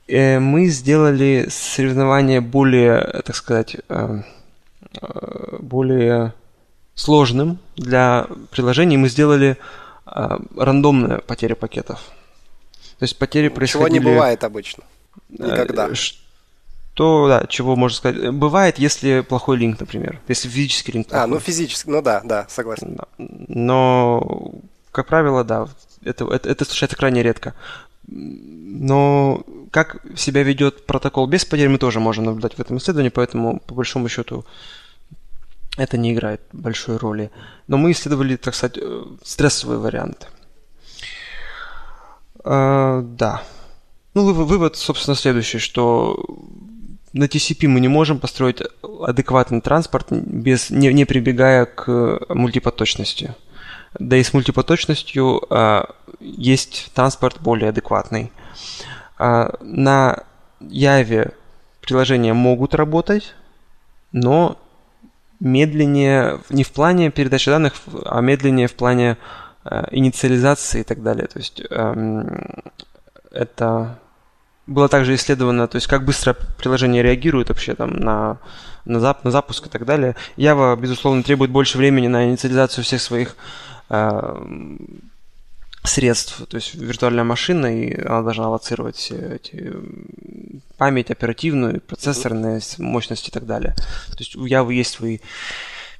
И 0.07 0.15
э, 0.15 0.41
мы 0.41 0.67
сделали 0.67 1.49
соревнование 1.51 2.41
более, 2.41 3.23
так 3.25 3.37
сказать, 3.37 3.77
э, 3.89 4.23
э, 5.01 5.57
более 5.61 6.33
сложным 6.95 7.59
для 7.77 8.27
приложений. 8.51 8.97
Мы 8.97 9.09
сделали 9.09 9.57
рандомные 10.07 11.19
потери 11.19 11.53
пакетов. 11.53 12.01
То 12.99 13.03
есть 13.05 13.19
потери 13.19 13.49
происходили... 13.49 13.99
Чего 13.99 13.99
не 13.99 14.15
бывает 14.15 14.43
обычно. 14.43 14.85
Никогда 15.29 15.91
то, 16.99 17.29
да, 17.29 17.47
чего 17.47 17.77
можно 17.77 17.97
сказать. 17.97 18.35
Бывает, 18.35 18.81
если 18.81 19.21
плохой 19.21 19.57
линк, 19.57 19.79
например. 19.79 20.21
Если 20.27 20.49
физический 20.49 20.91
линк 20.91 21.07
плохой. 21.07 21.25
А, 21.25 21.27
ну 21.29 21.39
физически, 21.39 21.89
ну 21.89 22.03
да, 22.03 22.23
да, 22.25 22.47
согласен. 22.49 22.99
Но, 23.19 24.51
как 24.91 25.07
правило, 25.07 25.45
да, 25.45 25.69
это, 26.03 26.25
это, 26.25 26.49
это 26.49 26.65
случается 26.65 26.97
крайне 26.97 27.23
редко. 27.23 27.55
Но 28.09 29.45
как 29.71 30.05
себя 30.17 30.43
ведет 30.43 30.87
протокол 30.87 31.29
без 31.29 31.45
потерь, 31.45 31.69
мы 31.69 31.79
тоже 31.79 32.01
можем 32.01 32.25
наблюдать 32.25 32.55
в 32.55 32.61
этом 32.61 32.79
исследовании, 32.79 33.11
поэтому, 33.11 33.61
по 33.61 33.77
большому 33.77 34.09
счету, 34.09 34.45
это 35.77 35.97
не 35.99 36.13
играет 36.13 36.41
большой 36.53 36.97
роли. 36.97 37.31
Но 37.69 37.77
мы 37.77 37.93
исследовали, 37.93 38.35
так 38.35 38.57
сказать, 38.57 38.77
э, 38.77 39.05
стрессовый 39.23 39.79
вариант. 39.79 40.29
А, 42.43 43.03
да. 43.03 43.45
Ну, 44.15 44.33
вывод, 44.33 44.75
собственно, 44.75 45.15
следующий, 45.15 45.59
что 45.59 46.25
на 47.13 47.25
TCP 47.25 47.69
мы 47.69 47.81
не 47.81 47.89
можем 47.89 48.19
построить 48.19 48.63
адекватный 48.83 49.61
транспорт, 49.61 50.09
без, 50.11 50.71
не, 50.71 50.93
не 50.93 51.05
прибегая 51.05 51.65
к 51.65 52.21
мультипоточности. 52.29 53.35
Да 53.99 54.17
и 54.17 54.23
с 54.23 54.33
мультипоточностью 54.35 55.43
а, 55.51 55.95
есть 56.21 56.91
транспорт 56.95 57.41
более 57.41 57.71
адекватный. 57.71 58.31
А, 59.19 59.55
на 59.61 60.25
Яве 60.61 61.33
приложения 61.81 62.35
могут 62.35 62.75
работать, 62.75 63.35
но 64.13 64.59
медленнее 65.41 66.41
не 66.51 66.65
в 66.65 66.71
плане 66.73 67.11
передачи 67.11 67.51
данных, 67.51 67.75
а 68.05 68.21
медленнее 68.21 68.69
в 68.69 68.75
плане 68.75 69.17
а, 69.65 69.89
инициализации 69.91 70.81
и 70.81 70.85
так 70.85 71.03
далее. 71.03 71.27
То 71.27 71.39
есть 71.39 71.63
эм, 71.71 72.63
это 73.31 73.99
было 74.69 74.89
также 74.89 75.15
исследовано, 75.15 75.67
то 75.67 75.77
есть 75.77 75.87
как 75.87 76.05
быстро 76.05 76.35
приложение 76.59 77.03
реагирует 77.03 77.49
вообще 77.49 77.75
там 77.75 77.97
на, 77.97 78.39
на, 78.85 79.01
зап, 79.01 79.25
на 79.25 79.31
запуск 79.31 79.67
и 79.67 79.71
так 79.71 79.85
далее. 79.85 80.15
Java, 80.37 80.79
безусловно, 80.79 81.23
требует 81.23 81.51
больше 81.51 81.79
времени 81.79 82.07
на 82.07 82.29
инициализацию 82.29 82.85
всех 82.85 83.01
своих 83.01 83.37
э, 83.89 84.47
средств. 85.85 86.47
То 86.49 86.57
есть 86.57 86.75
виртуальная 86.75 87.25
машина, 87.25 87.67
и 87.67 87.99
она 88.01 88.23
должна 88.23 88.45
аллоцировать 88.45 89.11
эти 89.11 89.73
память 90.77 91.11
оперативную, 91.11 91.81
процессорные 91.81 92.61
мощности 92.79 93.31
и 93.31 93.33
так 93.33 93.47
далее. 93.47 93.75
То 94.11 94.19
есть 94.19 94.37
у 94.37 94.47
Java 94.47 94.73
есть 94.73 94.93
свои, 94.93 95.21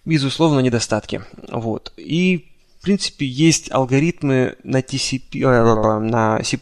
безусловно, 0.05 0.61
недостатки. 0.61 1.23
Вот. 1.51 1.93
И 1.97 2.53
принципе, 2.89 3.27
есть 3.27 3.71
алгоритмы 3.71 4.57
на 4.65 4.81
TCP, 4.81 5.43
э, 5.43 5.99
на 5.99 6.43
C++ 6.43 6.59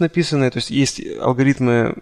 написанные, 0.00 0.50
то 0.50 0.58
есть 0.58 0.70
есть 0.70 1.00
алгоритмы 1.20 1.94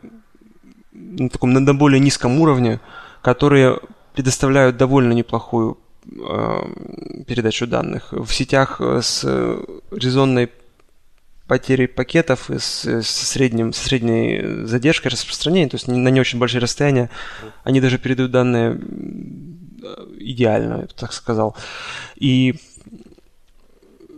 на 0.92 1.28
таком 1.28 1.52
на 1.52 1.74
более 1.74 2.00
низком 2.00 2.40
уровне, 2.40 2.80
которые 3.20 3.78
предоставляют 4.14 4.78
довольно 4.78 5.12
неплохую 5.12 5.76
э, 6.06 7.22
передачу 7.26 7.66
данных. 7.66 8.12
В 8.12 8.32
сетях 8.32 8.80
с 8.80 9.22
резонной 9.90 10.50
потерей 11.46 11.86
пакетов 11.86 12.50
и 12.50 12.58
с 12.58 13.02
средним, 13.02 13.74
с 13.74 13.78
средней 13.78 14.64
задержкой 14.64 15.10
распространения, 15.10 15.68
то 15.68 15.74
есть 15.74 15.86
на 15.86 16.08
не 16.08 16.20
очень 16.20 16.38
большие 16.38 16.62
расстояния, 16.62 17.10
они 17.62 17.82
даже 17.82 17.98
передают 17.98 18.32
данные 18.32 18.80
идеально, 20.18 20.72
я 20.76 20.86
бы 20.86 20.94
так 20.96 21.12
сказал. 21.12 21.54
И 22.16 22.54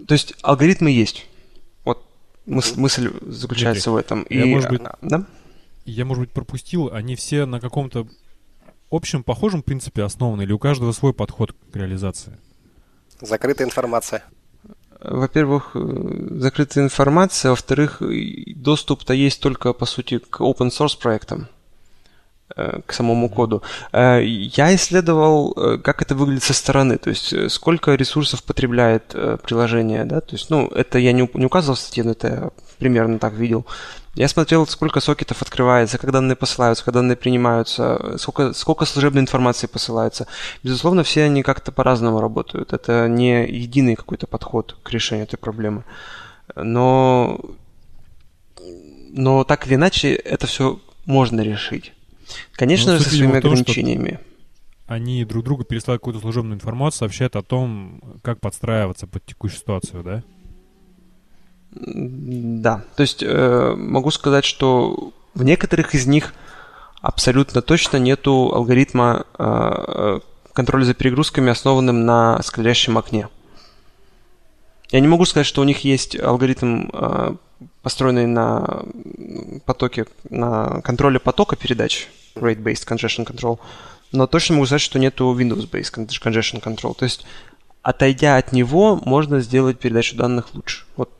то 0.08 0.14
есть 0.14 0.34
алгоритмы 0.42 0.90
есть. 0.90 1.26
Вот 1.84 2.02
мыс- 2.46 2.78
мысль 2.78 3.12
заключается 3.26 3.90
Дмитрий, 3.90 3.92
в 3.92 3.96
этом. 3.96 4.26
Я, 4.30 4.44
И, 4.44 4.54
может 4.54 4.70
быть, 4.70 4.82
да? 5.02 5.26
я, 5.84 6.04
может 6.04 6.22
быть, 6.24 6.32
пропустил, 6.32 6.90
они 6.92 7.14
все 7.14 7.44
на 7.46 7.60
каком-то 7.60 8.08
общем, 8.90 9.22
похожем 9.22 9.62
принципе 9.62 10.02
основаны, 10.02 10.42
или 10.42 10.52
у 10.52 10.58
каждого 10.58 10.92
свой 10.92 11.12
подход 11.12 11.52
к 11.52 11.76
реализации? 11.76 12.38
Закрытая 13.20 13.66
информация. 13.66 14.24
Во-первых, 15.00 15.72
э, 15.74 16.38
закрытая 16.40 16.84
информация, 16.84 17.50
во-вторых, 17.50 18.02
доступ-то 18.56 19.12
есть 19.12 19.40
только, 19.40 19.72
по 19.72 19.86
сути, 19.86 20.18
к 20.18 20.40
open 20.40 20.70
source 20.70 20.98
проектам. 20.98 21.48
Э, 22.56 22.80
к 22.86 22.94
самому 22.94 23.28
коду. 23.28 23.62
Э, 23.92 24.22
я 24.24 24.74
исследовал, 24.74 25.52
э, 25.54 25.78
как 25.78 26.00
это 26.00 26.14
выглядит 26.14 26.42
со 26.42 26.54
стороны, 26.54 26.96
то 26.96 27.10
есть 27.10 27.52
сколько 27.52 27.94
ресурсов 27.94 28.42
потребляет 28.42 29.14
приложение, 29.42 30.04
да, 30.04 30.20
то 30.22 30.34
есть, 30.34 30.48
ну, 30.48 30.66
это 30.68 30.98
я 30.98 31.12
не, 31.12 31.28
не 31.34 31.44
указывал 31.44 31.76
в 31.76 31.78
статье, 31.78 32.04
но 32.04 32.12
это 32.12 32.28
я 32.28 32.50
примерно 32.78 33.18
так 33.18 33.34
видел. 33.34 33.66
Я 34.14 34.28
смотрел, 34.28 34.66
сколько 34.66 35.00
сокетов 35.00 35.42
открывается, 35.42 35.98
как 35.98 36.10
данные 36.10 36.36
посылаются, 36.36 36.84
как 36.84 36.94
данные 36.94 37.16
принимаются, 37.16 38.16
сколько, 38.16 38.54
сколько 38.54 38.86
служебной 38.86 39.20
информации 39.20 39.66
посылается. 39.66 40.26
Безусловно, 40.62 41.02
все 41.02 41.24
они 41.24 41.42
как-то 41.42 41.70
по-разному 41.70 42.20
работают. 42.20 42.72
Это 42.72 43.08
не 43.08 43.46
единый 43.46 43.94
какой-то 43.94 44.26
подход 44.26 44.76
к 44.82 44.90
решению 44.90 45.26
этой 45.26 45.36
проблемы. 45.36 45.84
Но, 46.56 47.38
но 49.12 49.44
так 49.44 49.66
или 49.66 49.74
иначе, 49.74 50.14
это 50.14 50.46
все 50.46 50.80
можно 51.04 51.42
решить. 51.42 51.92
Конечно 52.52 52.98
же, 52.98 53.04
со 53.04 53.10
своими 53.10 53.38
ограничениями. 53.38 54.20
Они 54.86 55.24
друг 55.24 55.44
другу 55.44 55.64
переслали 55.64 55.98
какую-то 55.98 56.20
служебную 56.20 56.56
информацию, 56.56 57.00
сообщают 57.00 57.36
о 57.36 57.42
том, 57.42 58.00
как 58.22 58.40
подстраиваться 58.40 59.06
под 59.06 59.24
текущую 59.26 59.60
ситуацию, 59.60 60.02
да? 60.02 60.22
Да. 61.70 62.84
То 62.96 63.02
есть 63.02 63.22
э, 63.22 63.74
могу 63.76 64.10
сказать, 64.10 64.44
что 64.44 65.12
в 65.34 65.44
некоторых 65.44 65.94
из 65.94 66.06
них 66.06 66.32
абсолютно 67.02 67.62
точно 67.62 67.98
нету 67.98 68.52
алгоритма 68.54 69.26
э, 69.38 70.20
контроля 70.52 70.84
за 70.84 70.94
перегрузками, 70.94 71.50
основанным 71.50 72.04
на 72.06 72.42
скользящем 72.42 72.98
окне. 72.98 73.28
Я 74.90 75.00
не 75.00 75.08
могу 75.08 75.26
сказать, 75.26 75.46
что 75.46 75.60
у 75.60 75.64
них 75.64 75.84
есть 75.84 76.18
алгоритм 76.18 76.88
э, 76.92 77.36
построенный 77.82 78.26
на 78.26 78.84
потоке, 79.64 80.06
на 80.30 80.80
контроле 80.82 81.18
потока 81.18 81.56
передач, 81.56 82.08
rate-based 82.34 82.86
congestion 82.86 83.26
control, 83.26 83.58
но 84.12 84.26
точно 84.26 84.56
могу 84.56 84.66
сказать, 84.66 84.82
что 84.82 84.98
нету 84.98 85.36
Windows-based 85.38 86.06
congestion 86.22 86.62
control. 86.62 86.94
То 86.94 87.04
есть, 87.04 87.26
отойдя 87.82 88.36
от 88.36 88.52
него, 88.52 88.96
можно 88.96 89.40
сделать 89.40 89.78
передачу 89.78 90.16
данных 90.16 90.54
лучше. 90.54 90.84
Вот 90.96 91.10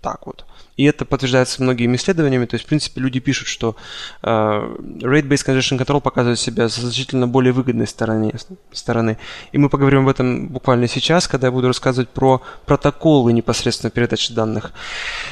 так 0.00 0.26
вот. 0.26 0.44
И 0.78 0.84
это 0.84 1.04
подтверждается 1.04 1.60
многими 1.60 1.96
исследованиями. 1.96 2.46
То 2.46 2.54
есть, 2.54 2.64
в 2.64 2.68
принципе, 2.68 3.00
люди 3.00 3.18
пишут, 3.18 3.48
что 3.48 3.74
э, 4.22 4.28
Rate-Based 4.28 5.44
Congestion 5.44 5.76
Control 5.76 6.00
показывает 6.00 6.38
себя 6.38 6.68
с 6.68 6.76
значительно 6.76 7.26
более 7.26 7.52
выгодной 7.52 7.88
стороне, 7.88 8.32
стороны. 8.72 9.18
И 9.50 9.58
мы 9.58 9.70
поговорим 9.70 10.02
об 10.02 10.08
этом 10.08 10.46
буквально 10.46 10.86
сейчас, 10.86 11.26
когда 11.26 11.48
я 11.48 11.50
буду 11.50 11.66
рассказывать 11.66 12.08
про 12.08 12.42
протоколы 12.64 13.32
непосредственно 13.32 13.90
передачи 13.90 14.32
данных. 14.32 14.72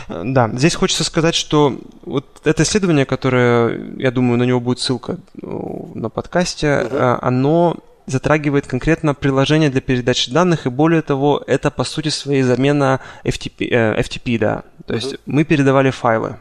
Э, 0.08 0.22
да, 0.24 0.50
здесь 0.52 0.74
хочется 0.74 1.04
сказать, 1.04 1.36
что 1.36 1.78
вот 2.02 2.26
это 2.42 2.64
исследование, 2.64 3.06
которое, 3.06 3.80
я 3.98 4.10
думаю, 4.10 4.38
на 4.38 4.44
него 4.44 4.58
будет 4.58 4.80
ссылка 4.80 5.18
ну, 5.40 5.92
на 5.94 6.10
подкасте, 6.10 6.66
uh-huh. 6.66 7.18
оно 7.22 7.76
затрагивает 8.06 8.66
конкретно 8.66 9.14
приложение 9.14 9.70
для 9.70 9.80
передачи 9.80 10.30
данных, 10.30 10.66
и 10.66 10.70
более 10.70 11.02
того, 11.02 11.42
это 11.46 11.70
по 11.70 11.84
сути 11.84 12.08
своей 12.08 12.42
замена 12.42 13.00
FTP, 13.24 13.68
э, 13.68 14.00
FTP 14.00 14.38
да. 14.38 14.62
То 14.86 14.94
uh-huh. 14.94 14.96
есть 14.96 15.16
мы 15.26 15.44
передавали 15.44 15.90
файлы. 15.90 16.38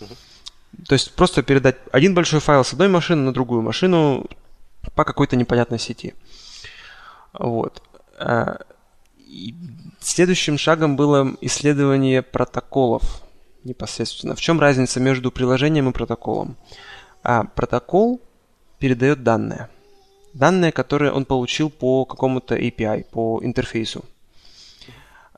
Uh-huh. 0.00 0.16
То 0.86 0.92
есть 0.92 1.14
просто 1.14 1.42
передать 1.42 1.76
один 1.92 2.14
большой 2.14 2.40
файл 2.40 2.62
с 2.62 2.72
одной 2.72 2.88
машины 2.88 3.22
на 3.22 3.32
другую 3.32 3.62
машину 3.62 4.26
по 4.94 5.04
какой-то 5.04 5.36
непонятной 5.36 5.78
сети. 5.78 6.14
Вот. 7.32 7.82
Э, 8.18 8.58
и 9.26 9.54
следующим 10.00 10.58
шагом 10.58 10.96
было 10.96 11.34
исследование 11.40 12.22
протоколов 12.22 13.22
непосредственно. 13.64 14.34
В 14.34 14.40
чем 14.40 14.60
разница 14.60 15.00
между 15.00 15.30
приложением 15.30 15.88
и 15.88 15.92
протоколом? 15.92 16.56
А 17.22 17.44
протокол 17.44 18.20
передает 18.78 19.22
данные 19.22 19.68
данные, 20.38 20.72
которые 20.72 21.12
он 21.12 21.24
получил 21.24 21.70
по 21.70 22.04
какому-то 22.04 22.56
API, 22.56 23.04
по 23.10 23.40
интерфейсу. 23.42 24.04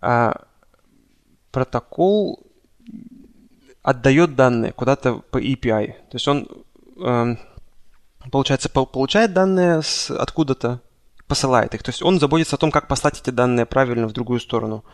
А 0.00 0.42
протокол 1.50 2.40
отдает 3.82 4.34
данные 4.34 4.72
куда-то 4.72 5.22
по 5.30 5.38
API. 5.40 5.86
То 6.10 6.14
есть 6.14 6.28
он, 6.28 6.48
э, 7.00 7.36
получается, 8.30 8.68
получает 8.68 9.32
данные 9.32 9.82
откуда-то, 10.10 10.80
посылает 11.26 11.74
их. 11.74 11.82
То 11.82 11.90
есть 11.90 12.02
он 12.02 12.18
заботится 12.20 12.56
о 12.56 12.58
том, 12.58 12.70
как 12.70 12.88
послать 12.88 13.20
эти 13.20 13.30
данные 13.30 13.66
правильно 13.66 14.06
в 14.08 14.12
другую 14.12 14.40
сторону. 14.40 14.84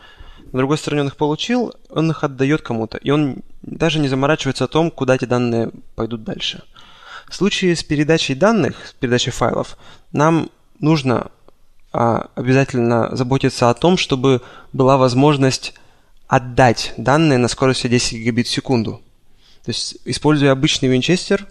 На 0.51 0.59
другой 0.59 0.77
стороне 0.77 1.01
он 1.01 1.07
их 1.07 1.17
получил, 1.17 1.73
он 1.89 2.11
их 2.11 2.23
отдает 2.23 2.61
кому-то. 2.61 2.97
И 2.97 3.09
он 3.09 3.37
даже 3.61 3.99
не 3.99 4.07
заморачивается 4.07 4.65
о 4.65 4.67
том, 4.67 4.91
куда 4.91 5.15
эти 5.15 5.25
данные 5.25 5.71
пойдут 5.95 6.23
дальше. 6.23 6.63
В 7.27 7.35
случае 7.35 7.75
с 7.75 7.83
передачей 7.83 8.35
данных, 8.35 8.87
с 8.87 8.93
передачей 8.93 9.31
файлов, 9.31 9.77
нам 10.11 10.49
нужно 10.79 11.31
а, 11.91 12.29
обязательно 12.35 13.15
заботиться 13.15 13.69
о 13.69 13.73
том, 13.73 13.97
чтобы 13.97 14.41
была 14.73 14.97
возможность 14.97 15.73
отдать 16.27 16.93
данные 16.97 17.37
на 17.37 17.47
скорости 17.47 17.87
10 17.87 18.19
гигабит 18.19 18.47
в 18.47 18.51
секунду. 18.51 19.01
То 19.63 19.71
есть, 19.71 19.97
используя 20.05 20.51
обычный 20.51 20.89
винчестер, 20.89 21.47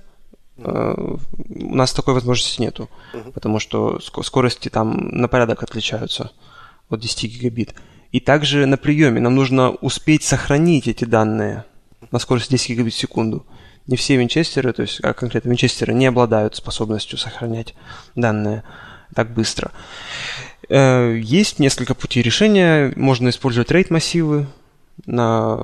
э, 0.58 1.16
у 1.48 1.74
нас 1.74 1.92
такой 1.92 2.14
возможности 2.14 2.60
нету, 2.60 2.88
uh-huh. 3.12 3.32
потому 3.32 3.58
что 3.58 3.98
скорости 4.00 4.68
там 4.68 5.08
на 5.08 5.28
порядок 5.28 5.62
отличаются 5.62 6.30
от 6.90 7.00
10 7.00 7.24
гигабит. 7.24 7.74
И 8.12 8.20
также 8.20 8.66
на 8.66 8.76
приеме 8.76 9.20
нам 9.20 9.34
нужно 9.34 9.70
успеть 9.70 10.22
сохранить 10.22 10.86
эти 10.86 11.04
данные 11.04 11.64
на 12.10 12.18
скорости 12.18 12.50
10 12.50 12.70
гигабит 12.70 12.94
в 12.94 12.98
секунду 12.98 13.46
не 13.86 13.96
все 13.96 14.16
винчестеры, 14.16 14.72
то 14.72 14.82
есть 14.82 15.00
а 15.02 15.12
конкретно 15.12 15.50
винчестеры, 15.50 15.92
не 15.92 16.06
обладают 16.06 16.56
способностью 16.56 17.18
сохранять 17.18 17.74
данные 18.14 18.62
так 19.14 19.30
быстро. 19.30 19.70
Э, 20.68 21.16
есть 21.20 21.58
несколько 21.58 21.94
путей 21.94 22.22
решения. 22.22 22.92
Можно 22.96 23.28
использовать 23.28 23.70
RAID-массивы 23.70 24.46
на 25.06 25.60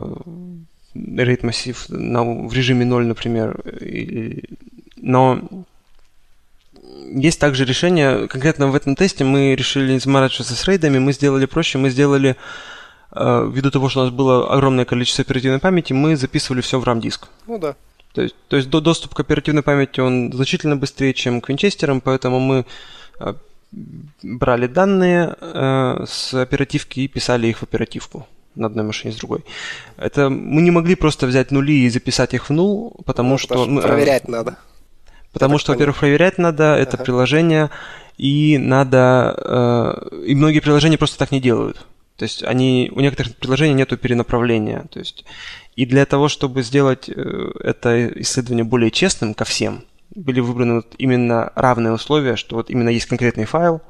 RAID 0.94 1.46
массив 1.46 1.88
на, 1.88 2.22
в 2.24 2.52
режиме 2.52 2.84
0, 2.84 3.06
например. 3.06 3.62
Но 4.96 5.40
есть 7.12 7.40
также 7.40 7.64
решение, 7.64 8.28
конкретно 8.28 8.68
в 8.68 8.74
этом 8.74 8.96
тесте 8.96 9.24
мы 9.24 9.54
решили 9.54 9.92
не 9.92 9.98
заморачиваться 9.98 10.54
с 10.54 10.64
рейдами, 10.66 10.98
мы 10.98 11.12
сделали 11.12 11.46
проще, 11.46 11.78
мы 11.78 11.90
сделали, 11.90 12.36
э, 13.12 13.50
ввиду 13.52 13.70
того, 13.70 13.88
что 13.88 14.00
у 14.00 14.04
нас 14.04 14.12
было 14.12 14.52
огромное 14.52 14.84
количество 14.84 15.22
оперативной 15.22 15.58
памяти, 15.58 15.92
мы 15.92 16.16
записывали 16.16 16.60
все 16.60 16.78
в 16.78 16.84
RAM-диск. 16.84 17.28
Ну 17.46 17.58
да. 17.58 17.76
То 18.12 18.22
есть, 18.22 18.34
то 18.48 18.56
есть 18.56 18.68
доступ 18.68 19.14
к 19.14 19.20
оперативной 19.20 19.62
памяти 19.62 20.00
он 20.00 20.32
значительно 20.32 20.76
быстрее, 20.76 21.14
чем 21.14 21.40
к 21.40 21.48
винчестерам, 21.48 22.00
поэтому 22.00 22.40
мы 22.40 22.66
э, 23.20 23.34
брали 24.22 24.66
данные 24.66 25.36
э, 25.40 26.04
с 26.06 26.34
оперативки 26.34 27.00
и 27.00 27.08
писали 27.08 27.46
их 27.46 27.58
в 27.58 27.62
оперативку 27.62 28.26
на 28.56 28.66
одной 28.66 28.84
машине 28.84 29.12
с 29.12 29.16
другой. 29.16 29.44
Это 29.96 30.28
мы 30.28 30.60
не 30.62 30.72
могли 30.72 30.96
просто 30.96 31.26
взять 31.26 31.52
нули 31.52 31.84
и 31.84 31.90
записать 31.90 32.34
их 32.34 32.48
в 32.48 32.52
нул, 32.52 32.96
потому 33.06 33.30
ну, 33.30 33.38
что... 33.38 33.48
Потому 33.54 33.80
что 33.80 33.88
проверять 33.88 34.26
мы, 34.26 34.36
надо. 34.38 34.56
Потому 35.32 35.58
что, 35.58 35.72
во-первых, 35.72 35.98
проверять 35.98 36.38
надо, 36.38 36.74
это 36.74 36.96
ага. 36.96 37.04
приложение, 37.04 37.70
и 38.18 38.58
надо... 38.58 39.34
Э, 39.38 40.24
и 40.26 40.34
многие 40.34 40.60
приложения 40.60 40.98
просто 40.98 41.18
так 41.18 41.30
не 41.30 41.40
делают. 41.40 41.86
То 42.20 42.24
есть 42.24 42.42
они, 42.42 42.92
у 42.94 43.00
некоторых 43.00 43.34
приложений 43.34 43.72
нету 43.72 43.96
перенаправления. 43.96 44.84
То 44.90 44.98
есть 44.98 45.24
и 45.74 45.86
для 45.86 46.04
того, 46.04 46.28
чтобы 46.28 46.62
сделать 46.62 47.08
э, 47.08 47.52
это 47.60 48.08
исследование 48.20 48.62
более 48.62 48.90
честным 48.90 49.32
ко 49.32 49.46
всем, 49.46 49.84
были 50.14 50.40
выбраны 50.40 50.74
вот 50.74 50.94
именно 50.98 51.50
равные 51.54 51.94
условия, 51.94 52.36
что 52.36 52.56
вот 52.56 52.68
именно 52.68 52.90
есть 52.90 53.06
конкретный 53.06 53.46
файл, 53.46 53.80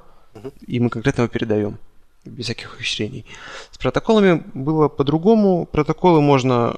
и 0.65 0.79
мы 0.79 0.91
конкретно 0.91 1.23
его 1.23 1.29
передаем, 1.29 1.79
без 2.25 2.45
всяких 2.45 2.73
ухищрений. 2.73 3.27
С 3.73 3.79
протоколами 3.79 4.45
было 4.55 4.87
по-другому. 4.87 5.67
Протоколы 5.67 6.21
можно 6.21 6.77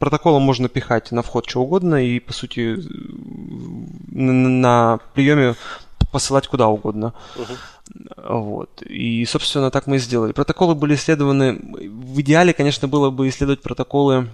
протоколом 0.00 0.42
можно 0.42 0.68
пихать 0.68 1.12
на 1.12 1.22
вход 1.22 1.48
что 1.48 1.62
угодно 1.62 2.04
и, 2.04 2.18
по 2.18 2.32
сути, 2.32 2.76
на, 4.10 4.32
на 4.32 4.98
приеме 5.14 5.54
посылать 6.10 6.48
куда 6.48 6.66
угодно. 6.66 7.14
Uh-huh. 7.36 7.56
Вот. 8.16 8.82
И, 8.82 9.24
собственно, 9.26 9.70
так 9.70 9.86
мы 9.86 9.96
и 9.96 9.98
сделали. 9.98 10.32
Протоколы 10.32 10.74
были 10.74 10.94
исследованы... 10.94 11.60
В 11.62 12.20
идеале, 12.20 12.52
конечно, 12.52 12.88
было 12.88 13.10
бы 13.10 13.28
исследовать 13.28 13.62
протоколы 13.62 14.28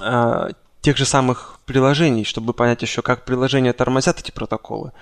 э, 0.00 0.48
тех 0.80 0.96
же 0.96 1.04
самых 1.04 1.60
приложений, 1.66 2.24
чтобы 2.24 2.52
понять 2.52 2.82
еще, 2.82 3.02
как 3.02 3.24
приложения 3.24 3.72
тормозят 3.72 4.20
эти 4.20 4.30
протоколы. 4.30 4.92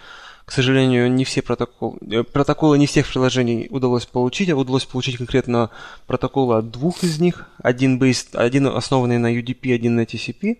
К 0.44 0.50
сожалению, 0.50 1.10
не 1.10 1.24
все 1.24 1.40
протоколы, 1.40 1.98
э, 2.10 2.22
протоколы 2.24 2.76
не 2.78 2.86
всех 2.86 3.08
приложений 3.08 3.68
удалось 3.70 4.06
получить, 4.06 4.50
а 4.50 4.56
удалось 4.56 4.84
получить 4.84 5.16
конкретно 5.16 5.70
протоколы 6.06 6.58
от 6.58 6.70
двух 6.70 7.02
из 7.02 7.20
них. 7.20 7.48
Один, 7.62 7.98
based, 7.98 8.36
один 8.36 8.66
основанный 8.66 9.18
на 9.18 9.34
UDP, 9.34 9.74
один 9.74 9.96
на 9.96 10.02
TCP. 10.02 10.58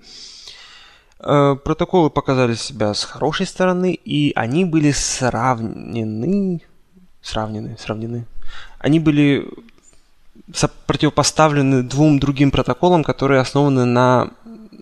Э, 1.19 1.57
протоколы 1.63 2.11
показали 2.11 2.55
себя 2.55 2.95
с 2.95 3.05
хорошей 3.05 3.47
стороны, 3.47 3.93
и 3.93 4.33
они 4.35 4.65
были 4.65 4.93
сравнены 4.93 6.63
сравнены, 7.23 7.77
сравнены. 7.79 8.27
Они 8.79 9.01
были 9.01 9.49
противопоставлены 10.87 11.83
двум 11.83 12.19
другим 12.19 12.51
протоколам, 12.51 13.05
которые 13.05 13.41
основаны 13.41 13.85
на 13.85 14.31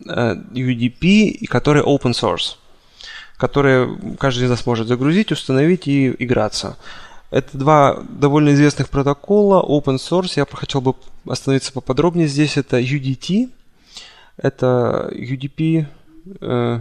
э, 0.06 0.34
UDP 0.52 1.28
и 1.28 1.46
которые 1.46 1.84
open 1.84 2.12
source, 2.12 2.56
которые 3.36 3.98
каждый 4.18 4.44
из 4.44 4.50
нас 4.50 4.66
может 4.66 4.88
загрузить, 4.88 5.32
установить 5.32 5.86
и 5.86 6.08
играться. 6.18 6.76
Это 7.30 7.56
два 7.56 8.02
довольно 8.08 8.54
известных 8.54 8.88
протокола 8.88 9.62
open 9.62 9.96
source. 9.96 10.32
Я 10.36 10.46
хотел 10.50 10.80
бы 10.80 10.94
остановиться 11.28 11.72
поподробнее 11.72 12.26
здесь. 12.26 12.56
Это 12.56 12.80
UDT, 12.80 13.50
это 14.36 15.10
UDP 15.12 15.86
э, 16.40 16.80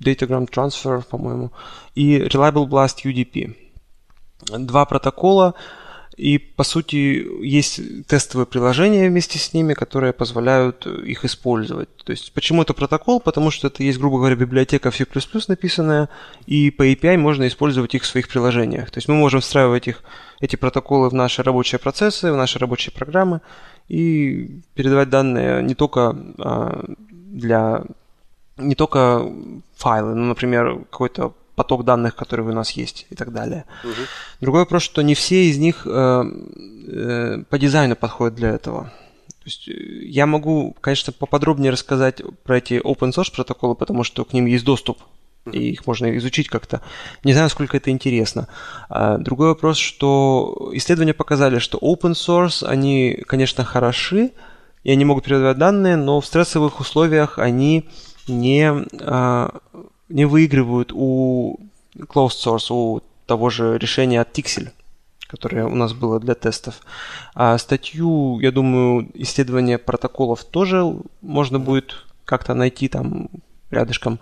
Datagram 0.00 0.50
Transfer, 0.50 1.04
по-моему, 1.08 1.52
и 1.94 2.18
Reliable 2.18 2.66
Blast 2.66 3.04
UDP 3.04 3.56
два 4.50 4.84
протокола, 4.84 5.54
и, 6.16 6.38
по 6.38 6.64
сути, 6.64 7.26
есть 7.44 8.06
тестовые 8.06 8.46
приложения 8.46 9.08
вместе 9.08 9.38
с 9.38 9.52
ними, 9.52 9.74
которые 9.74 10.14
позволяют 10.14 10.86
их 10.86 11.26
использовать. 11.26 11.94
То 11.96 12.12
есть, 12.12 12.32
почему 12.32 12.62
это 12.62 12.72
протокол? 12.72 13.20
Потому 13.20 13.50
что 13.50 13.66
это 13.66 13.82
есть, 13.82 13.98
грубо 13.98 14.16
говоря, 14.16 14.34
библиотека 14.34 14.90
C++ 14.90 15.04
написанная, 15.48 16.08
и 16.46 16.70
по 16.70 16.90
API 16.90 17.18
можно 17.18 17.46
использовать 17.46 17.94
их 17.94 18.02
в 18.02 18.06
своих 18.06 18.28
приложениях. 18.28 18.90
То 18.90 18.96
есть, 18.96 19.08
мы 19.08 19.14
можем 19.14 19.42
встраивать 19.42 19.88
их, 19.88 20.02
эти 20.40 20.56
протоколы 20.56 21.10
в 21.10 21.12
наши 21.12 21.42
рабочие 21.42 21.78
процессы, 21.78 22.32
в 22.32 22.36
наши 22.36 22.58
рабочие 22.58 22.94
программы, 22.94 23.42
и 23.88 24.62
передавать 24.74 25.10
данные 25.10 25.62
не 25.62 25.74
только 25.74 26.16
а, 26.38 26.84
для 27.08 27.84
не 28.56 28.74
только 28.74 29.30
файлы, 29.74 30.14
ну, 30.14 30.24
например, 30.24 30.86
какой-то 30.90 31.34
поток 31.56 31.84
данных, 31.84 32.14
которые 32.14 32.48
у 32.48 32.52
нас 32.52 32.70
есть 32.72 33.06
и 33.10 33.14
так 33.14 33.32
далее. 33.32 33.64
Угу. 33.82 33.92
Другой 34.42 34.60
вопрос, 34.60 34.82
что 34.82 35.02
не 35.02 35.14
все 35.14 35.46
из 35.46 35.58
них 35.58 35.86
э, 35.86 36.24
э, 36.88 37.42
по 37.50 37.58
дизайну 37.58 37.96
подходят 37.96 38.36
для 38.36 38.50
этого. 38.50 38.92
есть 39.44 39.66
я 39.66 40.26
могу, 40.26 40.76
конечно, 40.80 41.12
поподробнее 41.12 41.72
рассказать 41.72 42.22
про 42.44 42.58
эти 42.58 42.74
open 42.74 43.12
source 43.12 43.34
протоколы, 43.34 43.74
потому 43.74 44.04
что 44.04 44.24
к 44.24 44.32
ним 44.32 44.46
есть 44.46 44.64
доступ 44.64 44.98
и 45.52 45.70
их 45.70 45.86
можно 45.86 46.16
изучить 46.18 46.48
как-то. 46.48 46.80
Не 47.24 47.32
знаю, 47.32 47.46
насколько 47.46 47.76
это 47.76 47.90
интересно. 47.90 48.48
А, 48.88 49.18
другой 49.18 49.48
вопрос, 49.48 49.78
что 49.78 50.70
исследования 50.72 51.14
показали, 51.14 51.58
что 51.58 51.78
open 51.78 52.12
source, 52.12 52.66
они, 52.66 53.22
конечно, 53.26 53.64
хороши, 53.64 54.32
и 54.82 54.90
они 54.90 55.04
могут 55.04 55.24
передавать 55.24 55.58
данные, 55.58 55.96
но 55.96 56.20
в 56.20 56.26
стрессовых 56.26 56.80
условиях 56.80 57.38
они 57.38 57.88
не, 58.28 58.72
а, 59.00 59.60
не 60.08 60.24
выигрывают 60.24 60.92
у 60.92 61.58
closed 61.98 62.36
source, 62.44 62.66
у 62.70 63.02
того 63.26 63.50
же 63.50 63.78
решения 63.78 64.20
от 64.20 64.36
Tixel, 64.36 64.68
которое 65.26 65.66
у 65.66 65.74
нас 65.74 65.92
было 65.92 66.20
для 66.20 66.34
тестов. 66.34 66.80
А 67.34 67.58
статью, 67.58 68.38
я 68.40 68.52
думаю, 68.52 69.08
исследования 69.14 69.78
протоколов 69.78 70.44
тоже 70.44 70.84
можно 71.22 71.58
будет 71.58 72.04
как-то 72.24 72.54
найти 72.54 72.88
там 72.88 73.28
рядышком. 73.70 74.20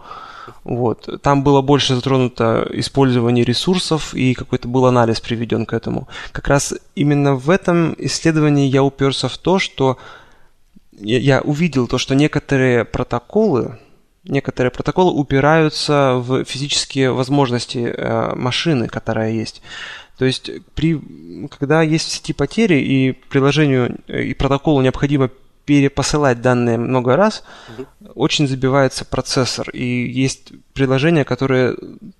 Вот. 0.65 1.09
Там 1.23 1.43
было 1.43 1.62
больше 1.62 1.94
затронуто 1.94 2.66
использование 2.73 3.44
ресурсов, 3.44 4.15
и 4.15 4.35
какой-то 4.35 4.69
был 4.69 4.86
анализ 4.86 5.20
приведен 5.20 5.66
к 5.66 5.73
этому. 5.73 6.09
Как 6.32 6.48
раз 6.48 6.74
именно 6.94 7.35
в 7.35 7.51
этом 7.51 7.94
исследовании 7.98 8.66
я 8.66 8.82
уперся 8.82 9.28
в 9.28 9.39
то, 9.39 9.59
что 9.59 9.98
я 10.93 11.40
увидел 11.40 11.89
то, 11.89 11.98
что 11.98 12.15
некоторые 12.15 12.85
протоколы, 12.85 13.78
некоторые 14.24 14.70
протоколы 14.70 15.12
упираются 15.12 16.14
в 16.16 16.44
физические 16.44 17.12
возможности 17.12 17.78
э, 17.78 18.34
машины, 18.34 18.88
которая 18.88 19.32
есть. 19.32 19.62
То 20.18 20.24
есть, 20.24 20.51
при, 20.74 21.01
когда 21.59 21.82
есть 21.82 22.09
в 22.09 22.12
сети 22.12 22.32
потери 22.32 22.80
и 22.80 23.12
приложению 23.12 23.98
э, 24.06 24.22
и 24.24 24.34
протоколу 24.34 24.80
необходимо 24.80 25.30
перепосылать 25.64 26.42
данные 26.42 26.76
много 26.76 27.16
раз, 27.16 27.42
угу. 27.68 27.86
очень 28.14 28.46
забивается 28.46 29.05
процессор. 29.05 29.70
И 29.70 29.84
есть 29.84 30.52
приложения, 30.74 31.24
которые 31.24 31.76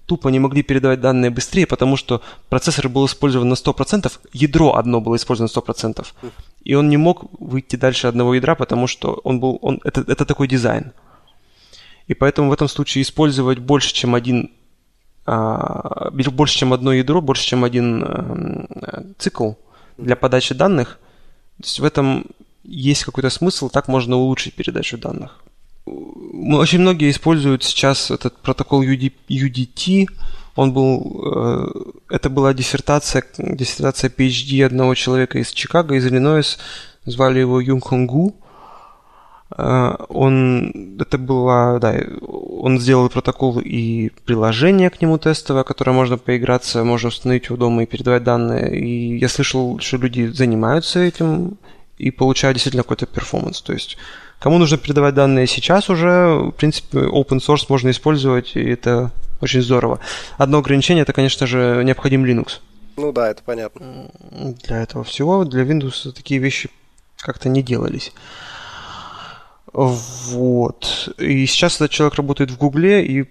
тупо 0.06 0.28
не 0.28 0.39
могли 0.39 0.62
передавать 0.62 1.01
данные 1.01 1.31
быстрее, 1.31 1.66
потому 1.66 1.97
что 1.97 2.22
процессор 2.48 2.89
был 2.89 3.05
использован 3.06 3.48
на 3.48 3.55
100%, 3.55 4.10
ядро 4.32 4.76
одно 4.76 5.01
было 5.01 5.16
использовано 5.16 5.51
на 5.55 5.60
100%. 5.60 6.01
Угу. 6.01 6.32
И 6.64 6.74
он 6.74 6.89
не 6.89 6.97
мог 6.97 7.26
выйти 7.39 7.76
дальше 7.76 8.06
одного 8.06 8.35
ядра, 8.35 8.55
потому 8.55 8.86
что 8.86 9.20
он 9.24 9.40
был, 9.40 9.59
он, 9.60 9.81
это, 9.85 10.01
это 10.09 10.24
такой 10.24 10.48
дизайн. 10.48 10.93
И 12.06 12.14
поэтому 12.14 12.51
в 12.51 12.52
этом 12.52 12.68
случае 12.68 13.02
использовать 13.02 13.59
больше, 13.59 13.94
чем 13.94 14.14
один 14.14 14.51
а, 15.26 16.10
больше, 16.10 16.59
чем 16.59 16.72
одно 16.72 16.93
ядро, 16.93 17.20
больше, 17.20 17.47
чем 17.47 17.64
один 17.64 18.02
а, 18.05 19.05
цикл 19.18 19.52
для 19.97 20.16
подачи 20.16 20.55
данных, 20.55 20.98
то 21.59 21.64
есть 21.64 21.81
в 21.81 21.85
этом 21.85 22.26
есть 22.64 23.05
какой-то 23.05 23.31
смысл, 23.31 23.68
так 23.68 23.89
можно 23.89 24.16
улучшить 24.16 24.55
передачу 24.55 24.98
данных. 24.98 25.43
Очень 25.86 26.81
многие 26.81 27.10
используют 27.10 27.62
сейчас 27.62 28.10
этот 28.10 28.36
протокол 28.39 28.82
UDT. 28.82 30.06
Он 30.56 30.72
был, 30.72 31.20
э, 31.26 31.66
это 32.09 32.31
была 32.31 32.55
диссертация, 32.55 33.24
диссертация 33.36 34.10
PhD 34.10 34.64
одного 34.64 34.94
человека 34.94 35.39
из 35.39 35.52
Чикаго, 35.52 35.94
из 35.94 36.06
Иллинойс. 36.06 36.59
Звали 37.05 37.40
его 37.40 37.60
Юнг 37.60 37.86
Хонгу. 37.89 38.35
Э, 39.56 39.94
он, 40.09 40.98
это 41.01 41.18
было, 41.18 41.78
да, 41.81 41.94
он 42.20 42.81
сделал 42.81 43.09
протокол 43.09 43.60
и 43.60 44.10
приложение 44.24 44.90
к 44.90 45.01
нему 45.01 45.18
тестовое, 45.18 45.64
которое 45.64 45.93
можно 45.93 46.18
поиграться, 46.18 46.85
можно 46.85 47.09
установить 47.09 47.47
его 47.47 47.56
дома 47.56 47.82
и 47.82 47.86
передавать 47.86 48.24
данные. 48.24 48.78
И 48.78 49.18
я 49.18 49.28
слышал, 49.28 49.78
что 49.78 49.97
люди 49.97 50.26
занимаются 50.26 51.01
этим, 51.01 51.56
и 51.98 52.10
получают 52.10 52.56
действительно 52.56 52.82
какой-то 52.82 53.06
перформанс. 53.06 53.62
То 53.62 53.72
есть 53.72 53.97
кому 54.40 54.59
нужно 54.59 54.78
передавать 54.78 55.14
данные 55.14 55.47
сейчас 55.47 55.89
уже, 55.89 56.51
в 56.51 56.52
принципе, 56.52 56.98
open 56.98 57.39
source 57.39 57.66
можно 57.68 57.90
использовать, 57.90 58.56
и 58.56 58.62
это 58.62 59.10
очень 59.40 59.62
здорово. 59.62 60.01
Одно 60.39 60.59
ограничение, 60.59 61.02
это, 61.02 61.12
конечно 61.12 61.47
же, 61.47 61.82
необходим 61.85 62.24
Linux. 62.24 62.59
Ну 62.97 63.12
да, 63.12 63.31
это 63.31 63.43
понятно. 63.44 64.10
Для 64.64 64.82
этого 64.82 65.05
всего, 65.05 65.44
для 65.44 65.62
Windows 65.62 66.12
такие 66.12 66.40
вещи 66.40 66.70
как-то 67.18 67.48
не 67.48 67.62
делались. 67.62 68.12
Вот. 69.74 71.12
И 71.18 71.46
сейчас 71.46 71.76
этот 71.76 71.90
человек 71.90 72.14
работает 72.14 72.51
в 72.51 72.56
Гугле, 72.56 73.05
и 73.05 73.28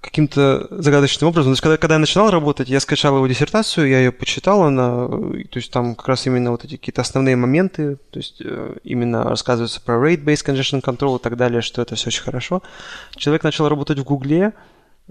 каким-то 0.00 0.68
загадочным 0.70 1.28
образом. 1.28 1.50
То 1.50 1.52
есть, 1.52 1.60
когда, 1.60 1.76
когда 1.76 1.94
я 1.96 1.98
начинал 1.98 2.30
работать, 2.30 2.68
я 2.68 2.80
скачал 2.80 3.16
его 3.16 3.26
диссертацию, 3.26 3.88
я 3.88 3.98
ее 3.98 4.12
почитал, 4.12 4.62
она, 4.62 5.06
то 5.06 5.56
есть 5.56 5.70
там 5.70 5.94
как 5.96 6.08
раз 6.08 6.26
именно 6.26 6.50
вот 6.50 6.64
эти 6.64 6.76
какие-то 6.76 7.02
основные 7.02 7.36
моменты, 7.36 7.96
то 8.10 8.18
есть 8.18 8.40
э, 8.40 8.76
именно 8.84 9.24
рассказывается 9.24 9.80
про 9.80 9.96
rate-based 9.96 10.46
congestion 10.46 10.82
control 10.82 11.18
и 11.18 11.22
так 11.22 11.36
далее, 11.36 11.62
что 11.62 11.82
это 11.82 11.94
все 11.96 12.08
очень 12.08 12.22
хорошо. 12.22 12.62
Человек 13.16 13.42
начал 13.42 13.68
работать 13.68 13.98
в 13.98 14.04
Гугле 14.04 14.52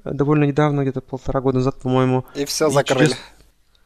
э, 0.03 0.11
довольно 0.14 0.45
недавно, 0.45 0.81
где-то 0.81 1.02
полтора 1.02 1.41
года 1.41 1.57
назад, 1.57 1.76
по-моему. 1.81 2.26
И 2.35 2.45
все 2.45 2.69
закрыли. 2.69 3.10
Чудес... 3.10 3.18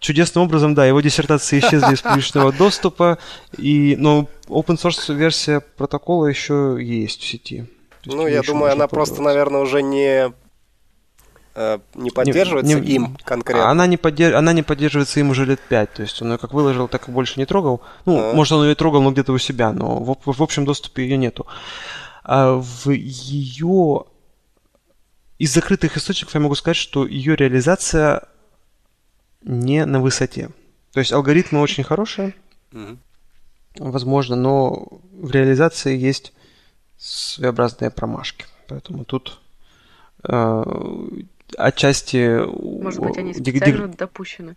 Чудесным 0.01 0.43
образом, 0.43 0.73
да, 0.73 0.85
его 0.85 0.99
диссертации 0.99 1.59
исчезли 1.59 1.93
из 1.93 2.01
публичного 2.01 2.51
доступа, 2.51 3.17
и, 3.57 3.95
но 3.97 4.27
open 4.49 4.75
source 4.75 5.13
версия 5.15 5.61
протокола 5.61 6.25
еще 6.25 6.77
есть 6.81 7.21
в 7.21 7.25
сети. 7.25 7.65
Ну, 8.05 8.27
я 8.27 8.41
думаю, 8.41 8.73
она 8.73 8.87
просто, 8.87 9.21
наверное, 9.21 9.61
уже 9.61 9.81
не 9.81 10.33
Э, 11.53 11.79
не 11.95 12.11
поддерживается 12.11 12.75
не, 12.75 12.81
не, 12.81 12.95
им 12.95 13.17
конкретно. 13.25 13.69
Она 13.69 13.85
не, 13.85 13.97
поддерж... 13.97 14.35
она 14.35 14.53
не 14.53 14.63
поддерживается 14.63 15.19
им 15.19 15.31
уже 15.31 15.45
лет 15.45 15.59
пять. 15.59 15.91
То 15.93 16.01
есть 16.01 16.21
он 16.21 16.31
ее 16.31 16.37
как 16.37 16.53
выложил, 16.53 16.87
так 16.87 17.09
и 17.09 17.11
больше 17.11 17.39
не 17.39 17.45
трогал. 17.45 17.81
Ну, 18.05 18.31
а. 18.31 18.33
может, 18.33 18.53
он 18.53 18.65
ее 18.65 18.75
трогал, 18.75 19.01
но 19.01 19.11
где-то 19.11 19.33
у 19.33 19.37
себя, 19.37 19.73
но 19.73 19.99
в, 19.99 20.17
в, 20.25 20.37
в 20.37 20.43
общем 20.43 20.65
доступе 20.65 21.03
ее 21.03 21.17
нету. 21.17 21.45
А 22.23 22.53
в 22.53 22.89
ее... 22.89 24.05
Из 25.39 25.53
закрытых 25.53 25.97
источников 25.97 26.35
я 26.35 26.39
могу 26.39 26.55
сказать, 26.55 26.77
что 26.77 27.05
ее 27.05 27.35
реализация 27.35 28.27
не 29.41 29.85
на 29.85 29.99
высоте. 29.99 30.49
То 30.93 30.99
есть 30.99 31.11
алгоритмы 31.13 31.61
очень 31.61 31.83
хорошие, 31.83 32.33
угу. 32.73 32.97
возможно, 33.77 34.35
но 34.35 34.87
в 35.13 35.31
реализации 35.31 35.97
есть 35.97 36.33
своеобразные 36.97 37.91
промашки. 37.91 38.45
Поэтому 38.67 39.05
тут 39.05 39.39
э, 40.23 40.63
отчасти... 41.57 42.39
Может 42.81 43.01
быть, 43.01 43.17
они 43.17 43.33
специально 43.33 43.87
допущены? 43.87 44.55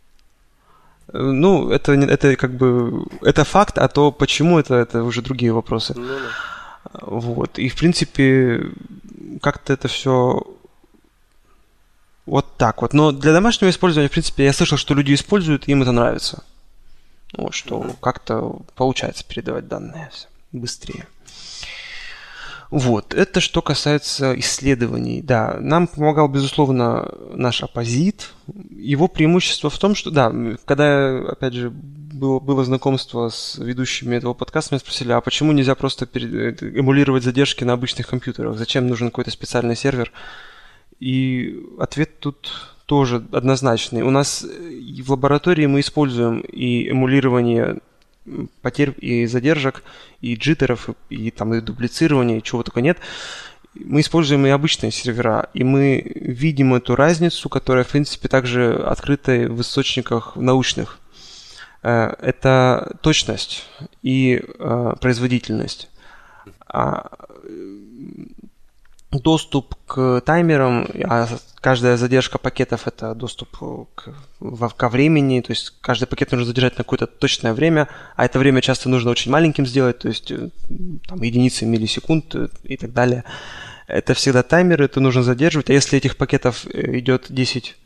Ну, 1.13 1.71
это, 1.71 1.93
это 1.93 2.37
как 2.37 2.55
бы... 2.55 3.07
Это 3.23 3.45
факт, 3.45 3.79
а 3.79 3.89
то 3.89 4.11
почему 4.13 4.59
это, 4.59 4.75
это 4.75 5.05
уже 5.05 5.23
другие 5.23 5.53
вопросы. 5.53 5.95
Ну, 5.97 6.07
да. 6.07 6.19
Вот. 7.03 7.59
И, 7.59 7.69
в 7.69 7.77
принципе, 7.77 8.71
как-то 9.41 9.73
это 9.73 9.89
все 9.89 10.43
вот 12.27 12.57
так 12.57 12.83
вот. 12.83 12.95
Но 12.95 13.13
для 13.13 13.33
домашнего 13.33 13.71
использования, 13.71 14.09
в 14.09 14.13
принципе, 14.13 14.45
я 14.45 14.53
слышал, 14.53 14.79
что 14.79 14.95
люди 14.95 15.15
используют, 15.15 15.69
им 15.69 15.83
это 15.83 15.93
нравится. 15.93 16.43
Вот, 17.37 17.55
что 17.55 17.95
как-то 18.01 18.61
получается 18.77 19.25
передавать 19.27 19.69
данные 19.69 20.11
быстрее. 20.53 21.07
Вот, 22.71 23.15
это 23.15 23.41
что 23.41 23.63
касается 23.63 24.39
исследований. 24.39 25.23
Да, 25.23 25.59
нам 25.61 25.87
помогал, 25.87 26.29
безусловно, 26.29 27.09
наш 27.33 27.63
оппозит. 27.63 28.33
Его 28.71 29.07
преимущество 29.07 29.71
в 29.71 29.79
том, 29.79 29.95
что, 29.95 30.11
да, 30.11 30.33
когда, 30.65 31.19
опять 31.29 31.55
же, 31.55 31.71
было, 31.71 32.41
было 32.41 32.65
знакомство 32.65 33.29
с 33.29 33.59
ведущими 33.59 34.17
этого 34.17 34.35
подкаста, 34.35 34.75
меня 34.75 34.81
спросили, 34.81 35.13
а 35.13 35.21
почему 35.21 35.53
нельзя 35.53 35.75
просто 35.75 36.09
э, 36.15 36.19
эмулировать 36.19 37.23
задержки 37.23 37.65
на 37.65 37.75
обычных 37.75 38.09
компьютерах? 38.09 38.57
Зачем 38.57 38.89
нужен 38.89 39.09
какой-то 39.09 39.31
специальный 39.31 39.77
сервер? 39.77 40.11
И 41.05 41.63
ответ 41.79 42.19
тут 42.19 42.51
тоже 42.87 43.17
однозначный. 43.31 44.01
У 44.01 44.11
нас 44.11 44.43
в 44.43 45.11
лаборатории 45.11 45.67
мы 45.67 45.81
используем 45.81 46.41
и 46.41 46.89
эмулирование 46.89 47.81
потерь 48.63 48.95
и 48.97 49.27
задержек, 49.27 49.83
и 50.23 50.35
джиттеров, 50.35 50.89
и, 51.11 51.31
там 51.31 51.53
и 51.53 51.61
дублицирования, 51.61 52.39
и 52.39 52.43
чего 52.43 52.63
только 52.63 52.81
нет. 52.81 52.97
Мы 53.75 54.01
используем 54.01 54.47
и 54.47 54.49
обычные 54.49 54.93
сервера, 54.93 55.51
и 55.53 55.63
мы 55.63 56.01
видим 56.15 56.73
эту 56.73 56.97
разницу, 56.97 57.51
которая, 57.51 57.85
в 57.85 57.89
принципе, 57.89 58.29
также 58.29 58.73
открыта 58.75 59.33
в 59.33 59.61
источниках 59.61 60.37
научных. 60.37 61.01
Э, 61.83 62.15
это 62.19 62.97
точность 63.03 63.67
и 64.03 64.43
э, 64.43 64.95
производительность. 65.03 65.91
Доступ 69.23 69.75
к 69.87 70.21
таймерам, 70.23 70.89
а 71.05 71.29
каждая 71.61 71.97
задержка 71.97 72.39
пакетов 72.39 72.87
это 72.87 73.15
доступ 73.15 73.57
к, 73.95 74.13
ко 74.77 74.89
времени, 74.89 75.41
то 75.41 75.53
есть 75.53 75.73
каждый 75.81 76.07
пакет 76.07 76.33
нужно 76.33 76.47
задержать 76.47 76.79
на 76.79 76.85
какое-то 76.85 77.07
точное 77.07 77.55
время, 77.55 77.89
а 78.17 78.25
это 78.25 78.39
время 78.39 78.61
часто 78.61 78.89
нужно 78.89 79.11
очень 79.11 79.31
маленьким 79.31 79.67
сделать, 79.67 80.01
то 80.01 80.09
есть 80.09 80.31
э, 80.31 80.51
там 81.07 81.23
единицы 81.23 81.65
миллисекунд 81.65 82.35
э, 82.35 82.49
и 82.65 82.77
так 82.77 82.93
далее. 82.93 83.25
Это 83.87 84.15
всегда 84.15 84.43
таймеры, 84.43 84.87
это 84.87 85.01
нужно 85.01 85.23
задерживать, 85.23 85.71
а 85.71 85.73
если 85.73 85.99
этих 85.99 86.17
пакетов 86.17 86.67
э, 86.67 86.99
идет 86.99 87.27
10 87.29 87.77
Э, 87.77 87.84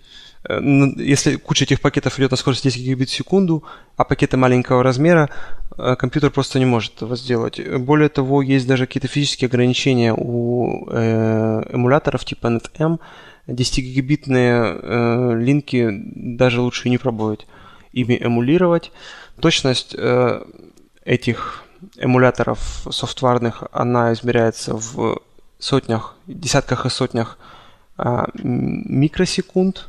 если 0.48 1.36
куча 1.36 1.64
этих 1.64 1.80
пакетов 1.80 2.18
идет 2.18 2.30
на 2.30 2.36
скорости 2.36 2.68
10 2.68 2.82
гигабит 2.82 3.10
в 3.10 3.12
секунду, 3.12 3.64
а 3.96 4.04
пакеты 4.04 4.36
маленького 4.36 4.82
размера, 4.82 5.28
э, 5.76 5.96
компьютер 5.96 6.30
просто 6.30 6.58
не 6.58 6.64
может 6.64 6.96
этого 6.96 7.16
сделать. 7.16 7.60
Более 7.78 8.08
того, 8.08 8.42
есть 8.42 8.66
даже 8.66 8.86
какие-то 8.86 9.08
физические 9.08 9.48
ограничения 9.48 10.14
у 10.16 10.88
э, 10.90 11.62
эмуляторов 11.70 12.24
типа 12.24 12.46
NetM. 12.46 12.98
10-гигабитные 13.46 14.78
э, 14.82 15.38
линки 15.38 15.88
даже 16.14 16.60
лучше 16.60 16.90
не 16.90 16.98
пробовать 16.98 17.46
ими 17.92 18.18
эмулировать. 18.20 18.92
Точность 19.40 19.94
э, 19.96 20.42
этих 21.04 21.64
эмуляторов 21.96 22.86
софтварных, 22.90 23.64
она 23.72 24.12
измеряется 24.12 24.74
в 24.74 25.20
сотнях, 25.58 26.16
десятках 26.26 26.86
и 26.86 26.90
сотнях 26.90 27.38
э, 27.98 28.26
микросекунд 28.34 29.88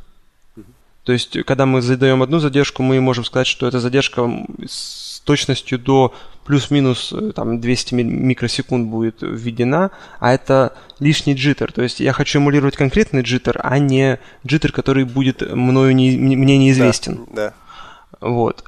то 1.04 1.12
есть, 1.12 1.42
когда 1.44 1.66
мы 1.66 1.80
задаем 1.80 2.22
одну 2.22 2.38
задержку, 2.40 2.82
мы 2.82 3.00
можем 3.00 3.24
сказать, 3.24 3.46
что 3.46 3.66
эта 3.66 3.80
задержка 3.80 4.30
с 4.66 5.20
точностью 5.24 5.78
до 5.78 6.14
плюс-минус 6.44 7.12
э, 7.12 7.32
там, 7.34 7.60
200 7.60 7.94
микросекунд 7.94 8.88
будет 8.88 9.18
введена, 9.22 9.90
а 10.18 10.32
это 10.32 10.74
лишний 10.98 11.34
джиттер. 11.34 11.72
То 11.72 11.82
есть 11.82 12.00
я 12.00 12.12
хочу 12.12 12.38
эмулировать 12.38 12.76
конкретный 12.76 13.22
джиттер, 13.22 13.60
а 13.62 13.78
не 13.78 14.18
джиттер, 14.46 14.72
который 14.72 15.04
будет 15.04 15.42
мною 15.42 15.94
не, 15.94 16.16
мне 16.16 16.58
неизвестен. 16.58 17.26
Да, 17.32 17.54
да. 18.20 18.26
Вот. 18.26 18.64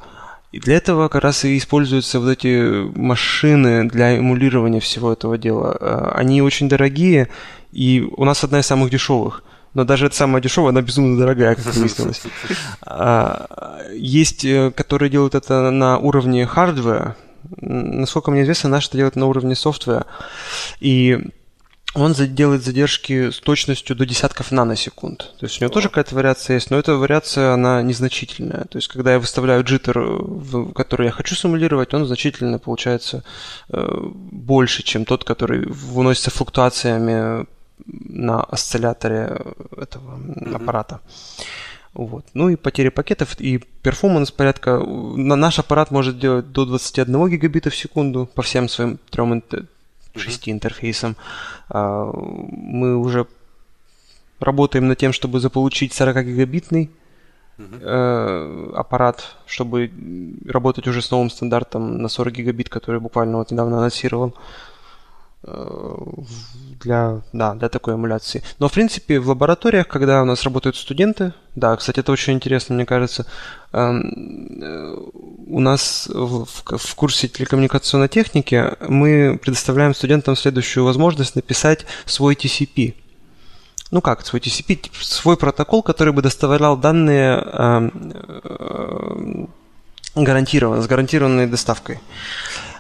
И 0.53 0.61
для 0.61 0.77
этого 0.77 1.09
как 1.09 1.23
раз 1.23 1.45
и 1.45 1.57
используются 1.57 2.21
вот 2.21 2.31
эти 2.31 2.87
машины 2.97 3.89
для 3.89 4.19
эмулирования 4.19 4.81
всего 4.81 5.13
этого 5.13 5.37
дела. 5.37 5.77
Э, 5.81 6.13
они 6.15 6.41
очень 6.43 6.69
дорогие, 6.69 7.29
и 7.73 8.07
у 8.17 8.25
нас 8.25 8.45
одна 8.45 8.61
из 8.61 8.67
самых 8.67 8.91
дешевых 8.91 9.43
но 9.75 9.85
даже 9.85 10.07
это 10.07 10.17
самая 10.17 10.43
дешевая, 10.43 10.71
она 10.71 10.83
безумно 10.83 11.19
дорогая, 11.19 11.55
как 11.55 11.65
выяснилось. 11.75 12.23
А, 12.83 13.81
есть, 13.95 14.45
э, 14.45 14.71
которые 14.71 15.11
делают 15.11 15.35
это 15.35 15.71
на 15.71 15.99
уровне 15.99 16.47
хардвера. 16.47 17.17
Насколько 17.61 18.31
мне 18.31 18.43
известно, 18.43 18.71
наш 18.71 18.89
это 18.89 18.97
делает 18.97 19.17
на 19.17 19.27
уровне 19.27 19.55
софтвера. 19.55 20.07
И 20.81 21.19
он 21.95 22.15
делает 22.15 22.65
задержки 22.65 23.31
с 23.31 23.39
точностью 23.41 23.95
до 23.95 24.07
десятков 24.07 24.51
наносекунд. 24.51 25.35
То 25.39 25.47
есть 25.47 25.61
у 25.61 25.65
него 25.65 25.73
тоже 25.73 25.89
какая-то 25.89 26.15
вариация 26.15 26.55
есть, 26.55 26.71
но 26.71 26.79
эта 26.79 26.95
вариация, 26.95 27.53
она 27.53 27.83
незначительная. 27.83 28.65
То 28.65 28.79
есть 28.79 28.89
когда 28.89 29.13
я 29.13 29.19
выставляю 29.19 29.63
джиттер, 29.63 30.73
который 30.75 31.07
я 31.07 31.13
хочу 31.13 31.35
симулировать, 31.35 31.93
он 31.93 32.07
значительно 32.07 32.59
получается 32.59 33.25
э, 33.69 33.87
больше, 34.03 34.83
чем 34.83 35.05
тот, 35.05 35.25
который 35.25 35.67
выносится 35.67 36.31
флуктуациями 36.31 37.47
на 37.87 38.43
осцилляторе 38.43 39.41
этого 39.77 40.19
mm-hmm. 40.19 40.57
аппарата. 40.57 41.01
Вот. 41.95 42.25
Ну 42.35 42.49
и 42.49 42.57
потери 42.57 42.89
пакетов 42.89 43.39
и 43.39 43.59
перформанс 43.83 44.31
порядка. 44.31 44.79
На 44.79 45.37
наш 45.37 45.59
аппарат 45.59 45.91
может 45.91 46.19
делать 46.19 46.51
до 46.53 46.65
21 46.65 47.29
гигабита 47.29 47.71
в 47.71 47.77
секунду 47.77 48.29
по 48.35 48.43
всем 48.43 48.69
своим 48.69 48.99
трем 49.11 49.35
интер... 49.35 49.67
шести 50.17 50.51
mm-hmm. 50.51 50.55
интерфейсам. 50.55 51.17
А, 51.69 52.11
мы 52.13 52.97
уже 52.97 53.27
работаем 54.41 54.89
над 54.89 54.99
тем, 54.99 55.13
чтобы 55.13 55.41
заполучить 55.41 55.93
40 55.93 56.27
гигабитный 56.27 56.91
mm-hmm. 57.59 58.75
аппарат, 58.75 59.37
чтобы 59.47 59.91
работать 60.47 60.89
уже 60.89 61.03
с 61.03 61.11
новым 61.11 61.31
стандартом 61.31 62.01
на 62.01 62.09
40 62.09 62.33
гигабит, 62.33 62.69
который 62.69 63.01
буквально 63.01 63.39
вот 63.39 63.51
недавно 63.51 63.79
анонсировал. 63.79 64.35
Э, 65.45 65.95
для, 66.81 67.21
да, 67.33 67.55
для 67.55 67.69
такой 67.69 67.95
эмуляции. 67.95 68.43
Но, 68.59 68.69
в 68.69 68.73
принципе, 68.73 69.19
в 69.19 69.29
лабораториях, 69.29 69.89
когда 69.89 70.23
у 70.23 70.25
нас 70.25 70.45
работают 70.45 70.77
студенты, 70.77 71.33
да, 71.57 71.77
кстати, 71.77 72.01
это 72.01 72.13
очень 72.13 72.35
интересно, 72.35 72.75
мне 72.77 72.87
кажется, 72.87 73.27
эм, 73.73 74.63
э, 74.63 74.97
у 75.47 75.61
нас 75.61 76.09
в, 76.13 76.47
в 76.47 76.95
курсе 76.95 77.27
телекоммуникационной 77.27 78.09
техники 78.09 78.77
мы 78.89 79.39
предоставляем 79.43 79.95
студентам 79.95 80.37
следующую 80.37 80.85
возможность 80.85 81.35
написать 81.35 81.87
свой 82.05 82.35
TCP. 82.35 82.95
Ну 83.91 84.01
как, 84.01 84.25
свой 84.25 84.41
TCP, 84.41 84.91
свой 85.01 85.37
протокол, 85.37 85.83
который 85.83 86.13
бы 86.13 86.23
доставлял 86.23 86.77
данные 86.77 87.43
эм, 87.53 88.13
э, 88.45 89.47
гарантированно, 90.15 90.83
с 90.83 90.87
гарантированной 90.87 91.49
доставкой. 91.49 92.01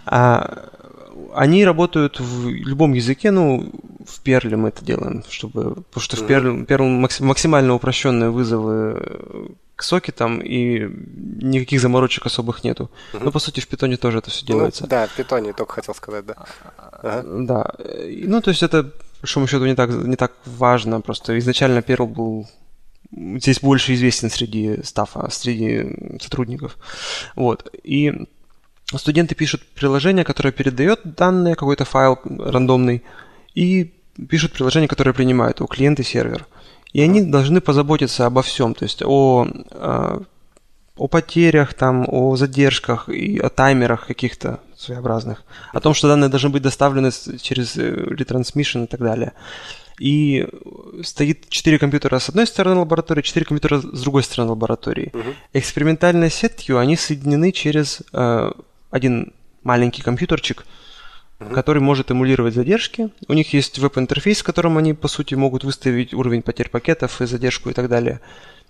А, 0.06 0.70
они 1.34 1.64
работают 1.64 2.20
в 2.20 2.48
любом 2.48 2.92
языке, 2.92 3.30
ну, 3.30 3.70
в 4.06 4.20
Перле 4.20 4.56
мы 4.56 4.68
это 4.68 4.84
делаем, 4.84 5.24
чтобы, 5.28 5.74
потому 5.74 6.02
что 6.02 6.16
в 6.16 6.26
Перле, 6.26 6.64
Перл 6.64 6.86
максимально 6.88 7.74
упрощенные 7.74 8.30
вызовы 8.30 9.56
к 9.76 9.82
сокетам, 9.82 10.40
и 10.40 10.88
никаких 11.42 11.80
заморочек 11.80 12.26
особых 12.26 12.64
нету. 12.64 12.90
Uh-huh. 13.12 13.24
Но, 13.24 13.32
по 13.32 13.38
сути, 13.38 13.60
в 13.60 13.66
питоне 13.66 13.96
тоже 13.96 14.18
это 14.18 14.30
все 14.30 14.44
ну, 14.48 14.54
делается. 14.54 14.82
Ну, 14.84 14.88
да, 14.88 15.06
в 15.06 15.16
питоне 15.16 15.52
только 15.52 15.74
хотел 15.74 15.94
сказать, 15.94 16.26
да. 16.26 16.36
Ага. 16.76 17.22
Да. 17.24 17.74
Ну, 17.78 18.40
то 18.40 18.50
есть 18.50 18.62
это, 18.62 18.84
по 18.84 18.90
большому 19.22 19.46
счету, 19.46 19.66
не 19.66 19.74
так, 19.74 19.90
не 19.90 20.16
так 20.16 20.32
важно, 20.44 21.00
просто 21.00 21.38
изначально 21.38 21.78
Perl 21.78 22.06
был 22.06 22.48
здесь 23.12 23.60
больше 23.60 23.94
известен 23.94 24.30
среди 24.30 24.82
стафа, 24.82 25.28
среди 25.30 26.18
сотрудников. 26.20 26.76
Вот. 27.34 27.74
И 27.82 28.26
студенты 28.98 29.35
пишут 29.35 29.62
приложение, 29.74 30.24
которое 30.24 30.52
передает 30.52 31.01
данные, 31.05 31.55
какой-то 31.55 31.85
файл 31.85 32.19
рандомный, 32.24 33.02
и 33.55 33.93
пишут 34.28 34.52
приложение, 34.52 34.89
которое 34.89 35.12
принимает 35.12 35.60
у 35.60 35.66
клиента 35.66 36.02
и 36.02 36.05
сервер. 36.05 36.47
И 36.93 37.01
они 37.01 37.23
должны 37.23 37.60
позаботиться 37.60 38.27
обо 38.27 38.43
всем, 38.43 38.74
то 38.74 38.85
есть 38.85 39.02
о, 39.02 39.47
а, 39.70 40.23
о 40.97 41.09
потерях, 41.09 41.74
там, 41.74 42.06
о 42.06 42.36
задержках 42.36 43.09
и 43.09 43.39
о 43.39 43.48
таймерах 43.48 44.06
каких-то 44.06 44.60
своеобразных, 44.77 45.43
о 45.73 45.81
том, 45.81 45.94
что 45.94 46.09
данные 46.09 46.28
должны 46.28 46.51
быть 46.51 46.62
доставлены 46.62 47.10
через 47.40 47.77
э, 47.77 47.90
retransmission 47.90 48.85
и 48.85 48.86
так 48.86 49.01
далее. 49.01 49.32
И 49.98 50.47
стоит 51.02 51.48
4 51.48 51.78
компьютера 51.78 52.19
с 52.19 52.28
одной 52.28 52.47
стороны 52.47 52.81
лаборатории, 52.81 53.23
4 53.23 53.47
компьютера 53.47 53.78
с 53.78 54.02
другой 54.02 54.23
стороны 54.23 54.51
лаборатории. 54.51 55.10
Uh-huh. 55.12 55.35
Экспериментальной 55.52 56.31
сетью 56.31 56.78
они 56.78 56.97
соединены 56.97 57.52
через 57.52 58.02
э, 58.12 58.52
один 58.93 59.32
маленький 59.64 60.02
компьютерчик, 60.02 60.64
который 61.52 61.82
может 61.82 62.12
эмулировать 62.12 62.55
задержки. 62.55 63.10
У 63.27 63.32
них 63.32 63.52
есть 63.52 63.81
веб-интерфейс, 63.81 64.40
в 64.40 64.44
котором 64.44 64.78
они, 64.78 64.94
по 64.94 65.09
сути, 65.09 65.35
могут 65.35 65.64
выставить 65.64 66.14
уровень 66.14 66.43
потерь 66.43 66.69
пакетов 66.69 67.20
и 67.20 67.27
задержку 67.27 67.70
и 67.70 67.73
так 67.73 67.89
далее. 67.89 68.20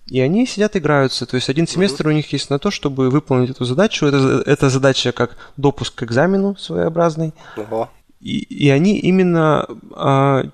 И 0.07 0.21
они 0.21 0.47
сидят, 0.47 0.77
играются. 0.77 1.27
То 1.27 1.37
есть 1.37 1.49
один 1.49 1.67
семестр 1.67 2.09
у 2.09 2.13
них 2.13 2.33
есть 2.33 2.51
на 2.51 2.59
то, 2.59 2.71
чтобы 2.71 3.11
выполнить 3.11 3.51
эту 3.51 3.65
задачу. 3.65 4.07
Это, 4.07 4.43
это 4.47 4.71
задача 4.71 5.13
как 5.13 5.37
допуск 5.57 5.95
к 5.95 6.03
экзамену 6.03 6.57
своеобразный. 6.57 7.35
Uh-huh. 7.57 7.89
И, 8.21 8.39
и 8.39 8.71
они 8.71 8.99
именно 8.99 9.67
а, 9.93 10.45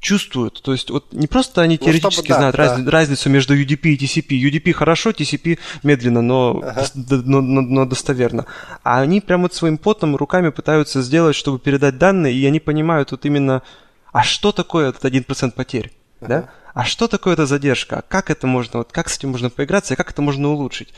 чувствуют. 0.00 0.62
То 0.62 0.72
есть 0.72 0.90
вот 0.90 1.12
не 1.12 1.26
просто 1.26 1.62
они 1.62 1.76
ну, 1.80 1.86
теоретически 1.86 2.26
чтобы, 2.26 2.38
знают 2.38 2.56
да, 2.56 2.62
раз, 2.62 2.80
да. 2.80 2.90
разницу 2.90 3.28
между 3.30 3.56
UDP 3.56 3.80
и 3.82 3.96
TCP. 3.96 4.50
UDP 4.50 4.72
хорошо, 4.72 5.10
TCP 5.10 5.58
медленно, 5.82 6.22
но, 6.22 6.62
ага. 6.62 6.86
но, 6.94 7.40
но, 7.40 7.60
но 7.62 7.84
достоверно. 7.84 8.46
А 8.82 9.00
они 9.00 9.20
прямо 9.20 9.44
вот 9.44 9.54
своим 9.54 9.78
потом, 9.78 10.16
руками 10.16 10.50
пытаются 10.50 11.02
сделать, 11.02 11.36
чтобы 11.36 11.58
передать 11.58 11.98
данные, 11.98 12.34
и 12.34 12.46
они 12.46 12.60
понимают 12.60 13.10
вот 13.10 13.24
именно, 13.26 13.62
а 14.12 14.22
что 14.22 14.52
такое 14.52 14.90
этот 14.90 15.04
1% 15.04 15.52
потерь? 15.52 15.92
Ага. 16.20 16.28
Да? 16.28 16.50
А 16.74 16.84
что 16.84 17.08
такое 17.08 17.34
эта 17.34 17.46
задержка? 17.46 18.04
Как 18.08 18.30
это 18.30 18.46
можно, 18.46 18.78
вот 18.78 18.92
как 18.92 19.08
с 19.08 19.18
этим 19.18 19.30
можно 19.30 19.50
поиграться, 19.50 19.94
и 19.94 19.96
как 19.96 20.10
это 20.10 20.22
можно 20.22 20.48
улучшить? 20.48 20.94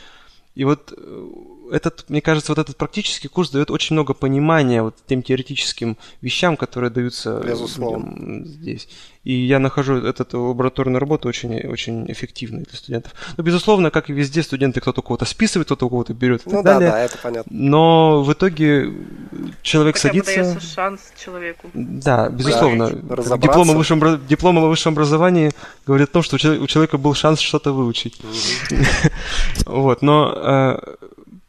И 0.53 0.63
вот 0.63 0.93
э, 0.95 1.27
этот, 1.71 2.09
мне 2.09 2.21
кажется, 2.21 2.51
вот 2.51 2.59
этот 2.59 2.77
практический 2.77 3.27
курс 3.27 3.49
дает 3.49 3.71
очень 3.71 3.95
много 3.95 4.13
понимания 4.13 4.83
вот 4.83 4.95
тем 5.07 5.23
теоретическим 5.23 5.97
вещам, 6.21 6.57
которые 6.57 6.89
даются 6.89 7.41
Безусловно. 7.45 8.45
здесь. 8.45 8.87
И 9.23 9.33
я 9.33 9.59
нахожу 9.59 9.97
эту 9.97 10.41
лабораторную 10.41 10.99
работу 10.99 11.29
очень, 11.29 11.67
очень 11.67 12.11
эффективной 12.11 12.63
для 12.63 12.75
студентов. 12.75 13.13
Но, 13.37 13.43
безусловно, 13.43 13.91
как 13.91 14.09
и 14.09 14.13
везде, 14.13 14.41
студенты 14.41 14.81
кто-то 14.81 15.01
у 15.01 15.03
кого-то 15.03 15.25
списывает, 15.25 15.67
кто-то 15.67 15.85
у 15.85 15.89
кого-то 15.89 16.13
берет 16.15 16.41
и 16.47 16.49
ну, 16.49 16.55
так 16.57 16.63
да, 16.63 16.73
далее. 16.73 16.91
да, 16.91 16.99
это 17.01 17.17
понятно. 17.19 17.51
Но 17.51 18.23
в 18.23 18.33
итоге 18.33 18.91
человек 19.61 19.95
Хотя 19.95 20.09
садится... 20.09 20.59
Шанс 20.59 21.01
человеку. 21.23 21.69
Да, 21.73 22.29
безусловно. 22.29 22.89
Да, 22.89 23.37
диплом, 23.37 23.69
о 23.69 23.73
высшем, 23.73 24.25
диплом 24.27 24.57
о 24.57 24.67
высшем 24.67 24.93
образовании 24.93 25.51
говорит 25.85 26.09
о 26.09 26.13
том, 26.13 26.23
что 26.23 26.37
у 26.37 26.67
человека 26.67 26.97
был 26.97 27.13
шанс 27.13 27.39
что-то 27.39 27.73
выучить. 27.73 28.19
Вот, 29.65 30.01
но 30.01 30.33
э, 30.35 30.79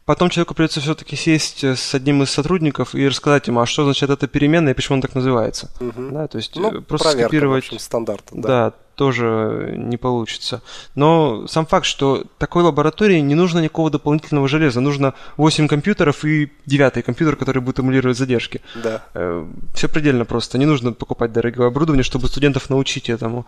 Потом 0.05 0.29
человеку 0.29 0.53
придется 0.53 0.81
все-таки 0.81 1.15
сесть 1.15 1.63
э, 1.63 1.75
с 1.75 1.95
одним 1.95 2.23
из 2.23 2.29
сотрудников 2.29 2.93
и 2.93 3.07
рассказать 3.07 3.47
ему, 3.47 3.61
а 3.61 3.65
что 3.65 3.85
значит 3.85 4.09
эта 4.09 4.27
переменная 4.27 4.73
и 4.73 4.75
почему 4.75 4.95
он 4.95 5.01
так 5.01 5.15
называется. 5.15 5.69
Угу. 5.79 6.09
Да, 6.11 6.27
то 6.27 6.37
есть 6.37 6.55
ну, 6.57 6.79
э, 6.79 6.81
просто 6.81 7.09
проверка, 7.09 7.29
скопировать... 7.29 7.65
Общем, 7.65 7.79
стандарт, 7.79 8.25
да. 8.31 8.47
да, 8.47 8.73
тоже 8.95 9.75
не 9.77 9.95
получится. 9.95 10.61
Но 10.93 11.47
сам 11.47 11.65
факт, 11.65 11.85
что 11.85 12.25
такой 12.37 12.63
лаборатории 12.63 13.19
не 13.19 13.33
нужно 13.33 13.59
никакого 13.59 13.89
дополнительного 13.89 14.49
железа. 14.49 14.81
Нужно 14.81 15.13
8 15.37 15.69
компьютеров 15.69 16.25
и 16.25 16.51
девятый 16.65 17.01
компьютер, 17.01 17.37
который 17.37 17.61
будет 17.61 17.79
эмулировать 17.79 18.17
задержки. 18.17 18.59
Да. 18.75 19.03
Э, 19.13 19.47
Все 19.73 19.87
предельно 19.87 20.25
просто. 20.25 20.57
Не 20.57 20.65
нужно 20.65 20.91
покупать 20.91 21.31
дорогое 21.31 21.67
оборудование, 21.67 22.03
чтобы 22.03 22.27
студентов 22.27 22.69
научить 22.69 23.09
этому. 23.09 23.45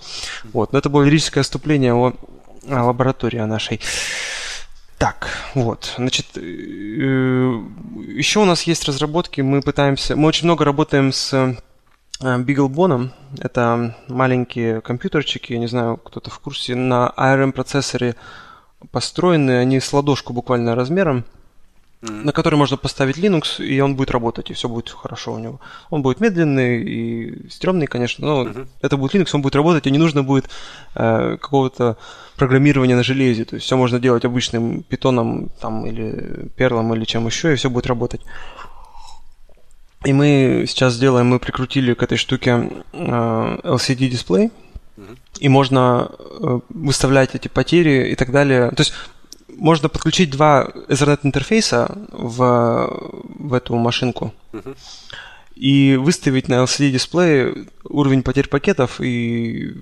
Вот. 0.53 0.71
Но 0.71 0.79
это 0.79 0.89
было 0.89 1.03
лирическое 1.03 1.41
отступление 1.41 1.93
о 1.93 2.13
лаборатории 2.65 3.39
нашей. 3.39 3.81
Так, 5.05 5.27
вот, 5.53 5.93
значит, 5.99 6.25
э, 6.35 6.39
еще 6.41 8.39
у 8.39 8.45
нас 8.45 8.63
есть 8.63 8.85
разработки, 8.85 9.39
мы 9.39 9.61
пытаемся, 9.61 10.15
мы 10.15 10.27
очень 10.27 10.45
много 10.45 10.65
работаем 10.65 11.13
с 11.13 11.31
э, 11.31 11.55
BeagleBone, 12.19 13.11
это 13.37 13.95
маленькие 14.07 14.81
компьютерчики, 14.81 15.53
я 15.53 15.59
не 15.59 15.67
знаю, 15.67 15.97
кто-то 15.97 16.31
в 16.31 16.39
курсе, 16.39 16.73
на 16.73 17.13
ARM-процессоре 17.15 18.15
построены, 18.89 19.59
они 19.59 19.79
с 19.79 19.93
ладошку 19.93 20.33
буквально 20.33 20.73
размером, 20.73 21.23
на 22.01 22.31
который 22.31 22.55
можно 22.55 22.77
поставить 22.77 23.17
Linux, 23.17 23.63
и 23.63 23.79
он 23.79 23.95
будет 23.95 24.11
работать, 24.11 24.51
и 24.51 24.53
все 24.53 24.69
будет 24.69 24.89
хорошо 24.89 25.33
у 25.33 25.39
него. 25.39 25.59
Он 25.89 26.01
будет 26.01 26.19
медленный 26.19 26.83
и 26.83 27.49
стрёмный, 27.49 27.87
конечно, 27.87 28.27
но 28.27 28.43
mm-hmm. 28.43 28.67
это 28.81 28.97
будет 28.97 29.15
Linux, 29.15 29.29
он 29.33 29.41
будет 29.41 29.55
работать, 29.55 29.87
и 29.87 29.91
не 29.91 29.97
нужно 29.97 30.23
будет 30.23 30.49
э, 30.95 31.37
какого-то 31.41 31.97
программирования 32.35 32.95
на 32.95 33.03
железе. 33.03 33.45
То 33.45 33.55
есть 33.55 33.65
все 33.65 33.77
можно 33.77 33.99
делать 33.99 34.25
обычным 34.25 34.83
питоном 34.83 35.49
там, 35.59 35.85
или 35.85 36.49
перлом 36.55 36.93
или 36.93 37.05
чем 37.05 37.25
еще, 37.25 37.53
и 37.53 37.55
все 37.55 37.69
будет 37.69 37.87
работать. 37.87 38.21
И 40.03 40.13
мы 40.13 40.65
сейчас 40.67 40.99
делаем, 40.99 41.27
мы 41.27 41.39
прикрутили 41.39 41.93
к 41.93 42.03
этой 42.03 42.17
штуке 42.17 42.69
э, 42.93 43.59
LCD 43.63 44.09
дисплей, 44.09 44.51
и 45.39 45.49
можно 45.49 46.09
э, 46.19 46.59
выставлять 46.69 47.35
эти 47.35 47.47
потери 47.47 48.11
и 48.11 48.15
так 48.15 48.31
далее. 48.31 48.69
То 48.69 48.81
есть 48.81 48.93
можно 49.57 49.89
подключить 49.89 50.29
два 50.29 50.69
Ethernet 50.87 51.19
интерфейса 51.23 51.95
в, 52.11 53.13
в 53.23 53.53
эту 53.53 53.75
машинку 53.75 54.33
uh-huh. 54.51 54.75
и 55.55 55.95
выставить 55.95 56.47
на 56.47 56.63
LCD 56.63 56.91
дисплее 56.91 57.67
уровень 57.83 58.23
потерь 58.23 58.47
пакетов 58.47 59.01
и 59.01 59.75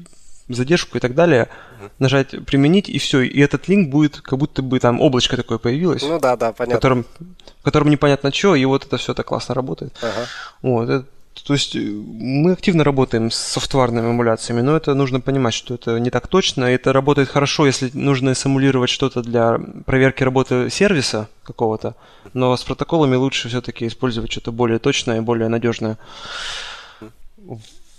задержку 0.49 0.97
и 0.97 1.01
так 1.01 1.15
далее, 1.15 1.47
uh-huh. 1.81 1.89
нажать 1.99 2.45
применить 2.45 2.89
и 2.89 2.97
все, 2.97 3.21
и 3.21 3.39
этот 3.39 3.67
линк 3.67 3.89
будет 3.89 4.21
как 4.21 4.39
будто 4.39 4.61
бы 4.61 4.79
там 4.79 5.01
облачко 5.01 5.37
такое 5.37 5.57
появилось. 5.57 6.03
Ну 6.03 6.19
да, 6.19 6.35
да, 6.35 6.51
понятно. 6.51 6.75
В 6.75 6.77
котором, 6.77 7.05
в 7.61 7.63
котором 7.63 7.89
непонятно 7.89 8.33
что, 8.33 8.55
и 8.55 8.65
вот 8.65 8.85
это 8.85 8.97
все 8.97 9.13
так 9.13 9.27
классно 9.27 9.55
работает. 9.55 9.97
Ага. 10.01 10.27
Вот, 10.61 10.89
это 10.89 11.05
то 11.41 11.53
есть 11.53 11.75
э, 11.75 11.79
мы 11.79 12.51
активно 12.51 12.83
работаем 12.83 13.31
с 13.31 13.35
софтварными 13.35 14.11
эмуляциями, 14.11 14.61
но 14.61 14.75
это 14.75 14.93
нужно 14.93 15.19
понимать, 15.19 15.53
что 15.53 15.73
это 15.73 15.99
не 15.99 16.09
так 16.09 16.27
точно. 16.27 16.65
Это 16.65 16.93
работает 16.93 17.29
хорошо, 17.29 17.65
если 17.65 17.89
нужно 17.93 18.35
симулировать 18.35 18.89
что-то 18.89 19.21
для 19.21 19.59
проверки 19.85 20.23
работы 20.23 20.69
сервиса 20.69 21.27
какого-то, 21.43 21.95
но 22.33 22.55
с 22.55 22.63
протоколами 22.63 23.15
лучше 23.15 23.49
все-таки 23.49 23.87
использовать 23.87 24.31
что-то 24.31 24.51
более 24.51 24.79
точное 24.79 25.17
и 25.17 25.21
более 25.21 25.49
надежное. 25.49 25.97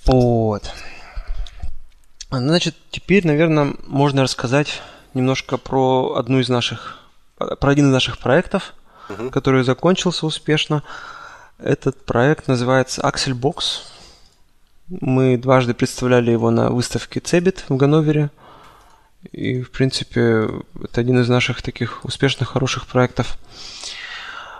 Вот. 0.06 0.70
Значит, 2.31 2.77
теперь, 2.90 3.27
наверное, 3.27 3.74
можно 3.86 4.23
рассказать 4.23 4.82
немножко 5.12 5.56
про 5.56 6.15
одну 6.16 6.40
из 6.40 6.48
наших, 6.48 6.98
про 7.36 7.70
один 7.70 7.89
из 7.89 7.93
наших 7.93 8.19
проектов, 8.19 8.74
uh-huh. 9.09 9.31
который 9.31 9.65
закончился 9.65 10.27
успешно. 10.27 10.82
Этот 11.59 12.05
проект 12.05 12.49
называется 12.49 13.01
Axel 13.03 13.33
Box. 13.33 13.83
Мы 14.89 15.37
дважды 15.37 15.73
представляли 15.73 16.31
его 16.31 16.51
на 16.51 16.71
выставке 16.71 17.21
Цебит 17.21 17.65
в 17.69 17.77
Ганновере. 17.77 18.31
И, 19.33 19.63
в 19.63 19.71
принципе, 19.71 20.49
это 20.83 21.01
один 21.01 21.21
из 21.21 21.29
наших 21.29 21.63
таких 21.63 22.05
успешных, 22.05 22.51
хороших 22.51 22.87
проектов, 22.87 23.39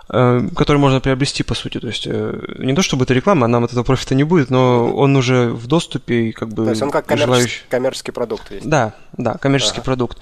э, 0.09 0.47
который 0.55 0.77
можно 0.77 0.99
приобрести, 0.99 1.43
по 1.43 1.53
сути. 1.53 1.79
То 1.79 1.87
есть, 1.87 2.07
э, 2.07 2.55
не 2.57 2.73
то 2.73 2.81
чтобы 2.81 3.03
это 3.03 3.13
реклама, 3.13 3.45
нам 3.45 3.65
от 3.65 3.71
этого 3.71 3.83
профита 3.83 4.15
не 4.15 4.23
будет, 4.23 4.49
но 4.49 4.91
он 4.91 5.15
уже 5.15 5.49
в 5.49 5.67
доступе 5.67 6.29
и 6.29 6.31
как 6.31 6.49
бы... 6.49 6.63
То 6.63 6.71
есть 6.71 6.81
он 6.81 6.89
как 6.89 7.05
коммерческий, 7.05 7.35
желающий... 7.35 7.61
коммерческий 7.69 8.11
продукт 8.11 8.51
есть? 8.51 8.67
Да, 8.67 8.95
да, 9.17 9.35
коммерческий 9.35 9.81
ага. 9.81 9.85
продукт. 9.85 10.17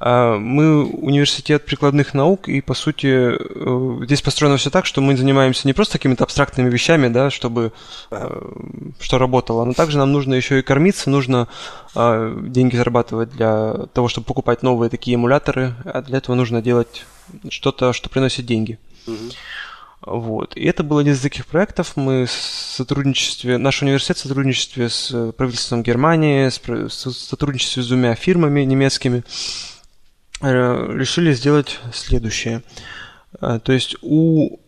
А, 0.00 0.38
мы 0.38 0.84
университет 0.84 1.64
прикладных 1.64 2.14
наук, 2.14 2.48
и, 2.48 2.60
по 2.60 2.74
сути, 2.74 3.06
э, 3.08 4.04
здесь 4.04 4.22
построено 4.22 4.56
все 4.56 4.70
так, 4.70 4.86
что 4.86 5.00
мы 5.00 5.16
занимаемся 5.16 5.66
не 5.66 5.72
просто 5.72 5.98
какими-то 5.98 6.24
абстрактными 6.24 6.70
вещами, 6.70 7.08
да, 7.08 7.30
чтобы 7.30 7.72
ага. 8.10 8.40
что 9.00 9.18
работало, 9.18 9.64
но 9.64 9.72
также 9.72 9.98
нам 9.98 10.12
нужно 10.12 10.34
еще 10.34 10.60
и 10.60 10.62
кормиться, 10.62 11.10
нужно 11.10 11.48
а, 11.96 12.32
деньги 12.40 12.76
зарабатывать 12.76 13.30
для 13.30 13.86
того, 13.92 14.08
чтобы 14.08 14.26
покупать 14.26 14.62
новые 14.62 14.88
такие 14.88 15.16
эмуляторы, 15.16 15.74
а 15.84 16.02
для 16.02 16.18
этого 16.18 16.36
нужно 16.36 16.62
делать 16.62 17.04
что-то, 17.48 17.92
что 17.92 18.08
приносит 18.08 18.46
деньги. 18.46 18.78
Вот. 20.00 20.56
И 20.56 20.64
это 20.64 20.84
был 20.84 20.98
один 20.98 21.14
из 21.14 21.20
таких 21.20 21.44
проектов. 21.44 21.96
Мы 21.96 22.26
в 22.26 22.30
сотрудничестве, 22.30 23.58
наш 23.58 23.82
университет 23.82 24.16
в 24.16 24.20
сотрудничестве 24.20 24.88
с 24.88 25.32
правительством 25.32 25.82
Германии, 25.82 26.48
в 26.48 26.88
сотрудничестве 26.88 27.82
с 27.82 27.88
двумя 27.88 28.14
фирмами 28.14 28.62
немецкими, 28.62 29.24
Э, 29.24 29.77
решили 30.40 31.32
сделать 31.32 31.80
следующее. 31.92 32.62
Э, 33.40 33.58
то 33.62 33.72
есть 33.72 33.96
у 34.02 34.58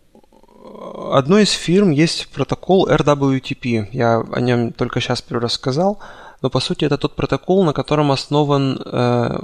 одной 1.12 1.44
из 1.44 1.50
фирм 1.50 1.90
есть 1.90 2.28
протокол 2.28 2.88
RWTP. 2.88 3.88
Я 3.92 4.20
о 4.20 4.40
нем 4.40 4.72
только 4.72 5.00
сейчас 5.00 5.22
первый 5.22 5.42
раз 5.42 5.54
сказал, 5.54 5.98
но 6.42 6.50
по 6.50 6.60
сути 6.60 6.84
это 6.84 6.96
тот 6.96 7.16
протокол, 7.16 7.64
на 7.64 7.72
котором 7.72 8.10
основан, 8.12 8.80
э, 8.84 9.40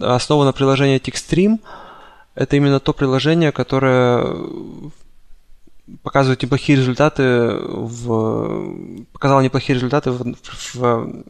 основано 0.00 0.52
приложение 0.52 0.98
TextStream. 0.98 1.60
Это 2.34 2.56
именно 2.56 2.80
то 2.80 2.92
приложение, 2.92 3.52
которое 3.52 4.36
показывает 6.02 6.42
неплохие 6.42 6.78
результаты 6.78 7.50
в 7.50 9.06
показал 9.12 9.40
неплохие 9.40 9.74
результаты 9.74 10.10
в, 10.10 10.34
в, 10.34 10.74
в 10.74 11.22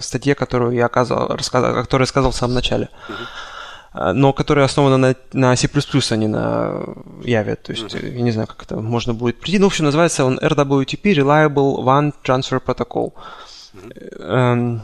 статье, 0.00 0.34
которую 0.34 0.72
я 0.72 0.86
оказал, 0.86 1.28
рассказал, 1.28 1.74
которую 1.74 2.04
я 2.04 2.08
сказал 2.08 2.30
в 2.30 2.36
самом 2.36 2.54
начале. 2.54 2.88
Uh-huh. 3.08 4.12
Но 4.12 4.32
которая 4.32 4.66
основана 4.66 4.96
на, 4.96 5.14
на 5.32 5.56
C++, 5.56 5.68
а 5.68 6.16
не 6.16 6.28
на 6.28 6.82
Java. 7.22 7.56
То 7.56 7.72
есть, 7.72 7.84
uh-huh. 7.84 8.14
я 8.16 8.22
не 8.22 8.30
знаю, 8.30 8.46
как 8.46 8.62
это 8.62 8.76
можно 8.76 9.14
будет 9.14 9.40
прийти. 9.40 9.58
Ну, 9.58 9.66
в 9.66 9.68
общем, 9.68 9.86
называется 9.86 10.24
он 10.24 10.38
RWTP 10.38 11.02
Reliable 11.02 11.82
One 11.82 12.12
Transfer 12.24 12.62
Protocol. 12.64 13.12
Uh-huh. 13.74 14.80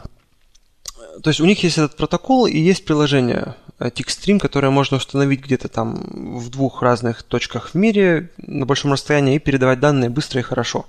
То 1.23 1.29
есть 1.29 1.39
у 1.39 1.45
них 1.45 1.63
есть 1.63 1.77
этот 1.77 1.95
протокол 1.95 2.45
и 2.45 2.57
есть 2.57 2.85
приложение 2.85 3.55
Э, 3.77 3.89
TixStream, 3.89 4.39
которое 4.39 4.69
можно 4.69 4.97
установить 4.97 5.41
где-то 5.41 5.67
там 5.67 5.95
в 6.39 6.49
двух 6.49 6.81
разных 6.81 7.23
точках 7.23 7.71
в 7.73 7.75
мире 7.75 8.31
на 8.37 8.65
большом 8.65 8.93
расстоянии 8.93 9.35
и 9.35 9.39
передавать 9.39 9.79
данные 9.79 10.09
быстро 10.09 10.39
и 10.39 10.43
хорошо. 10.43 10.85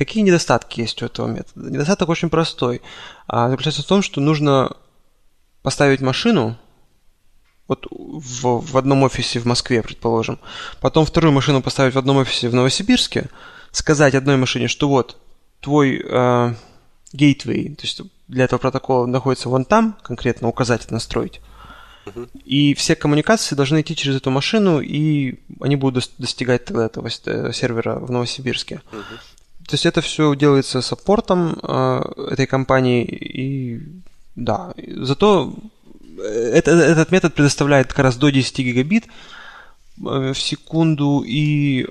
Какие 0.00 0.22
недостатки 0.22 0.80
есть 0.80 1.02
у 1.02 1.04
этого 1.04 1.26
метода? 1.26 1.70
Недостаток 1.70 2.08
очень 2.08 2.30
простой. 2.30 2.80
А, 3.26 3.50
заключается 3.50 3.82
в 3.82 3.86
том, 3.86 4.00
что 4.00 4.22
нужно 4.22 4.74
поставить 5.60 6.00
машину, 6.00 6.56
вот 7.68 7.86
в, 7.90 8.60
в 8.62 8.78
одном 8.78 9.02
офисе 9.02 9.40
в 9.40 9.44
Москве, 9.44 9.82
предположим, 9.82 10.38
потом 10.80 11.04
вторую 11.04 11.34
машину 11.34 11.60
поставить 11.60 11.92
в 11.92 11.98
одном 11.98 12.16
офисе 12.16 12.48
в 12.48 12.54
Новосибирске, 12.54 13.28
сказать 13.72 14.14
одной 14.14 14.38
машине, 14.38 14.68
что 14.68 14.88
вот 14.88 15.18
твой 15.60 16.02
э, 16.02 16.54
gateway, 17.14 17.74
то 17.74 17.82
есть 17.82 18.00
для 18.26 18.44
этого 18.44 18.58
протокола 18.58 19.04
находится 19.04 19.50
вон 19.50 19.66
там, 19.66 19.98
конкретно 20.02 20.48
указать 20.48 20.82
это 20.86 20.94
настроить, 20.94 21.42
и 22.46 22.72
все 22.72 22.96
коммуникации 22.96 23.54
должны 23.54 23.82
идти 23.82 23.94
через 23.94 24.16
эту 24.16 24.30
машину, 24.30 24.80
и 24.80 25.40
они 25.60 25.76
будут 25.76 26.10
достигать 26.16 26.64
тогда 26.64 26.86
этого 26.86 27.08
э, 27.08 27.52
сервера 27.52 27.96
в 27.96 28.10
Новосибирске. 28.10 28.80
То 29.70 29.74
есть 29.74 29.86
это 29.86 30.00
все 30.00 30.34
делается 30.34 30.82
саппортом 30.82 31.56
э, 31.62 32.02
этой 32.32 32.46
компании, 32.46 33.04
и 33.04 33.80
да, 34.34 34.74
зато 34.96 35.54
э, 36.18 36.52
это, 36.54 36.72
этот 36.72 37.12
метод 37.12 37.34
предоставляет 37.34 37.86
как 37.86 38.00
раз 38.00 38.16
до 38.16 38.30
10 38.30 38.58
гигабит 38.58 39.04
э, 39.04 40.32
в 40.34 40.40
секунду, 40.40 41.22
и 41.24 41.86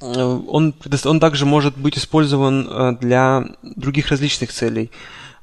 он, 0.00 0.74
он 1.04 1.20
также 1.20 1.46
может 1.46 1.78
быть 1.78 1.96
использован 1.96 2.98
для 3.00 3.44
других 3.62 4.08
различных 4.08 4.52
целей. 4.52 4.90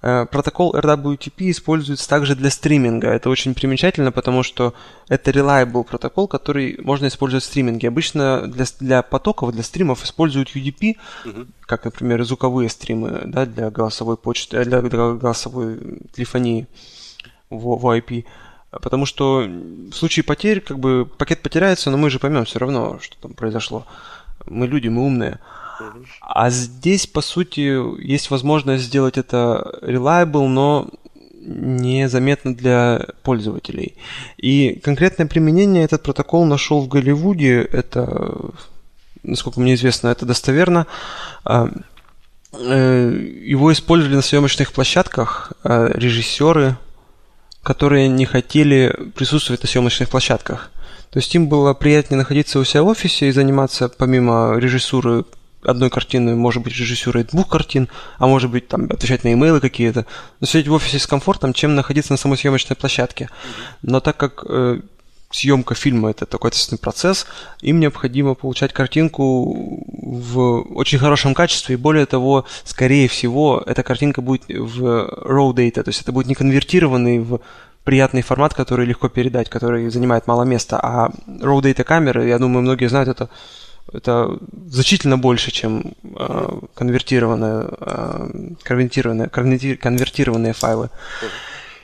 Э, 0.03 0.25
протокол 0.25 0.73
RWTP 0.73 1.51
используется 1.51 2.09
также 2.09 2.35
для 2.35 2.49
стриминга. 2.49 3.09
Это 3.09 3.29
очень 3.29 3.53
примечательно, 3.53 4.11
потому 4.11 4.41
что 4.41 4.73
это 5.07 5.29
reliable 5.29 5.83
протокол, 5.83 6.27
который 6.27 6.79
можно 6.81 7.07
использовать 7.07 7.43
в 7.43 7.47
стриминге. 7.47 7.87
Обычно 7.87 8.47
для, 8.47 8.65
для 8.79 9.01
потоков, 9.03 9.51
для 9.51 9.61
стримов 9.61 10.03
используют 10.03 10.55
UDP, 10.55 10.97
uh-huh. 11.25 11.47
как, 11.61 11.85
например, 11.85 12.23
звуковые 12.23 12.69
стримы 12.69 13.21
да, 13.25 13.45
для 13.45 13.69
голосовой 13.69 14.17
почты, 14.17 14.57
э, 14.57 14.65
для, 14.65 14.81
для 14.81 15.11
голосовой 15.11 15.99
телефонии 16.13 16.67
в, 17.51 17.77
в 17.77 17.85
IP. 17.85 18.25
Потому 18.71 19.05
что 19.05 19.41
в 19.41 19.93
случае 19.93 20.23
потерь, 20.23 20.61
как 20.61 20.79
бы 20.79 21.05
пакет 21.05 21.41
потеряется, 21.41 21.91
но 21.91 21.97
мы 21.97 22.09
же 22.09 22.19
поймем 22.19 22.45
все 22.45 22.57
равно, 22.57 22.99
что 23.01 23.17
там 23.21 23.33
произошло. 23.33 23.85
Мы 24.47 24.65
люди, 24.65 24.87
мы 24.87 25.03
умные. 25.03 25.39
А 26.21 26.49
здесь, 26.49 27.07
по 27.07 27.21
сути, 27.21 28.01
есть 28.05 28.29
возможность 28.29 28.83
сделать 28.83 29.17
это 29.17 29.79
reliable, 29.81 30.47
но 30.47 30.89
незаметно 31.41 32.55
для 32.55 33.05
пользователей. 33.23 33.95
И 34.37 34.79
конкретное 34.83 35.25
применение 35.27 35.83
этот 35.83 36.03
протокол 36.03 36.45
нашел 36.45 36.81
в 36.81 36.87
Голливуде. 36.87 37.61
Это, 37.61 38.51
насколько 39.23 39.59
мне 39.59 39.73
известно, 39.73 40.09
это 40.09 40.25
достоверно. 40.25 40.87
А, 41.43 41.69
э, 42.53 43.29
его 43.43 43.73
использовали 43.73 44.15
на 44.15 44.21
съемочных 44.21 44.71
площадках 44.71 45.53
а, 45.63 45.91
режиссеры, 45.93 46.77
которые 47.63 48.07
не 48.07 48.25
хотели 48.25 48.95
присутствовать 49.15 49.63
на 49.63 49.69
съемочных 49.69 50.09
площадках. 50.09 50.71
То 51.11 51.19
есть 51.19 51.33
им 51.35 51.49
было 51.49 51.73
приятнее 51.73 52.17
находиться 52.17 52.57
у 52.57 52.63
себя 52.63 52.83
в 52.83 52.87
офисе 52.87 53.27
и 53.27 53.31
заниматься 53.31 53.89
помимо 53.89 54.55
режиссуры 54.57 55.25
одной 55.63 55.89
картины, 55.89 56.35
может 56.35 56.63
быть, 56.63 56.73
режиссерой 56.77 57.23
двух 57.23 57.47
картин, 57.47 57.89
а 58.17 58.27
может 58.27 58.49
быть, 58.49 58.67
там, 58.67 58.85
отвечать 58.85 59.23
на 59.23 59.33
имейлы 59.33 59.59
какие-то. 59.59 60.05
Но 60.39 60.47
сидеть 60.47 60.67
в 60.67 60.73
офисе 60.73 60.99
с 60.99 61.07
комфортом, 61.07 61.53
чем 61.53 61.75
находиться 61.75 62.13
на 62.13 62.17
самой 62.17 62.38
съемочной 62.38 62.75
площадке. 62.75 63.29
Но 63.81 63.99
так 63.99 64.17
как 64.17 64.43
э, 64.47 64.81
съемка 65.31 65.75
фильма 65.75 66.11
это 66.11 66.25
такой 66.25 66.49
ответственный 66.49 66.79
процесс, 66.79 67.25
им 67.61 67.79
необходимо 67.79 68.35
получать 68.35 68.73
картинку 68.73 69.83
в 70.01 70.61
очень 70.75 70.99
хорошем 70.99 71.33
качестве, 71.33 71.75
и 71.75 71.77
более 71.77 72.05
того, 72.05 72.45
скорее 72.63 73.07
всего, 73.07 73.63
эта 73.65 73.83
картинка 73.83 74.21
будет 74.21 74.43
в 74.47 74.83
raw 74.83 75.53
data, 75.53 75.83
то 75.83 75.89
есть 75.89 76.01
это 76.01 76.11
будет 76.11 76.27
не 76.27 76.35
конвертированный 76.35 77.19
в 77.19 77.39
приятный 77.83 78.21
формат, 78.21 78.53
который 78.53 78.85
легко 78.85 79.09
передать, 79.09 79.49
который 79.49 79.89
занимает 79.89 80.27
мало 80.27 80.43
места. 80.43 80.79
А 80.81 81.09
raw 81.27 81.59
data 81.61 81.83
камеры, 81.83 82.27
я 82.27 82.38
думаю, 82.38 82.61
многие 82.61 82.88
знают, 82.88 83.09
это, 83.09 83.29
это 83.93 84.37
значительно 84.67 85.17
больше, 85.17 85.51
чем 85.51 85.93
э, 86.03 86.59
конвертированные, 86.73 87.69
э, 87.79 88.29
конвертированные, 88.63 89.27
конвертированные 89.77 90.53
файлы. 90.53 90.89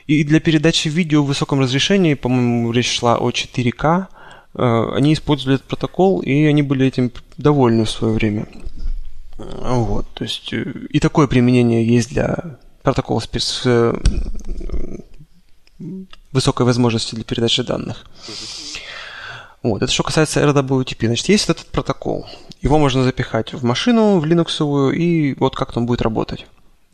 И 0.07 0.23
для 0.23 0.39
передачи 0.39 0.87
видео 0.87 1.21
в 1.21 1.27
высоком 1.27 1.59
разрешении, 1.59 2.13
по-моему, 2.13 2.71
речь 2.71 2.97
шла 2.97 3.17
о 3.17 3.29
4К, 3.29 4.07
э, 4.53 4.91
они 4.95 5.13
использовали 5.13 5.55
этот 5.55 5.67
протокол, 5.67 6.21
и 6.21 6.45
они 6.45 6.63
были 6.63 6.85
этим 6.87 7.11
довольны 7.37 7.83
в 7.83 7.89
свое 7.89 8.13
время. 8.13 8.47
Вот, 9.37 10.07
то 10.13 10.23
есть 10.23 10.53
э, 10.53 10.63
и 10.89 10.99
такое 10.99 11.27
применение 11.27 11.85
есть 11.85 12.09
для 12.09 12.57
протокола 12.83 13.19
с, 13.19 13.61
э, 13.65 13.93
высокой 16.31 16.65
возможности 16.65 17.15
для 17.15 17.23
передачи 17.23 17.63
данных. 17.63 18.05
Вот, 19.69 19.83
это 19.83 19.91
что 19.91 20.03
касается 20.03 20.41
RWTP. 20.41 21.07
Значит, 21.07 21.29
есть 21.29 21.49
этот 21.49 21.67
протокол. 21.67 22.27
Его 22.61 22.77
можно 22.77 23.03
запихать 23.03 23.53
в 23.53 23.63
машину, 23.63 24.19
в 24.19 24.25
Linux, 24.25 24.93
и 24.93 25.35
вот 25.39 25.55
как 25.55 25.75
он 25.77 25.85
будет 25.85 26.01
работать. 26.01 26.45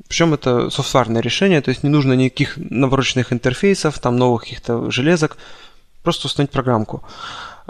Причем 0.08 0.34
это 0.34 0.70
софтварное 0.70 1.22
решение, 1.22 1.62
то 1.62 1.70
есть 1.70 1.84
не 1.84 1.90
нужно 1.90 2.14
никаких 2.14 2.58
навороченных 2.58 3.32
интерфейсов, 3.32 4.00
там 4.00 4.18
новых 4.18 4.44
каких-то 4.44 4.92
железок, 4.92 5.38
просто 6.04 6.28
установить 6.28 6.52
программку. 6.52 7.04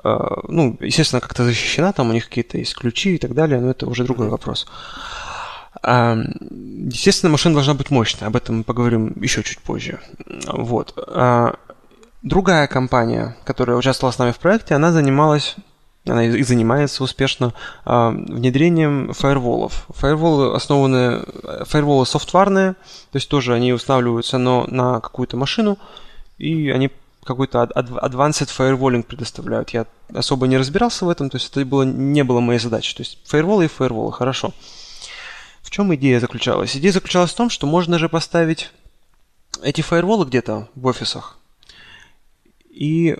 А, 0.03 0.41
ну, 0.47 0.77
естественно, 0.79 1.21
как-то 1.21 1.43
защищена, 1.43 1.93
там 1.93 2.09
у 2.09 2.13
них 2.13 2.27
какие-то 2.27 2.57
есть 2.57 2.75
ключи 2.75 3.15
и 3.15 3.17
так 3.17 3.33
далее, 3.33 3.59
но 3.59 3.71
это 3.71 3.85
уже 3.87 4.03
другой 4.03 4.29
вопрос. 4.29 4.67
А, 5.81 6.17
естественно, 6.91 7.31
машина 7.31 7.55
должна 7.55 7.73
быть 7.73 7.91
мощная, 7.91 8.27
об 8.27 8.35
этом 8.35 8.57
мы 8.57 8.63
поговорим 8.63 9.13
еще 9.21 9.43
чуть 9.43 9.59
позже. 9.59 9.99
Вот. 10.47 10.93
Другая 12.23 12.67
компания, 12.67 13.35
которая 13.43 13.77
участвовала 13.77 14.13
с 14.13 14.17
нами 14.17 14.31
в 14.31 14.39
проекте, 14.39 14.75
она 14.75 14.91
занималась 14.91 15.55
она 16.05 16.25
и 16.25 16.43
занимается 16.43 17.01
успешно 17.01 17.53
э, 17.85 18.09
внедрением 18.09 19.13
фаерволов. 19.13 19.85
Фаерволы 19.89 20.53
основаны, 20.53 21.25
фаерволы 21.65 22.05
софтварные, 22.05 22.73
то 22.73 23.15
есть 23.15 23.29
тоже 23.29 23.53
они 23.53 23.71
устанавливаются 23.71 24.37
но 24.37 24.65
на 24.67 24.99
какую-то 24.99 25.37
машину, 25.37 25.77
и 26.37 26.69
они 26.71 26.91
какой-то 27.23 27.69
advanced 27.75 28.49
firewalling 28.49 29.03
предоставляют. 29.03 29.69
Я 29.69 29.85
особо 30.13 30.47
не 30.47 30.57
разбирался 30.57 31.05
в 31.05 31.09
этом, 31.09 31.29
то 31.29 31.37
есть 31.37 31.49
это 31.49 31.65
было, 31.65 31.83
не 31.83 32.23
было 32.23 32.41
моей 32.41 32.59
задачей. 32.59 32.95
То 32.95 33.01
есть 33.01 33.19
фаерволы 33.25 33.65
и 33.65 33.69
фаерволы, 33.69 34.11
хорошо. 34.11 34.53
В 35.61 35.71
чем 35.71 35.95
идея 35.95 36.19
заключалась? 36.19 36.75
Идея 36.75 36.91
заключалась 36.91 37.31
в 37.31 37.35
том, 37.35 37.49
что 37.49 37.65
можно 37.65 37.97
же 37.97 38.09
поставить 38.09 38.71
эти 39.61 39.79
фаерволы 39.79 40.25
где-то 40.25 40.67
в 40.75 40.85
офисах, 40.85 41.37
и 42.73 43.17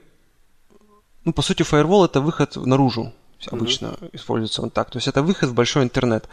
ну, 1.25 1.31
по 1.31 1.41
сути, 1.41 1.63
фаервол 1.63 2.05
это 2.05 2.21
выход 2.21 2.55
наружу. 2.55 3.13
Обычно 3.51 3.87
mm-hmm. 3.87 4.09
используется 4.13 4.61
он 4.61 4.69
так. 4.69 4.89
То 4.89 4.97
есть 4.97 5.07
это 5.07 5.21
выход 5.21 5.49
в 5.49 5.53
большой 5.53 5.83
интернет. 5.83 6.27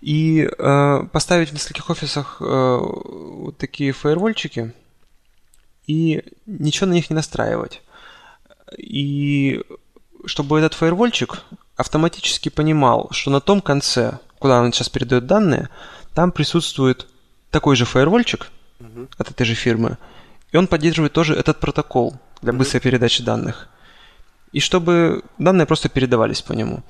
И 0.00 0.48
э, 0.58 1.02
поставить 1.12 1.50
в 1.50 1.52
нескольких 1.52 1.90
офисах 1.90 2.38
э, 2.40 2.44
вот 2.44 3.58
такие 3.58 3.92
фаервольчики 3.92 4.72
и 5.86 6.22
ничего 6.46 6.86
на 6.86 6.92
них 6.92 7.10
не 7.10 7.16
настраивать. 7.16 7.82
И 8.76 9.64
чтобы 10.26 10.58
этот 10.58 10.74
фаервольчик 10.74 11.42
автоматически 11.76 12.48
понимал, 12.48 13.08
что 13.10 13.30
на 13.30 13.40
том 13.40 13.60
конце, 13.60 14.18
куда 14.38 14.60
он 14.60 14.72
сейчас 14.72 14.88
передает 14.88 15.26
данные, 15.26 15.68
там 16.14 16.30
присутствует 16.30 17.06
такой 17.50 17.74
же 17.74 17.84
фаервольчик 17.84 18.50
mm-hmm. 18.80 19.08
от 19.16 19.30
этой 19.30 19.46
же 19.46 19.54
фирмы, 19.54 19.96
и 20.52 20.56
он 20.56 20.66
поддерживает 20.66 21.12
тоже 21.12 21.34
этот 21.34 21.60
протокол 21.60 22.16
для 22.42 22.52
быстрой 22.52 22.80
передачи 22.80 23.22
данных 23.22 23.68
и 24.52 24.60
чтобы 24.60 25.22
данные 25.38 25.66
просто 25.66 25.88
передавались 25.88 26.42
по 26.42 26.52
нему. 26.52 26.82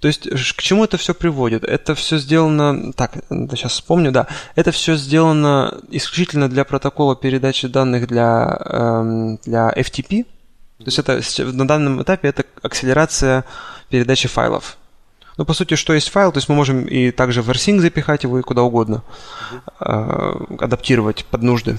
То 0.00 0.08
есть 0.08 0.28
к 0.28 0.62
чему 0.62 0.84
это 0.84 0.98
все 0.98 1.14
приводит? 1.14 1.64
Это 1.64 1.94
все 1.94 2.18
сделано, 2.18 2.92
так, 2.92 3.12
сейчас 3.30 3.72
вспомню, 3.72 4.12
да, 4.12 4.26
это 4.54 4.70
все 4.70 4.96
сделано 4.96 5.80
исключительно 5.90 6.48
для 6.48 6.64
протокола 6.64 7.16
передачи 7.16 7.66
данных 7.66 8.06
для, 8.06 8.58
эм, 8.64 9.38
для 9.44 9.72
FTP. 9.74 10.24
То 10.78 10.84
есть 10.84 10.98
это 10.98 11.20
на 11.52 11.66
данном 11.66 12.02
этапе 12.02 12.28
это 12.28 12.44
акселерация 12.62 13.44
передачи 13.88 14.28
файлов. 14.28 14.76
Ну, 15.38 15.44
по 15.44 15.54
сути, 15.54 15.74
что 15.74 15.92
есть 15.92 16.08
файл, 16.08 16.32
то 16.32 16.38
есть 16.38 16.48
мы 16.48 16.54
можем 16.54 16.84
и 16.84 17.10
также 17.10 17.42
в 17.42 17.50
rsync 17.50 17.80
запихать 17.80 18.24
его 18.24 18.38
и 18.38 18.42
куда 18.42 18.62
угодно, 18.62 19.02
э, 19.80 20.32
адаптировать 20.60 21.26
под 21.26 21.42
нужды. 21.42 21.78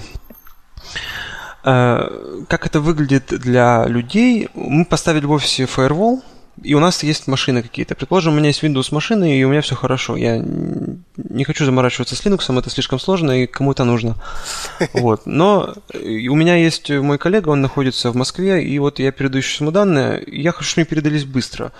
Э, 1.64 2.44
как 2.48 2.66
это 2.66 2.80
выглядит 2.80 3.26
для 3.28 3.86
людей? 3.86 4.48
Мы 4.54 4.84
поставили 4.84 5.26
в 5.26 5.32
офисе 5.32 5.64
firewall, 5.64 6.22
и 6.62 6.74
у 6.74 6.80
нас 6.80 7.02
есть 7.02 7.26
машины 7.26 7.62
какие-то. 7.62 7.94
Предположим, 7.94 8.32
у 8.32 8.36
меня 8.36 8.48
есть 8.48 8.62
Windows 8.62 8.92
машины, 8.92 9.38
и 9.38 9.44
у 9.44 9.50
меня 9.50 9.60
все 9.60 9.74
хорошо. 9.74 10.16
Я 10.16 10.42
не 11.16 11.44
хочу 11.44 11.64
заморачиваться 11.64 12.16
с 12.16 12.24
Linux, 12.24 12.58
это 12.58 12.70
слишком 12.70 12.98
сложно, 12.98 13.42
и 13.42 13.46
кому 13.46 13.72
это 13.72 13.84
нужно. 13.84 14.16
Вот. 14.94 15.26
Но 15.26 15.74
у 15.94 16.34
меня 16.34 16.56
есть 16.56 16.90
мой 16.90 17.18
коллега, 17.18 17.50
он 17.50 17.60
находится 17.60 18.10
в 18.10 18.16
Москве, 18.16 18.64
и 18.64 18.78
вот 18.78 18.98
я 18.98 19.12
передаю 19.12 19.42
ему 19.60 19.70
данные, 19.70 20.24
я 20.26 20.52
хочу, 20.52 20.70
чтобы 20.70 20.82
они 20.82 20.90
передались 20.90 21.24
быстро. 21.24 21.72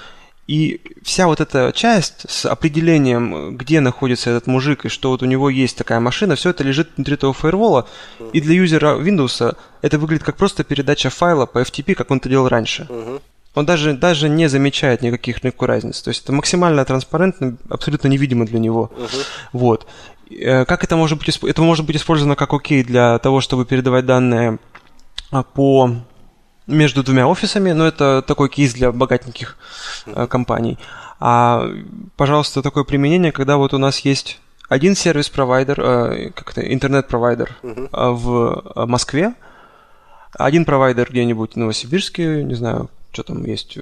И 0.48 0.80
вся 1.02 1.26
вот 1.26 1.40
эта 1.40 1.72
часть 1.74 2.24
с 2.28 2.46
определением, 2.46 3.54
где 3.58 3.80
находится 3.80 4.30
этот 4.30 4.46
мужик 4.46 4.86
и 4.86 4.88
что 4.88 5.10
вот 5.10 5.22
у 5.22 5.26
него 5.26 5.50
есть 5.50 5.76
такая 5.76 6.00
машина, 6.00 6.36
все 6.36 6.50
это 6.50 6.64
лежит 6.64 6.88
внутри 6.96 7.14
этого 7.14 7.34
фаервола. 7.34 7.86
И 8.32 8.40
для 8.40 8.54
юзера 8.54 8.98
Windows 8.98 9.54
это 9.82 9.98
выглядит 9.98 10.24
как 10.24 10.36
просто 10.38 10.64
передача 10.64 11.10
файла 11.10 11.44
по 11.44 11.60
FTP, 11.60 11.94
как 11.94 12.10
он 12.10 12.16
это 12.16 12.30
делал 12.30 12.48
раньше. 12.48 12.88
Он 13.54 13.66
даже, 13.66 13.92
даже 13.92 14.28
не 14.30 14.48
замечает 14.48 15.02
никаких 15.02 15.44
никакой 15.44 15.68
разницы. 15.68 16.04
То 16.04 16.08
есть 16.08 16.24
это 16.24 16.32
максимально 16.32 16.84
транспарентно, 16.84 17.56
абсолютно 17.68 18.08
невидимо 18.08 18.46
для 18.46 18.58
него. 18.58 18.90
Вот. 19.52 19.86
Э, 20.30 20.64
как 20.64 20.84
это 20.84 20.96
может 20.96 21.18
быть? 21.18 21.36
Это 21.42 21.62
может 21.62 21.84
быть 21.84 21.96
использовано 21.96 22.36
как 22.36 22.52
окей 22.54 22.84
для 22.84 23.18
того, 23.18 23.40
чтобы 23.40 23.64
передавать 23.64 24.06
данные 24.06 24.58
а, 25.30 25.42
по 25.42 25.90
между 26.68 27.02
двумя 27.02 27.26
офисами, 27.26 27.72
но 27.72 27.86
это 27.86 28.22
такой 28.22 28.48
кейс 28.48 28.74
для 28.74 28.92
богатеньких 28.92 29.56
э, 30.06 30.26
компаний. 30.26 30.78
А, 31.18 31.68
пожалуйста, 32.16 32.62
такое 32.62 32.84
применение, 32.84 33.32
когда 33.32 33.56
вот 33.56 33.74
у 33.74 33.78
нас 33.78 34.00
есть 34.00 34.38
один 34.68 34.94
сервис-провайдер, 34.94 35.80
э, 35.80 36.30
как-то 36.30 36.60
интернет-провайдер 36.60 37.56
uh-huh. 37.62 37.88
э, 37.90 38.10
в 38.12 38.86
Москве, 38.86 39.34
один 40.34 40.64
провайдер 40.64 41.10
где-нибудь 41.10 41.54
в 41.54 41.56
Новосибирске, 41.56 42.44
не 42.44 42.54
знаю, 42.54 42.90
что 43.12 43.22
там 43.22 43.44
есть, 43.44 43.78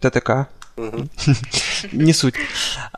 ТТК, 0.00 0.48
Не 1.92 2.12
суть. 2.12 2.34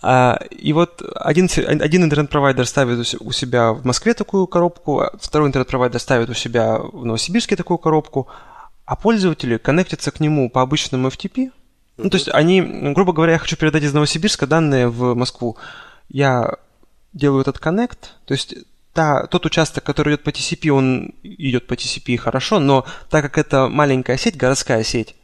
А, 0.02 0.40
и 0.50 0.72
вот 0.72 1.02
один, 1.14 1.48
один 1.56 2.05
интернет-провайдер 2.05 2.66
ставит 2.66 3.14
у 3.20 3.32
себя 3.32 3.72
в 3.72 3.84
Москве 3.84 4.14
такую 4.14 4.46
коробку, 4.46 5.00
а 5.00 5.16
второй 5.20 5.48
интернет-провайдер 5.48 6.00
ставит 6.00 6.28
у 6.28 6.34
себя 6.34 6.78
в 6.78 7.05
Новосибирске 7.05 7.56
такую 7.56 7.78
коробку, 7.78 8.28
а 8.84 8.96
пользователи 8.96 9.59
коннектятся 9.59 10.10
к 10.10 10.20
нему 10.20 10.50
по 10.50 10.62
обычному 10.62 11.09
FTP. 11.09 11.52
Ну, 11.98 12.10
то 12.10 12.16
есть 12.16 12.28
они, 12.28 12.60
грубо 12.94 13.12
говоря, 13.12 13.34
я 13.34 13.38
хочу 13.38 13.56
передать 13.56 13.82
из 13.82 13.92
Новосибирска 13.92 14.46
данные 14.46 14.88
в 14.88 15.14
Москву. 15.14 15.56
Я 16.09 16.55
делаю 17.12 17.42
этот 17.42 17.59
коннект, 17.59 18.14
то 18.24 18.34
есть 18.34 18.55
та, 18.92 19.26
тот 19.26 19.46
участок, 19.46 19.84
который 19.84 20.14
идет 20.14 20.24
по 20.24 20.30
TCP, 20.30 20.70
он 20.70 21.14
идет 21.22 21.66
по 21.66 21.74
TCP 21.74 22.16
хорошо, 22.16 22.59
но 22.59 22.86
так 23.10 23.22
как 23.24 23.38
это 23.38 23.68
маленькая 23.68 24.16
сеть, 24.16 24.36
городская 24.36 24.82
сеть, 24.84 25.14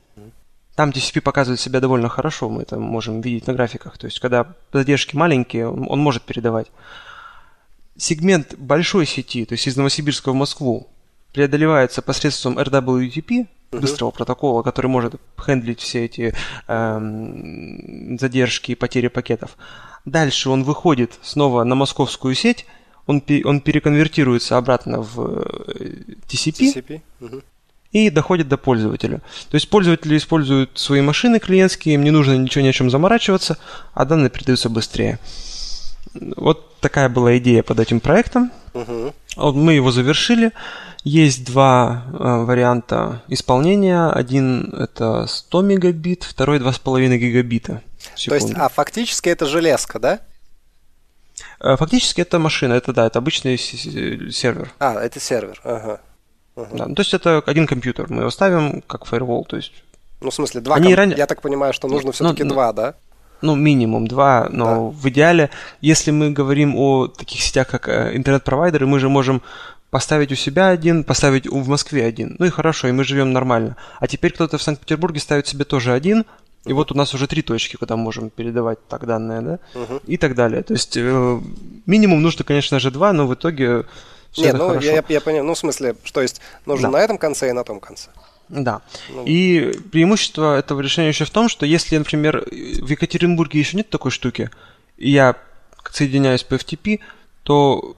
там 0.75 0.91
TCP 0.91 1.21
показывает 1.21 1.61
себя 1.61 1.81
довольно 1.81 2.09
хорошо, 2.09 2.49
мы 2.49 2.63
это 2.63 2.79
можем 2.79 3.21
видеть 3.21 3.47
на 3.47 3.55
графиках. 3.55 3.97
То 3.99 4.07
есть, 4.07 4.19
когда 4.19 4.55
задержки 4.73 5.17
маленькие, 5.17 5.69
он, 5.69 5.87
он 5.89 6.01
может 6.01 6.23
передавать. 6.23 6.71
Сегмент 7.97 8.55
большой 8.59 9.07
сети, 9.07 9.45
то 9.45 9.53
есть 9.53 9.67
из 9.69 9.77
Новосибирска 9.77 10.33
в 10.33 10.35
Москву, 10.35 10.89
преодолевается 11.33 12.03
посредством 12.03 12.59
RWTP, 12.59 13.47
быстрого 13.71 14.11
uh-huh. 14.11 14.15
протокола, 14.15 14.63
который 14.63 14.87
может 14.87 15.15
хендлить 15.37 15.81
все 15.81 16.05
эти 16.05 16.35
эм, 16.69 18.19
задержки 18.19 18.73
и 18.73 18.75
потери 18.77 19.09
пакетов. 19.09 19.57
Дальше 20.05 20.51
он 20.51 20.65
выходит 20.65 21.19
снова 21.23 21.65
на 21.65 21.75
московскую 21.75 22.35
сеть, 22.35 22.67
он, 23.07 23.23
он 23.45 23.61
переконвертируется 23.61 24.57
обратно 24.57 25.03
в 25.03 25.19
TCP, 26.29 26.75
TCP. 26.75 27.01
Угу. 27.21 27.43
И 27.95 28.11
доходит 28.11 28.49
до 28.49 28.59
пользователя. 28.59 29.19
То 29.51 29.55
есть 29.55 29.71
пользователи 29.71 30.17
используют 30.17 30.73
свои 30.75 31.01
машины 31.01 31.39
клиентские, 31.39 31.95
им 31.95 32.03
не 32.03 32.11
нужно 32.11 32.37
ничего 32.37 32.65
ни 32.65 32.69
о 32.69 32.73
чем 32.73 32.91
заморачиваться, 32.91 33.57
а 33.95 34.05
данные 34.05 34.31
передаются 34.31 34.69
быстрее. 34.69 35.21
Вот 36.37 36.79
такая 36.81 37.09
была 37.09 37.39
идея 37.39 37.63
под 37.63 37.79
этим 37.79 38.01
проектом. 38.01 38.51
Угу. 38.75 39.15
Вот 39.37 39.55
мы 39.55 39.75
его 39.75 39.93
завершили. 39.93 40.51
Есть 41.05 41.45
два 41.45 42.05
э, 42.07 42.45
варианта 42.45 43.23
исполнения. 43.29 44.11
Один 44.11 44.75
это 44.75 45.27
100 45.29 45.63
мегабит, 45.63 46.25
второй 46.25 46.59
2,5 46.59 47.17
гигабита. 47.17 47.81
То 48.27 48.35
есть, 48.35 48.53
а 48.57 48.69
фактически 48.69 49.29
это 49.29 49.47
железка, 49.47 50.01
да? 50.01 50.21
Э, 51.61 51.77
фактически 51.77 52.23
это 52.23 52.41
машина, 52.41 52.73
это 52.73 52.93
да, 52.93 53.07
это 53.07 53.21
обычный 53.21 53.57
сервер. 53.57 54.73
А, 54.81 54.95
это 54.95 55.21
сервер, 55.21 55.61
ага. 55.63 56.01
Ага. 56.57 56.69
Да, 56.73 56.87
ну, 56.87 56.95
то 56.95 57.01
есть 57.01 57.15
это 57.15 57.43
один 57.47 57.67
компьютер, 57.67 58.07
мы 58.09 58.23
его 58.23 58.31
ставим 58.31 58.83
как 58.83 59.07
firewall, 59.07 59.45
то 59.47 59.57
есть. 59.57 59.73
Ну, 60.21 60.31
в 60.31 60.35
смысле, 60.35 60.61
два. 60.61 60.77
Они 60.77 60.95
комп... 60.95 60.99
ран... 60.99 61.11
Я 61.17 61.27
так 61.27 61.43
понимаю, 61.43 61.73
что 61.73 61.89
нужно 61.89 62.13
все-таки 62.13 62.45
ну, 62.45 62.51
два, 62.51 62.73
да? 62.73 62.95
ну, 63.45 63.55
минимум 63.55 64.07
два, 64.07 64.49
но 64.51 64.65
да. 64.65 64.81
в 64.81 65.09
идеале, 65.11 65.51
если 65.81 66.11
мы 66.11 66.31
говорим 66.31 66.75
о 66.77 67.09
таких 67.09 67.43
сетях, 67.43 67.69
как 67.69 67.89
э, 67.89 68.17
интернет-провайдеры, 68.17 68.87
мы 68.87 68.99
же 68.99 69.09
можем 69.09 69.43
поставить 69.91 70.33
у 70.33 70.35
себя 70.35 70.69
один, 70.69 71.05
поставить 71.05 71.47
в 71.47 71.69
Москве 71.69 72.05
один. 72.05 72.37
Ну 72.39 72.47
и 72.47 72.51
хорошо, 72.51 72.89
и 72.89 72.93
мы 72.93 73.05
живем 73.05 73.33
нормально. 73.33 73.77
А 74.01 74.07
теперь 74.07 74.33
кто-то 74.33 74.59
в 74.59 74.63
Санкт-Петербурге 74.63 75.21
ставит 75.21 75.47
себе 75.47 75.65
тоже 75.65 75.93
один, 75.93 76.25
и 76.65 76.73
вот 76.73 76.91
у 76.91 76.95
нас 76.95 77.15
уже 77.15 77.27
три 77.27 77.43
точки, 77.43 77.77
куда 77.77 77.97
можем 77.97 78.31
передавать 78.31 78.79
так 78.89 79.07
данные, 79.07 79.41
да, 79.43 79.59
uh-huh. 79.75 80.03
и 80.07 80.17
так 80.17 80.35
далее. 80.35 80.63
То 80.63 80.73
есть 80.73 80.97
э, 80.97 81.41
минимум 81.87 82.23
нужно, 82.23 82.45
конечно 82.45 82.81
же, 82.81 82.91
два, 82.91 83.13
но 83.13 83.27
в 83.27 83.35
итоге 83.35 83.85
все 84.35 84.43
Нет, 84.47 84.55
ну 84.55 84.69
хорошо. 84.69 84.87
я, 84.87 85.05
я 85.09 85.21
понимаю, 85.21 85.45
ну 85.45 85.55
в 85.55 85.59
смысле, 85.59 85.95
что 86.05 86.21
есть 86.21 86.41
нужно 86.67 86.91
да. 86.91 86.99
на 86.99 87.03
этом 87.03 87.19
конце 87.19 87.49
и 87.49 87.53
на 87.53 87.65
том 87.65 87.81
конце. 87.81 88.11
Да. 88.49 88.83
Ну. 89.09 89.25
И 89.25 89.73
преимущество 89.91 90.59
этого 90.59 90.81
решения 90.81 91.09
еще 91.09 91.25
в 91.25 91.31
том, 91.31 91.49
что 91.49 91.65
если, 91.65 91.97
например, 91.97 92.45
в 92.51 92.89
Екатеринбурге 92.89 93.59
еще 93.59 93.77
нет 93.77 93.89
такой 93.89 94.11
штуки, 94.11 94.51
и 94.99 95.11
я 95.11 95.37
соединяюсь 95.91 96.43
по 96.43 96.55
FTP, 96.55 97.01
то 97.45 97.97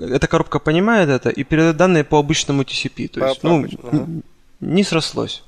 эта 0.00 0.26
коробка 0.26 0.58
понимает 0.58 1.08
это 1.08 1.30
и 1.30 1.44
передает 1.44 1.76
данные 1.76 2.04
по 2.04 2.18
обычному 2.18 2.62
TCP. 2.62 3.08
То 3.08 3.26
есть, 3.26 3.42
ну, 3.42 3.66
ага. 3.82 4.06
не 4.60 4.84
срослось. 4.84 5.42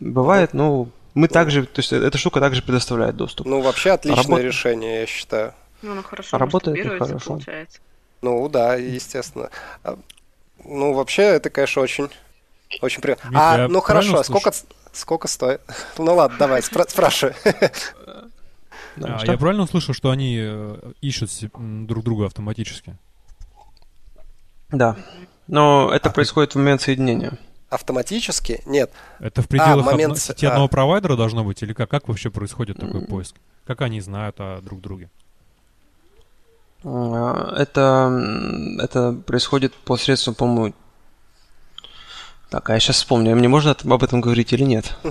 Бывает, 0.00 0.50
ага. 0.50 0.58
ну, 0.58 0.88
мы 1.14 1.26
ну. 1.26 1.32
также, 1.32 1.66
то 1.66 1.80
есть 1.80 1.92
эта 1.92 2.16
штука 2.16 2.40
также 2.40 2.62
предоставляет 2.62 3.16
доступ. 3.16 3.46
Ну, 3.46 3.60
вообще 3.60 3.90
отличное 3.90 4.22
Работ... 4.22 4.40
решение, 4.40 5.00
я 5.00 5.06
считаю. 5.06 5.52
Ну, 5.82 5.92
оно 5.92 6.02
хорошо 6.02 6.38
Работает 6.38 6.98
хорошо. 6.98 7.18
получается. 7.26 7.80
Ну, 8.22 8.48
да, 8.48 8.74
естественно. 8.74 9.50
А, 9.84 9.98
ну, 10.64 10.92
вообще, 10.92 11.22
это, 11.22 11.50
конечно, 11.50 11.82
очень 11.82 12.08
очень 12.82 13.00
приятно. 13.00 13.30
А, 13.34 13.68
ну 13.68 13.80
хорошо, 13.80 14.22
сколько, 14.22 14.52
сколько 14.92 15.28
стоит? 15.28 15.60
Ну 15.98 16.14
ладно, 16.14 16.36
давай, 16.38 16.60
спра- 16.60 16.88
спрашивай. 16.88 17.34
А, 19.00 19.24
я 19.24 19.38
правильно 19.38 19.62
услышал, 19.62 19.94
что 19.94 20.10
они 20.10 20.36
э, 20.40 20.92
ищут 21.00 21.30
друг 21.52 22.02
друга 22.02 22.26
автоматически? 22.26 22.96
Да. 24.70 24.96
Но 25.46 25.92
это 25.94 26.08
а 26.08 26.12
происходит 26.12 26.56
в 26.56 26.58
момент 26.58 26.82
соединения. 26.82 27.38
Автоматически? 27.70 28.60
Нет. 28.66 28.90
Это 29.20 29.42
в 29.42 29.46
пределах 29.46 29.86
а, 29.86 29.90
момент... 29.92 30.18
сети 30.18 30.46
одного 30.46 30.64
а... 30.64 30.68
провайдера 30.68 31.14
должно 31.14 31.44
быть? 31.44 31.62
Или 31.62 31.74
как? 31.74 31.88
Как 31.88 32.08
вообще 32.08 32.30
происходит 32.30 32.78
такой 32.78 33.02
поиск? 33.02 33.36
Как 33.66 33.82
они 33.82 34.00
знают 34.00 34.40
о 34.40 34.60
друг 34.62 34.80
друге? 34.80 35.10
А, 36.84 37.54
это, 37.56 38.80
это 38.82 39.12
происходит 39.12 39.74
посредством, 39.74 40.34
по-моему, 40.34 40.74
так, 42.50 42.70
а 42.70 42.74
я 42.74 42.80
сейчас 42.80 42.96
вспомню, 42.96 43.36
мне 43.36 43.48
можно 43.48 43.76
об 43.84 44.02
этом 44.02 44.20
говорить 44.20 44.52
или 44.52 44.64
нет? 44.64 44.96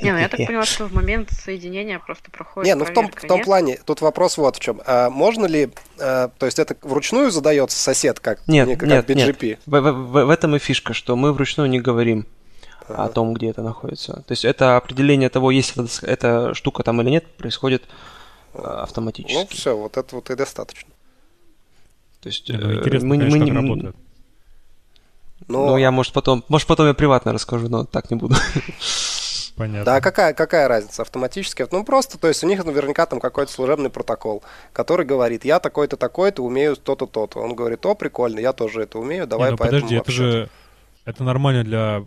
Не, 0.00 0.12
ну 0.12 0.18
я 0.18 0.28
так 0.28 0.38
поняла, 0.46 0.64
что 0.64 0.86
в 0.86 0.92
момент 0.92 1.30
соединения 1.32 1.98
просто 1.98 2.30
проходит 2.30 2.66
Не, 2.66 2.74
ну 2.74 2.84
в 2.84 2.92
том, 2.92 3.10
в 3.10 3.26
том 3.26 3.42
плане, 3.42 3.78
тут 3.84 4.00
вопрос 4.00 4.36
вот 4.38 4.56
в 4.56 4.60
чем. 4.60 4.80
А 4.86 5.10
можно 5.10 5.46
ли, 5.46 5.70
а, 5.98 6.28
то 6.28 6.46
есть 6.46 6.58
это 6.58 6.76
вручную 6.82 7.30
задается 7.30 7.78
сосед, 7.78 8.20
как, 8.20 8.46
нет, 8.46 8.68
не, 8.68 8.76
как 8.76 8.88
нет, 8.88 9.10
BGP? 9.10 9.46
Нет. 9.46 9.58
В, 9.66 9.80
в, 9.80 10.24
в 10.24 10.30
этом 10.30 10.54
и 10.56 10.58
фишка, 10.58 10.92
что 10.94 11.16
мы 11.16 11.32
вручную 11.32 11.68
не 11.68 11.80
говорим 11.80 12.26
ага. 12.88 13.04
о 13.04 13.08
том, 13.08 13.34
где 13.34 13.50
это 13.50 13.62
находится. 13.62 14.14
То 14.26 14.32
есть 14.32 14.44
это 14.44 14.76
определение 14.76 15.28
того, 15.28 15.50
есть 15.50 15.74
эта, 15.76 16.06
эта 16.06 16.54
штука 16.54 16.82
там 16.82 17.00
или 17.02 17.10
нет, 17.10 17.26
происходит 17.36 17.82
а, 17.82 18.13
автоматически. 18.54 19.34
Ну 19.34 19.46
все, 19.46 19.76
вот 19.76 19.96
это 19.96 20.14
вот 20.14 20.30
и 20.30 20.36
достаточно. 20.36 20.90
То 22.20 22.28
есть 22.28 22.48
ну, 22.48 22.70
э, 22.70 22.78
интересно, 22.78 23.08
мы, 23.08 23.18
конечно, 23.18 23.38
мы, 23.38 23.46
как 23.46 23.54
работает. 23.54 23.96
Но... 25.46 25.66
Ну, 25.66 25.76
я, 25.76 25.90
может, 25.90 26.12
потом, 26.12 26.44
может, 26.48 26.66
потом 26.66 26.86
я 26.86 26.94
приватно 26.94 27.32
расскажу, 27.32 27.68
но 27.68 27.84
так 27.84 28.10
не 28.10 28.16
буду. 28.16 28.34
Понятно. 29.56 29.84
Да, 29.84 30.00
какая, 30.00 30.34
какая 30.34 30.66
разница 30.66 31.02
автоматически? 31.02 31.64
Ну, 31.70 31.84
просто, 31.84 32.18
то 32.18 32.26
есть 32.26 32.42
у 32.42 32.46
них 32.46 32.64
наверняка 32.64 33.06
там 33.06 33.20
какой-то 33.20 33.52
служебный 33.52 33.88
протокол, 33.88 34.42
который 34.72 35.06
говорит, 35.06 35.44
я 35.44 35.60
такой-то, 35.60 35.96
такой-то, 35.96 36.42
умею 36.42 36.76
то-то, 36.76 37.06
то-то. 37.06 37.38
Он 37.38 37.54
говорит, 37.54 37.86
о, 37.86 37.94
прикольно, 37.94 38.40
я 38.40 38.52
тоже 38.52 38.82
это 38.82 38.98
умею, 38.98 39.28
давай 39.28 39.48
не, 39.48 39.50
ну, 39.52 39.56
поэтому 39.58 39.82
подожди, 39.82 39.96
это 39.96 40.10
же, 40.10 40.50
это 41.04 41.22
нормально 41.22 41.62
для 41.62 42.04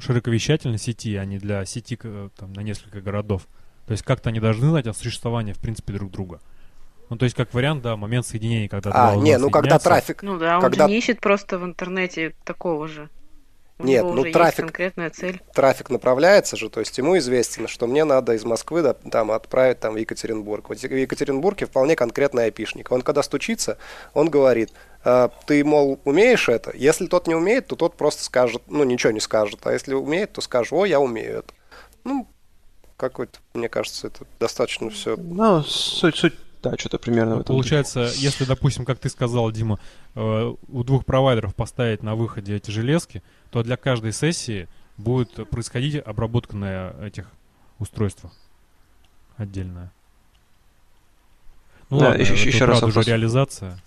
широковещательной 0.00 0.78
сети, 0.78 1.14
а 1.16 1.24
не 1.24 1.38
для 1.38 1.64
сети 1.66 1.96
там, 2.36 2.52
на 2.52 2.60
несколько 2.62 3.00
городов. 3.00 3.46
То 3.88 3.92
есть 3.92 4.04
как-то 4.04 4.28
они 4.28 4.38
должны 4.38 4.68
знать 4.68 4.86
о 4.86 4.92
существовании, 4.92 5.54
в 5.54 5.58
принципе, 5.58 5.94
друг 5.94 6.10
друга. 6.10 6.40
Ну, 7.08 7.16
то 7.16 7.24
есть, 7.24 7.34
как 7.34 7.54
вариант, 7.54 7.82
да, 7.82 7.96
момент 7.96 8.26
соединения, 8.26 8.68
когда 8.68 8.90
А, 8.92 9.16
не, 9.16 9.38
ну 9.38 9.48
когда 9.48 9.78
трафик... 9.78 10.22
Ну 10.22 10.38
да, 10.38 10.56
он 10.56 10.60
когда... 10.60 10.84
же 10.84 10.90
не 10.90 10.98
ищет 10.98 11.20
просто 11.20 11.58
в 11.58 11.64
интернете 11.64 12.34
такого 12.44 12.86
же. 12.86 13.08
У 13.78 13.84
Нет, 13.84 14.04
ну 14.04 14.30
трафик, 14.30 14.66
конкретная 14.66 15.08
цель. 15.08 15.40
трафик 15.54 15.88
направляется 15.88 16.56
же, 16.56 16.68
то 16.68 16.80
есть 16.80 16.98
ему 16.98 17.16
известно, 17.16 17.66
что 17.66 17.86
мне 17.86 18.04
надо 18.04 18.34
из 18.34 18.44
Москвы 18.44 18.82
да, 18.82 18.92
там, 18.92 19.30
отправить 19.30 19.80
там, 19.80 19.94
в 19.94 19.96
Екатеринбург. 19.96 20.68
Вот 20.68 20.78
в 20.78 20.82
Екатеринбурге 20.84 21.64
вполне 21.64 21.96
конкретный 21.96 22.44
айпишник. 22.44 22.92
Он 22.92 23.00
когда 23.00 23.22
стучится, 23.22 23.78
он 24.12 24.28
говорит, 24.28 24.70
«А, 25.02 25.30
ты, 25.46 25.64
мол, 25.64 25.98
умеешь 26.04 26.50
это? 26.50 26.72
Если 26.76 27.06
тот 27.06 27.26
не 27.26 27.34
умеет, 27.34 27.68
то 27.68 27.76
тот 27.76 27.96
просто 27.96 28.22
скажет, 28.22 28.60
ну, 28.66 28.84
ничего 28.84 29.12
не 29.12 29.20
скажет. 29.20 29.60
А 29.64 29.72
если 29.72 29.94
умеет, 29.94 30.32
то 30.32 30.42
скажет, 30.42 30.74
о, 30.74 30.84
я 30.84 31.00
умею 31.00 31.38
это. 31.38 31.54
Ну, 32.04 32.28
какой-то, 32.98 33.38
мне 33.54 33.68
кажется, 33.70 34.08
это 34.08 34.26
достаточно 34.38 34.90
все. 34.90 35.16
Ну, 35.16 35.62
суть, 35.62 36.16
суть 36.16 36.34
да, 36.62 36.76
что-то 36.76 36.98
примерно 36.98 37.30
ну, 37.30 37.36
в 37.38 37.40
этом. 37.40 37.54
Получается, 37.54 38.06
духе. 38.06 38.20
если, 38.20 38.44
допустим, 38.44 38.84
как 38.84 38.98
ты 38.98 39.08
сказал, 39.08 39.50
Дима, 39.52 39.78
э, 40.14 40.54
у 40.68 40.84
двух 40.84 41.06
провайдеров 41.06 41.54
поставить 41.54 42.02
на 42.02 42.16
выходе 42.16 42.56
эти 42.56 42.70
железки, 42.70 43.22
то 43.50 43.62
для 43.62 43.76
каждой 43.76 44.12
сессии 44.12 44.68
будет 44.96 45.48
происходить 45.48 46.02
обработка 46.04 46.56
на 46.56 46.92
этих 47.00 47.30
устройствах 47.78 48.32
отдельная. 49.36 49.92
Ну 51.90 52.00
да, 52.00 52.08
ладно, 52.08 52.20
еще, 52.20 52.34
еще 52.34 52.64
раз 52.64 52.82
уже 52.82 53.02
реализация. 53.02 53.78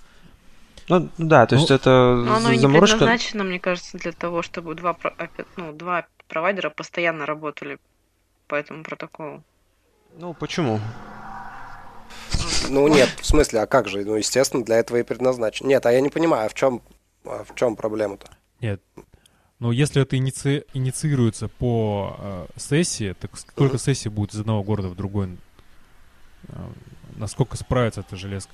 Ну 0.88 1.10
да, 1.18 1.46
то 1.46 1.56
ну, 1.56 1.62
есть 1.62 1.72
это 1.72 2.16
но 2.16 2.36
оно 2.38 2.56
заморочка... 2.56 2.96
не 2.96 3.00
предназначено, 3.00 3.44
мне 3.44 3.60
кажется, 3.60 3.98
для 3.98 4.12
того, 4.14 4.42
чтобы 4.42 4.74
два, 4.76 4.98
ну, 5.58 5.74
два 5.74 6.08
провайдера 6.28 6.70
постоянно 6.70 7.26
работали 7.26 7.78
по 8.52 8.56
этому 8.56 8.84
протоколу. 8.84 9.44
Ну 10.18 10.34
почему? 10.34 10.82
Ну 12.70 12.90
нет, 12.90 13.10
в 13.22 13.26
смысле, 13.26 13.62
а 13.62 13.66
как 13.66 13.88
же? 13.88 14.04
Ну, 14.04 14.16
естественно, 14.16 14.66
для 14.66 14.76
этого 14.76 14.98
и 14.98 15.04
предназначен. 15.04 15.68
Нет, 15.68 15.86
а 15.86 15.92
я 15.94 16.02
не 16.02 16.10
понимаю, 16.10 16.48
а 16.48 16.50
в 16.50 16.54
чем, 16.54 16.82
а 17.24 17.46
в 17.46 17.56
чем 17.56 17.78
проблема-то? 17.78 18.28
Нет. 18.60 18.82
Ну, 19.60 19.72
если 19.72 20.02
это 20.02 20.18
иници... 20.18 20.66
инициируется 20.74 21.48
по 21.48 22.18
э, 22.20 22.46
сессии, 22.58 23.16
так 23.18 23.38
сколько 23.38 23.78
uh-huh. 23.78 23.80
сессий 23.82 24.10
будет 24.10 24.34
из 24.34 24.42
одного 24.42 24.64
города 24.64 24.90
в 24.90 24.96
другой? 24.96 25.38
Э, 26.50 26.54
насколько 27.16 27.56
справится 27.56 28.02
эта 28.02 28.18
железка? 28.18 28.52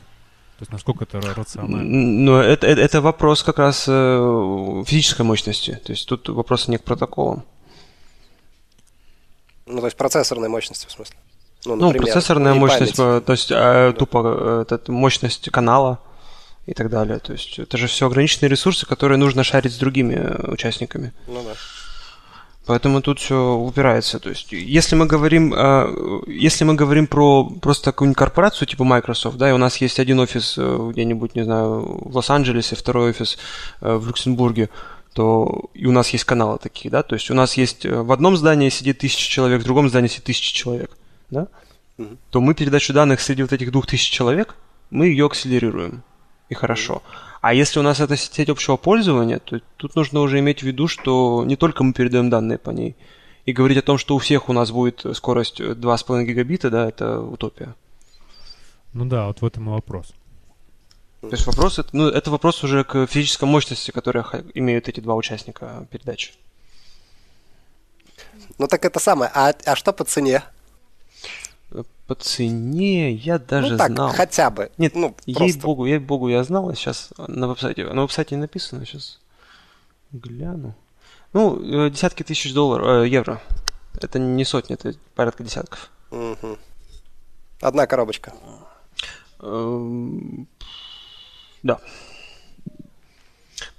То 0.59 0.61
есть 0.61 0.71
насколько 0.71 1.05
это 1.05 1.21
рационально? 1.21 1.83
Ну, 1.83 2.35
это, 2.37 2.67
это, 2.67 2.81
это 2.81 3.01
вопрос 3.01 3.41
как 3.41 3.57
раз 3.57 3.85
э, 3.87 4.83
физической 4.85 5.23
мощности. 5.23 5.81
То 5.83 5.91
есть 5.91 6.07
тут 6.07 6.29
вопрос 6.29 6.67
не 6.67 6.77
к 6.77 6.83
протоколам. 6.83 7.45
Ну, 9.67 9.79
то 9.79 9.87
есть 9.87 9.97
процессорной 9.97 10.49
мощности, 10.49 10.87
в 10.87 10.91
смысле? 10.91 11.15
Ну, 11.65 11.75
ну 11.75 11.91
процессорная 11.91 12.53
мощность, 12.53 12.95
память. 12.95 13.25
то 13.25 13.31
есть 13.33 13.51
э, 13.51 13.93
тупо 13.97 14.65
э, 14.69 14.77
мощность 14.87 15.49
канала 15.51 15.99
и 16.65 16.73
так 16.73 16.89
далее. 16.89 17.19
То 17.19 17.33
есть 17.33 17.59
это 17.59 17.77
же 17.77 17.87
все 17.87 18.07
ограниченные 18.07 18.49
ресурсы, 18.49 18.85
которые 18.85 19.17
нужно 19.17 19.43
шарить 19.43 19.73
с 19.73 19.77
другими 19.77 20.15
э, 20.15 20.51
участниками. 20.51 21.13
Ну 21.27 21.43
да. 21.43 21.53
Поэтому 22.67 23.01
тут 23.01 23.19
все 23.19 23.53
упирается. 23.55 24.19
То 24.19 24.29
есть, 24.29 24.51
если 24.51 24.95
мы 24.95 25.05
говорим, 25.05 25.53
э, 25.55 26.23
если 26.27 26.65
мы 26.65 26.75
говорим 26.75 27.07
про 27.07 27.45
просто 27.45 27.91
какую-нибудь 27.91 28.17
корпорацию 28.17 28.67
типа 28.67 28.83
Microsoft, 28.83 29.37
да, 29.37 29.49
и 29.49 29.53
у 29.53 29.57
нас 29.57 29.77
есть 29.77 29.99
один 29.99 30.19
офис 30.19 30.55
э, 30.57 30.89
где-нибудь, 30.91 31.35
не 31.35 31.43
знаю, 31.43 32.01
в 32.01 32.15
Лос-Анджелесе, 32.15 32.75
второй 32.75 33.11
офис 33.11 33.37
э, 33.79 33.95
в 33.95 34.05
Люксембурге, 34.07 34.69
то 35.17 35.71
и 35.73 35.87
у 35.87 35.91
нас 35.91 36.09
есть 36.11 36.25
каналы 36.25 36.59
такие, 36.59 36.91
да, 36.91 37.01
то 37.01 37.15
есть 37.15 37.31
у 37.31 37.33
нас 37.33 37.57
есть 37.57 37.87
э, 37.87 38.01
в 38.03 38.11
одном 38.11 38.37
здании 38.37 38.69
сидит 38.69 38.99
тысяча 38.99 39.27
человек, 39.27 39.61
в 39.61 39.63
другом 39.63 39.89
здании 39.89 40.09
сидит 40.09 40.25
тысяча 40.25 40.53
человек 40.53 40.91
да, 41.31 41.47
угу. 41.97 42.17
то 42.29 42.39
мы 42.39 42.53
передачу 42.53 42.93
данных 42.93 43.19
среди 43.19 43.41
вот 43.41 43.51
этих 43.51 43.71
двух 43.71 43.87
тысяч 43.87 44.11
человек 44.11 44.55
мы 44.91 45.07
ее 45.07 45.25
акселерируем. 45.25 46.03
И 46.49 46.53
хорошо. 46.53 47.01
А 47.41 47.55
если 47.55 47.79
у 47.79 47.83
нас 47.83 47.99
это 47.99 48.15
сеть 48.15 48.49
общего 48.49 48.77
пользования, 48.77 49.39
то 49.39 49.59
тут 49.77 49.95
нужно 49.95 50.21
уже 50.21 50.37
иметь 50.37 50.59
в 50.59 50.63
виду, 50.67 50.87
что 50.87 51.43
не 51.45 51.55
только 51.55 51.83
мы 51.83 51.93
передаем 51.93 52.29
данные 52.29 52.59
по 52.59 52.69
ней. 52.69 52.95
И 53.45 53.53
говорить 53.53 53.79
о 53.79 53.81
том, 53.81 53.97
что 53.97 54.15
у 54.15 54.19
всех 54.19 54.49
у 54.49 54.53
нас 54.53 54.71
будет 54.71 55.03
скорость 55.13 55.59
2,5 55.59 56.25
гигабита, 56.25 56.69
да, 56.69 56.87
это 56.87 57.19
утопия. 57.21 57.75
Ну 58.93 59.05
да, 59.05 59.27
вот 59.27 59.41
в 59.41 59.45
этом 59.45 59.67
и 59.67 59.71
вопрос. 59.71 60.13
То 61.21 61.29
есть 61.31 61.47
вопрос, 61.47 61.79
ну, 61.93 62.07
это 62.07 62.29
вопрос 62.29 62.63
уже 62.63 62.83
к 62.83 63.07
физической 63.07 63.45
мощности, 63.45 63.91
которую 63.91 64.25
имеют 64.53 64.87
эти 64.87 64.99
два 64.99 65.15
участника 65.15 65.87
передачи. 65.89 66.33
Ну 68.57 68.67
так 68.67 68.85
это 68.85 68.99
самое. 68.99 69.31
А, 69.33 69.53
а 69.65 69.75
что 69.75 69.93
по 69.93 70.03
цене? 70.03 70.43
По 72.05 72.15
цене 72.15 73.11
я 73.11 73.39
даже 73.39 73.73
ну, 73.73 73.77
так, 73.77 73.91
знал. 73.91 74.09
хотя 74.13 74.49
бы. 74.49 74.71
Нет, 74.77 74.95
ну, 74.95 75.15
ей-богу, 75.25 75.85
ей-богу, 75.85 76.29
я 76.29 76.43
знал, 76.43 76.73
сейчас 76.75 77.09
на 77.17 77.47
веб-сайте, 77.47 77.85
на 77.85 78.03
веб-сайте 78.03 78.35
не 78.35 78.41
написано, 78.41 78.85
сейчас 78.85 79.19
гляну. 80.11 80.73
Ну, 81.33 81.59
э, 81.59 81.89
десятки 81.89 82.23
тысяч 82.23 82.53
долларов, 82.53 83.05
э, 83.05 83.09
евро. 83.09 83.41
Это 83.99 84.19
не 84.19 84.45
сотни, 84.45 84.75
это 84.75 84.93
порядка 85.15 85.43
десятков. 85.43 85.89
Угу. 86.11 86.57
Одна 87.61 87.87
коробочка. 87.87 88.33
Да. 91.63 91.79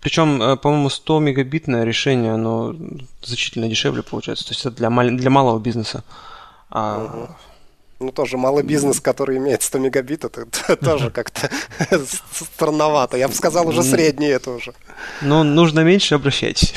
Причем, 0.01 0.43
э, 0.43 0.57
по-моему, 0.57 0.91
100 0.91 1.21
мегабитное 1.21 1.85
решение, 1.85 2.35
оно 2.35 2.75
значительно 3.23 3.69
дешевле 3.69 4.03
получается. 4.03 4.47
То 4.47 4.53
есть 4.53 4.61
это 4.67 4.77
для, 4.77 4.91
мал- 4.91 5.11
для 5.11 5.31
малого 5.31 5.59
бизнеса. 5.59 6.05
А 6.71 7.05
угу 7.05 7.29
ну, 8.01 8.13
тоже 8.13 8.37
малый 8.37 8.63
бизнес, 8.63 9.01
который 9.01 9.39
имеет 9.39 9.63
100 9.63 9.79
мегабит, 9.79 10.25
это 10.25 10.47
тоже 10.85 11.11
как-то 11.11 11.51
странновато. 12.55 13.17
Я 13.17 13.27
бы 13.29 13.35
сказал, 13.35 13.67
уже 13.67 13.83
средний 13.83 14.29
это 14.29 14.53
уже. 14.53 14.73
Ну, 15.21 15.43
нужно 15.43 15.81
меньше, 15.81 16.15
обращайтесь. 16.15 16.75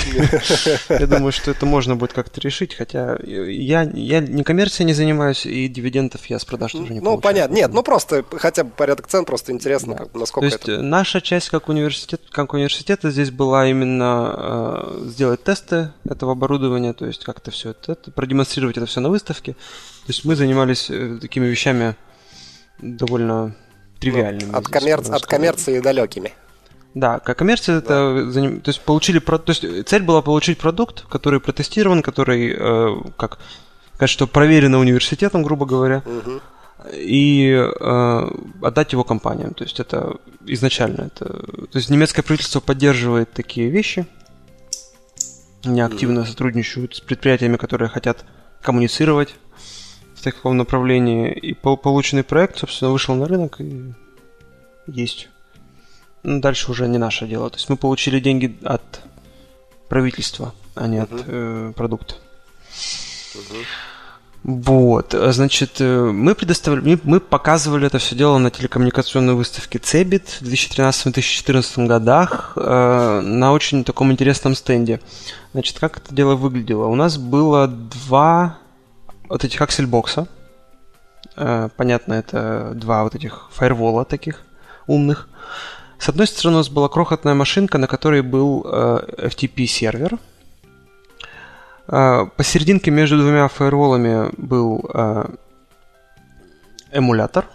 Я 0.90 1.06
думаю, 1.06 1.32
что 1.32 1.52
это 1.52 1.66
можно 1.66 1.96
будет 1.96 2.14
как-то 2.14 2.42
решить, 2.42 2.74
хотя 2.74 3.18
я, 3.24 3.84
я 3.94 4.20
не 4.20 4.44
коммерцией 4.44 4.88
не 4.88 4.94
занимаюсь, 4.94 5.46
и 5.46 5.68
дивидендов 5.68 6.26
я 6.26 6.40
с 6.40 6.46
продаж 6.46 6.72
тоже 6.72 6.92
не 6.94 7.00
Ну, 7.00 7.20
понятно. 7.20 7.54
Нет, 7.54 7.72
ну 7.72 7.84
просто 7.84 8.26
хотя 8.38 8.64
бы 8.64 8.72
порядок 8.72 9.08
цен, 9.08 9.26
просто 9.26 9.52
интересно, 9.52 9.96
как, 9.96 10.16
насколько 10.16 10.50
То 10.50 10.56
есть 10.56 10.70
это... 10.70 10.82
наша 10.82 11.22
часть 11.22 11.50
как 11.50 11.70
университет, 11.70 12.22
как 12.32 12.54
университета 12.54 13.12
здесь 13.12 13.30
была 13.30 13.68
именно 13.68 14.34
э, 14.36 15.04
сделать 15.10 15.44
тесты 15.44 15.92
этого 16.10 16.32
оборудования, 16.32 16.94
то 16.94 17.06
есть 17.06 17.24
как-то 17.24 17.52
все 17.52 17.72
это, 17.72 17.92
это 17.92 18.12
продемонстрировать 18.12 18.78
это 18.78 18.88
все 18.88 19.02
на 19.02 19.10
выставке. 19.10 19.56
То 20.12 20.14
есть 20.14 20.26
мы 20.26 20.36
занимались 20.36 20.90
э, 20.90 21.20
такими 21.22 21.46
вещами 21.46 21.96
довольно 22.80 23.56
тривиальными. 23.98 24.52
Ну, 24.52 24.58
от, 24.58 24.68
коммерц... 24.68 25.10
от 25.10 25.26
коммерции 25.26 25.80
далекими. 25.80 26.34
Да, 26.94 27.20
как 27.20 27.38
коммерция 27.38 27.80
да. 27.80 27.86
это 28.20 28.60
то 28.60 28.70
есть 28.70 28.82
получили 28.82 29.20
то 29.20 29.42
есть 29.48 29.88
цель 29.88 30.04
была 30.04 30.22
получить 30.22 30.58
продукт, 30.58 31.06
который 31.08 31.40
протестирован, 31.40 32.02
который 32.02 32.54
э, 32.54 32.96
как 33.16 33.40
сказать, 33.96 34.10
что 34.10 34.28
проверено 34.28 34.80
университетом, 34.80 35.44
грубо 35.44 35.66
говоря, 35.66 36.04
угу. 36.06 36.42
и 36.92 37.54
э, 37.54 38.32
отдать 38.62 38.92
его 38.92 39.06
компаниям. 39.06 39.54
То 39.54 39.64
есть 39.64 39.80
это 39.80 40.18
изначально 40.46 41.04
это, 41.04 41.26
то 41.26 41.78
есть 41.78 41.90
немецкое 41.90 42.24
правительство 42.24 42.60
поддерживает 42.60 43.32
такие 43.32 43.70
вещи, 43.70 44.06
они 45.64 45.80
активно 45.80 46.26
сотрудничают 46.26 46.98
с 46.98 47.00
предприятиями, 47.00 47.56
которые 47.56 47.88
хотят 47.88 48.26
коммуницировать 48.62 49.36
в 50.22 50.24
таком 50.24 50.58
направлении. 50.58 51.32
И 51.32 51.54
полученный 51.54 52.24
проект, 52.24 52.60
собственно, 52.60 52.92
вышел 52.92 53.16
на 53.16 53.28
рынок 53.28 53.60
и 53.60 53.94
есть. 54.88 55.30
Ну, 56.24 56.40
дальше 56.40 56.72
уже 56.72 56.88
не 56.88 56.98
наше 56.98 57.28
дело. 57.28 57.50
То 57.50 57.58
есть 57.58 57.70
мы 57.70 57.78
получили 57.78 58.20
деньги 58.20 58.56
от 58.64 59.02
правительства, 59.90 60.54
а 60.76 60.88
не 60.88 60.98
uh-huh. 60.98 61.04
от 61.04 61.24
э, 61.28 61.74
продукта. 61.76 62.16
Uh-huh. 63.34 63.66
Вот, 64.44 65.14
значит, 65.14 65.80
э, 65.80 66.12
мы 66.12 66.34
предоставили, 66.34 67.00
мы 67.04 67.20
показывали 67.20 67.86
это 67.86 68.00
все 68.00 68.16
дело 68.16 68.40
на 68.40 68.50
телекоммуникационной 68.50 69.36
выставке 69.36 69.78
CEBIT 69.78 70.40
в 70.40 70.44
2013-2014 70.44 71.86
годах 71.86 72.54
э, 72.56 73.22
на 73.24 73.54
очень 73.54 73.84
таком 73.84 74.12
интересном 74.12 74.56
стенде. 74.56 75.00
Значит, 75.54 75.80
как 75.80 75.98
это 75.98 76.14
дело 76.14 76.36
выглядело? 76.36 76.86
У 76.86 76.96
нас 76.96 77.18
было 77.18 77.68
два 77.68 78.61
вот 79.32 79.46
этих 79.46 79.62
аксельбокса. 79.62 80.28
Э, 81.38 81.70
понятно, 81.78 82.14
это 82.14 82.74
два 82.76 83.04
вот 83.04 83.16
этих 83.16 83.50
фаервола 83.52 84.06
таких 84.06 84.44
умных. 84.88 85.30
С 85.98 86.10
одной 86.10 86.28
стороны 86.28 86.56
у 86.56 86.60
нас 86.60 86.70
была 86.70 86.90
крохотная 86.90 87.34
машинка, 87.34 87.78
на 87.78 87.88
которой 87.88 88.22
был 88.22 88.66
э, 88.66 89.28
FTP-сервер. 89.30 90.20
Э, 91.88 92.26
посерединке 92.36 92.92
между 92.92 93.18
двумя 93.18 93.48
фаерволами 93.48 94.32
был 94.38 94.90
эмулятор 96.92 97.46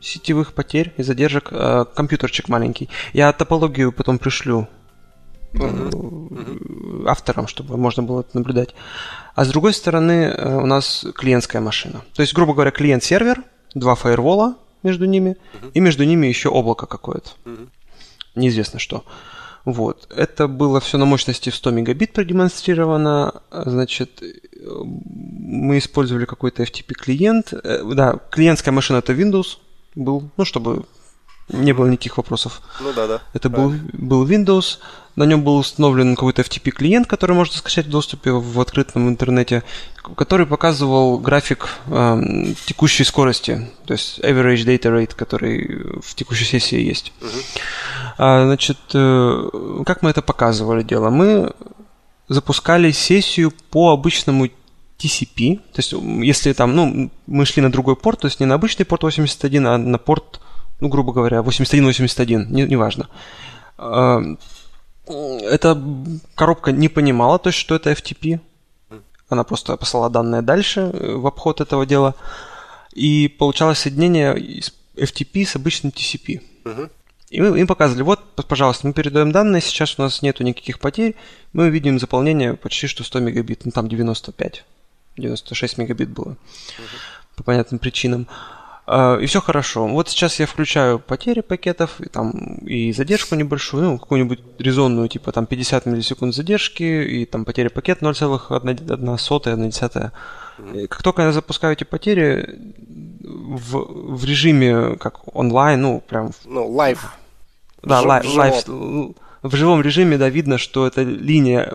сетевых 0.00 0.54
потерь 0.54 0.94
и 0.96 1.02
задержек, 1.02 1.52
компьютерчик 1.94 2.48
маленький. 2.48 2.88
Я 3.12 3.32
топологию 3.32 3.92
потом 3.92 4.18
пришлю 4.18 4.68
uh-huh. 5.52 7.06
авторам, 7.06 7.48
чтобы 7.48 7.76
можно 7.76 8.02
было 8.02 8.20
это 8.20 8.38
наблюдать. 8.38 8.74
А 9.34 9.44
с 9.44 9.48
другой 9.48 9.72
стороны 9.72 10.32
э, 10.34 10.56
у 10.56 10.66
нас 10.66 11.06
клиентская 11.14 11.62
машина. 11.62 12.02
То 12.14 12.22
есть, 12.22 12.34
грубо 12.34 12.54
говоря, 12.54 12.70
клиент-сервер, 12.70 13.44
два 13.74 13.94
фаервола 13.94 14.56
между 14.82 15.04
ними, 15.04 15.36
uh-huh. 15.52 15.70
и 15.74 15.80
между 15.80 16.04
ними 16.04 16.26
еще 16.26 16.48
облако 16.48 16.86
какое-то. 16.86 17.30
Uh-huh. 17.44 17.68
Неизвестно 18.34 18.78
что. 18.78 19.04
Вот. 19.64 20.08
Это 20.14 20.48
было 20.48 20.80
все 20.80 20.98
на 20.98 21.04
мощности 21.04 21.50
в 21.50 21.54
100 21.54 21.70
мегабит 21.70 22.12
продемонстрировано. 22.12 23.42
Значит, 23.50 24.22
мы 24.60 25.78
использовали 25.78 26.24
какой-то 26.24 26.62
FTP 26.62 26.94
клиент. 26.94 27.52
Э, 27.52 27.82
да, 27.94 28.18
клиентская 28.30 28.72
машина 28.72 28.98
это 28.98 29.12
Windows 29.12 29.58
был, 29.94 30.30
ну, 30.36 30.44
чтобы 30.44 30.84
не 31.52 31.72
было 31.72 31.86
никаких 31.86 32.16
вопросов. 32.16 32.60
Ну 32.80 32.92
да, 32.92 33.06
да. 33.06 33.20
Это 33.32 33.48
был, 33.48 33.74
был 33.92 34.26
Windows, 34.26 34.78
на 35.16 35.24
нем 35.24 35.42
был 35.42 35.56
установлен 35.56 36.14
какой-то 36.14 36.42
FTP 36.42 36.70
клиент, 36.70 37.06
который 37.06 37.34
можно 37.34 37.56
скачать 37.56 37.86
в 37.86 37.90
доступе 37.90 38.30
в 38.30 38.60
открытом 38.60 39.08
интернете, 39.08 39.62
который 40.16 40.46
показывал 40.46 41.18
график 41.18 41.68
э, 41.86 42.22
текущей 42.64 43.04
скорости, 43.04 43.70
то 43.86 43.92
есть 43.92 44.20
average 44.20 44.64
data 44.64 44.90
rate, 44.90 45.14
который 45.14 46.00
в 46.00 46.14
текущей 46.14 46.44
сессии 46.44 46.80
есть. 46.80 47.12
А, 48.18 48.44
значит, 48.44 48.78
э, 48.94 49.82
как 49.84 50.02
мы 50.02 50.10
это 50.10 50.22
показывали 50.22 50.82
дело? 50.82 51.10
Мы 51.10 51.52
запускали 52.28 52.92
сессию 52.92 53.52
по 53.70 53.92
обычному 53.92 54.48
TCP, 54.98 55.56
то 55.56 55.78
есть 55.78 55.92
если 55.92 56.52
там, 56.52 56.76
ну, 56.76 57.10
мы 57.26 57.44
шли 57.46 57.62
на 57.62 57.72
другой 57.72 57.96
порт, 57.96 58.20
то 58.20 58.26
есть 58.26 58.40
не 58.40 58.46
на 58.46 58.54
обычный 58.54 58.84
порт 58.84 59.02
81, 59.02 59.66
а 59.66 59.78
на 59.78 59.98
порт 59.98 60.40
ну, 60.80 60.88
грубо 60.88 61.12
говоря, 61.12 61.38
81-81, 61.38 62.46
не, 62.50 62.62
неважно. 62.62 63.08
А, 63.78 64.20
эта 65.06 65.82
коробка 66.34 66.72
не 66.72 66.88
понимала, 66.88 67.38
то 67.38 67.48
есть, 67.48 67.58
что 67.58 67.74
это 67.74 67.92
FTP. 67.92 68.40
Она 69.28 69.44
просто 69.44 69.76
послала 69.76 70.10
данные 70.10 70.42
дальше 70.42 70.80
э, 70.80 71.14
в 71.14 71.26
обход 71.26 71.60
этого 71.60 71.86
дела. 71.86 72.14
И 72.92 73.28
получалось 73.28 73.78
соединение 73.78 74.36
из 74.36 74.74
FTP 74.96 75.46
с 75.46 75.56
обычным 75.56 75.92
TCP. 75.92 76.40
И 77.30 77.40
мы 77.40 77.60
им 77.60 77.66
показывали, 77.68 78.02
вот, 78.02 78.20
пожалуйста, 78.48 78.88
мы 78.88 78.92
передаем 78.92 79.30
данные, 79.30 79.62
сейчас 79.62 79.96
у 79.98 80.02
нас 80.02 80.20
нету 80.20 80.42
никаких 80.42 80.80
потерь, 80.80 81.14
мы 81.52 81.70
видим 81.70 82.00
заполнение 82.00 82.54
почти 82.54 82.88
что 82.88 83.04
100 83.04 83.20
мегабит, 83.20 83.64
ну 83.64 83.70
там 83.70 83.88
95, 83.88 84.64
96 85.16 85.78
мегабит 85.78 86.08
было, 86.10 86.32
uh-huh. 86.32 86.98
по 87.36 87.44
понятным 87.44 87.78
причинам. 87.78 88.26
А, 88.92 89.18
и 89.18 89.26
все 89.26 89.40
хорошо. 89.40 89.86
Вот 89.86 90.08
сейчас 90.08 90.40
я 90.40 90.46
включаю 90.46 90.98
потери 90.98 91.42
пакетов, 91.42 92.00
и, 92.00 92.08
там, 92.08 92.32
и 92.66 92.92
задержку 92.92 93.36
небольшую, 93.36 93.84
ну, 93.84 93.98
какую-нибудь 93.98 94.40
резонную, 94.58 95.08
типа 95.08 95.30
там 95.30 95.46
50 95.46 95.86
миллисекунд 95.86 96.34
задержки, 96.34 96.82
и 96.82 97.24
там 97.24 97.44
потери 97.44 97.68
пакет 97.68 98.02
0,1 98.02 99.18
сотая, 99.18 99.54
1 99.54 99.70
десятая. 99.70 100.12
Как 100.88 101.04
только 101.04 101.22
я 101.22 101.30
запускаю 101.30 101.74
эти 101.74 101.84
потери 101.84 102.58
в, 103.22 104.16
в 104.16 104.24
режиме 104.24 104.96
как 104.96 105.20
онлайн, 105.36 105.80
ну, 105.80 106.02
прям... 106.08 106.32
Ну, 106.44 106.66
live. 106.66 107.12
Да, 107.84 108.00
live. 108.00 108.64
В 108.66 109.54
живом 109.56 109.82
режиме, 109.82 110.18
да, 110.18 110.28
видно, 110.28 110.58
что 110.58 110.84
эта 110.88 111.02
линия 111.02 111.72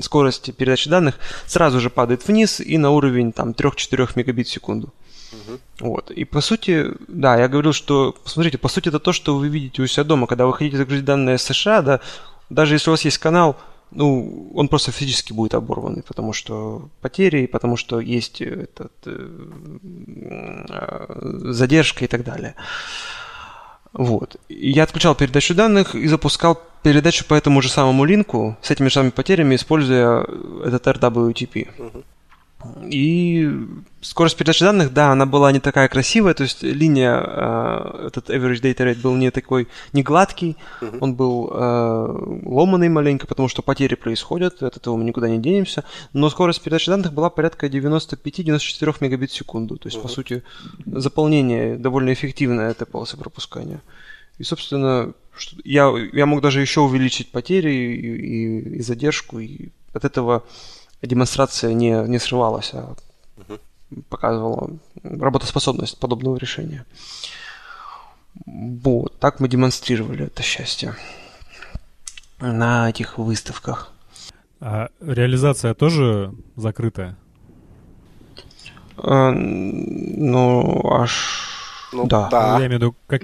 скорости 0.00 0.52
передачи 0.52 0.88
данных 0.88 1.18
сразу 1.46 1.80
же 1.80 1.90
падает 1.90 2.28
вниз 2.28 2.60
и 2.60 2.78
на 2.78 2.90
уровень 2.90 3.32
там 3.32 3.50
3-4 3.50 4.10
мегабит 4.14 4.46
в 4.46 4.52
секунду. 4.52 4.92
Вот. 5.80 6.10
И 6.10 6.24
по 6.24 6.40
сути, 6.40 6.92
да, 7.08 7.36
я 7.36 7.48
говорил, 7.48 7.72
что, 7.72 8.14
посмотрите, 8.24 8.58
по 8.58 8.68
сути 8.68 8.88
это 8.88 8.98
то, 8.98 9.12
что 9.12 9.36
вы 9.36 9.48
видите 9.48 9.82
у 9.82 9.86
себя 9.86 10.04
дома, 10.04 10.26
когда 10.26 10.46
вы 10.46 10.52
хотите 10.52 10.76
загрузить 10.76 11.04
данные 11.04 11.38
США, 11.38 11.82
да, 11.82 12.00
даже 12.50 12.74
если 12.74 12.90
у 12.90 12.92
вас 12.92 13.04
есть 13.04 13.18
канал, 13.18 13.56
ну, 13.90 14.50
он 14.54 14.68
просто 14.68 14.90
физически 14.92 15.32
будет 15.32 15.54
оборванный, 15.54 16.02
потому 16.02 16.32
что 16.32 16.88
потери, 17.00 17.46
потому 17.46 17.76
что 17.76 18.00
есть 18.00 18.40
этот, 18.40 18.92
э, 19.06 19.36
задержка 21.52 22.04
и 22.04 22.08
так 22.08 22.24
далее. 22.24 22.54
Вот. 23.92 24.36
Я 24.48 24.84
отключал 24.84 25.14
передачу 25.14 25.54
данных 25.54 25.94
и 25.94 26.08
запускал 26.08 26.62
передачу 26.82 27.26
по 27.26 27.34
этому 27.34 27.60
же 27.60 27.68
самому 27.68 28.04
линку 28.04 28.56
с 28.62 28.70
этими 28.70 28.88
же 28.88 28.94
самыми 28.94 29.10
потерями, 29.10 29.56
используя 29.56 30.26
этот 30.64 30.86
RWTP. 30.86 31.68
Uh-huh. 31.76 32.04
И 32.88 33.50
скорость 34.00 34.36
передачи 34.36 34.64
данных, 34.64 34.92
да, 34.92 35.12
она 35.12 35.26
была 35.26 35.52
не 35.52 35.60
такая 35.60 35.88
красивая, 35.88 36.34
то 36.34 36.42
есть 36.42 36.62
линия, 36.62 37.22
э, 37.24 38.06
этот 38.08 38.30
average 38.30 38.60
data 38.60 38.84
rate 38.84 39.00
был 39.00 39.14
не 39.14 39.30
такой, 39.30 39.68
не 39.92 40.02
гладкий, 40.02 40.56
uh-huh. 40.80 40.98
он 41.00 41.14
был 41.14 41.50
э, 41.52 42.40
ломанный 42.44 42.88
маленько, 42.88 43.26
потому 43.26 43.48
что 43.48 43.62
потери 43.62 43.94
происходят, 43.94 44.62
от 44.62 44.76
этого 44.76 44.96
мы 44.96 45.04
никуда 45.04 45.28
не 45.28 45.38
денемся, 45.38 45.84
но 46.12 46.28
скорость 46.30 46.62
передачи 46.62 46.90
данных 46.90 47.12
была 47.12 47.30
порядка 47.30 47.66
95-94 47.66 48.96
мегабит 49.00 49.30
в 49.30 49.34
секунду, 49.34 49.76
то 49.76 49.88
есть, 49.88 49.98
uh-huh. 49.98 50.02
по 50.02 50.08
сути, 50.08 50.42
заполнение 50.86 51.76
довольно 51.76 52.12
эффективное 52.12 52.70
этой 52.70 52.86
полосы 52.86 53.16
пропускания. 53.16 53.80
И, 54.38 54.44
собственно, 54.44 55.14
я, 55.64 55.92
я 56.12 56.26
мог 56.26 56.40
даже 56.40 56.60
еще 56.60 56.80
увеличить 56.80 57.30
потери 57.30 57.70
и, 57.70 57.94
и, 57.94 58.76
и 58.78 58.82
задержку, 58.82 59.38
и 59.38 59.68
от 59.92 60.04
этого 60.04 60.44
демонстрация 61.02 61.74
не, 61.74 61.90
не 62.08 62.18
срывалась, 62.18 62.70
а 62.74 62.94
угу. 63.36 63.58
показывала 64.08 64.70
работоспособность 65.02 65.98
подобного 65.98 66.36
решения. 66.36 66.84
Вот, 68.46 69.18
так 69.18 69.40
мы 69.40 69.48
демонстрировали 69.48 70.26
это 70.26 70.42
счастье 70.42 70.94
на 72.40 72.90
этих 72.90 73.18
выставках. 73.18 73.92
А 74.60 74.88
реализация 75.00 75.74
тоже 75.74 76.32
закрытая? 76.56 77.16
А, 78.96 79.32
ну, 79.32 80.92
аж... 80.92 81.48
Ну, 81.92 82.06
да. 82.06 82.28
да. 82.30 82.52
Я 82.52 82.66
имею 82.66 82.70
в 82.70 82.74
виду, 82.74 82.96
как, 83.06 83.22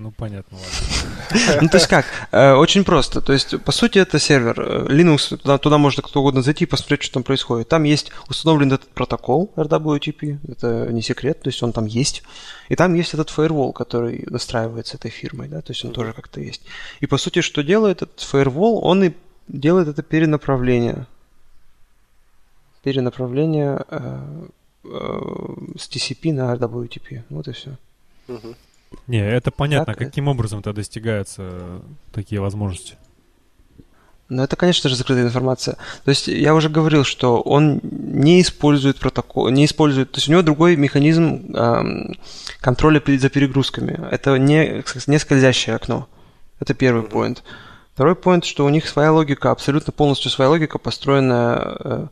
ну, 0.00 0.12
понятно, 0.12 0.56
ладно. 0.56 1.58
Ну, 1.60 1.68
то 1.68 1.76
есть 1.76 1.86
как? 1.86 2.06
Э, 2.32 2.54
очень 2.54 2.84
просто. 2.84 3.20
То 3.20 3.34
есть, 3.34 3.62
по 3.62 3.70
сути, 3.70 3.98
это 3.98 4.18
сервер. 4.18 4.58
Э, 4.58 4.86
Linux, 4.88 5.36
туда, 5.36 5.58
туда 5.58 5.76
может 5.76 6.02
кто 6.04 6.20
угодно 6.20 6.40
зайти 6.40 6.64
и 6.64 6.66
посмотреть, 6.66 7.02
что 7.02 7.14
там 7.14 7.22
происходит. 7.22 7.68
Там 7.68 7.84
есть 7.84 8.10
установлен 8.28 8.72
этот 8.72 8.88
протокол 8.88 9.52
RWTP, 9.56 10.38
это 10.48 10.88
не 10.90 11.02
секрет, 11.02 11.42
то 11.42 11.48
есть 11.48 11.62
он 11.62 11.72
там 11.72 11.84
есть. 11.84 12.22
И 12.70 12.76
там 12.76 12.94
есть 12.94 13.12
этот 13.12 13.28
firewall, 13.28 13.74
который 13.74 14.24
настраивается 14.30 14.96
этой 14.96 15.10
фирмой, 15.10 15.48
да, 15.48 15.60
то 15.60 15.72
есть 15.72 15.84
он 15.84 15.92
тоже 15.92 16.14
как-то 16.14 16.40
есть. 16.40 16.62
И, 17.00 17.06
по 17.06 17.18
сути, 17.18 17.42
что 17.42 17.62
делает 17.62 18.00
этот 18.00 18.20
firewall? 18.20 18.80
Он 18.82 19.04
и 19.04 19.12
делает 19.48 19.88
это 19.88 20.02
перенаправление. 20.02 21.06
Перенаправление 22.82 23.84
э, 23.90 24.46
э, 24.84 25.20
с 25.78 25.88
TCP 25.90 26.32
на 26.32 26.54
RWTP. 26.54 27.22
Вот 27.28 27.48
и 27.48 27.52
все. 27.52 27.76
Угу. 28.28 28.54
Не, 29.06 29.18
это 29.18 29.50
понятно. 29.50 29.94
Как 29.94 30.06
Каким 30.06 30.28
образом 30.28 30.60
это 30.60 30.72
достигаются 30.72 31.82
такие 32.12 32.40
возможности? 32.40 32.96
Ну, 34.30 34.44
это, 34.44 34.54
конечно 34.54 34.88
же, 34.88 34.94
закрытая 34.94 35.24
информация. 35.24 35.76
То 36.04 36.10
есть 36.10 36.28
я 36.28 36.54
уже 36.54 36.68
говорил, 36.68 37.02
что 37.02 37.40
он 37.40 37.80
не 37.82 38.40
использует 38.40 38.98
протокол, 38.98 39.48
не 39.48 39.64
использует, 39.64 40.12
то 40.12 40.18
есть 40.18 40.28
у 40.28 40.32
него 40.32 40.42
другой 40.42 40.76
механизм 40.76 41.52
эм, 41.52 42.16
контроля 42.60 43.02
за 43.04 43.28
перегрузками. 43.28 44.00
Это 44.10 44.38
не, 44.38 44.84
не 45.08 45.18
скользящее 45.18 45.74
окно. 45.74 46.08
Это 46.60 46.74
первый 46.74 47.02
поинт. 47.02 47.42
Второй 47.94 48.14
поинт, 48.14 48.44
что 48.44 48.64
у 48.64 48.68
них 48.68 48.88
своя 48.88 49.12
логика, 49.12 49.50
абсолютно 49.50 49.92
полностью 49.92 50.30
своя 50.30 50.48
логика, 50.50 50.78
построена 50.78 51.76
э, 51.80 52.06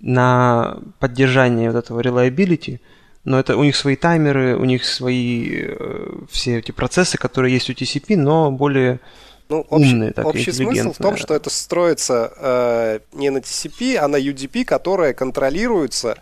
на 0.00 0.78
поддержании 0.98 1.68
вот 1.68 1.76
этого 1.76 2.00
reliability, 2.00 2.80
но 3.24 3.38
это 3.38 3.56
у 3.56 3.64
них 3.64 3.76
свои 3.76 3.96
таймеры, 3.96 4.56
у 4.56 4.64
них 4.64 4.84
свои 4.84 5.66
э, 5.68 6.12
все 6.30 6.58
эти 6.58 6.72
процессы, 6.72 7.18
которые 7.18 7.52
есть 7.52 7.68
у 7.68 7.72
TCP, 7.72 8.16
но 8.16 8.50
более 8.50 9.00
ну, 9.48 9.66
общий, 9.68 9.92
умные, 9.92 10.12
так 10.12 10.26
общий 10.26 10.52
смысл 10.52 10.92
в 10.92 10.98
том, 10.98 11.16
что 11.16 11.34
это 11.34 11.50
строится 11.50 12.32
э, 12.36 13.00
не 13.12 13.30
на 13.30 13.38
TCP, 13.38 13.96
а 13.96 14.08
на 14.08 14.16
UDP, 14.16 14.64
которая 14.64 15.12
контролируется 15.12 16.16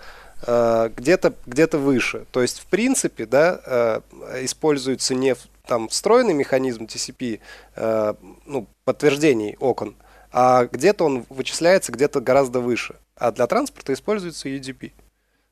э, 0.46 0.90
где-то 0.96 1.34
где 1.46 1.66
выше. 1.66 2.24
То 2.32 2.42
есть, 2.42 2.60
в 2.60 2.66
принципе, 2.66 3.26
да, 3.26 3.60
э, 3.64 4.00
используется 4.44 5.14
не 5.14 5.36
там 5.66 5.88
встроенный 5.88 6.34
механизм 6.34 6.84
TCP, 6.84 7.40
э, 7.76 8.14
ну, 8.46 8.66
подтверждений 8.84 9.56
окон, 9.60 9.94
а 10.32 10.64
где-то 10.64 11.04
он 11.04 11.26
вычисляется 11.28 11.92
где-то 11.92 12.20
гораздо 12.20 12.60
выше. 12.60 12.96
А 13.14 13.30
для 13.30 13.46
транспорта 13.46 13.92
используется 13.92 14.48
UDP. 14.48 14.92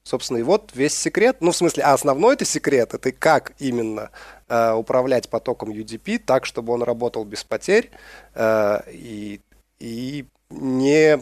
Собственно, 0.06 0.38
и 0.38 0.44
вот 0.44 0.70
весь 0.72 0.96
секрет, 0.96 1.38
ну, 1.40 1.50
в 1.50 1.56
смысле, 1.56 1.82
а 1.82 1.92
основной 1.92 2.34
это 2.34 2.44
секрет, 2.44 2.94
это 2.94 3.10
как 3.10 3.54
именно 3.58 4.12
э, 4.46 4.72
управлять 4.72 5.28
потоком 5.28 5.70
UDP 5.70 6.20
так, 6.20 6.46
чтобы 6.46 6.72
он 6.72 6.84
работал 6.84 7.24
без 7.24 7.42
потерь 7.42 7.90
э, 8.34 8.82
и, 8.92 9.40
и 9.80 10.24
не, 10.48 11.20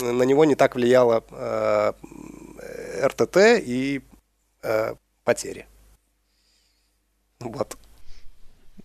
на 0.00 0.22
него 0.22 0.44
не 0.44 0.54
так 0.54 0.76
влияло 0.76 1.24
э, 1.28 1.92
РТТ 3.02 3.36
и 3.66 4.00
э, 4.62 4.94
потери. 5.24 5.66
Вот. 7.40 7.76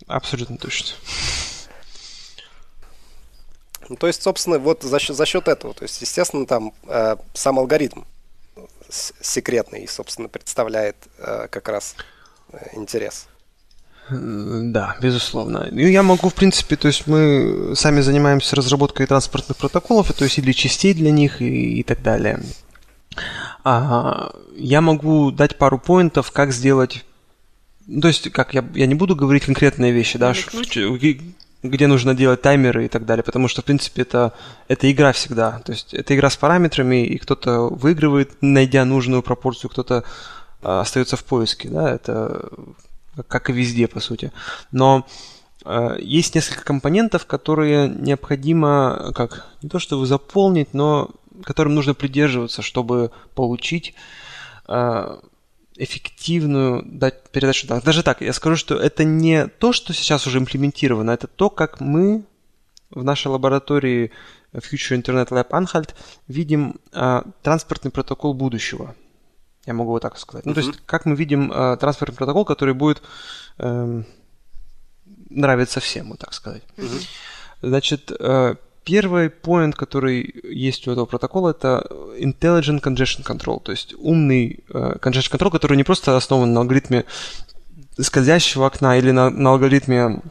Абсолютно 0.07 0.57
точно. 0.57 0.95
Ну, 3.89 3.95
то 3.95 4.07
есть, 4.07 4.23
собственно, 4.23 4.57
вот 4.57 4.81
за 4.81 4.97
счет, 4.97 5.15
за 5.15 5.27
счет 5.27 5.47
этого, 5.47 5.75
то 5.75 5.83
есть, 5.83 6.01
естественно, 6.01 6.47
там 6.47 6.73
э, 6.87 7.17
сам 7.35 7.59
алгоритм 7.59 8.05
секретный 8.89 9.83
и, 9.83 9.87
собственно, 9.87 10.29
представляет 10.29 10.95
э, 11.17 11.47
как 11.49 11.67
раз 11.69 11.95
э, 12.51 12.57
интерес. 12.73 13.27
Да, 14.09 14.95
безусловно. 15.01 15.67
И 15.71 15.91
я 15.91 16.03
могу, 16.03 16.29
в 16.29 16.35
принципе, 16.35 16.75
то 16.75 16.87
есть 16.87 17.07
мы 17.07 17.73
сами 17.75 18.01
занимаемся 18.01 18.55
разработкой 18.55 19.07
транспортных 19.07 19.57
протоколов, 19.57 20.13
то 20.13 20.23
есть 20.23 20.37
или 20.37 20.51
частей 20.51 20.93
для 20.93 21.11
них 21.11 21.41
и, 21.41 21.79
и 21.79 21.83
так 21.83 22.03
далее. 22.03 22.39
А, 23.63 24.31
я 24.55 24.81
могу 24.81 25.31
дать 25.31 25.57
пару 25.57 25.79
поинтов, 25.79 26.31
как 26.31 26.51
сделать 26.51 27.03
ну, 27.87 28.01
то 28.01 28.07
есть, 28.07 28.31
как 28.31 28.53
я, 28.53 28.65
я 28.73 28.87
не 28.87 28.95
буду 28.95 29.15
говорить 29.15 29.45
конкретные 29.45 29.91
вещи, 29.91 30.17
да, 30.17 30.33
где 31.69 31.87
нужно 31.87 32.13
делать 32.13 32.41
таймеры 32.41 32.85
и 32.85 32.87
так 32.87 33.05
далее, 33.05 33.23
потому 33.23 33.47
что, 33.47 33.61
в 33.61 33.65
принципе, 33.65 34.03
это, 34.03 34.33
это 34.67 34.91
игра 34.91 35.11
всегда. 35.11 35.59
То 35.65 35.71
есть 35.71 35.93
это 35.93 36.15
игра 36.15 36.29
с 36.29 36.37
параметрами, 36.37 37.05
и 37.05 37.17
кто-то 37.17 37.67
выигрывает, 37.69 38.37
найдя 38.41 38.85
нужную 38.85 39.21
пропорцию, 39.21 39.71
кто-то 39.71 40.03
э, 40.61 40.79
остается 40.79 41.17
в 41.17 41.23
поиске, 41.23 41.69
да, 41.69 41.91
это 41.91 42.49
как 43.27 43.49
и 43.49 43.53
везде, 43.53 43.87
по 43.87 43.99
сути. 43.99 44.31
Но 44.71 45.05
э, 45.65 45.97
есть 46.01 46.35
несколько 46.35 46.63
компонентов, 46.63 47.25
которые 47.25 47.89
необходимо, 47.89 49.11
как, 49.15 49.47
не 49.61 49.69
то 49.69 49.79
чтобы 49.79 50.05
заполнить, 50.05 50.73
но 50.73 51.09
которым 51.43 51.75
нужно 51.75 51.93
придерживаться, 51.93 52.61
чтобы 52.61 53.11
получить 53.33 53.93
э, 54.67 55.17
эффективную 55.77 56.83
дать 56.85 57.29
передачу 57.29 57.67
данных. 57.67 57.83
Даже 57.83 58.03
так, 58.03 58.21
я 58.21 58.33
скажу, 58.33 58.55
что 58.55 58.75
это 58.75 59.03
не 59.03 59.47
то, 59.47 59.73
что 59.73 59.93
сейчас 59.93 60.25
уже 60.27 60.39
имплементировано, 60.39 61.11
это 61.11 61.27
то, 61.27 61.49
как 61.49 61.79
мы 61.79 62.23
в 62.89 63.03
нашей 63.03 63.27
лаборатории 63.27 64.11
Future 64.53 65.01
Internet 65.01 65.29
Lab 65.29 65.49
Anhalt 65.49 65.93
видим 66.27 66.75
э, 66.93 67.23
транспортный 67.41 67.91
протокол 67.91 68.33
будущего. 68.33 68.95
Я 69.65 69.73
могу 69.73 69.91
вот 69.91 70.01
так 70.01 70.17
сказать. 70.17 70.45
Uh-huh. 70.45 70.49
Ну, 70.49 70.53
то 70.53 70.61
есть, 70.61 70.79
как 70.85 71.05
мы 71.05 71.15
видим 71.15 71.51
э, 71.51 71.77
транспортный 71.77 72.15
протокол, 72.15 72.45
который 72.45 72.73
будет 72.73 73.01
э, 73.57 74.03
нравиться 75.29 75.79
всем, 75.79 76.09
вот 76.09 76.19
так 76.19 76.33
сказать. 76.33 76.63
Uh-huh. 76.77 77.07
Значит, 77.61 78.11
э, 78.17 78.55
Первый 78.85 79.29
point, 79.29 79.73
который 79.73 80.33
есть 80.43 80.87
у 80.87 80.91
этого 80.91 81.05
протокола, 81.05 81.49
это 81.49 81.85
Intelligent 82.19 82.81
Congestion 82.81 83.25
Control, 83.25 83.59
то 83.59 83.71
есть 83.71 83.95
умный 83.97 84.59
uh, 84.69 84.99
Congestion 84.99 85.31
Control, 85.31 85.51
который 85.51 85.75
не 85.75 85.83
просто 85.83 86.15
основан 86.15 86.53
на 86.53 86.61
алгоритме 86.61 87.03
скользящего 87.99 88.67
окна 88.67 88.97
или 88.97 89.09
на, 89.11 89.31
на 89.31 89.51
алгоритме 89.51 90.21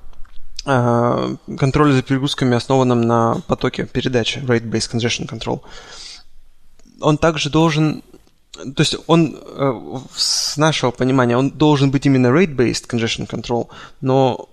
uh, 0.67 1.37
контроля 1.59 1.93
за 1.93 2.03
перегрузками, 2.03 2.57
основанном 2.57 3.01
на 3.01 3.43
потоке 3.49 3.87
передачи, 3.87 4.39
Rate-Based 4.39 4.93
Congestion 4.93 5.29
Control. 5.29 5.61
Он 7.01 7.19
также 7.19 7.51
должен 7.51 8.03
то 8.55 8.83
есть 8.83 8.97
он, 9.09 9.35
uh, 9.35 10.01
с 10.15 10.57
нашего 10.57 10.93
понимания, 10.93 11.37
он 11.37 11.51
должен 11.51 11.91
быть 11.91 12.07
именно 12.07 12.29
rate-based 12.29 12.89
congestion 12.89 13.29
control, 13.29 13.67
но 14.01 14.49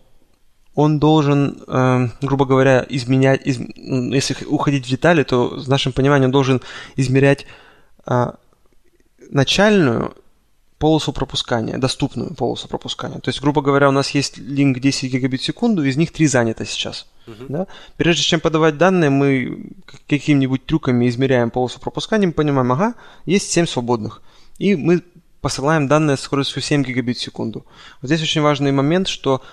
он 0.76 1.00
должен, 1.00 1.64
э, 1.68 2.08
грубо 2.22 2.46
говоря, 2.46 2.86
изменять, 2.90 3.46
из, 3.46 3.60
если 3.60 4.46
уходить 4.46 4.86
в 4.86 4.90
детали, 4.90 5.24
то 5.24 5.50
в 5.50 5.68
нашем 5.68 5.92
понимании 5.92 6.26
он 6.26 6.32
должен 6.32 6.62
измерять 6.96 7.46
э, 8.06 8.32
начальную 9.30 10.16
полосу 10.82 11.14
пропускания, 11.14 11.78
доступную 11.78 12.34
полосу 12.34 12.68
пропускания. 12.68 13.20
То 13.20 13.30
есть, 13.30 13.42
грубо 13.42 13.62
говоря, 13.62 13.90
у 13.90 13.92
нас 13.92 14.10
есть 14.12 14.38
линк 14.38 14.80
10 14.80 15.12
гигабит 15.12 15.42
в 15.42 15.44
секунду, 15.44 15.84
из 15.84 15.96
них 15.96 16.12
3 16.12 16.28
занято 16.28 16.66
сейчас. 16.66 17.06
Uh-huh. 17.28 17.46
Да? 17.50 17.68
Прежде 17.98 18.24
чем 18.24 18.40
подавать 18.40 18.78
данные, 18.78 19.12
мы 19.12 19.70
какими-нибудь 20.08 20.66
трюками 20.66 21.08
измеряем 21.08 21.52
полосу 21.52 21.80
пропускания, 21.80 22.28
мы 22.28 22.34
понимаем, 22.34 22.72
ага, 22.72 22.96
есть 23.28 23.52
7 23.52 23.68
свободных. 23.68 24.24
И 24.58 24.76
мы 24.76 25.04
посылаем 25.42 25.88
данные 25.88 26.18
с 26.18 26.22
скоростью 26.22 26.64
7 26.64 26.84
гигабит 26.84 27.18
в 27.18 27.22
секунду. 27.22 27.64
Вот 28.02 28.08
здесь 28.08 28.24
очень 28.24 28.42
важный 28.42 28.72
момент, 28.72 29.08
что 29.08 29.44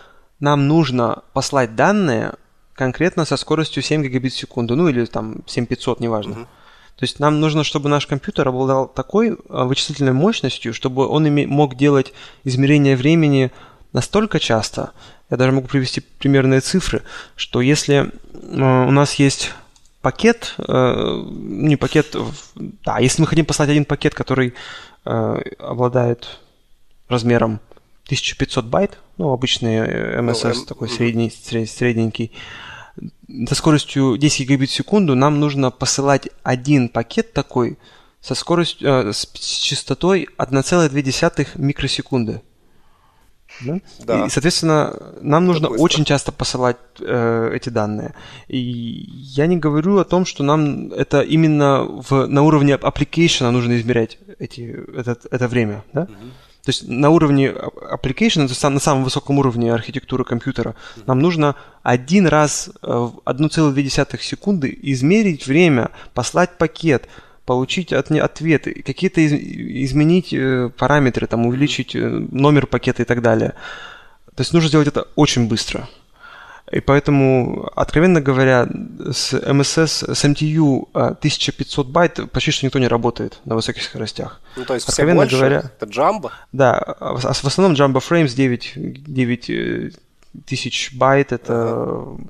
нам 0.40 0.68
нужно 0.68 1.22
послать 1.32 1.74
данные 1.74 2.34
конкретно 2.74 3.24
со 3.24 3.36
скоростью 3.36 3.82
7 3.82 4.02
гигабит 4.04 4.32
в 4.32 4.36
секунду, 4.36 4.76
ну 4.76 4.88
или 4.88 5.04
там 5.04 5.42
7500, 5.46 6.00
неважно. 6.00 6.32
Uh-huh. 6.34 6.46
То 6.96 7.04
есть 7.04 7.20
нам 7.20 7.40
нужно, 7.40 7.64
чтобы 7.64 7.88
наш 7.88 8.06
компьютер 8.06 8.48
обладал 8.48 8.88
такой 8.88 9.36
а, 9.48 9.64
вычислительной 9.64 10.12
мощностью, 10.12 10.74
чтобы 10.74 11.06
он 11.06 11.32
мог 11.48 11.76
делать 11.76 12.12
измерение 12.44 12.96
времени 12.96 13.52
настолько 13.92 14.40
часто, 14.40 14.92
я 15.30 15.36
даже 15.36 15.52
могу 15.52 15.68
привести 15.68 16.00
примерные 16.00 16.60
цифры, 16.60 17.02
что 17.36 17.60
если 17.60 18.10
а, 18.32 18.86
у 18.86 18.90
нас 18.90 19.14
есть 19.14 19.52
пакет, 20.00 20.54
э, 20.58 21.22
не 21.26 21.76
пакет, 21.76 22.16
да, 22.54 22.98
если 22.98 23.20
мы 23.20 23.26
хотим 23.26 23.44
послать 23.44 23.68
один 23.68 23.84
пакет, 23.84 24.14
который 24.14 24.54
э, 25.04 25.42
обладает 25.58 26.38
размером 27.08 27.60
1500 28.08 28.64
байт, 28.64 28.98
ну, 29.18 29.32
обычный 29.32 29.76
MSS 30.20 30.52
э, 30.52 30.54
ну, 30.54 30.64
такой 30.64 30.88
средний, 30.88 31.30
средненький, 31.30 32.32
со 33.46 33.54
скоростью 33.54 34.16
10 34.16 34.40
гигабит 34.48 34.70
в 34.70 34.72
секунду 34.72 35.14
нам 35.14 35.38
нужно 35.38 35.70
посылать 35.70 36.28
один 36.42 36.88
пакет 36.88 37.34
такой 37.34 37.78
со 38.22 38.34
скоростью, 38.34 38.88
э, 38.88 39.12
с 39.12 39.26
частотой 39.60 40.28
1,2 40.38 41.48
микросекунды. 41.56 42.40
Да? 43.60 43.78
Да. 44.00 44.26
И, 44.26 44.30
соответственно, 44.30 44.94
нам 45.20 45.44
Это 45.44 45.52
нужно 45.52 45.68
быстро. 45.68 45.84
очень 45.84 46.04
часто 46.04 46.32
посылать 46.32 46.78
э, 47.00 47.50
эти 47.54 47.68
данные. 47.68 48.14
И 48.46 48.58
я 48.58 49.46
не 49.46 49.56
говорю 49.56 49.98
о 49.98 50.04
том, 50.04 50.24
что 50.24 50.42
нам 50.42 50.92
это 50.92 51.20
именно 51.20 51.82
в, 51.84 52.26
на 52.26 52.42
уровне 52.42 52.74
application 52.74 53.50
нужно 53.50 53.78
измерять 53.78 54.18
эти, 54.38 54.84
это, 54.96 55.18
это 55.30 55.48
время. 55.48 55.84
Да? 55.92 56.02
Угу. 56.02 56.12
То 56.68 56.70
есть 56.70 56.86
на 56.86 57.08
уровне 57.08 57.46
application, 57.46 58.44
то 58.44 58.50
есть 58.50 58.62
на 58.62 58.78
самом 58.78 59.02
высоком 59.02 59.38
уровне 59.38 59.72
архитектуры 59.72 60.22
компьютера, 60.22 60.74
нам 61.06 61.18
нужно 61.18 61.54
один 61.82 62.26
раз 62.26 62.68
э, 62.82 62.86
в 62.86 63.22
1,2 63.24 64.20
секунды 64.20 64.78
измерить 64.82 65.46
время, 65.46 65.90
послать 66.12 66.58
пакет, 66.58 67.08
получить 67.46 67.94
от, 67.94 68.10
ответы, 68.10 68.82
какие-то 68.82 69.22
из, 69.22 69.32
изменить 69.32 70.34
э, 70.34 70.68
параметры, 70.76 71.26
там, 71.26 71.46
увеличить 71.46 71.96
э, 71.96 72.06
номер 72.06 72.66
пакета 72.66 73.00
и 73.00 73.06
так 73.06 73.22
далее. 73.22 73.54
То 74.34 74.42
есть 74.42 74.52
нужно 74.52 74.68
сделать 74.68 74.88
это 74.88 75.08
очень 75.16 75.48
быстро. 75.48 75.88
И 76.70 76.80
поэтому, 76.80 77.70
откровенно 77.74 78.20
говоря, 78.20 78.68
с 79.10 79.32
MSS, 79.32 80.14
с 80.14 80.24
MTU 80.24 80.88
1500 80.92 81.86
а, 81.86 81.90
байт 81.90 82.30
почти 82.30 82.50
что 82.50 82.66
никто 82.66 82.78
не 82.78 82.88
работает 82.88 83.40
на 83.44 83.54
высоких 83.54 83.82
скоростях. 83.82 84.40
Ну, 84.56 84.64
то 84.64 84.74
есть 84.74 84.88
откровенно 84.88 85.26
все 85.26 85.36
больше 85.36 85.36
говоря, 85.36 85.70
это 85.78 85.86
Jumbo? 85.86 86.30
Да, 86.52 86.74
а 86.78 87.16
в 87.16 87.24
основном 87.24 87.74
Jumbo 87.74 88.02
Frames 88.06 88.34
9, 88.34 88.72
9 88.76 89.50
э, 89.50 89.90
тысяч 90.44 90.92
байт, 90.94 91.32
это... 91.32 91.52
Uh-huh. 91.52 92.28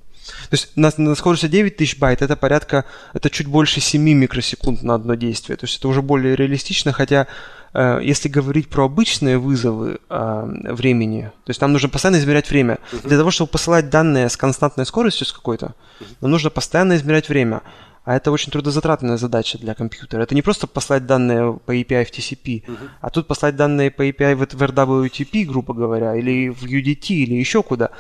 То 0.51 0.55
есть 0.55 0.77
на, 0.77 0.93
на 0.97 1.15
скорости 1.15 1.49
9 1.49 1.77
тысяч 1.77 1.99
байт 1.99 2.23
это 2.23 2.37
порядка, 2.37 2.85
это 3.15 3.31
чуть 3.31 3.47
больше 3.47 3.81
7 3.81 4.01
микросекунд 4.03 4.83
на 4.83 4.95
одно 4.95 5.15
действие. 5.15 5.57
То 5.57 5.65
есть 5.65 5.79
это 5.79 5.89
уже 5.89 6.03
более 6.03 6.37
реалистично, 6.37 6.93
хотя 6.93 7.27
если 7.75 8.29
говорить 8.29 8.69
про 8.69 8.85
обычные 8.85 9.39
вызовы 9.39 9.99
э, 10.09 10.73
времени, 10.73 11.31
то 11.45 11.51
есть 11.51 11.61
нам 11.61 11.73
нужно 11.73 11.89
постоянно 11.89 12.19
измерять 12.19 12.51
время. 12.51 12.79
Для 13.05 13.19
того, 13.19 13.31
чтобы 13.31 13.51
посылать 13.51 13.91
данные 13.91 14.29
с 14.29 14.37
константной 14.37 14.87
скоростью 14.87 15.27
с 15.27 15.33
какой-то, 15.33 15.75
нам 16.21 16.31
нужно 16.31 16.51
постоянно 16.51 16.97
измерять 16.97 17.29
время. 17.29 17.63
А 18.05 18.17
это 18.17 18.31
очень 18.31 18.51
трудозатратная 18.51 19.19
задача 19.19 19.59
для 19.59 19.75
компьютера. 19.75 20.23
Это 20.23 20.35
не 20.35 20.41
просто 20.41 20.67
послать 20.67 21.05
данные 21.05 21.59
по 21.67 21.77
API 21.77 22.07
в 22.07 22.11
TCP, 22.11 22.65
uh-huh. 22.65 22.89
а 23.03 23.11
тут 23.11 23.27
послать 23.27 23.55
данные 23.55 23.91
по 23.91 24.01
API 24.01 24.35
в, 24.35 24.41
в 24.41 24.63
RWTP, 24.63 25.45
грубо 25.45 25.75
говоря, 25.75 26.17
или 26.17 26.49
в 26.49 26.65
UDT, 26.65 27.09
или 27.09 27.35
еще 27.35 27.63
куда. 27.63 27.91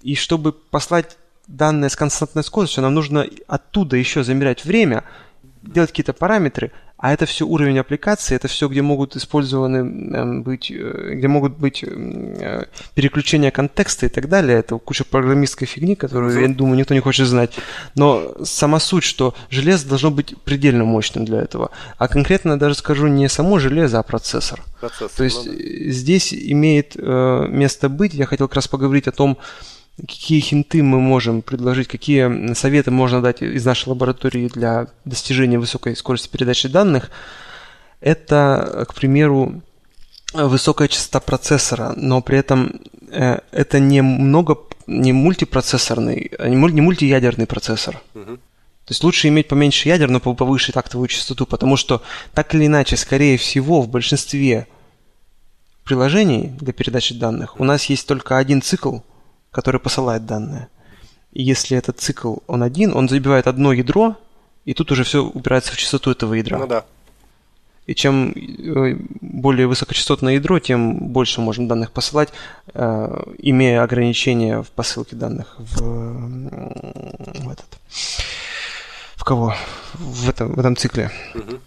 И 0.00 0.14
чтобы 0.14 0.52
послать 0.52 1.18
данные 1.46 1.90
с 1.90 1.96
константной 1.96 2.42
скоростью, 2.42 2.82
нам 2.82 2.94
нужно 2.94 3.26
оттуда 3.48 3.96
еще 3.98 4.24
замерять 4.24 4.64
время, 4.64 5.04
делать 5.62 5.90
какие-то 5.90 6.12
параметры, 6.12 6.72
а 7.02 7.14
это 7.14 7.24
все 7.24 7.46
уровень 7.46 7.78
аппликации, 7.78 8.34
это 8.36 8.46
все, 8.46 8.68
где 8.68 8.82
могут 8.82 9.16
использованы 9.16 9.78
эм, 9.78 10.42
быть, 10.42 10.70
э, 10.70 11.14
где 11.14 11.28
могут 11.28 11.56
быть 11.56 11.82
э, 11.82 12.66
переключения 12.94 13.50
контекста 13.50 14.04
и 14.04 14.08
так 14.10 14.28
далее. 14.28 14.58
Это 14.58 14.76
куча 14.76 15.04
программистской 15.04 15.66
фигни, 15.66 15.94
которую, 15.94 16.38
я 16.38 16.48
думаю, 16.48 16.76
никто 16.76 16.92
не 16.92 17.00
хочет 17.00 17.26
знать. 17.26 17.52
Но 17.94 18.34
сама 18.44 18.80
суть, 18.80 19.04
что 19.04 19.34
железо 19.48 19.88
должно 19.88 20.10
быть 20.10 20.36
предельно 20.44 20.84
мощным 20.84 21.24
для 21.24 21.40
этого. 21.40 21.70
А 21.96 22.06
конкретно 22.06 22.58
даже 22.58 22.74
скажу 22.74 23.06
не 23.06 23.30
само 23.30 23.58
железо, 23.58 23.98
а 23.98 24.02
процессор. 24.02 24.62
процессор 24.78 25.08
То 25.16 25.24
есть 25.24 25.46
ну, 25.46 25.52
да. 25.52 25.90
здесь 25.90 26.34
имеет 26.34 26.96
э, 26.96 27.46
место 27.48 27.88
быть. 27.88 28.12
Я 28.12 28.26
хотел 28.26 28.46
как 28.46 28.56
раз 28.56 28.68
поговорить 28.68 29.08
о 29.08 29.12
том, 29.12 29.38
какие 30.00 30.40
хинты 30.40 30.82
мы 30.82 31.00
можем 31.00 31.42
предложить, 31.42 31.88
какие 31.88 32.54
советы 32.54 32.90
можно 32.90 33.20
дать 33.20 33.42
из 33.42 33.64
нашей 33.64 33.88
лаборатории 33.88 34.48
для 34.48 34.88
достижения 35.04 35.58
высокой 35.58 35.96
скорости 35.96 36.28
передачи 36.28 36.68
данных, 36.68 37.10
это, 38.00 38.86
к 38.88 38.94
примеру, 38.94 39.62
высокая 40.32 40.88
частота 40.88 41.20
процессора, 41.20 41.92
но 41.96 42.22
при 42.22 42.38
этом 42.38 42.80
э, 43.10 43.40
это 43.50 43.80
не 43.80 44.00
много, 44.00 44.56
не 44.86 45.12
мультипроцессорный, 45.12 46.30
не, 46.38 46.56
мультиядерный 46.56 47.46
процессор. 47.46 48.00
Угу. 48.14 48.36
То 48.90 48.92
есть 48.92 49.04
лучше 49.04 49.28
иметь 49.28 49.48
поменьше 49.48 49.88
ядер, 49.88 50.08
но 50.08 50.20
повыше 50.20 50.72
тактовую 50.72 51.08
частоту, 51.08 51.46
потому 51.46 51.76
что 51.76 52.02
так 52.32 52.54
или 52.54 52.66
иначе, 52.66 52.96
скорее 52.96 53.36
всего, 53.36 53.82
в 53.82 53.88
большинстве 53.88 54.66
приложений 55.84 56.52
для 56.60 56.72
передачи 56.72 57.14
данных 57.14 57.60
у 57.60 57.64
нас 57.64 57.84
есть 57.86 58.06
только 58.06 58.36
один 58.38 58.62
цикл, 58.62 58.98
который 59.50 59.80
посылает 59.80 60.26
данные. 60.26 60.68
И 61.32 61.42
если 61.42 61.76
этот 61.76 62.00
цикл, 62.00 62.36
он 62.46 62.62
один, 62.62 62.94
он 62.94 63.08
забивает 63.08 63.46
одно 63.46 63.72
ядро, 63.72 64.16
и 64.64 64.74
тут 64.74 64.92
уже 64.92 65.04
все 65.04 65.24
упирается 65.24 65.72
в 65.72 65.76
частоту 65.76 66.10
этого 66.10 66.34
ядра. 66.34 66.58
Ну 66.58 66.66
да. 66.66 66.84
И 67.86 67.94
чем 67.94 68.32
э, 68.32 68.96
более 69.20 69.66
высокочастотное 69.66 70.34
ядро, 70.34 70.58
тем 70.60 71.08
больше 71.08 71.40
можем 71.40 71.66
данных 71.66 71.90
посылать, 71.92 72.28
э, 72.74 73.22
имея 73.38 73.82
ограничения 73.82 74.62
в 74.62 74.70
посылке 74.70 75.16
данных 75.16 75.56
в, 75.58 75.82
в 77.42 77.50
этот. 77.50 77.78
В 79.16 79.24
кого? 79.24 79.54
В 79.94 80.28
этом, 80.28 80.52
в 80.52 80.58
этом 80.60 80.76
цикле. 80.76 81.10
Угу. 81.34 81.58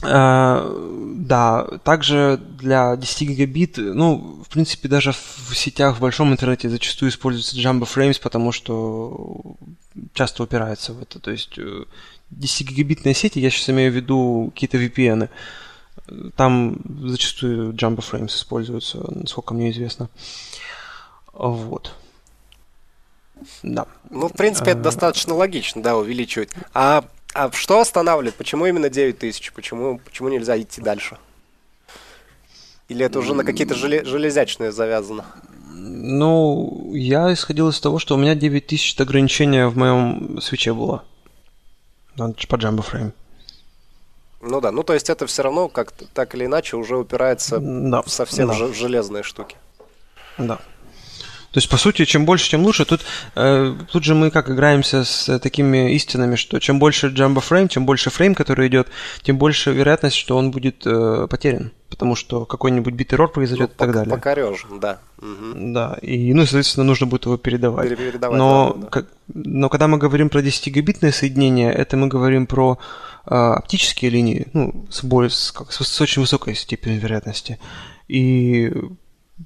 Uh, 0.00 1.14
да, 1.28 1.64
также 1.82 2.40
для 2.58 2.96
10 2.96 3.28
гигабит, 3.28 3.78
ну, 3.78 4.42
в 4.44 4.48
принципе, 4.48 4.88
даже 4.88 5.12
в 5.12 5.52
сетях 5.56 5.96
в 5.96 6.00
большом 6.00 6.30
интернете 6.30 6.68
зачастую 6.68 7.10
используется 7.10 7.56
Jumbo 7.56 7.82
Frames, 7.82 8.20
потому 8.22 8.52
что 8.52 9.56
часто 10.14 10.44
упирается 10.44 10.92
в 10.92 11.02
это. 11.02 11.18
То 11.18 11.32
есть 11.32 11.58
10-гигабитные 11.58 13.10
э, 13.10 13.14
сети, 13.14 13.40
я 13.40 13.50
сейчас 13.50 13.70
имею 13.70 13.90
в 13.90 13.96
виду 13.96 14.52
какие-то 14.54 14.78
VPN, 14.78 15.28
там 16.36 16.76
зачастую 17.00 17.72
Jumbo 17.72 17.98
Frames 17.98 18.28
используются, 18.28 19.04
насколько 19.10 19.52
мне 19.52 19.70
известно. 19.72 20.08
Вот. 21.32 21.94
Да. 23.62 23.86
Ну, 24.10 24.28
в 24.28 24.32
принципе, 24.32 24.72
это 24.72 24.80
достаточно 24.82 25.34
логично, 25.34 25.82
да, 25.82 25.96
увеличивать. 25.96 26.50
А 26.72 27.04
а 27.34 27.50
что 27.52 27.80
останавливает? 27.80 28.34
Почему 28.34 28.66
именно 28.66 28.88
9 28.88 29.18
тысяч? 29.18 29.52
Почему, 29.52 29.98
почему 29.98 30.28
нельзя 30.28 30.60
идти 30.60 30.80
дальше? 30.80 31.18
Или 32.88 33.04
это 33.04 33.18
уже 33.18 33.34
на 33.34 33.44
какие-то 33.44 33.74
желе- 33.74 34.04
железячные 34.04 34.72
завязано? 34.72 35.26
Ну, 35.74 36.92
я 36.94 37.32
исходил 37.32 37.68
из 37.68 37.80
того, 37.80 37.98
что 37.98 38.14
у 38.14 38.18
меня 38.18 38.34
9 38.34 38.66
тысяч 38.66 38.94
это 38.94 39.02
ограничение 39.04 39.68
в 39.68 39.76
моем 39.76 40.40
свече 40.40 40.72
было. 40.72 41.04
По 42.16 42.22
Jumbo 42.22 42.84
Frame. 42.84 43.12
Ну 44.40 44.60
да, 44.60 44.72
ну 44.72 44.82
то 44.82 44.94
есть 44.94 45.10
это 45.10 45.26
все 45.26 45.42
равно 45.42 45.68
как 45.68 45.92
так 45.92 46.34
или 46.34 46.46
иначе 46.46 46.76
уже 46.76 46.96
упирается 46.96 47.58
да, 47.60 48.02
совсем 48.06 48.48
да. 48.48 48.54
в 48.54 48.74
железные 48.74 49.22
штуки. 49.22 49.56
Да. 50.38 50.60
То 51.52 51.58
есть, 51.58 51.68
по 51.70 51.78
сути, 51.78 52.04
чем 52.04 52.26
больше, 52.26 52.50
тем 52.50 52.62
лучше. 52.62 52.84
Тут, 52.84 53.00
э, 53.34 53.74
тут 53.90 54.04
же 54.04 54.14
мы 54.14 54.30
как 54.30 54.50
играемся 54.50 55.04
с 55.04 55.38
такими 55.38 55.94
истинами, 55.94 56.36
что 56.36 56.58
чем 56.58 56.78
больше 56.78 57.08
джамбо 57.08 57.40
фрейм, 57.40 57.68
чем 57.68 57.86
больше 57.86 58.10
фрейм, 58.10 58.34
который 58.34 58.68
идет, 58.68 58.88
тем 59.22 59.38
больше 59.38 59.72
вероятность, 59.72 60.16
что 60.16 60.36
он 60.36 60.50
будет 60.50 60.82
э, 60.84 61.26
потерян. 61.28 61.72
Потому 61.88 62.16
что 62.16 62.44
какой-нибудь 62.44 62.92
бит 62.92 63.14
эррор 63.14 63.32
произойдет 63.32 63.70
ну, 63.70 63.74
и 63.74 63.78
так 63.78 63.92
далее. 63.92 64.14
Покорежь, 64.14 64.66
да. 64.78 64.98
Угу. 65.22 65.72
Да, 65.72 65.96
и, 66.02 66.34
ну, 66.34 66.42
соответственно, 66.42 66.84
нужно 66.84 67.06
будет 67.06 67.24
его 67.24 67.38
передавать. 67.38 67.96
передавать 67.96 68.36
но, 68.36 68.74
да, 68.76 68.82
да. 68.82 68.88
Как, 68.88 69.06
но 69.32 69.70
когда 69.70 69.88
мы 69.88 69.96
говорим 69.96 70.28
про 70.28 70.42
10-гигабитное 70.42 71.12
соединение, 71.12 71.72
это 71.72 71.96
мы 71.96 72.08
говорим 72.08 72.46
про 72.46 72.78
э, 73.24 73.34
оптические 73.34 74.10
линии, 74.10 74.48
ну, 74.52 74.86
с, 74.90 75.02
более, 75.02 75.30
с, 75.30 75.50
как, 75.50 75.72
с, 75.72 75.82
с 75.82 76.00
очень 76.02 76.20
высокой 76.20 76.54
степенью 76.54 77.00
вероятности. 77.00 77.58
И 78.06 78.70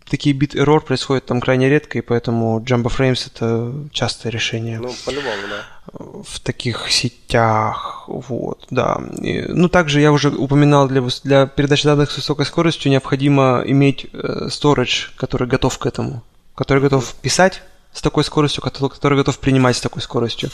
такие 0.08 0.34
бит 0.34 0.54
error 0.54 0.80
происходят 0.80 1.26
там 1.26 1.40
крайне 1.40 1.68
редко, 1.68 1.98
и 1.98 2.00
поэтому 2.00 2.60
Jumbo 2.60 2.84
Frames 2.84 3.30
это 3.32 3.72
частое 3.92 4.32
решение. 4.32 4.78
Ну, 4.78 4.92
по-любому, 5.04 5.42
да. 5.48 6.22
В 6.22 6.40
таких 6.40 6.90
сетях, 6.90 8.04
вот, 8.06 8.66
да. 8.70 9.00
И, 9.20 9.42
ну, 9.48 9.68
также 9.68 10.00
я 10.00 10.12
уже 10.12 10.30
упоминал, 10.30 10.88
для, 10.88 11.02
для 11.24 11.46
передачи 11.46 11.84
данных 11.84 12.10
с 12.10 12.16
высокой 12.16 12.46
скоростью 12.46 12.90
необходимо 12.90 13.62
иметь 13.66 14.06
э, 14.12 14.48
storage, 14.48 15.10
который 15.16 15.48
готов 15.48 15.78
к 15.78 15.86
этому, 15.86 16.22
который 16.54 16.82
готов 16.82 17.14
писать 17.16 17.62
с 17.92 18.00
такой 18.00 18.24
скоростью, 18.24 18.62
который, 18.62 19.16
готов 19.16 19.38
принимать 19.38 19.76
с 19.76 19.80
такой 19.80 20.00
скоростью. 20.00 20.50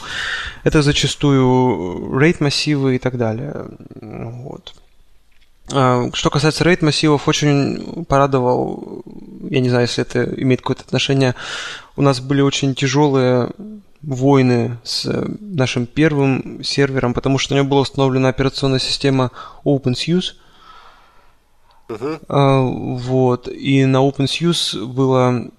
Это 0.63 0.81
зачастую 0.81 2.19
RAID 2.19 2.37
массивы 2.39 2.95
и 2.95 2.99
так 2.99 3.17
далее. 3.17 3.65
Вот. 4.01 4.73
А, 5.71 6.09
что 6.13 6.29
касается 6.29 6.63
RAID 6.63 6.83
массивов, 6.85 7.27
очень 7.27 8.05
порадовал, 8.05 9.03
я 9.49 9.59
не 9.59 9.69
знаю, 9.69 9.87
если 9.87 10.03
это 10.03 10.23
имеет 10.41 10.61
какое-то 10.61 10.83
отношение, 10.83 11.35
у 11.95 12.01
нас 12.01 12.19
были 12.19 12.41
очень 12.41 12.75
тяжелые 12.75 13.51
войны 14.01 14.77
с 14.83 15.05
нашим 15.39 15.85
первым 15.85 16.63
сервером, 16.63 17.13
потому 17.13 17.37
что 17.37 17.53
у 17.53 17.57
него 17.57 17.67
была 17.67 17.81
установлена 17.81 18.29
операционная 18.29 18.79
система 18.79 19.31
OpenSUSE. 19.65 20.35
Uh-huh. 21.89 22.97
Вот. 22.97 23.47
И 23.47 23.85
на 23.85 23.97
OpenSUSE 24.07 24.85
было 24.85 25.49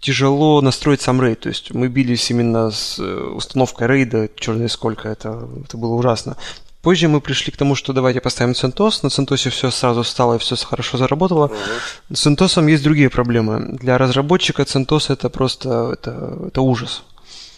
тяжело 0.00 0.60
настроить 0.60 1.00
сам 1.00 1.22
рейд. 1.22 1.40
То 1.40 1.48
есть 1.48 1.72
мы 1.72 1.88
бились 1.88 2.30
именно 2.30 2.70
с 2.70 2.98
э, 2.98 3.02
установкой 3.04 3.88
рейда, 3.88 4.28
черт 4.36 4.70
сколько, 4.70 5.08
это, 5.08 5.48
это 5.64 5.76
было 5.76 5.94
ужасно. 5.94 6.36
Позже 6.82 7.08
мы 7.08 7.20
пришли 7.20 7.52
к 7.52 7.56
тому, 7.56 7.74
что 7.74 7.92
давайте 7.92 8.20
поставим 8.20 8.52
CentOS. 8.52 9.00
На 9.02 9.08
CentOS 9.08 9.50
все 9.50 9.70
сразу 9.70 10.04
стало 10.04 10.36
и 10.36 10.38
все 10.38 10.56
хорошо 10.56 10.96
заработало. 10.96 11.46
Uh-huh. 11.46 12.14
С 12.14 12.26
CentOS 12.26 12.70
есть 12.70 12.84
другие 12.84 13.10
проблемы. 13.10 13.76
Для 13.78 13.98
разработчика 13.98 14.62
CentOS 14.62 15.12
это 15.12 15.28
просто 15.28 15.90
это, 15.94 16.38
это 16.46 16.60
ужас. 16.60 17.02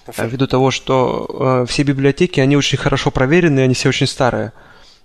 Uh-huh. 0.06 0.28
Ввиду 0.28 0.46
того, 0.46 0.70
что 0.70 1.62
э, 1.62 1.66
все 1.68 1.82
библиотеки, 1.82 2.40
они 2.40 2.56
очень 2.56 2.78
хорошо 2.78 3.10
проверены, 3.10 3.60
они 3.60 3.74
все 3.74 3.90
очень 3.90 4.06
старые. 4.06 4.52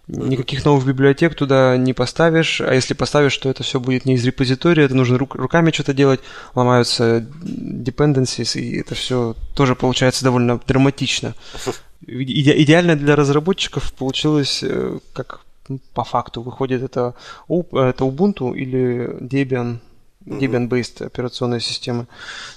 Никаких 0.07 0.63
новых 0.63 0.85
библиотек 0.85 1.33
туда 1.33 1.77
не 1.77 1.93
поставишь, 1.93 2.61
а 2.61 2.73
если 2.75 2.93
поставишь, 2.93 3.35
то 3.37 3.49
это 3.49 3.63
все 3.63 3.79
будет 3.79 4.05
не 4.05 4.13
из 4.13 4.23
репозитория, 4.23 4.85
это 4.85 4.93
нужно 4.93 5.17
рук, 5.17 5.33
руками 5.33 5.71
что-то 5.71 5.95
делать, 5.95 6.19
ломаются 6.53 7.25
dependencies, 7.43 8.59
и 8.59 8.77
это 8.81 8.93
все 8.93 9.35
тоже 9.55 9.73
получается 9.75 10.23
довольно 10.23 10.59
драматично. 10.67 11.33
Иде, 12.01 12.61
идеально 12.61 12.95
для 12.95 13.15
разработчиков 13.15 13.93
получилось, 13.93 14.63
э, 14.63 14.99
как 15.13 15.45
по 15.93 16.03
факту 16.03 16.41
выходит 16.41 16.83
это, 16.83 17.15
это 17.47 18.03
Ubuntu 18.05 18.55
или 18.55 19.17
Debian, 19.19 19.79
Debian-based 20.25 21.05
операционная 21.05 21.59
система. 21.59 22.07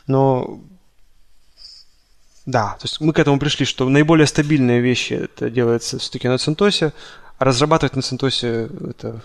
Но 0.07 0.60
да, 2.49 2.76
то 2.81 2.84
есть 2.84 3.00
мы 3.00 3.12
к 3.12 3.18
этому 3.18 3.39
пришли, 3.39 3.67
что 3.67 3.89
наиболее 3.89 4.26
стабильные 4.26 4.81
вещи 4.81 5.12
это 5.12 5.50
делается 5.50 5.99
все-таки 5.99 6.28
на 6.28 6.36
CentOS, 6.36 6.92
а 7.39 7.44
разрабатывать 7.44 7.94
на 7.94 8.00
CentOS 8.00 8.91
это 8.91 9.23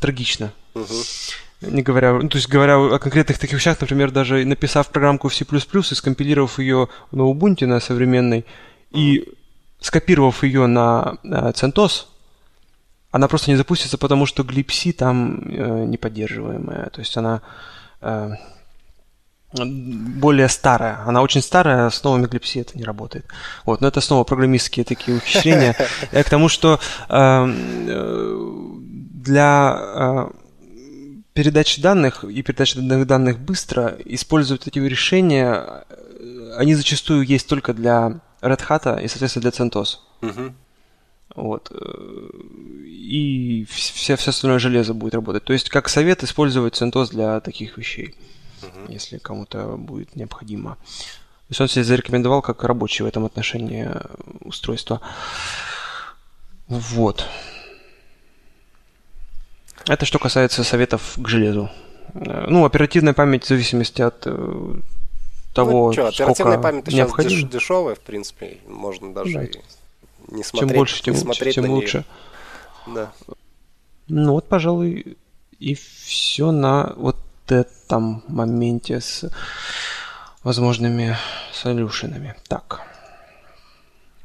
трагично. 0.00 0.52
Угу. 0.74 1.70
Не 1.70 1.82
говоря, 1.82 2.12
ну, 2.14 2.28
то 2.28 2.36
есть 2.36 2.48
говоря 2.48 2.76
о 2.76 2.98
конкретных 2.98 3.38
таких 3.38 3.54
вещах, 3.54 3.80
например, 3.80 4.10
даже 4.10 4.44
написав 4.44 4.90
программку 4.90 5.28
в 5.28 5.34
C++ 5.34 5.44
и 5.44 5.94
скомпилировав 5.94 6.58
ее 6.58 6.88
на 7.12 7.22
Ubuntu 7.22 7.66
на 7.66 7.80
современной, 7.80 8.44
угу. 8.90 9.00
и 9.00 9.24
скопировав 9.86 10.42
ее 10.44 10.66
на, 10.66 11.18
на 11.22 11.50
CentOS, 11.50 12.06
она 13.10 13.28
просто 13.28 13.50
не 13.50 13.56
запустится, 13.56 13.98
потому 13.98 14.26
что 14.26 14.42
glibc 14.42 14.92
там 14.92 15.40
э, 15.48 15.84
не 15.84 15.96
поддерживаемая. 15.96 16.90
То 16.90 17.00
есть 17.00 17.16
она 17.16 17.40
э, 18.00 18.32
более 19.64 20.48
старая. 20.48 20.98
Она 21.06 21.22
очень 21.22 21.40
старая, 21.40 21.90
с 21.90 22.02
новыми 22.02 22.26
глипси 22.26 22.60
это 22.60 22.76
не 22.76 22.84
работает. 22.84 23.26
Вот, 23.64 23.80
но 23.80 23.88
это 23.88 24.00
снова 24.00 24.24
программистские 24.24 24.84
такие 24.84 25.16
ухищрения. 25.16 25.74
К 26.10 26.28
тому, 26.28 26.48
что 26.48 26.80
э, 27.08 27.46
для 29.14 29.78
э, 29.78 30.26
передачи 31.32 31.80
данных 31.80 32.24
и 32.24 32.42
передачи 32.42 32.76
данных, 32.76 33.06
данных 33.06 33.38
быстро 33.38 33.96
использовать 34.04 34.66
эти 34.66 34.78
решения, 34.80 35.84
э, 35.88 36.54
они 36.58 36.74
зачастую 36.74 37.24
есть 37.24 37.48
только 37.48 37.72
для 37.72 38.20
Red 38.46 38.66
Hat 38.68 39.02
и, 39.02 39.08
соответственно, 39.08 39.42
для 39.42 39.50
CentOS. 39.50 39.98
Угу. 40.22 40.54
Вот. 41.36 41.72
И 42.86 43.66
все, 43.68 44.16
все 44.16 44.30
остальное 44.30 44.58
железо 44.58 44.94
будет 44.94 45.14
работать. 45.14 45.44
То 45.44 45.52
есть, 45.52 45.68
как 45.68 45.88
совет, 45.88 46.22
использовать 46.22 46.80
CentOS 46.80 47.10
для 47.10 47.40
таких 47.40 47.76
вещей 47.76 48.14
угу. 48.62 48.92
если 48.92 49.18
кому-то 49.18 49.76
будет 49.76 50.16
необходимо. 50.16 50.74
То 50.74 51.50
есть 51.50 51.60
он 51.60 51.68
себя 51.68 51.84
зарекомендовал 51.84 52.42
как 52.42 52.64
рабочий 52.64 53.04
в 53.04 53.06
этом 53.06 53.24
отношении 53.24 53.88
э, 53.88 54.00
устройство. 54.40 55.00
Вот. 56.66 57.24
Это 59.86 60.04
что 60.04 60.18
касается 60.18 60.64
советов 60.64 61.14
к 61.16 61.28
железу. 61.28 61.70
Э, 62.14 62.46
ну, 62.48 62.64
оперативная 62.64 63.14
память 63.14 63.44
в 63.44 63.48
зависимости 63.48 64.02
от 64.02 64.22
э, 64.26 64.74
того, 65.56 65.86
ну, 65.86 65.92
что, 65.92 66.08
оперативная 66.08 66.58
память 66.58 66.86
необходимо. 66.88 67.40
сейчас 67.40 67.50
дешевая, 67.50 67.94
в 67.94 68.00
принципе, 68.00 68.58
можно 68.66 69.12
даже 69.12 69.32
да. 69.32 69.40
не 70.28 70.44
смотреть. 70.44 70.70
Чем 70.70 70.78
больше, 70.78 71.02
тем, 71.02 71.14
не 71.14 71.20
смотреть 71.20 71.54
тем 71.54 71.70
лучше. 71.70 72.04
Да. 72.86 73.12
Ну 74.08 74.32
вот, 74.32 74.48
пожалуй, 74.48 75.16
и 75.58 75.74
все 75.74 76.52
на 76.52 76.92
вот 76.96 77.16
этом 77.48 78.22
моменте 78.28 79.00
с 79.00 79.30
возможными 80.42 81.16
солюшенами. 81.52 82.34
Так. 82.48 82.82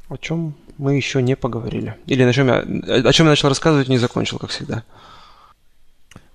О 0.08 0.16
чем 0.16 0.54
мы 0.78 0.94
еще 0.94 1.22
не 1.22 1.36
поговорили? 1.36 1.96
Или 2.06 2.24
на 2.24 2.32
чем 2.32 2.48
я, 2.48 2.58
о 2.58 3.12
чем 3.12 3.26
я 3.26 3.30
начал 3.30 3.48
рассказывать, 3.48 3.88
не 3.88 3.98
закончил, 3.98 4.38
как 4.38 4.50
всегда. 4.50 4.84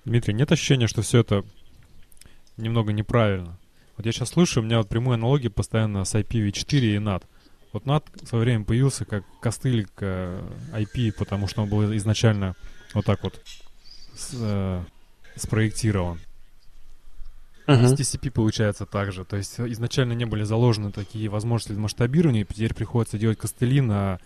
Дмитрий, 0.03 0.33
нет 0.33 0.51
ощущения, 0.51 0.87
что 0.87 1.01
все 1.01 1.19
это 1.19 1.43
немного 2.57 2.91
неправильно? 2.91 3.57
Вот 3.97 4.05
я 4.05 4.11
сейчас 4.11 4.29
слышу, 4.29 4.61
у 4.61 4.63
меня 4.63 4.77
вот 4.77 4.87
прямые 4.87 5.15
аналогии 5.15 5.47
постоянно 5.47 6.05
с 6.05 6.13
IPv4 6.13 6.79
и 6.79 6.97
NAT. 6.97 7.23
Вот 7.73 7.83
NAT 7.83 8.03
в 8.23 8.27
свое 8.27 8.43
время 8.43 8.63
появился 8.63 9.05
как 9.05 9.23
костыль 9.41 9.87
к 9.95 10.41
IP, 10.73 11.13
потому 11.17 11.47
что 11.47 11.63
он 11.63 11.69
был 11.69 11.95
изначально 11.95 12.55
вот 12.93 13.05
так 13.05 13.23
вот 13.23 13.41
с, 14.15 14.31
э, 14.33 14.83
спроектирован. 15.35 16.19
Uh-huh. 17.65 17.87
С 17.87 17.99
TCP 17.99 18.31
получается 18.31 18.85
так 18.85 19.11
же. 19.11 19.25
То 19.25 19.35
есть 19.35 19.59
изначально 19.59 20.13
не 20.13 20.25
были 20.25 20.43
заложены 20.43 20.91
такие 20.91 21.27
возможности 21.27 21.73
масштабирования, 21.73 22.43
и 22.43 22.45
теперь 22.45 22.73
приходится 22.73 23.17
делать 23.17 23.37
костыли 23.37 23.81
на 23.81 24.19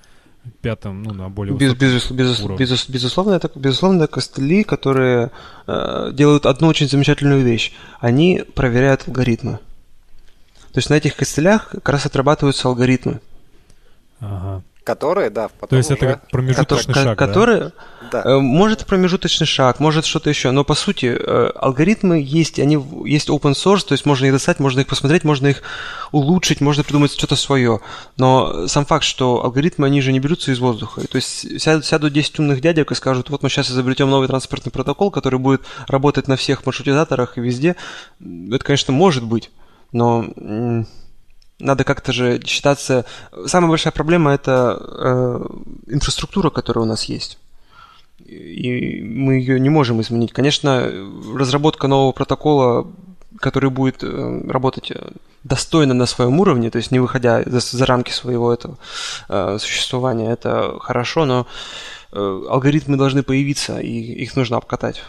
пятом, 0.61 1.03
ну, 1.03 1.14
на 1.14 1.30
более 1.30 1.56
без, 1.56 1.74
без, 1.74 2.11
без, 2.11 2.40
уровне. 2.40 2.66
Без, 2.66 2.90
безусловно, 2.90 3.34
это, 3.34 3.52
безусловно, 3.56 4.03
это 4.03 4.14
костыли, 4.14 4.64
которые 4.64 5.32
э, 5.68 6.11
делают 6.14 6.45
одну 6.45 6.68
очень 6.68 6.88
замечательную 6.88 7.44
вещь. 7.44 7.74
Они 8.00 8.44
проверяют 8.56 9.08
алгоритмы. 9.08 9.60
То 10.74 10.78
есть 10.78 10.90
на 10.90 10.95
этих 10.95 11.16
костылях 11.16 11.70
как 11.70 11.90
раз 11.90 12.06
отрабатываются 12.06 12.68
алгоритмы. 12.68 13.20
Ага. 14.20 14.64
Которые, 14.84 15.30
да, 15.30 15.50
потом 15.60 15.69
То 15.69 15.77
есть 15.77 15.92
уже... 15.92 15.98
это 15.98 16.08
как 16.08 16.30
промежуточный 16.32 16.93
Ко- 16.95 17.03
шаг, 17.03 17.18
которые, 17.18 17.72
да? 18.11 18.24
да. 18.24 18.24
Э, 18.26 18.40
может 18.40 18.88
промежуточный 18.88 19.45
шаг, 19.45 19.80
может 19.80 20.06
что-то 20.06 20.32
еще, 20.32 20.50
но 20.50 20.64
по 20.64 20.74
сути 20.74 21.06
э, 21.06 21.51
алгоритмы 21.56 22.19
есть, 22.19 22.58
они 22.58 22.84
есть 23.06 23.30
open 23.30 23.51
source, 23.51 23.85
то 23.85 23.92
есть 23.92 24.08
можно 24.08 24.26
их 24.26 24.34
достать, 24.34 24.60
можно 24.60 24.80
их 24.80 24.88
посмотреть, 24.88 25.24
можно 25.24 25.48
их 25.48 25.61
улучшить, 26.11 26.61
можно 26.61 26.84
придумать 26.84 27.11
что-то 27.11 27.35
свое. 27.35 27.80
Но 28.18 28.68
сам 28.68 28.88
факт, 28.88 29.03
что 29.03 29.43
алгоритмы, 29.43 29.85
они 29.85 30.01
же 30.01 30.11
не 30.11 30.19
берутся 30.19 30.51
из 30.51 30.58
воздуха. 30.58 31.01
То 31.08 31.18
есть 31.18 31.61
сядут, 31.61 31.85
сядут 31.85 32.14
10 32.14 32.40
умных 32.40 32.60
дядек 32.60 32.92
и 32.92 32.95
скажут, 32.95 33.30
вот 33.30 33.43
мы 33.43 33.50
сейчас 33.50 33.69
изобретем 33.69 34.10
новый 34.10 34.27
транспортный 34.27 34.72
протокол, 34.72 35.11
который 35.11 35.38
будет 35.38 35.61
работать 35.88 36.27
на 36.27 36.38
всех 36.38 36.66
маршрутизаторах 36.66 37.38
и 37.38 37.42
везде. 37.42 37.76
Это, 38.19 38.66
конечно, 38.66 38.93
может 38.93 39.24
быть, 39.24 39.51
но 39.92 40.26
надо 41.62 41.84
как-то 41.84 42.12
же 42.12 42.42
считаться... 42.46 43.06
Самая 43.46 43.70
большая 43.70 43.94
проблема– 43.94 44.32
это 44.34 44.78
э, 44.80 45.46
инфраструктура, 45.88 46.50
которая 46.50 46.86
у 46.86 46.88
нас 46.88 47.06
есть. 47.06 47.38
И 48.20 49.02
мы 49.02 49.36
ее 49.36 49.60
не 49.60 49.70
можем 49.70 50.02
изменить. 50.02 50.32
Конечно, 50.32 50.92
разработка 51.36 51.88
нового 51.88 52.12
протокола, 52.12 52.88
который 53.40 53.70
будет 53.70 54.04
э, 54.04 54.42
работать 54.48 54.92
достойно 55.44 55.94
на 55.94 56.06
своем 56.06 56.40
уровне, 56.40 56.70
то 56.70 56.78
есть 56.78 56.92
не 56.92 57.00
выходя 57.00 57.44
за, 57.46 57.60
за 57.60 57.86
рамки 57.86 58.12
своего 58.12 58.54
этого 58.54 58.78
э, 59.28 59.58
существования, 59.60 60.32
это 60.32 60.78
хорошо, 60.80 61.26
но 61.26 61.48
э, 62.12 62.18
алгоритмы 62.50 62.98
должны 62.98 63.24
появиться, 63.24 63.80
и 63.80 63.90
их 63.90 64.36
нужно 64.36 64.58
обкатать. 64.58 65.04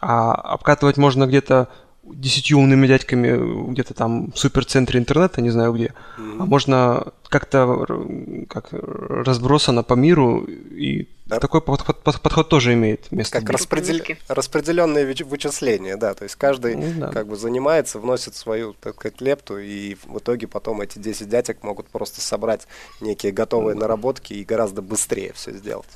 А 0.00 0.32
обкатывать 0.32 0.96
можно 0.96 1.26
где-то 1.26 1.68
десятью 2.14 2.58
умными 2.58 2.86
дядьками 2.86 3.72
где-то 3.72 3.94
там 3.94 4.32
в 4.32 4.38
суперцентре 4.38 4.98
интернета, 4.98 5.40
не 5.40 5.50
знаю 5.50 5.72
где, 5.72 5.94
mm-hmm. 6.18 6.36
а 6.40 6.44
можно 6.46 7.12
как-то 7.28 7.86
как 8.48 8.68
разбросано 8.72 9.82
по 9.82 9.94
миру, 9.94 10.44
и 10.44 11.08
да. 11.26 11.38
такой 11.38 11.60
подход, 11.62 12.02
подход 12.02 12.48
тоже 12.48 12.74
имеет 12.74 13.10
место 13.12 13.40
Как 13.40 13.50
распредел... 13.50 14.04
распределенные 14.28 15.06
вычисления, 15.06 15.96
да, 15.96 16.14
то 16.14 16.24
есть 16.24 16.34
каждый 16.34 16.76
ну, 16.76 17.00
да. 17.00 17.08
как 17.08 17.28
бы 17.28 17.36
занимается, 17.36 17.98
вносит 17.98 18.34
свою, 18.34 18.74
так 18.74 18.96
сказать, 18.96 19.20
лепту, 19.20 19.58
и 19.58 19.96
в 20.04 20.18
итоге 20.18 20.48
потом 20.48 20.80
эти 20.80 20.98
10 20.98 21.28
дядек 21.28 21.62
могут 21.62 21.88
просто 21.88 22.20
собрать 22.20 22.66
некие 23.00 23.32
готовые 23.32 23.76
наработки 23.76 24.32
и 24.32 24.44
гораздо 24.44 24.82
быстрее 24.82 25.32
все 25.34 25.52
сделать. 25.52 25.88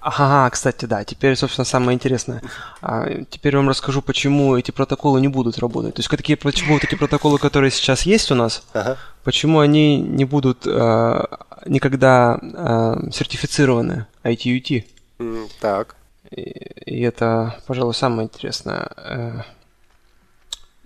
Ага, 0.00 0.48
кстати, 0.50 0.84
да. 0.84 1.04
Теперь, 1.04 1.36
собственно, 1.36 1.64
самое 1.64 1.94
интересное. 1.94 2.40
А, 2.80 3.08
теперь 3.30 3.52
я 3.52 3.58
вам 3.58 3.68
расскажу, 3.68 4.00
почему 4.00 4.56
эти 4.56 4.70
протоколы 4.70 5.20
не 5.20 5.28
будут 5.28 5.58
работать. 5.58 5.94
То 5.94 6.00
есть, 6.00 6.10
такие, 6.10 6.36
почему 6.36 6.74
вот 6.74 6.84
эти 6.84 6.94
протоколы, 6.94 7.38
которые 7.38 7.70
сейчас 7.70 8.02
есть 8.02 8.30
у 8.30 8.34
нас, 8.34 8.62
ага. 8.72 8.96
почему 9.24 9.58
они 9.58 9.98
не 9.98 10.24
будут 10.24 10.66
а, 10.66 11.38
никогда 11.66 12.38
а, 12.40 13.10
сертифицированы 13.12 14.06
ITUT. 14.24 14.84
Mm, 15.18 15.50
так. 15.60 15.96
И, 16.30 16.42
и 16.86 17.00
это, 17.02 17.58
пожалуй, 17.66 17.94
самое 17.94 18.26
интересное. 18.26 18.88
Э, 18.96 19.40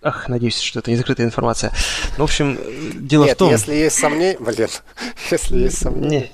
ах, 0.03 0.29
надеюсь, 0.29 0.61
что 0.61 0.79
это 0.79 0.91
не 0.91 0.97
закрытая 0.97 1.27
информация. 1.27 1.73
Ну, 2.17 2.25
в 2.25 2.29
общем, 2.29 2.59
дело 3.07 3.25
Нет, 3.25 3.37
в 3.37 3.39
том... 3.39 3.51
если 3.51 3.75
есть 3.75 3.99
сомнения... 3.99 4.37
Блин, 4.41 4.69
если 5.31 5.59
есть 5.59 5.79
сомнения... 5.79 6.31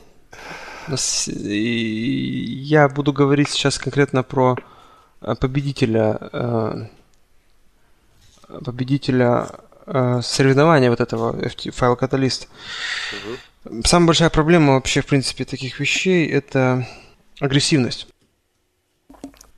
Я 0.89 2.89
буду 2.89 3.13
говорить 3.13 3.51
сейчас 3.51 3.79
конкретно 3.79 4.23
про 4.23 4.57
э, 5.21 5.35
победителя 5.35 6.19
э, 6.33 6.87
победителя 8.65 9.49
э, 9.87 10.21
соревнования 10.23 10.91
вот 10.91 11.01
этого 11.01 11.37
файл 11.73 11.97
каталист. 11.97 12.49
Угу. 13.65 13.83
Самая 13.85 14.07
большая 14.07 14.31
проблема 14.31 14.75
вообще, 14.75 15.01
в 15.01 15.07
принципе, 15.07 15.45
таких 15.45 15.81
вещей 15.81 16.27
это 16.27 16.87
агрессивность. 17.41 18.09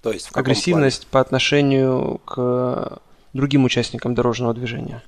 То 0.02 0.12
есть 0.12 0.31
агрессивность 0.33 1.07
плане? 1.07 1.12
по 1.12 1.20
отношению 1.20 2.20
к 2.25 3.00
другим 3.33 3.65
участникам 3.65 4.15
дорожного 4.15 4.55
движения. 4.55 5.02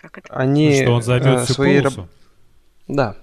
Как 0.00 0.18
это? 0.18 0.34
Они 0.34 0.82
что 0.82 0.92
он 0.92 1.02
займет 1.02 1.44
всю 1.44 1.54
свои 1.54 1.80
полосу? 1.80 2.08
Да. 2.88 3.16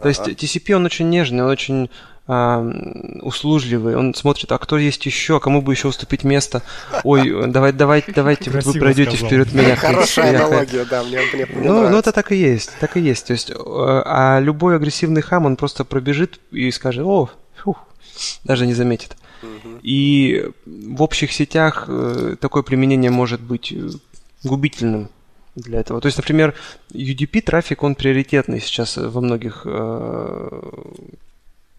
То 0.00 0.08
есть 0.08 0.20
TCP, 0.20 0.74
он 0.74 0.84
очень 0.84 1.08
нежный, 1.08 1.44
он 1.44 1.50
очень 1.50 1.90
э, 2.26 3.18
услужливый, 3.22 3.96
он 3.96 4.14
смотрит, 4.14 4.50
а 4.50 4.58
кто 4.58 4.76
есть 4.76 5.06
еще, 5.06 5.40
кому 5.40 5.62
бы 5.62 5.72
еще 5.72 5.88
уступить 5.88 6.24
место. 6.24 6.62
Ой, 7.04 7.46
давай, 7.48 7.72
давайте, 7.72 8.12
давайте, 8.14 8.50
вы 8.50 8.72
пройдете 8.74 9.16
вперед 9.16 9.52
меня. 9.52 9.76
Хорошая 9.76 10.36
аналогия, 10.36 10.84
да, 10.84 11.02
мне, 11.04 11.20
мне, 11.32 11.46
мне 11.46 11.70
ну, 11.70 11.88
ну, 11.88 11.98
это 11.98 12.12
так 12.12 12.32
и 12.32 12.36
есть, 12.36 12.72
так 12.80 12.96
и 12.96 13.00
есть. 13.00 13.26
То 13.26 13.32
есть, 13.32 13.50
э, 13.50 13.54
а 13.56 14.40
любой 14.40 14.76
агрессивный 14.76 15.22
хам, 15.22 15.46
он 15.46 15.56
просто 15.56 15.84
пробежит 15.84 16.40
и 16.50 16.70
скажет, 16.70 17.04
о, 17.06 17.30
фух, 17.56 17.86
даже 18.44 18.66
не 18.66 18.74
заметит. 18.74 19.16
И 19.82 20.50
в 20.64 21.02
общих 21.02 21.32
сетях 21.32 21.84
э, 21.88 22.36
такое 22.40 22.62
применение 22.62 23.10
может 23.10 23.40
быть 23.40 23.72
э, 23.72 23.90
губительным 24.42 25.10
для 25.56 25.80
этого. 25.80 26.00
То 26.00 26.06
есть, 26.06 26.18
например, 26.18 26.54
UDP 26.92 27.40
трафик, 27.40 27.82
он 27.82 27.94
приоритетный 27.94 28.60
сейчас 28.60 28.96
во 28.96 29.20
многих 29.20 29.62
э, 29.64 30.60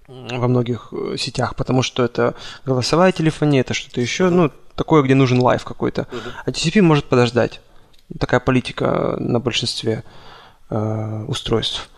во 0.07 0.47
многих 0.47 0.89
э, 0.91 1.15
сетях, 1.17 1.55
потому 1.55 1.81
что 1.81 2.03
это 2.03 2.35
голосовая 2.65 3.11
телефония, 3.11 3.61
это 3.61 3.73
что-то 3.73 4.01
еще, 4.01 4.29
ну, 4.29 4.51
такое, 4.75 5.01
где 5.03 5.15
нужен 5.15 5.39
live 5.41 5.63
какой-то. 5.63 6.07
А 6.45 6.51
TCP 6.51 6.81
может 6.81 7.05
подождать. 7.05 7.61
Такая 8.19 8.39
политика 8.39 9.15
на 9.19 9.39
большинстве 9.39 10.03
э, 10.69 11.25
устройств. 11.27 11.89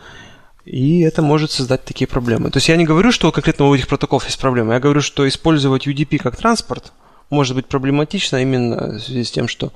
И 0.63 1.01
это 1.01 1.21
может 1.21 1.51
создать 1.51 1.85
такие 1.85 2.07
проблемы. 2.07 2.49
То 2.51 2.57
есть 2.57 2.69
я 2.69 2.75
не 2.75 2.85
говорю, 2.85 3.11
что 3.11 3.31
конкретно 3.31 3.67
у 3.67 3.75
этих 3.75 3.87
протоколов 3.87 4.25
есть 4.25 4.39
проблемы. 4.39 4.73
Я 4.73 4.79
говорю, 4.79 5.01
что 5.01 5.27
использовать 5.27 5.87
UDP 5.87 6.17
как 6.17 6.35
транспорт 6.35 6.91
может 7.29 7.55
быть 7.55 7.67
проблематично 7.67 8.37
именно 8.37 8.97
в 8.97 8.99
связи 8.99 9.23
с 9.23 9.31
тем, 9.31 9.47
что 9.47 9.71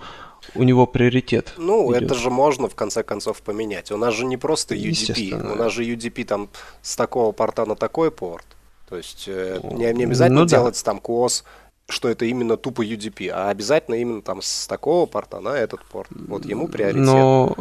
у 0.56 0.64
него 0.64 0.86
приоритет. 0.86 1.54
Ну, 1.58 1.92
идет. 1.92 2.04
это 2.04 2.16
же 2.16 2.30
можно 2.30 2.68
в 2.68 2.76
конце 2.76 3.04
концов 3.04 3.42
поменять. 3.42 3.92
У 3.92 3.98
нас 3.98 4.14
же 4.14 4.26
не 4.26 4.38
просто 4.38 4.76
UDP, 4.76 5.34
у 5.34 5.56
нас 5.56 5.72
же 5.72 5.84
UDP 5.84 6.26
там 6.26 6.50
с 6.82 6.96
такого 6.96 7.32
порта 7.32 7.66
на 7.66 7.76
такой 7.76 8.12
порт. 8.12 8.46
То 8.90 8.98
есть 8.98 9.26
э, 9.28 9.60
не, 9.64 9.92
не 9.94 10.04
обязательно 10.04 10.42
ну, 10.42 10.48
делать 10.48 10.76
да. 10.76 10.92
там 10.92 11.00
QoS, 11.02 11.44
что 11.88 12.10
это 12.10 12.26
именно 12.26 12.58
тупо 12.58 12.86
UDP, 12.86 13.30
а 13.30 13.50
обязательно 13.50 13.96
именно 13.96 14.22
там 14.22 14.42
с 14.42 14.68
такого 14.68 15.06
порта 15.06 15.40
на 15.40 15.56
этот 15.56 15.82
порт. 15.86 16.10
Вот 16.12 16.46
ему 16.46 16.68
приоритет. 16.68 17.06
Но 17.06 17.56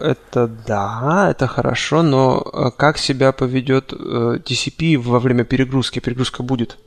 это 0.00 0.46
да, 0.46 1.28
это 1.30 1.48
хорошо, 1.48 2.02
но 2.02 2.48
э, 2.52 2.70
как 2.76 2.98
себя 2.98 3.32
поведет 3.32 3.92
TCP 3.92 4.98
во 4.98 5.18
время 5.18 5.44
перегрузки? 5.44 5.98
Перегрузка 5.98 6.44
будет. 6.44 6.78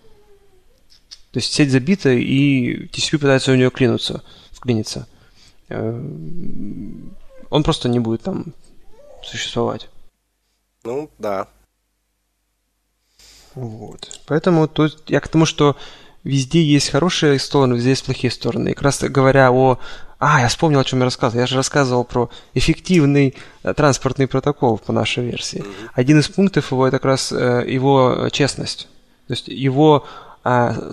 То 1.32 1.40
есть 1.40 1.52
сеть 1.52 1.70
забита, 1.70 2.12
и 2.12 2.88
TCP 2.88 3.18
пытается 3.18 3.52
у 3.52 3.56
нее 3.56 3.70
клинуться, 3.70 4.24
вклиниться. 4.54 5.06
Э, 5.70 6.02
он 7.50 7.64
просто 7.64 7.90
не 7.90 8.00
будет 8.00 8.22
там 8.22 8.54
существовать. 9.24 9.90
Ну, 10.84 11.10
да. 11.18 11.48
Вот. 13.56 14.20
Поэтому 14.28 14.68
тут 14.68 15.10
я 15.10 15.20
к 15.20 15.28
тому, 15.28 15.46
что 15.46 15.76
везде 16.24 16.62
есть 16.62 16.90
хорошие 16.90 17.40
стороны, 17.40 17.76
везде 17.76 17.92
есть 17.92 18.06
плохие 18.06 18.32
стороны. 18.32 18.70
И 18.70 18.74
как 18.74 18.84
раз 18.84 19.02
говоря 19.02 19.52
о... 19.52 19.80
А, 20.18 20.42
я 20.42 20.48
вспомнил, 20.48 20.80
о 20.80 20.84
чем 20.84 21.00
я 21.00 21.06
рассказывал. 21.06 21.42
Я 21.42 21.48
же 21.48 21.56
рассказывал 21.56 22.04
про 22.04 22.30
эффективный 22.54 23.36
э, 23.64 23.74
транспортный 23.74 24.28
протокол 24.28 24.78
по 24.78 24.94
нашей 24.94 25.26
версии. 25.26 25.64
Один 25.94 26.20
из 26.20 26.28
пунктов 26.30 26.72
его 26.72 26.88
это 26.88 26.98
как 26.98 27.06
раз 27.06 27.32
э, 27.32 27.66
его 27.68 28.30
честность. 28.32 28.88
То 29.28 29.34
есть 29.34 29.48
его 29.48 30.06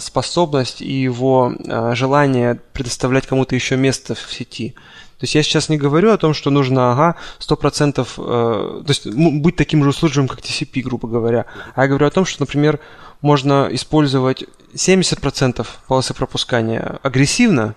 способность 0.01 0.81
и 0.81 1.03
его 1.03 1.53
а, 1.69 1.95
желание 1.95 2.59
предоставлять 2.73 3.27
кому-то 3.27 3.55
еще 3.55 3.77
место 3.77 4.15
в 4.15 4.33
сети. 4.33 4.75
То 5.19 5.25
есть 5.25 5.35
я 5.35 5.43
сейчас 5.43 5.69
не 5.69 5.77
говорю 5.77 6.11
о 6.11 6.17
том, 6.17 6.35
что 6.35 6.51
нужно, 6.51 6.91
ага, 6.91 7.17
100%, 7.39 8.01
э, 8.01 8.83
то 8.83 8.85
есть 8.89 9.07
быть 9.07 9.55
таким 9.55 9.85
же 9.85 9.91
услужливым, 9.91 10.27
как 10.27 10.41
TCP, 10.41 10.81
грубо 10.81 11.07
говоря. 11.07 11.45
А 11.77 11.83
я 11.83 11.89
говорю 11.89 12.07
о 12.07 12.11
том, 12.11 12.25
что, 12.25 12.43
например, 12.43 12.81
можно 13.21 13.69
использовать 13.71 14.45
70% 14.75 15.65
полосы 15.87 16.15
пропускания 16.15 16.99
агрессивно, 17.05 17.77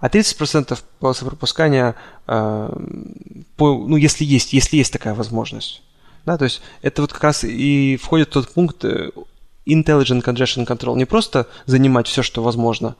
а 0.00 0.08
30% 0.08 0.78
полосы 1.00 1.26
пропускания, 1.26 1.96
э, 2.28 2.70
по, 3.56 3.74
ну, 3.74 3.96
если 3.96 4.24
есть, 4.24 4.54
если 4.54 4.78
есть 4.78 4.92
такая 4.92 5.12
возможность. 5.14 5.82
Да, 6.24 6.38
то 6.38 6.44
есть 6.44 6.62
это 6.82 7.02
вот 7.02 7.12
как 7.12 7.24
раз 7.24 7.44
и 7.44 7.98
входит 8.02 8.28
в 8.28 8.32
тот 8.32 8.48
пункт 8.54 8.84
э, 8.84 9.10
Intelligent 9.66 10.22
Congestion 10.22 10.66
Control. 10.66 10.96
Не 10.96 11.04
просто 11.04 11.46
занимать 11.66 12.06
все, 12.06 12.22
что 12.22 12.42
возможно, 12.42 12.96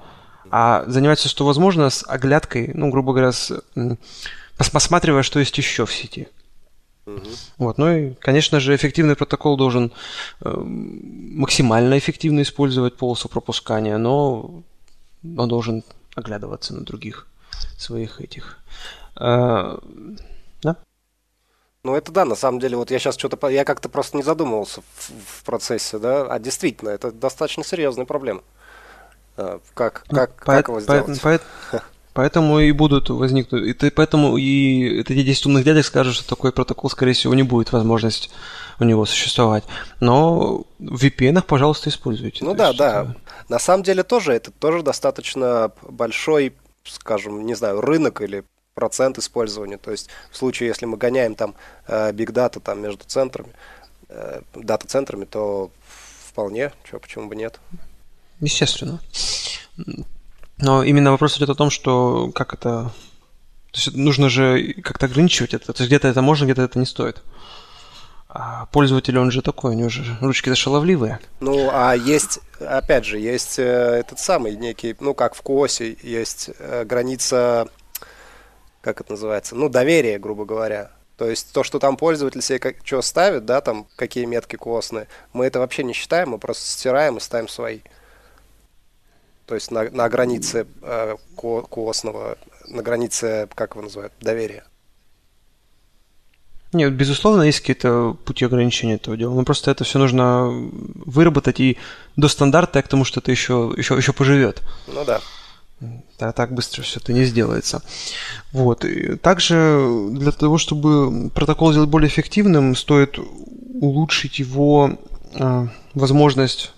а 0.50 0.84
занимать 0.86 1.18
все, 1.18 1.28
что 1.28 1.44
возможно 1.44 1.90
с 1.90 2.04
оглядкой, 2.06 2.70
ну, 2.74 2.90
грубо 2.90 3.12
говоря, 3.12 3.32
с, 3.32 3.52
посматривая, 4.56 5.22
что 5.22 5.40
есть 5.40 5.56
еще 5.58 5.86
в 5.86 5.92
сети. 5.92 6.28
Вот, 7.56 7.78
ну 7.78 7.88
и, 7.88 8.14
конечно 8.14 8.58
же, 8.58 8.74
эффективный 8.74 9.14
протокол 9.14 9.56
должен 9.56 9.92
э, 10.40 10.52
максимально 10.56 11.98
эффективно 11.98 12.42
использовать 12.42 12.96
полосу 12.96 13.28
пропускания, 13.28 13.96
но 13.96 14.64
он 15.22 15.48
должен 15.48 15.84
оглядываться 16.16 16.74
на 16.74 16.84
других 16.84 17.28
своих 17.78 18.20
этих. 18.20 18.58
Э? 19.20 19.78
Ну, 21.86 21.94
это 21.94 22.10
да, 22.10 22.24
на 22.24 22.34
самом 22.34 22.58
деле, 22.58 22.76
вот 22.76 22.90
я 22.90 22.98
сейчас 22.98 23.16
что-то, 23.16 23.46
я 23.46 23.64
как-то 23.64 23.88
просто 23.88 24.16
не 24.16 24.24
задумывался 24.24 24.80
в, 24.80 25.10
в 25.40 25.44
процессе, 25.44 25.98
да, 25.98 26.26
а 26.26 26.40
действительно, 26.40 26.88
это 26.88 27.12
достаточно 27.12 27.62
серьезная 27.62 28.06
проблема. 28.06 28.42
Как, 29.36 30.04
ну, 30.10 30.16
как, 30.16 30.34
по, 30.44 30.46
как 30.46 30.68
его 30.68 30.80
сделать? 30.80 31.20
По, 31.20 31.38
по, 31.70 31.82
поэтому 32.12 32.58
и 32.58 32.72
будут 32.72 33.08
возникнуть, 33.08 33.68
и 33.68 33.72
ты, 33.72 33.92
поэтому 33.92 34.36
и 34.36 34.98
эти 35.00 35.22
10 35.22 35.46
умных 35.46 35.62
дядек 35.62 35.84
скажут, 35.84 36.16
что 36.16 36.28
такой 36.28 36.50
протокол, 36.50 36.90
скорее 36.90 37.12
всего, 37.12 37.34
не 37.34 37.44
будет 37.44 37.70
возможность 37.70 38.32
у 38.80 38.84
него 38.84 39.06
существовать. 39.06 39.62
Но 40.00 40.64
в 40.80 41.04
VPN, 41.04 41.40
пожалуйста, 41.42 41.90
используйте. 41.90 42.44
Ну 42.44 42.54
да, 42.54 42.68
есть, 42.68 42.78
да. 42.78 43.02
Это... 43.02 43.16
На 43.48 43.60
самом 43.60 43.84
деле 43.84 44.02
тоже 44.02 44.32
это 44.32 44.50
тоже 44.50 44.82
достаточно 44.82 45.70
большой, 45.82 46.52
скажем, 46.82 47.46
не 47.46 47.54
знаю, 47.54 47.80
рынок 47.80 48.22
или 48.22 48.42
процент 48.76 49.18
использования. 49.18 49.78
То 49.78 49.90
есть 49.90 50.10
в 50.30 50.36
случае, 50.36 50.68
если 50.68 50.84
мы 50.84 50.98
гоняем 50.98 51.34
там 51.34 51.54
э, 51.88 52.12
дата 52.12 52.60
там 52.60 52.82
между 52.82 53.04
центрами, 53.06 53.52
э, 54.10 54.42
дата-центрами, 54.54 55.24
то 55.24 55.70
вполне, 56.28 56.72
чё, 56.84 57.00
почему 57.00 57.26
бы 57.26 57.34
нет. 57.34 57.58
Естественно. 58.38 59.00
Но 60.58 60.84
именно 60.84 61.10
вопрос 61.10 61.38
идет 61.38 61.48
о 61.48 61.54
том, 61.54 61.70
что 61.70 62.30
как 62.34 62.52
это... 62.52 62.92
То 63.72 63.78
есть 63.78 63.96
нужно 63.96 64.28
же 64.28 64.74
как-то 64.82 65.06
ограничивать 65.06 65.54
это. 65.54 65.72
То 65.72 65.82
есть 65.82 65.88
где-то 65.88 66.08
это 66.08 66.20
можно, 66.20 66.44
где-то 66.44 66.62
это 66.62 66.78
не 66.78 66.86
стоит. 66.86 67.22
А 68.28 68.66
пользователь, 68.66 69.18
он 69.18 69.30
же 69.30 69.40
такой, 69.40 69.70
у 69.70 69.78
него 69.78 69.88
же 69.88 70.04
ручки-то 70.20 70.54
шаловливые. 70.54 71.18
Ну, 71.40 71.70
а 71.72 71.94
есть, 71.94 72.40
опять 72.60 73.06
же, 73.06 73.18
есть 73.18 73.58
э, 73.58 73.62
этот 73.62 74.18
самый 74.18 74.54
некий, 74.54 74.94
ну, 75.00 75.14
как 75.14 75.34
в 75.34 75.40
КОСе, 75.40 75.96
есть 76.02 76.50
граница 76.84 77.68
как 78.86 79.00
это 79.00 79.14
называется, 79.14 79.56
ну, 79.56 79.68
доверие, 79.68 80.20
грубо 80.20 80.44
говоря. 80.44 80.92
То 81.16 81.28
есть 81.28 81.52
то, 81.52 81.64
что 81.64 81.80
там 81.80 81.96
пользователь 81.96 82.40
себе 82.40 82.60
как, 82.60 82.76
что 82.84 83.02
ставит, 83.02 83.44
да, 83.44 83.60
там 83.60 83.88
какие 83.96 84.26
метки 84.26 84.54
косные, 84.54 85.08
мы 85.32 85.44
это 85.44 85.58
вообще 85.58 85.82
не 85.82 85.92
считаем, 85.92 86.30
мы 86.30 86.38
просто 86.38 86.64
стираем 86.64 87.16
и 87.16 87.20
ставим 87.20 87.48
свои. 87.48 87.80
То 89.46 89.56
есть 89.56 89.72
на, 89.72 89.90
на 89.90 90.08
границе 90.08 90.68
э, 90.82 91.16
косного, 91.34 92.38
на 92.68 92.82
границе, 92.82 93.48
как 93.56 93.72
его 93.72 93.82
называют, 93.82 94.12
доверия. 94.20 94.62
Нет, 96.72 96.92
безусловно, 96.92 97.42
есть 97.42 97.58
какие-то 97.58 98.16
пути 98.24 98.44
ограничения 98.44 98.94
этого 98.94 99.16
дела. 99.16 99.34
Но 99.34 99.44
просто 99.44 99.72
это 99.72 99.82
все 99.82 99.98
нужно 99.98 100.48
выработать 101.04 101.58
и 101.58 101.76
до 102.14 102.28
стандарта, 102.28 102.82
к 102.82 102.88
тому, 102.88 103.04
что 103.04 103.18
это 103.18 103.32
еще, 103.32 103.74
еще, 103.76 103.96
еще 103.96 104.12
поживет. 104.12 104.62
Ну 104.86 105.04
да. 105.04 105.20
Так, 106.16 106.34
так 106.34 106.54
быстро 106.54 106.82
все 106.82 107.00
это 107.00 107.12
не 107.12 107.24
сделается. 107.24 107.82
Вот. 108.52 108.84
И 108.84 109.16
также 109.16 110.08
для 110.12 110.32
того, 110.32 110.56
чтобы 110.56 111.30
протокол 111.30 111.72
сделать 111.72 111.90
более 111.90 112.08
эффективным, 112.08 112.74
стоит 112.74 113.18
улучшить 113.80 114.38
его 114.38 114.98
э, 115.34 115.68
возможность 115.92 116.72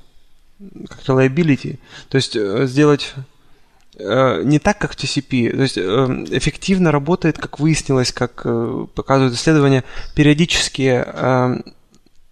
как 0.89 1.01
reliability, 1.07 1.79
то 2.09 2.17
есть 2.17 2.35
э, 2.35 2.67
сделать 2.67 3.15
э, 3.97 4.43
не 4.45 4.59
так, 4.59 4.79
как 4.79 4.93
в 4.93 4.97
TCP, 4.97 5.51
то 5.51 5.63
есть 5.63 5.79
э, 5.79 5.81
эффективно 6.31 6.91
работает, 6.91 7.39
как 7.39 7.61
выяснилось, 7.61 8.13
как 8.13 8.43
э, 8.45 8.87
показывают 8.95 9.35
исследования, 9.35 9.85
периодические 10.17 11.07
э, 11.07 11.57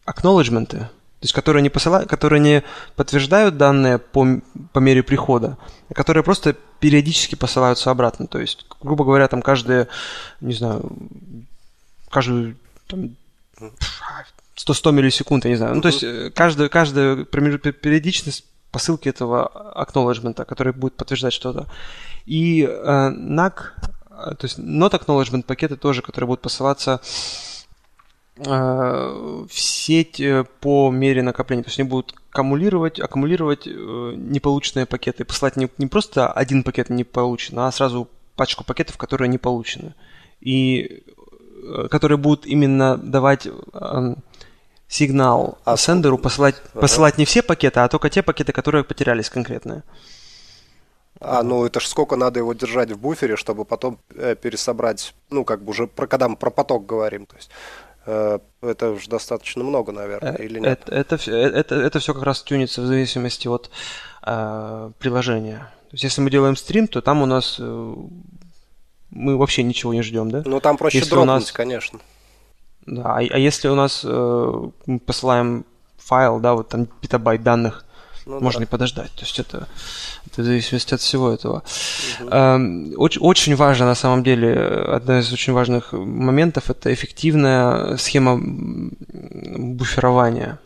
acknowledgemenты, 0.07 0.79
то 0.79 0.91
есть 1.27 1.35
которые 1.35 1.63
не, 1.63 1.71
посылают, 1.71 2.09
которые 2.09 2.41
не 2.41 2.63
подтверждают 2.97 3.57
данные 3.57 3.99
по, 3.99 4.41
по 4.73 4.79
мере 4.79 5.03
прихода, 5.03 5.59
а 5.89 5.95
которые 5.95 6.23
просто 6.25 6.57
периодически 6.81 7.35
посылаются 7.35 7.91
обратно. 7.91 8.27
То 8.27 8.39
есть, 8.39 8.67
грубо 8.81 9.05
говоря, 9.05 9.29
там 9.29 9.43
каждые, 9.43 9.89
не 10.41 10.55
знаю, 10.55 10.91
каждую 12.11 12.57
там, 12.87 13.17
100-100 14.57 14.93
миллисекунд, 14.93 15.45
я 15.45 15.51
не 15.51 15.57
знаю. 15.57 15.75
Ну, 15.75 15.81
то 15.81 15.89
есть 15.89 16.03
э, 16.03 16.31
каждая, 16.35 16.69
каждая 16.69 17.25
периодичность 17.25 18.45
посылки 18.71 19.09
этого 19.09 19.75
acknowledgement, 19.77 20.45
который 20.45 20.73
будет 20.73 20.97
подтверждать 20.97 21.33
что-то. 21.33 21.67
И 22.27 22.63
э, 22.63 23.11
NAC, 23.11 23.73
э, 24.11 24.35
то 24.35 24.45
есть 24.45 24.59
not 24.59 24.93
acknowledgement 24.93 25.45
пакеты 25.45 25.77
тоже, 25.77 26.03
которые 26.03 26.27
будут 26.27 26.43
посылаться 26.43 27.01
в 28.39 29.49
сеть 29.51 30.21
э, 30.21 30.45
по 30.61 30.91
мере 30.91 31.23
накопления. 31.23 31.63
То 31.63 31.69
есть 31.69 31.81
они 31.81 31.89
будут 31.89 32.15
аккумулировать, 32.31 33.01
аккумулировать 33.01 33.67
э, 33.67 33.71
неполученные 33.71 34.87
пакеты, 34.87 35.25
посылать 35.25 35.57
не, 35.57 35.71
не 35.79 35.87
просто 35.87 36.31
один 36.31 36.63
пакет 36.63 36.91
не 36.91 37.05
получен, 37.05 37.59
а 37.59 37.73
сразу 37.73 38.09
пачку 38.35 38.65
пакетов, 38.65 38.99
которые 38.99 39.29
не 39.29 39.39
получены. 39.39 39.95
И 40.41 41.03
э, 41.63 41.89
которые 41.91 42.19
будут 42.19 42.47
именно 42.47 42.97
давать 42.97 43.49
сигнал 44.89 45.59
а 45.65 45.77
сендеру 45.77 46.17
посылать, 46.17 46.57
ага. 46.73 46.81
посылать 46.83 47.19
не 47.19 47.25
все 47.25 47.43
пакеты, 47.43 47.81
а 47.81 47.89
только 47.89 48.11
те 48.11 48.23
пакеты, 48.23 48.53
которые 48.53 48.85
потерялись 48.85 49.31
конкретные. 49.31 49.83
А, 51.19 51.43
ну 51.43 51.65
это 51.65 51.81
ж 51.81 51.87
сколько 51.87 52.15
надо 52.15 52.41
его 52.41 52.53
держать 52.53 52.93
в 52.93 52.99
буфере, 52.99 53.37
чтобы 53.37 53.65
потом 53.65 53.99
э, 54.15 54.37
пересобрать, 54.37 55.15
ну 55.31 55.45
как 55.45 55.65
бы 55.65 55.71
уже 55.71 55.87
про 55.87 56.07
когда 56.07 56.29
мы 56.29 56.37
про 56.37 56.51
поток 56.51 56.85
говорим, 56.85 57.25
то 57.25 57.37
есть 57.37 57.51
Э, 57.51 57.86
это 58.07 58.91
уже 58.91 59.09
достаточно 59.09 59.65
много, 59.65 59.93
наверное, 59.93 60.37
э, 60.37 60.45
или 60.45 60.61
нет? 60.61 60.83
Это, 60.87 61.17
это, 61.17 61.31
это, 61.31 61.75
это 61.75 61.99
все 61.99 62.15
как 62.15 62.23
раз 62.23 62.43
тюнится 62.43 62.83
в 62.83 62.87
зависимости 62.87 63.49
от 63.49 63.71
э, 64.25 64.91
приложения. 64.99 65.71
То 65.89 65.95
есть, 65.95 66.05
если 66.05 66.21
мы 66.21 66.31
делаем 66.31 66.57
стрим, 66.57 66.89
то 66.89 67.01
там 67.01 67.23
у 67.23 67.27
нас 67.27 67.57
э, 67.59 67.95
мы 69.11 69.37
вообще 69.37 69.63
ничего 69.63 69.95
не 69.95 70.03
ждем, 70.03 70.31
да? 70.31 70.43
Ну, 70.45 70.61
там 70.61 70.77
проще 70.77 70.99
если 70.99 71.11
дропнуть, 71.11 71.43
нас... 71.43 71.53
конечно. 71.53 72.01
Да, 72.87 73.03
а, 73.03 73.19
а 73.19 73.39
если 73.39 73.69
у 73.69 73.75
нас 73.75 74.03
э, 74.05 74.71
мы 74.87 74.99
посылаем 75.01 75.65
файл, 75.97 76.39
да, 76.39 76.55
вот 76.55 76.69
там 76.69 76.87
петабайт 76.87 77.43
данных, 77.43 77.86
ну, 78.27 78.41
можно 78.41 78.61
да. 78.61 78.65
и 78.65 78.69
подождать. 78.69 79.13
То 79.13 79.25
есть 79.25 79.39
это, 79.39 79.69
это 80.27 80.43
в 80.43 80.45
зависимости 80.45 80.95
от 80.95 81.01
всего 81.01 81.31
этого. 81.31 81.63
Угу. 82.21 82.31
Эм, 82.31 82.93
очень, 82.97 83.23
очень 83.23 83.57
важно, 83.57 83.87
на 83.87 83.95
самом 83.95 84.25
деле, 84.25 84.53
одна 84.53 85.21
из 85.21 85.33
очень 85.33 85.53
важных 85.53 85.93
моментов– 85.93 86.71
это 86.71 86.93
эффективная 86.93 87.97
схема 87.97 88.39
буферования. 88.39 90.59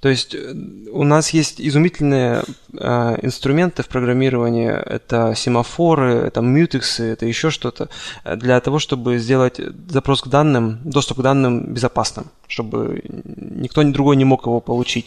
То 0.00 0.08
есть 0.08 0.34
э, 0.34 0.54
у 0.92 1.04
нас 1.04 1.30
есть 1.30 1.60
изумительные 1.60 2.42
э, 2.72 3.18
инструменты 3.22 3.82
в 3.82 3.88
программировании. 3.88 4.70
Это 4.70 5.34
семафоры, 5.36 6.14
это 6.14 6.40
мютексы, 6.40 7.12
это 7.12 7.26
еще 7.26 7.50
что-то. 7.50 7.88
Для 8.36 8.60
того, 8.60 8.78
чтобы 8.78 9.18
сделать 9.18 9.60
запрос 9.88 10.22
к 10.22 10.28
данным, 10.28 10.78
доступ 10.84 11.18
к 11.18 11.22
данным 11.22 11.74
безопасным, 11.74 12.26
чтобы 12.48 13.02
никто 13.04 13.82
ни 13.82 13.92
другой 13.92 14.16
не 14.16 14.24
мог 14.24 14.46
его 14.46 14.60
получить. 14.60 15.06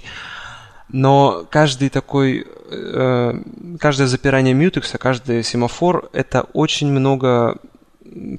Но 0.90 1.46
каждый 1.50 1.90
такой, 1.90 2.46
э, 2.72 3.34
каждое 3.80 4.08
запирание 4.08 4.54
мьютекса, 4.54 4.98
каждый 4.98 5.44
семафор, 5.44 6.10
это 6.14 6.42
очень 6.54 6.92
много 6.92 7.58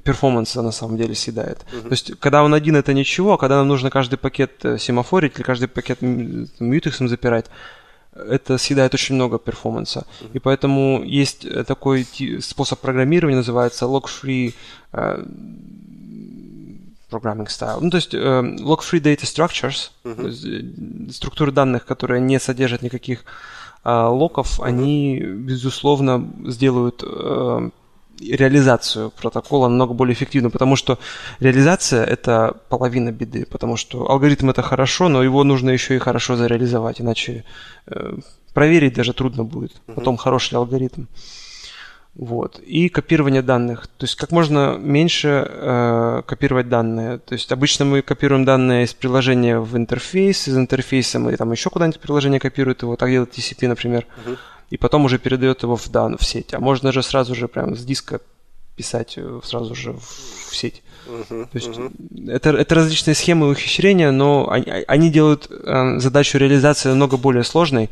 перформанса 0.03 0.61
на 0.61 0.71
самом 0.71 0.97
деле 0.97 1.13
съедает. 1.13 1.65
Uh-huh. 1.71 1.81
То 1.83 1.91
есть, 1.91 2.19
когда 2.19 2.43
он 2.43 2.53
один, 2.53 2.75
это 2.75 2.93
ничего, 2.93 3.33
а 3.33 3.37
когда 3.37 3.57
нам 3.57 3.67
нужно 3.67 3.89
каждый 3.89 4.17
пакет 4.17 4.63
э, 4.63 4.77
семафорить 4.77 5.35
или 5.35 5.43
каждый 5.43 5.67
пакет 5.67 6.01
мьютексом 6.01 7.09
запирать, 7.09 7.45
это 8.13 8.57
съедает 8.57 8.93
очень 8.93 9.15
много 9.15 9.37
перформанса. 9.37 9.99
Uh-huh. 9.99 10.29
И 10.33 10.39
поэтому 10.39 11.03
есть 11.03 11.45
э, 11.45 11.63
такой 11.63 12.07
способ 12.39 12.79
программирования, 12.79 13.37
называется 13.37 13.85
log-free 13.85 14.53
programming 17.09 17.47
style. 17.47 17.79
Ну, 17.81 17.89
то 17.89 17.97
есть 17.97 18.13
э, 18.13 18.17
log-free 18.17 19.01
data 19.01 19.23
structures, 19.23 19.91
uh-huh. 20.03 20.27
есть, 20.27 20.45
э, 20.45 21.11
структуры 21.11 21.51
данных, 21.51 21.85
которые 21.85 22.21
не 22.21 22.39
содержат 22.39 22.81
никаких 22.81 23.23
э, 23.83 23.91
локов, 23.91 24.59
uh-huh. 24.59 24.65
они, 24.65 25.19
безусловно, 25.19 26.29
сделают 26.45 27.03
э, 27.03 27.69
реализацию 28.19 29.11
протокола 29.11 29.67
намного 29.67 29.93
более 29.93 30.13
эффективно, 30.13 30.49
потому 30.49 30.75
что 30.75 30.97
реализация– 31.39 32.03
это 32.05 32.57
половина 32.69 33.11
беды, 33.11 33.45
потому 33.45 33.77
что 33.77 34.09
алгоритм– 34.09 34.49
это 34.51 34.61
хорошо, 34.61 35.07
но 35.07 35.23
его 35.23 35.43
нужно 35.43 35.69
еще 35.69 35.95
и 35.95 35.99
хорошо 35.99 36.35
зареализовать, 36.35 36.99
иначе 37.01 37.43
э, 37.85 38.17
проверить 38.53 38.95
даже 38.95 39.13
трудно 39.13 39.43
будет, 39.43 39.71
uh-huh. 39.71 39.93
потом 39.93 40.17
хороший 40.17 40.55
алгоритм. 40.55 41.05
Вот. 42.17 42.59
И 42.59 42.89
копирование 42.89 43.43
данных. 43.43 43.85
То 43.85 44.05
есть 44.05 44.15
как 44.15 44.31
можно 44.31 44.75
меньше 44.75 45.47
э, 45.47 46.23
копировать 46.25 46.67
данные. 46.67 47.19
То 47.19 47.33
есть 47.33 47.51
обычно 47.51 47.85
мы 47.85 48.01
копируем 48.01 48.43
данные 48.43 48.85
из 48.85 48.93
приложения 48.95 49.59
в 49.59 49.77
интерфейс, 49.77 50.47
из 50.47 50.57
интерфейса 50.57 51.19
мы 51.19 51.37
там 51.37 51.51
еще 51.51 51.69
куда-нибудь 51.69 51.99
приложение 51.99 52.39
копирует 52.39 52.81
его, 52.81 52.95
так 52.95 53.11
делает 53.11 53.37
TCP, 53.37 53.67
например, 53.67 54.07
uh-huh. 54.25 54.37
и 54.71 54.77
потом 54.77 55.05
уже 55.05 55.19
передает 55.19 55.61
его 55.61 55.75
в, 55.75 55.87
дан, 55.89 56.17
в 56.17 56.25
сеть. 56.25 56.55
А 56.55 56.59
можно 56.59 56.91
же 56.91 57.03
сразу 57.03 57.35
же 57.35 57.47
прям 57.47 57.75
с 57.75 57.85
диска 57.85 58.19
писать 58.75 59.13
э, 59.17 59.39
сразу 59.43 59.75
же 59.75 59.93
в, 59.93 60.01
в 60.49 60.55
сеть. 60.55 60.81
Uh-huh, 61.07 61.43
То 61.43 61.57
есть 61.57 61.67
uh-huh. 61.67 62.31
это, 62.31 62.49
это 62.49 62.73
различные 62.73 63.13
схемы 63.13 63.47
ухищрения, 63.47 64.09
но 64.09 64.49
они, 64.49 64.65
они 64.87 65.11
делают 65.11 65.51
э, 65.51 65.99
задачу 65.99 66.39
реализации 66.39 66.89
намного 66.89 67.17
более 67.17 67.43
сложной, 67.43 67.91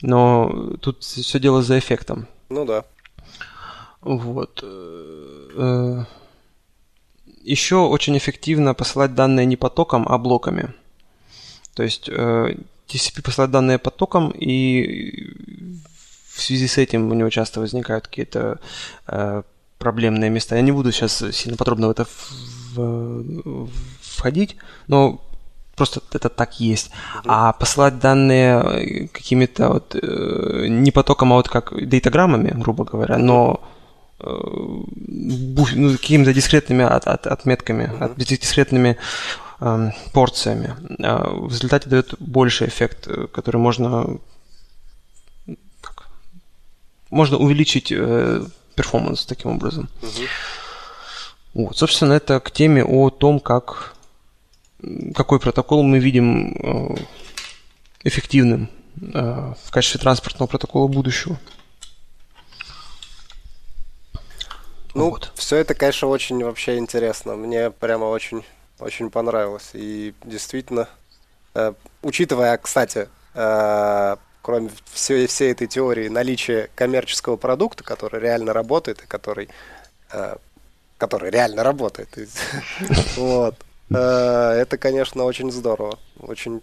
но 0.00 0.74
тут 0.80 1.04
все 1.04 1.38
дело 1.38 1.62
за 1.62 1.78
эффектом. 1.78 2.26
Ну 2.48 2.64
да. 2.64 2.84
Вот. 4.02 4.60
Э, 4.62 6.04
Еще 7.42 7.76
очень 7.76 8.16
эффективно 8.16 8.74
посылать 8.74 9.14
данные 9.14 9.46
не 9.46 9.56
потоком, 9.56 10.06
а 10.08 10.18
блоками. 10.18 10.74
То 11.74 11.82
есть 11.82 12.08
э, 12.08 12.54
TCP 12.88 13.22
посылает 13.22 13.50
данные 13.50 13.78
потоком, 13.78 14.30
и 14.30 15.32
в 16.34 16.40
связи 16.40 16.66
с 16.66 16.78
этим 16.78 17.10
у 17.10 17.14
него 17.14 17.30
часто 17.30 17.60
возникают 17.60 18.06
какие-то 18.06 18.58
э, 19.06 19.42
проблемные 19.78 20.30
места. 20.30 20.56
Я 20.56 20.62
не 20.62 20.72
буду 20.72 20.92
сейчас 20.92 21.24
сильно 21.32 21.56
подробно 21.56 21.88
в 21.88 21.90
это 21.90 22.06
входить, 24.00 24.56
но 24.86 25.20
просто 25.76 26.00
это 26.12 26.28
так 26.28 26.58
есть. 26.60 26.90
А 27.26 27.52
посылать 27.52 27.98
данные 27.98 29.08
какими-то 29.12 29.68
вот 29.68 29.94
не 29.94 30.90
потоком, 30.90 31.32
а 31.32 31.36
вот 31.36 31.48
как 31.48 31.74
дейтаграммами, 31.86 32.50
грубо 32.54 32.84
говоря, 32.84 33.18
но 33.18 33.60
ну, 34.24 35.92
какими-то 35.92 36.32
дискретными 36.32 36.84
от, 36.84 37.06
от, 37.06 37.26
отметками, 37.26 37.84
mm-hmm. 37.84 38.04
от, 38.04 38.16
дискретными 38.16 38.96
э, 39.60 39.90
порциями. 40.12 40.74
Э, 40.98 41.28
в 41.30 41.48
результате 41.48 41.88
дает 41.88 42.14
больший 42.18 42.68
эффект, 42.68 43.06
э, 43.08 43.26
который 43.26 43.56
можно 43.56 44.18
как, 45.80 46.08
можно 47.10 47.36
увеличить 47.36 47.92
э, 47.92 48.44
перформанс 48.74 49.26
таким 49.26 49.52
образом. 49.52 49.88
Mm-hmm. 50.02 50.28
Вот, 51.54 51.76
собственно, 51.76 52.14
это 52.14 52.40
к 52.40 52.50
теме 52.50 52.84
о 52.84 53.10
том, 53.10 53.40
как 53.40 53.94
какой 55.14 55.38
протокол 55.38 55.82
мы 55.82 55.98
видим 55.98 56.56
э, 56.56 56.96
эффективным 58.04 58.68
э, 59.00 59.54
в 59.64 59.70
качестве 59.70 60.00
транспортного 60.00 60.48
протокола 60.48 60.88
будущего. 60.88 61.38
Ну, 64.94 65.10
вот. 65.10 65.32
все 65.34 65.56
это, 65.56 65.74
конечно, 65.74 66.08
очень 66.08 66.42
вообще 66.44 66.76
интересно. 66.76 67.34
Мне 67.34 67.70
прямо 67.70 68.04
очень, 68.04 68.44
очень 68.78 69.10
понравилось. 69.10 69.70
И 69.72 70.14
действительно, 70.24 70.88
э, 71.54 71.72
учитывая, 72.02 72.56
кстати, 72.58 73.08
э, 73.34 74.16
кроме 74.42 74.70
всей, 74.92 75.26
всей 75.26 75.52
этой 75.52 75.66
теории, 75.66 76.08
наличие 76.08 76.68
коммерческого 76.74 77.36
продукта, 77.36 77.84
который 77.84 78.20
реально 78.20 78.52
работает 78.52 79.02
и 79.02 79.06
который, 79.06 79.48
э, 80.12 80.36
который 80.98 81.30
реально 81.30 81.62
работает. 81.62 82.08
Вот. 83.16 83.56
Это, 83.90 84.78
конечно, 84.78 85.24
очень 85.24 85.52
здорово. 85.52 85.98
Очень 86.18 86.62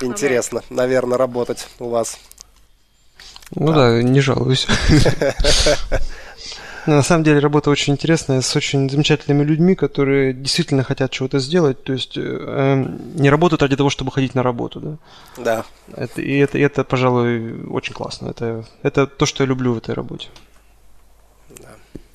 интересно, 0.00 0.64
наверное, 0.68 1.16
работать 1.16 1.68
у 1.78 1.90
вас. 1.90 2.18
Ну 3.54 3.68
да, 3.68 3.90
да 3.90 4.02
не 4.02 4.20
жалуюсь. 4.20 4.66
Но 6.86 6.96
на 6.96 7.02
самом 7.02 7.22
деле 7.22 7.38
работа 7.38 7.70
очень 7.70 7.92
интересная, 7.92 8.40
с 8.40 8.56
очень 8.56 8.90
замечательными 8.90 9.44
людьми, 9.44 9.74
которые 9.74 10.32
действительно 10.32 10.82
хотят 10.82 11.10
чего-то 11.10 11.38
сделать. 11.38 11.82
То 11.84 11.92
есть 11.92 12.16
э, 12.16 12.98
не 13.14 13.30
работают 13.30 13.62
ради 13.62 13.76
того, 13.76 13.88
чтобы 13.88 14.10
ходить 14.10 14.34
на 14.34 14.42
работу, 14.42 14.80
да? 14.80 14.98
Да. 15.42 15.64
Это, 15.96 16.20
и 16.20 16.36
это, 16.38 16.58
и 16.58 16.60
это, 16.60 16.82
пожалуй, 16.82 17.64
очень 17.66 17.94
классно. 17.94 18.28
Это, 18.28 18.64
это 18.82 19.06
то, 19.06 19.26
что 19.26 19.44
я 19.44 19.48
люблю 19.48 19.74
в 19.74 19.78
этой 19.78 19.94
работе. 19.94 20.28
Да. 21.60 21.68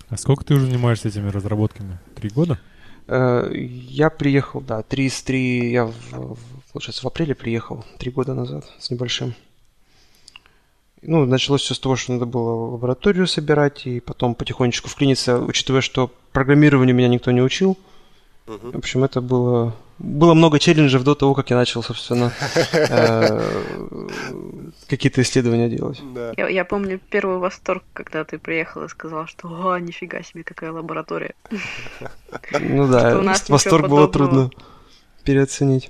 А 0.09 0.17
сколько 0.17 0.43
ты 0.43 0.53
уже 0.53 0.65
занимаешься 0.65 1.07
этими 1.07 1.29
разработками? 1.29 1.99
Три 2.15 2.29
года? 2.29 2.59
Э, 3.07 3.49
я 3.53 4.09
приехал, 4.09 4.59
да, 4.59 4.83
три 4.83 5.09
с 5.09 5.21
три, 5.21 5.71
я, 5.71 5.85
в, 5.85 6.37
получается, 6.73 7.03
в 7.03 7.07
апреле 7.07 7.35
приехал, 7.35 7.85
три 7.99 8.11
года 8.11 8.33
назад 8.33 8.65
с 8.79 8.89
небольшим. 8.89 9.33
Ну, 11.07 11.25
началось 11.25 11.61
все 11.61 11.73
с 11.73 11.79
того, 11.79 11.95
что 11.95 12.11
надо 12.11 12.25
было 12.25 12.71
лабораторию 12.71 13.27
собирать, 13.27 13.87
и 13.87 14.01
потом 14.01 14.35
потихонечку 14.35 14.89
вклиниться, 14.89 15.39
учитывая, 15.39 15.79
что 15.79 16.11
программированию 16.33 16.93
меня 16.93 17.07
никто 17.07 17.31
не 17.31 17.41
учил. 17.41 17.77
Uh-huh. 18.45 18.73
В 18.73 18.77
общем, 18.77 19.05
это 19.05 19.21
было... 19.21 19.73
Было 19.99 20.33
много 20.33 20.59
челленджев 20.59 21.03
до 21.03 21.15
того, 21.15 21.33
как 21.33 21.49
я 21.49 21.55
начал, 21.55 21.81
собственно, 21.81 22.33
э, 22.73 23.41
какие-то 24.87 25.21
исследования 25.21 25.69
делать. 25.69 26.01
Я, 26.35 26.49
я 26.49 26.65
помню 26.65 26.99
первый 27.09 27.37
восторг, 27.37 27.83
когда 27.93 28.25
ты 28.25 28.37
приехал 28.37 28.83
и 28.83 28.89
сказал, 28.89 29.27
что 29.27 29.47
«О, 29.47 29.79
нифига 29.79 30.21
себе, 30.23 30.43
какая 30.43 30.71
лаборатория!» 30.71 31.33
Ну 32.59 32.87
да, 32.87 33.17
восторг 33.47 33.87
было 33.87 34.09
трудно 34.09 34.51
переоценить. 35.23 35.89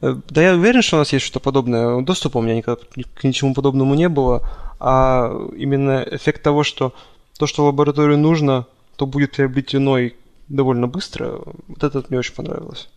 Да 0.00 0.42
я 0.42 0.54
уверен, 0.54 0.82
что 0.82 0.96
у 0.96 0.98
нас 1.00 1.12
есть 1.12 1.24
что-то 1.26 1.40
подобное. 1.40 2.00
Доступа 2.02 2.38
у 2.38 2.42
меня 2.42 2.56
никогда 2.56 2.80
к 3.14 3.24
ничему 3.24 3.54
подобному 3.54 3.94
не 3.94 4.08
было. 4.08 4.48
А 4.78 5.30
именно 5.56 6.06
эффект 6.10 6.42
того, 6.42 6.64
что 6.64 6.94
то, 7.38 7.46
что 7.46 7.66
лабораторию 7.66 8.18
нужно, 8.18 8.66
то 8.96 9.06
будет 9.06 9.32
приобретено 9.32 9.98
и 9.98 10.12
довольно 10.48 10.88
быстро, 10.88 11.40
вот 11.68 11.82
это 11.82 12.04
мне 12.08 12.18
очень 12.18 12.34
понравилось. 12.34 12.88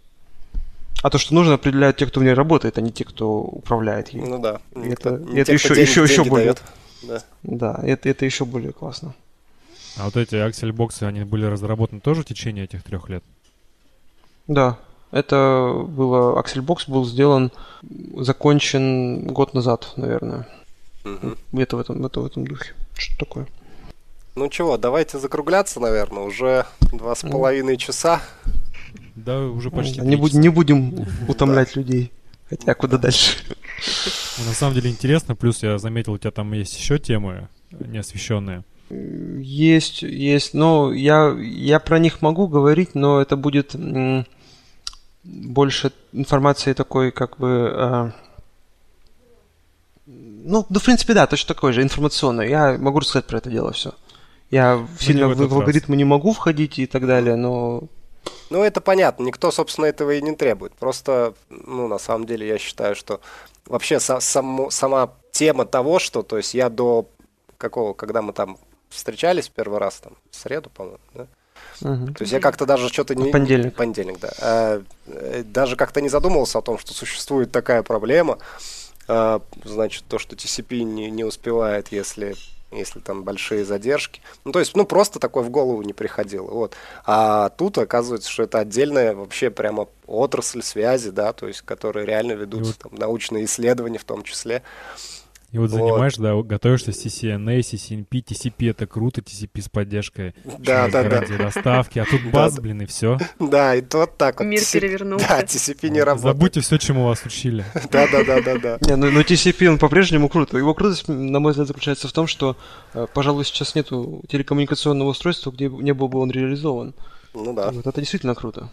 А 1.02 1.10
то, 1.10 1.18
что 1.18 1.34
нужно, 1.34 1.56
определяют 1.56 1.98
те, 1.98 2.06
кто 2.06 2.22
в 2.22 2.24
ней 2.24 2.34
работает, 2.34 2.78
а 2.78 2.82
не 2.82 2.92
те, 2.92 3.04
кто 3.04 3.42
управляет 3.42 4.10
ей. 4.10 4.22
Ну 4.22 4.40
да. 4.40 4.62
И 4.76 4.90
это, 4.90 5.18
не 5.18 5.40
это 5.40 5.48
те, 5.48 5.54
еще, 5.54 5.76
денег, 5.76 5.90
еще, 5.90 6.04
еще 6.04 6.24
более. 6.24 6.56
Да, 7.04 7.24
да 7.44 7.80
это, 7.84 8.08
это 8.08 8.26
еще 8.26 8.46
более 8.46 8.72
классно. 8.72 9.14
А 9.98 10.06
вот 10.06 10.16
эти 10.16 10.36
аксель-боксы, 10.36 11.04
они 11.04 11.24
были 11.26 11.46
разработаны 11.46 12.00
тоже 12.00 12.22
в 12.22 12.26
течение 12.26 12.64
этих 12.64 12.84
трех 12.84 13.10
лет? 13.10 13.24
Да, 14.48 14.80
это 15.14 15.86
было... 15.88 16.40
Аксельбокс 16.40 16.90
был 16.90 17.06
сделан, 17.06 17.52
закончен 18.18 19.28
год 19.28 19.54
назад, 19.54 19.94
наверное. 19.96 20.48
Угу. 21.06 21.36
Где-то 21.52 21.78
в 21.78 21.80
этом, 21.80 22.02
в, 22.02 22.06
этом, 22.06 22.24
в 22.24 22.26
этом 22.26 22.48
духе. 22.48 22.74
Что 22.98 23.26
такое? 23.26 23.48
Ну 24.36 24.50
чего, 24.50 24.78
давайте 24.78 25.20
закругляться, 25.20 25.80
наверное. 25.80 26.24
Уже 26.24 26.66
два 26.92 27.14
с 27.14 27.22
половиной 27.22 27.78
часа. 27.78 28.22
Да, 29.16 29.40
уже 29.42 29.70
почти 29.70 30.02
Не, 30.02 30.16
буд- 30.16 30.34
не 30.34 30.50
будем 30.50 31.06
утомлять 31.28 31.76
людей. 31.76 32.12
Хотя 32.50 32.74
куда 32.74 32.98
дальше? 32.98 33.38
Ну, 34.40 34.46
на 34.46 34.54
самом 34.54 34.74
деле 34.74 34.90
интересно. 34.90 35.36
Плюс 35.36 35.62
я 35.62 35.78
заметил, 35.78 36.14
у 36.14 36.18
тебя 36.18 36.32
там 36.32 36.52
есть 36.54 36.76
еще 36.76 36.98
темы 36.98 37.50
неосвещенные. 37.70 38.64
Есть, 38.90 40.02
есть. 40.02 40.56
Но 40.56 40.92
я, 40.92 41.38
я 41.40 41.80
про 41.80 42.00
них 42.00 42.24
могу 42.24 42.48
говорить, 42.48 42.96
но 42.96 43.22
это 43.22 43.36
будет 43.36 43.76
больше 45.24 45.92
информации 46.12 46.74
такой, 46.74 47.12
как 47.12 47.38
бы... 47.38 47.72
Э, 47.76 48.12
ну, 50.06 50.66
ну, 50.70 50.80
в 50.80 50.84
принципе, 50.84 51.14
да, 51.14 51.28
точно 51.28 51.54
такой 51.54 51.74
же, 51.74 51.82
информационный. 51.82 52.50
Я 52.50 52.78
могу 52.78 53.00
рассказать 53.00 53.26
про 53.26 53.38
это 53.38 53.50
дело 53.50 53.72
все. 53.72 53.94
Я 54.52 54.76
ну, 54.76 54.88
сильно 55.00 55.28
в, 55.28 55.36
в 55.36 55.54
алгоритмы 55.54 55.96
не 55.96 56.04
могу 56.04 56.34
входить 56.34 56.78
и 56.78 56.86
так 56.86 57.08
далее, 57.08 57.36
но... 57.36 57.84
Ну, 58.50 58.64
это 58.64 58.82
понятно. 58.82 59.24
Никто, 59.24 59.52
собственно, 59.52 59.86
этого 59.86 60.12
и 60.12 60.22
не 60.22 60.36
требует. 60.36 60.74
Просто, 60.74 61.34
ну, 61.50 61.88
на 61.88 61.98
самом 61.98 62.26
деле, 62.26 62.48
я 62.48 62.58
считаю, 62.58 62.96
что 62.96 63.20
вообще 63.66 63.96
са- 63.96 64.22
само, 64.22 64.70
сама 64.70 65.14
тема 65.32 65.66
того, 65.66 66.00
что, 66.00 66.22
то 66.22 66.38
есть 66.38 66.54
я 66.54 66.70
до 66.70 67.08
какого, 67.58 67.94
когда 67.94 68.22
мы 68.22 68.34
там 68.34 68.58
встречались 68.90 69.50
первый 69.50 69.80
раз, 69.80 69.96
там, 69.96 70.14
в 70.30 70.36
среду, 70.36 70.70
по-моему, 70.70 71.00
да? 71.14 71.28
Угу. 71.84 72.14
То 72.14 72.22
есть 72.22 72.32
я 72.32 72.40
как-то 72.40 72.66
даже 72.66 72.88
что-то 72.90 73.14
не... 73.14 73.32
Понедельник. 73.32 73.76
Понедельник, 73.76 74.20
да. 74.20 74.32
Э, 75.06 75.44
даже 75.44 75.76
как-то 75.76 76.02
не 76.02 76.10
задумывался 76.10 76.60
о 76.60 76.62
том, 76.62 76.80
что 76.80 76.94
существует 76.94 77.52
такая 77.52 77.84
проблема. 77.84 78.38
А, 79.08 79.42
значит, 79.66 80.06
то, 80.08 80.18
что 80.18 80.36
TCP 80.36 80.84
не, 80.84 81.12
не 81.12 81.26
успевает, 81.26 81.90
если 81.92 82.36
если 82.72 83.00
там 83.00 83.24
большие 83.24 83.66
задержки. 83.66 84.20
Ну, 84.46 84.52
то 84.52 84.58
есть, 84.58 84.76
ну, 84.76 84.84
просто 84.84 85.20
такое 85.20 85.44
в 85.44 85.52
голову 85.52 85.84
не 85.84 85.94
приходило. 85.94 86.48
Вот. 86.48 86.76
А 87.06 87.50
тут 87.50 87.78
оказывается, 87.78 88.32
что 88.32 88.42
это 88.42 88.58
отдельная 88.58 89.14
вообще 89.14 89.52
прямо 89.52 89.88
отрасль 90.08 90.64
связи, 90.64 91.12
да, 91.12 91.34
то 91.34 91.48
есть, 91.48 91.62
которые 91.62 92.08
реально 92.08 92.32
ведутся, 92.32 92.74
там, 92.80 92.96
научные 92.96 93.46
исследования 93.46 94.00
в 94.00 94.06
том 94.06 94.24
числе. 94.24 94.64
И 95.54 95.60
вот, 95.60 95.70
вот. 95.70 95.78
занимаешь, 95.78 96.16
да, 96.16 96.34
готовишься 96.42 96.90
CCNA, 96.90 97.60
CCNP, 97.60 98.24
TCP 98.24 98.72
это 98.72 98.88
круто, 98.88 99.22
TCP 99.22 99.62
с 99.62 99.70
поддержкой. 99.70 100.34
Да, 100.44 100.90
да, 100.90 101.04
да. 101.04 101.22
доставки, 101.22 102.00
а 102.00 102.06
тут 102.06 102.24
баз, 102.32 102.60
блин, 102.60 102.82
и 102.82 102.86
все. 102.88 103.20
Да, 103.40 103.76
и 103.76 103.82
то 103.82 104.00
вот 104.00 104.18
так 104.18 104.40
вот. 104.40 104.48
Мир 104.48 104.62
перевернулся. 104.74 105.28
Да, 105.28 105.44
TCP 105.44 105.90
не 105.90 106.02
работает. 106.02 106.36
Забудьте 106.36 106.62
все, 106.62 106.78
чему 106.80 107.06
вас 107.06 107.24
учили. 107.24 107.64
Да, 107.92 108.08
да, 108.12 108.24
да, 108.24 108.42
да, 108.42 108.58
да. 108.58 108.78
Не, 108.82 108.96
ну, 108.96 109.12
но 109.12 109.22
TCP 109.22 109.68
он 109.68 109.78
по-прежнему 109.78 110.28
круто. 110.28 110.58
Его 110.58 110.74
крутость, 110.74 111.08
на 111.08 111.40
мой 111.40 111.52
взгляд, 111.52 111.68
заключается 111.68 112.08
в 112.08 112.14
том, 112.14 112.26
что, 112.26 112.58
э, 112.96 113.06
пожалуй, 113.14 113.46
сейчас 113.46 113.76
нету 113.76 114.24
телекоммуникационного 114.28 115.10
устройства, 115.10 115.52
где 115.52 115.70
не 115.70 115.94
был 115.94 116.08
бы 116.08 116.18
он 116.18 116.32
реализован. 116.32 116.96
Ну 117.36 117.54
да. 117.54 117.70
Вот 117.70 117.86
это 117.86 118.02
действительно 118.02 118.34
круто. 118.34 118.72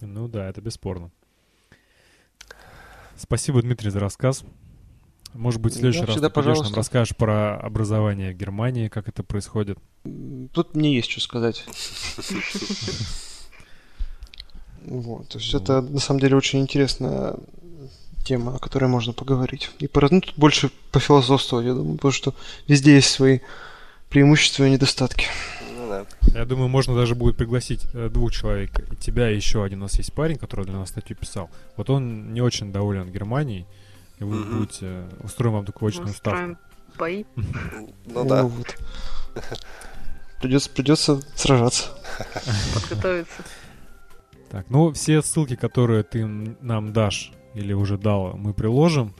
Ну 0.00 0.28
да, 0.28 0.48
это 0.48 0.60
бесспорно. 0.60 1.10
Спасибо, 3.16 3.62
Дмитрий, 3.62 3.90
за 3.90 3.98
рассказ. 3.98 4.44
Может 5.34 5.60
быть, 5.60 5.72
в 5.74 5.76
следующий 5.76 6.00
да, 6.00 6.06
раз 6.06 6.20
ты 6.20 6.30
пожалуйста. 6.30 6.64
нам 6.64 6.74
расскажешь 6.74 7.16
про 7.16 7.58
образование 7.58 8.32
в 8.32 8.36
Германии, 8.36 8.88
как 8.88 9.08
это 9.08 9.22
происходит. 9.22 9.78
Тут 10.52 10.74
мне 10.74 10.94
есть 10.94 11.10
что 11.10 11.20
сказать. 11.20 11.64
Вот, 14.84 15.28
то 15.28 15.38
есть 15.38 15.54
это 15.54 15.80
на 15.80 16.00
самом 16.00 16.18
деле 16.18 16.36
очень 16.36 16.60
интересная 16.60 17.36
тема, 18.24 18.56
о 18.56 18.58
которой 18.58 18.86
можно 18.86 19.12
поговорить. 19.12 19.70
И 19.78 19.88
ну, 19.92 20.20
тут 20.20 20.34
больше 20.36 20.70
пофилософствовать, 20.90 21.66
я 21.66 21.74
думаю, 21.74 21.96
потому 21.96 22.12
что 22.12 22.34
везде 22.66 22.94
есть 22.94 23.10
свои 23.10 23.40
преимущества 24.08 24.64
и 24.64 24.70
недостатки. 24.70 25.26
Ну 25.76 26.06
я 26.34 26.44
думаю, 26.44 26.68
можно 26.68 26.94
даже 26.94 27.14
будет 27.14 27.36
пригласить 27.36 27.86
э, 27.92 28.08
двух 28.08 28.32
человек. 28.32 28.70
Тебя 28.98 29.30
и 29.30 29.36
еще 29.36 29.62
один 29.62 29.80
у 29.80 29.82
нас 29.82 29.98
есть 29.98 30.12
парень, 30.12 30.36
который 30.36 30.64
для 30.64 30.74
нас 30.74 30.88
статью 30.88 31.16
писал. 31.16 31.50
Вот 31.76 31.90
он 31.90 32.32
не 32.32 32.40
очень 32.40 32.72
доволен 32.72 33.10
Германией 33.10 33.66
и 34.22 34.24
вы 34.24 34.36
mm-hmm. 34.36 34.56
будете... 34.56 35.08
Устроим 35.20 35.54
вам 35.54 35.64
такую 35.64 35.88
очную 35.88 36.14
ставку. 36.14 36.56
бои. 36.96 37.24
Ну 38.06 38.24
да. 38.24 38.48
Придется, 40.40 40.70
придется 40.70 41.20
сражаться. 41.34 41.90
Подготовиться. 42.74 43.42
Так, 44.50 44.70
ну 44.70 44.92
все 44.92 45.22
ссылки, 45.22 45.56
которые 45.56 46.02
ты 46.02 46.24
нам 46.26 46.92
дашь 46.92 47.32
или 47.54 47.72
уже 47.72 47.98
дал, 47.98 48.36
мы 48.36 48.54
приложим. 48.54 49.14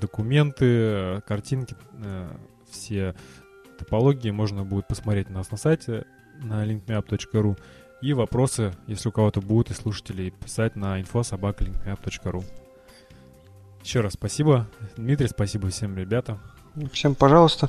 Документы, 0.00 1.20
картинки, 1.26 1.76
э, 2.04 2.28
все 2.70 3.14
топологии 3.78 4.30
можно 4.30 4.64
будет 4.64 4.86
посмотреть 4.88 5.30
у 5.30 5.32
нас 5.32 5.50
на 5.50 5.56
сайте 5.56 6.06
на 6.42 6.64
linkmeup.ru 6.64 7.58
и 8.02 8.12
вопросы, 8.12 8.72
если 8.86 9.08
у 9.08 9.12
кого-то 9.12 9.40
будут 9.40 9.70
и 9.70 9.74
слушателей, 9.74 10.30
писать 10.30 10.76
на 10.76 11.00
info.sobaka.linkmeup.ru. 11.00 12.44
Еще 13.84 14.00
раз 14.00 14.14
спасибо, 14.14 14.66
Дмитрий, 14.96 15.28
спасибо 15.28 15.68
всем 15.68 15.96
ребятам. 15.96 16.40
Всем, 16.92 17.14
пожалуйста. 17.14 17.68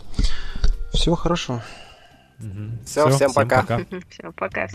Всего 0.93 1.15
хорошего. 1.15 1.61
Угу. 2.39 2.83
Все, 2.85 3.07
Все, 3.07 3.09
всем, 3.09 3.29
всем 3.29 3.33
пока. 3.33 3.61
пока. 3.61 3.79
Все, 4.09 4.31
пока. 4.31 4.67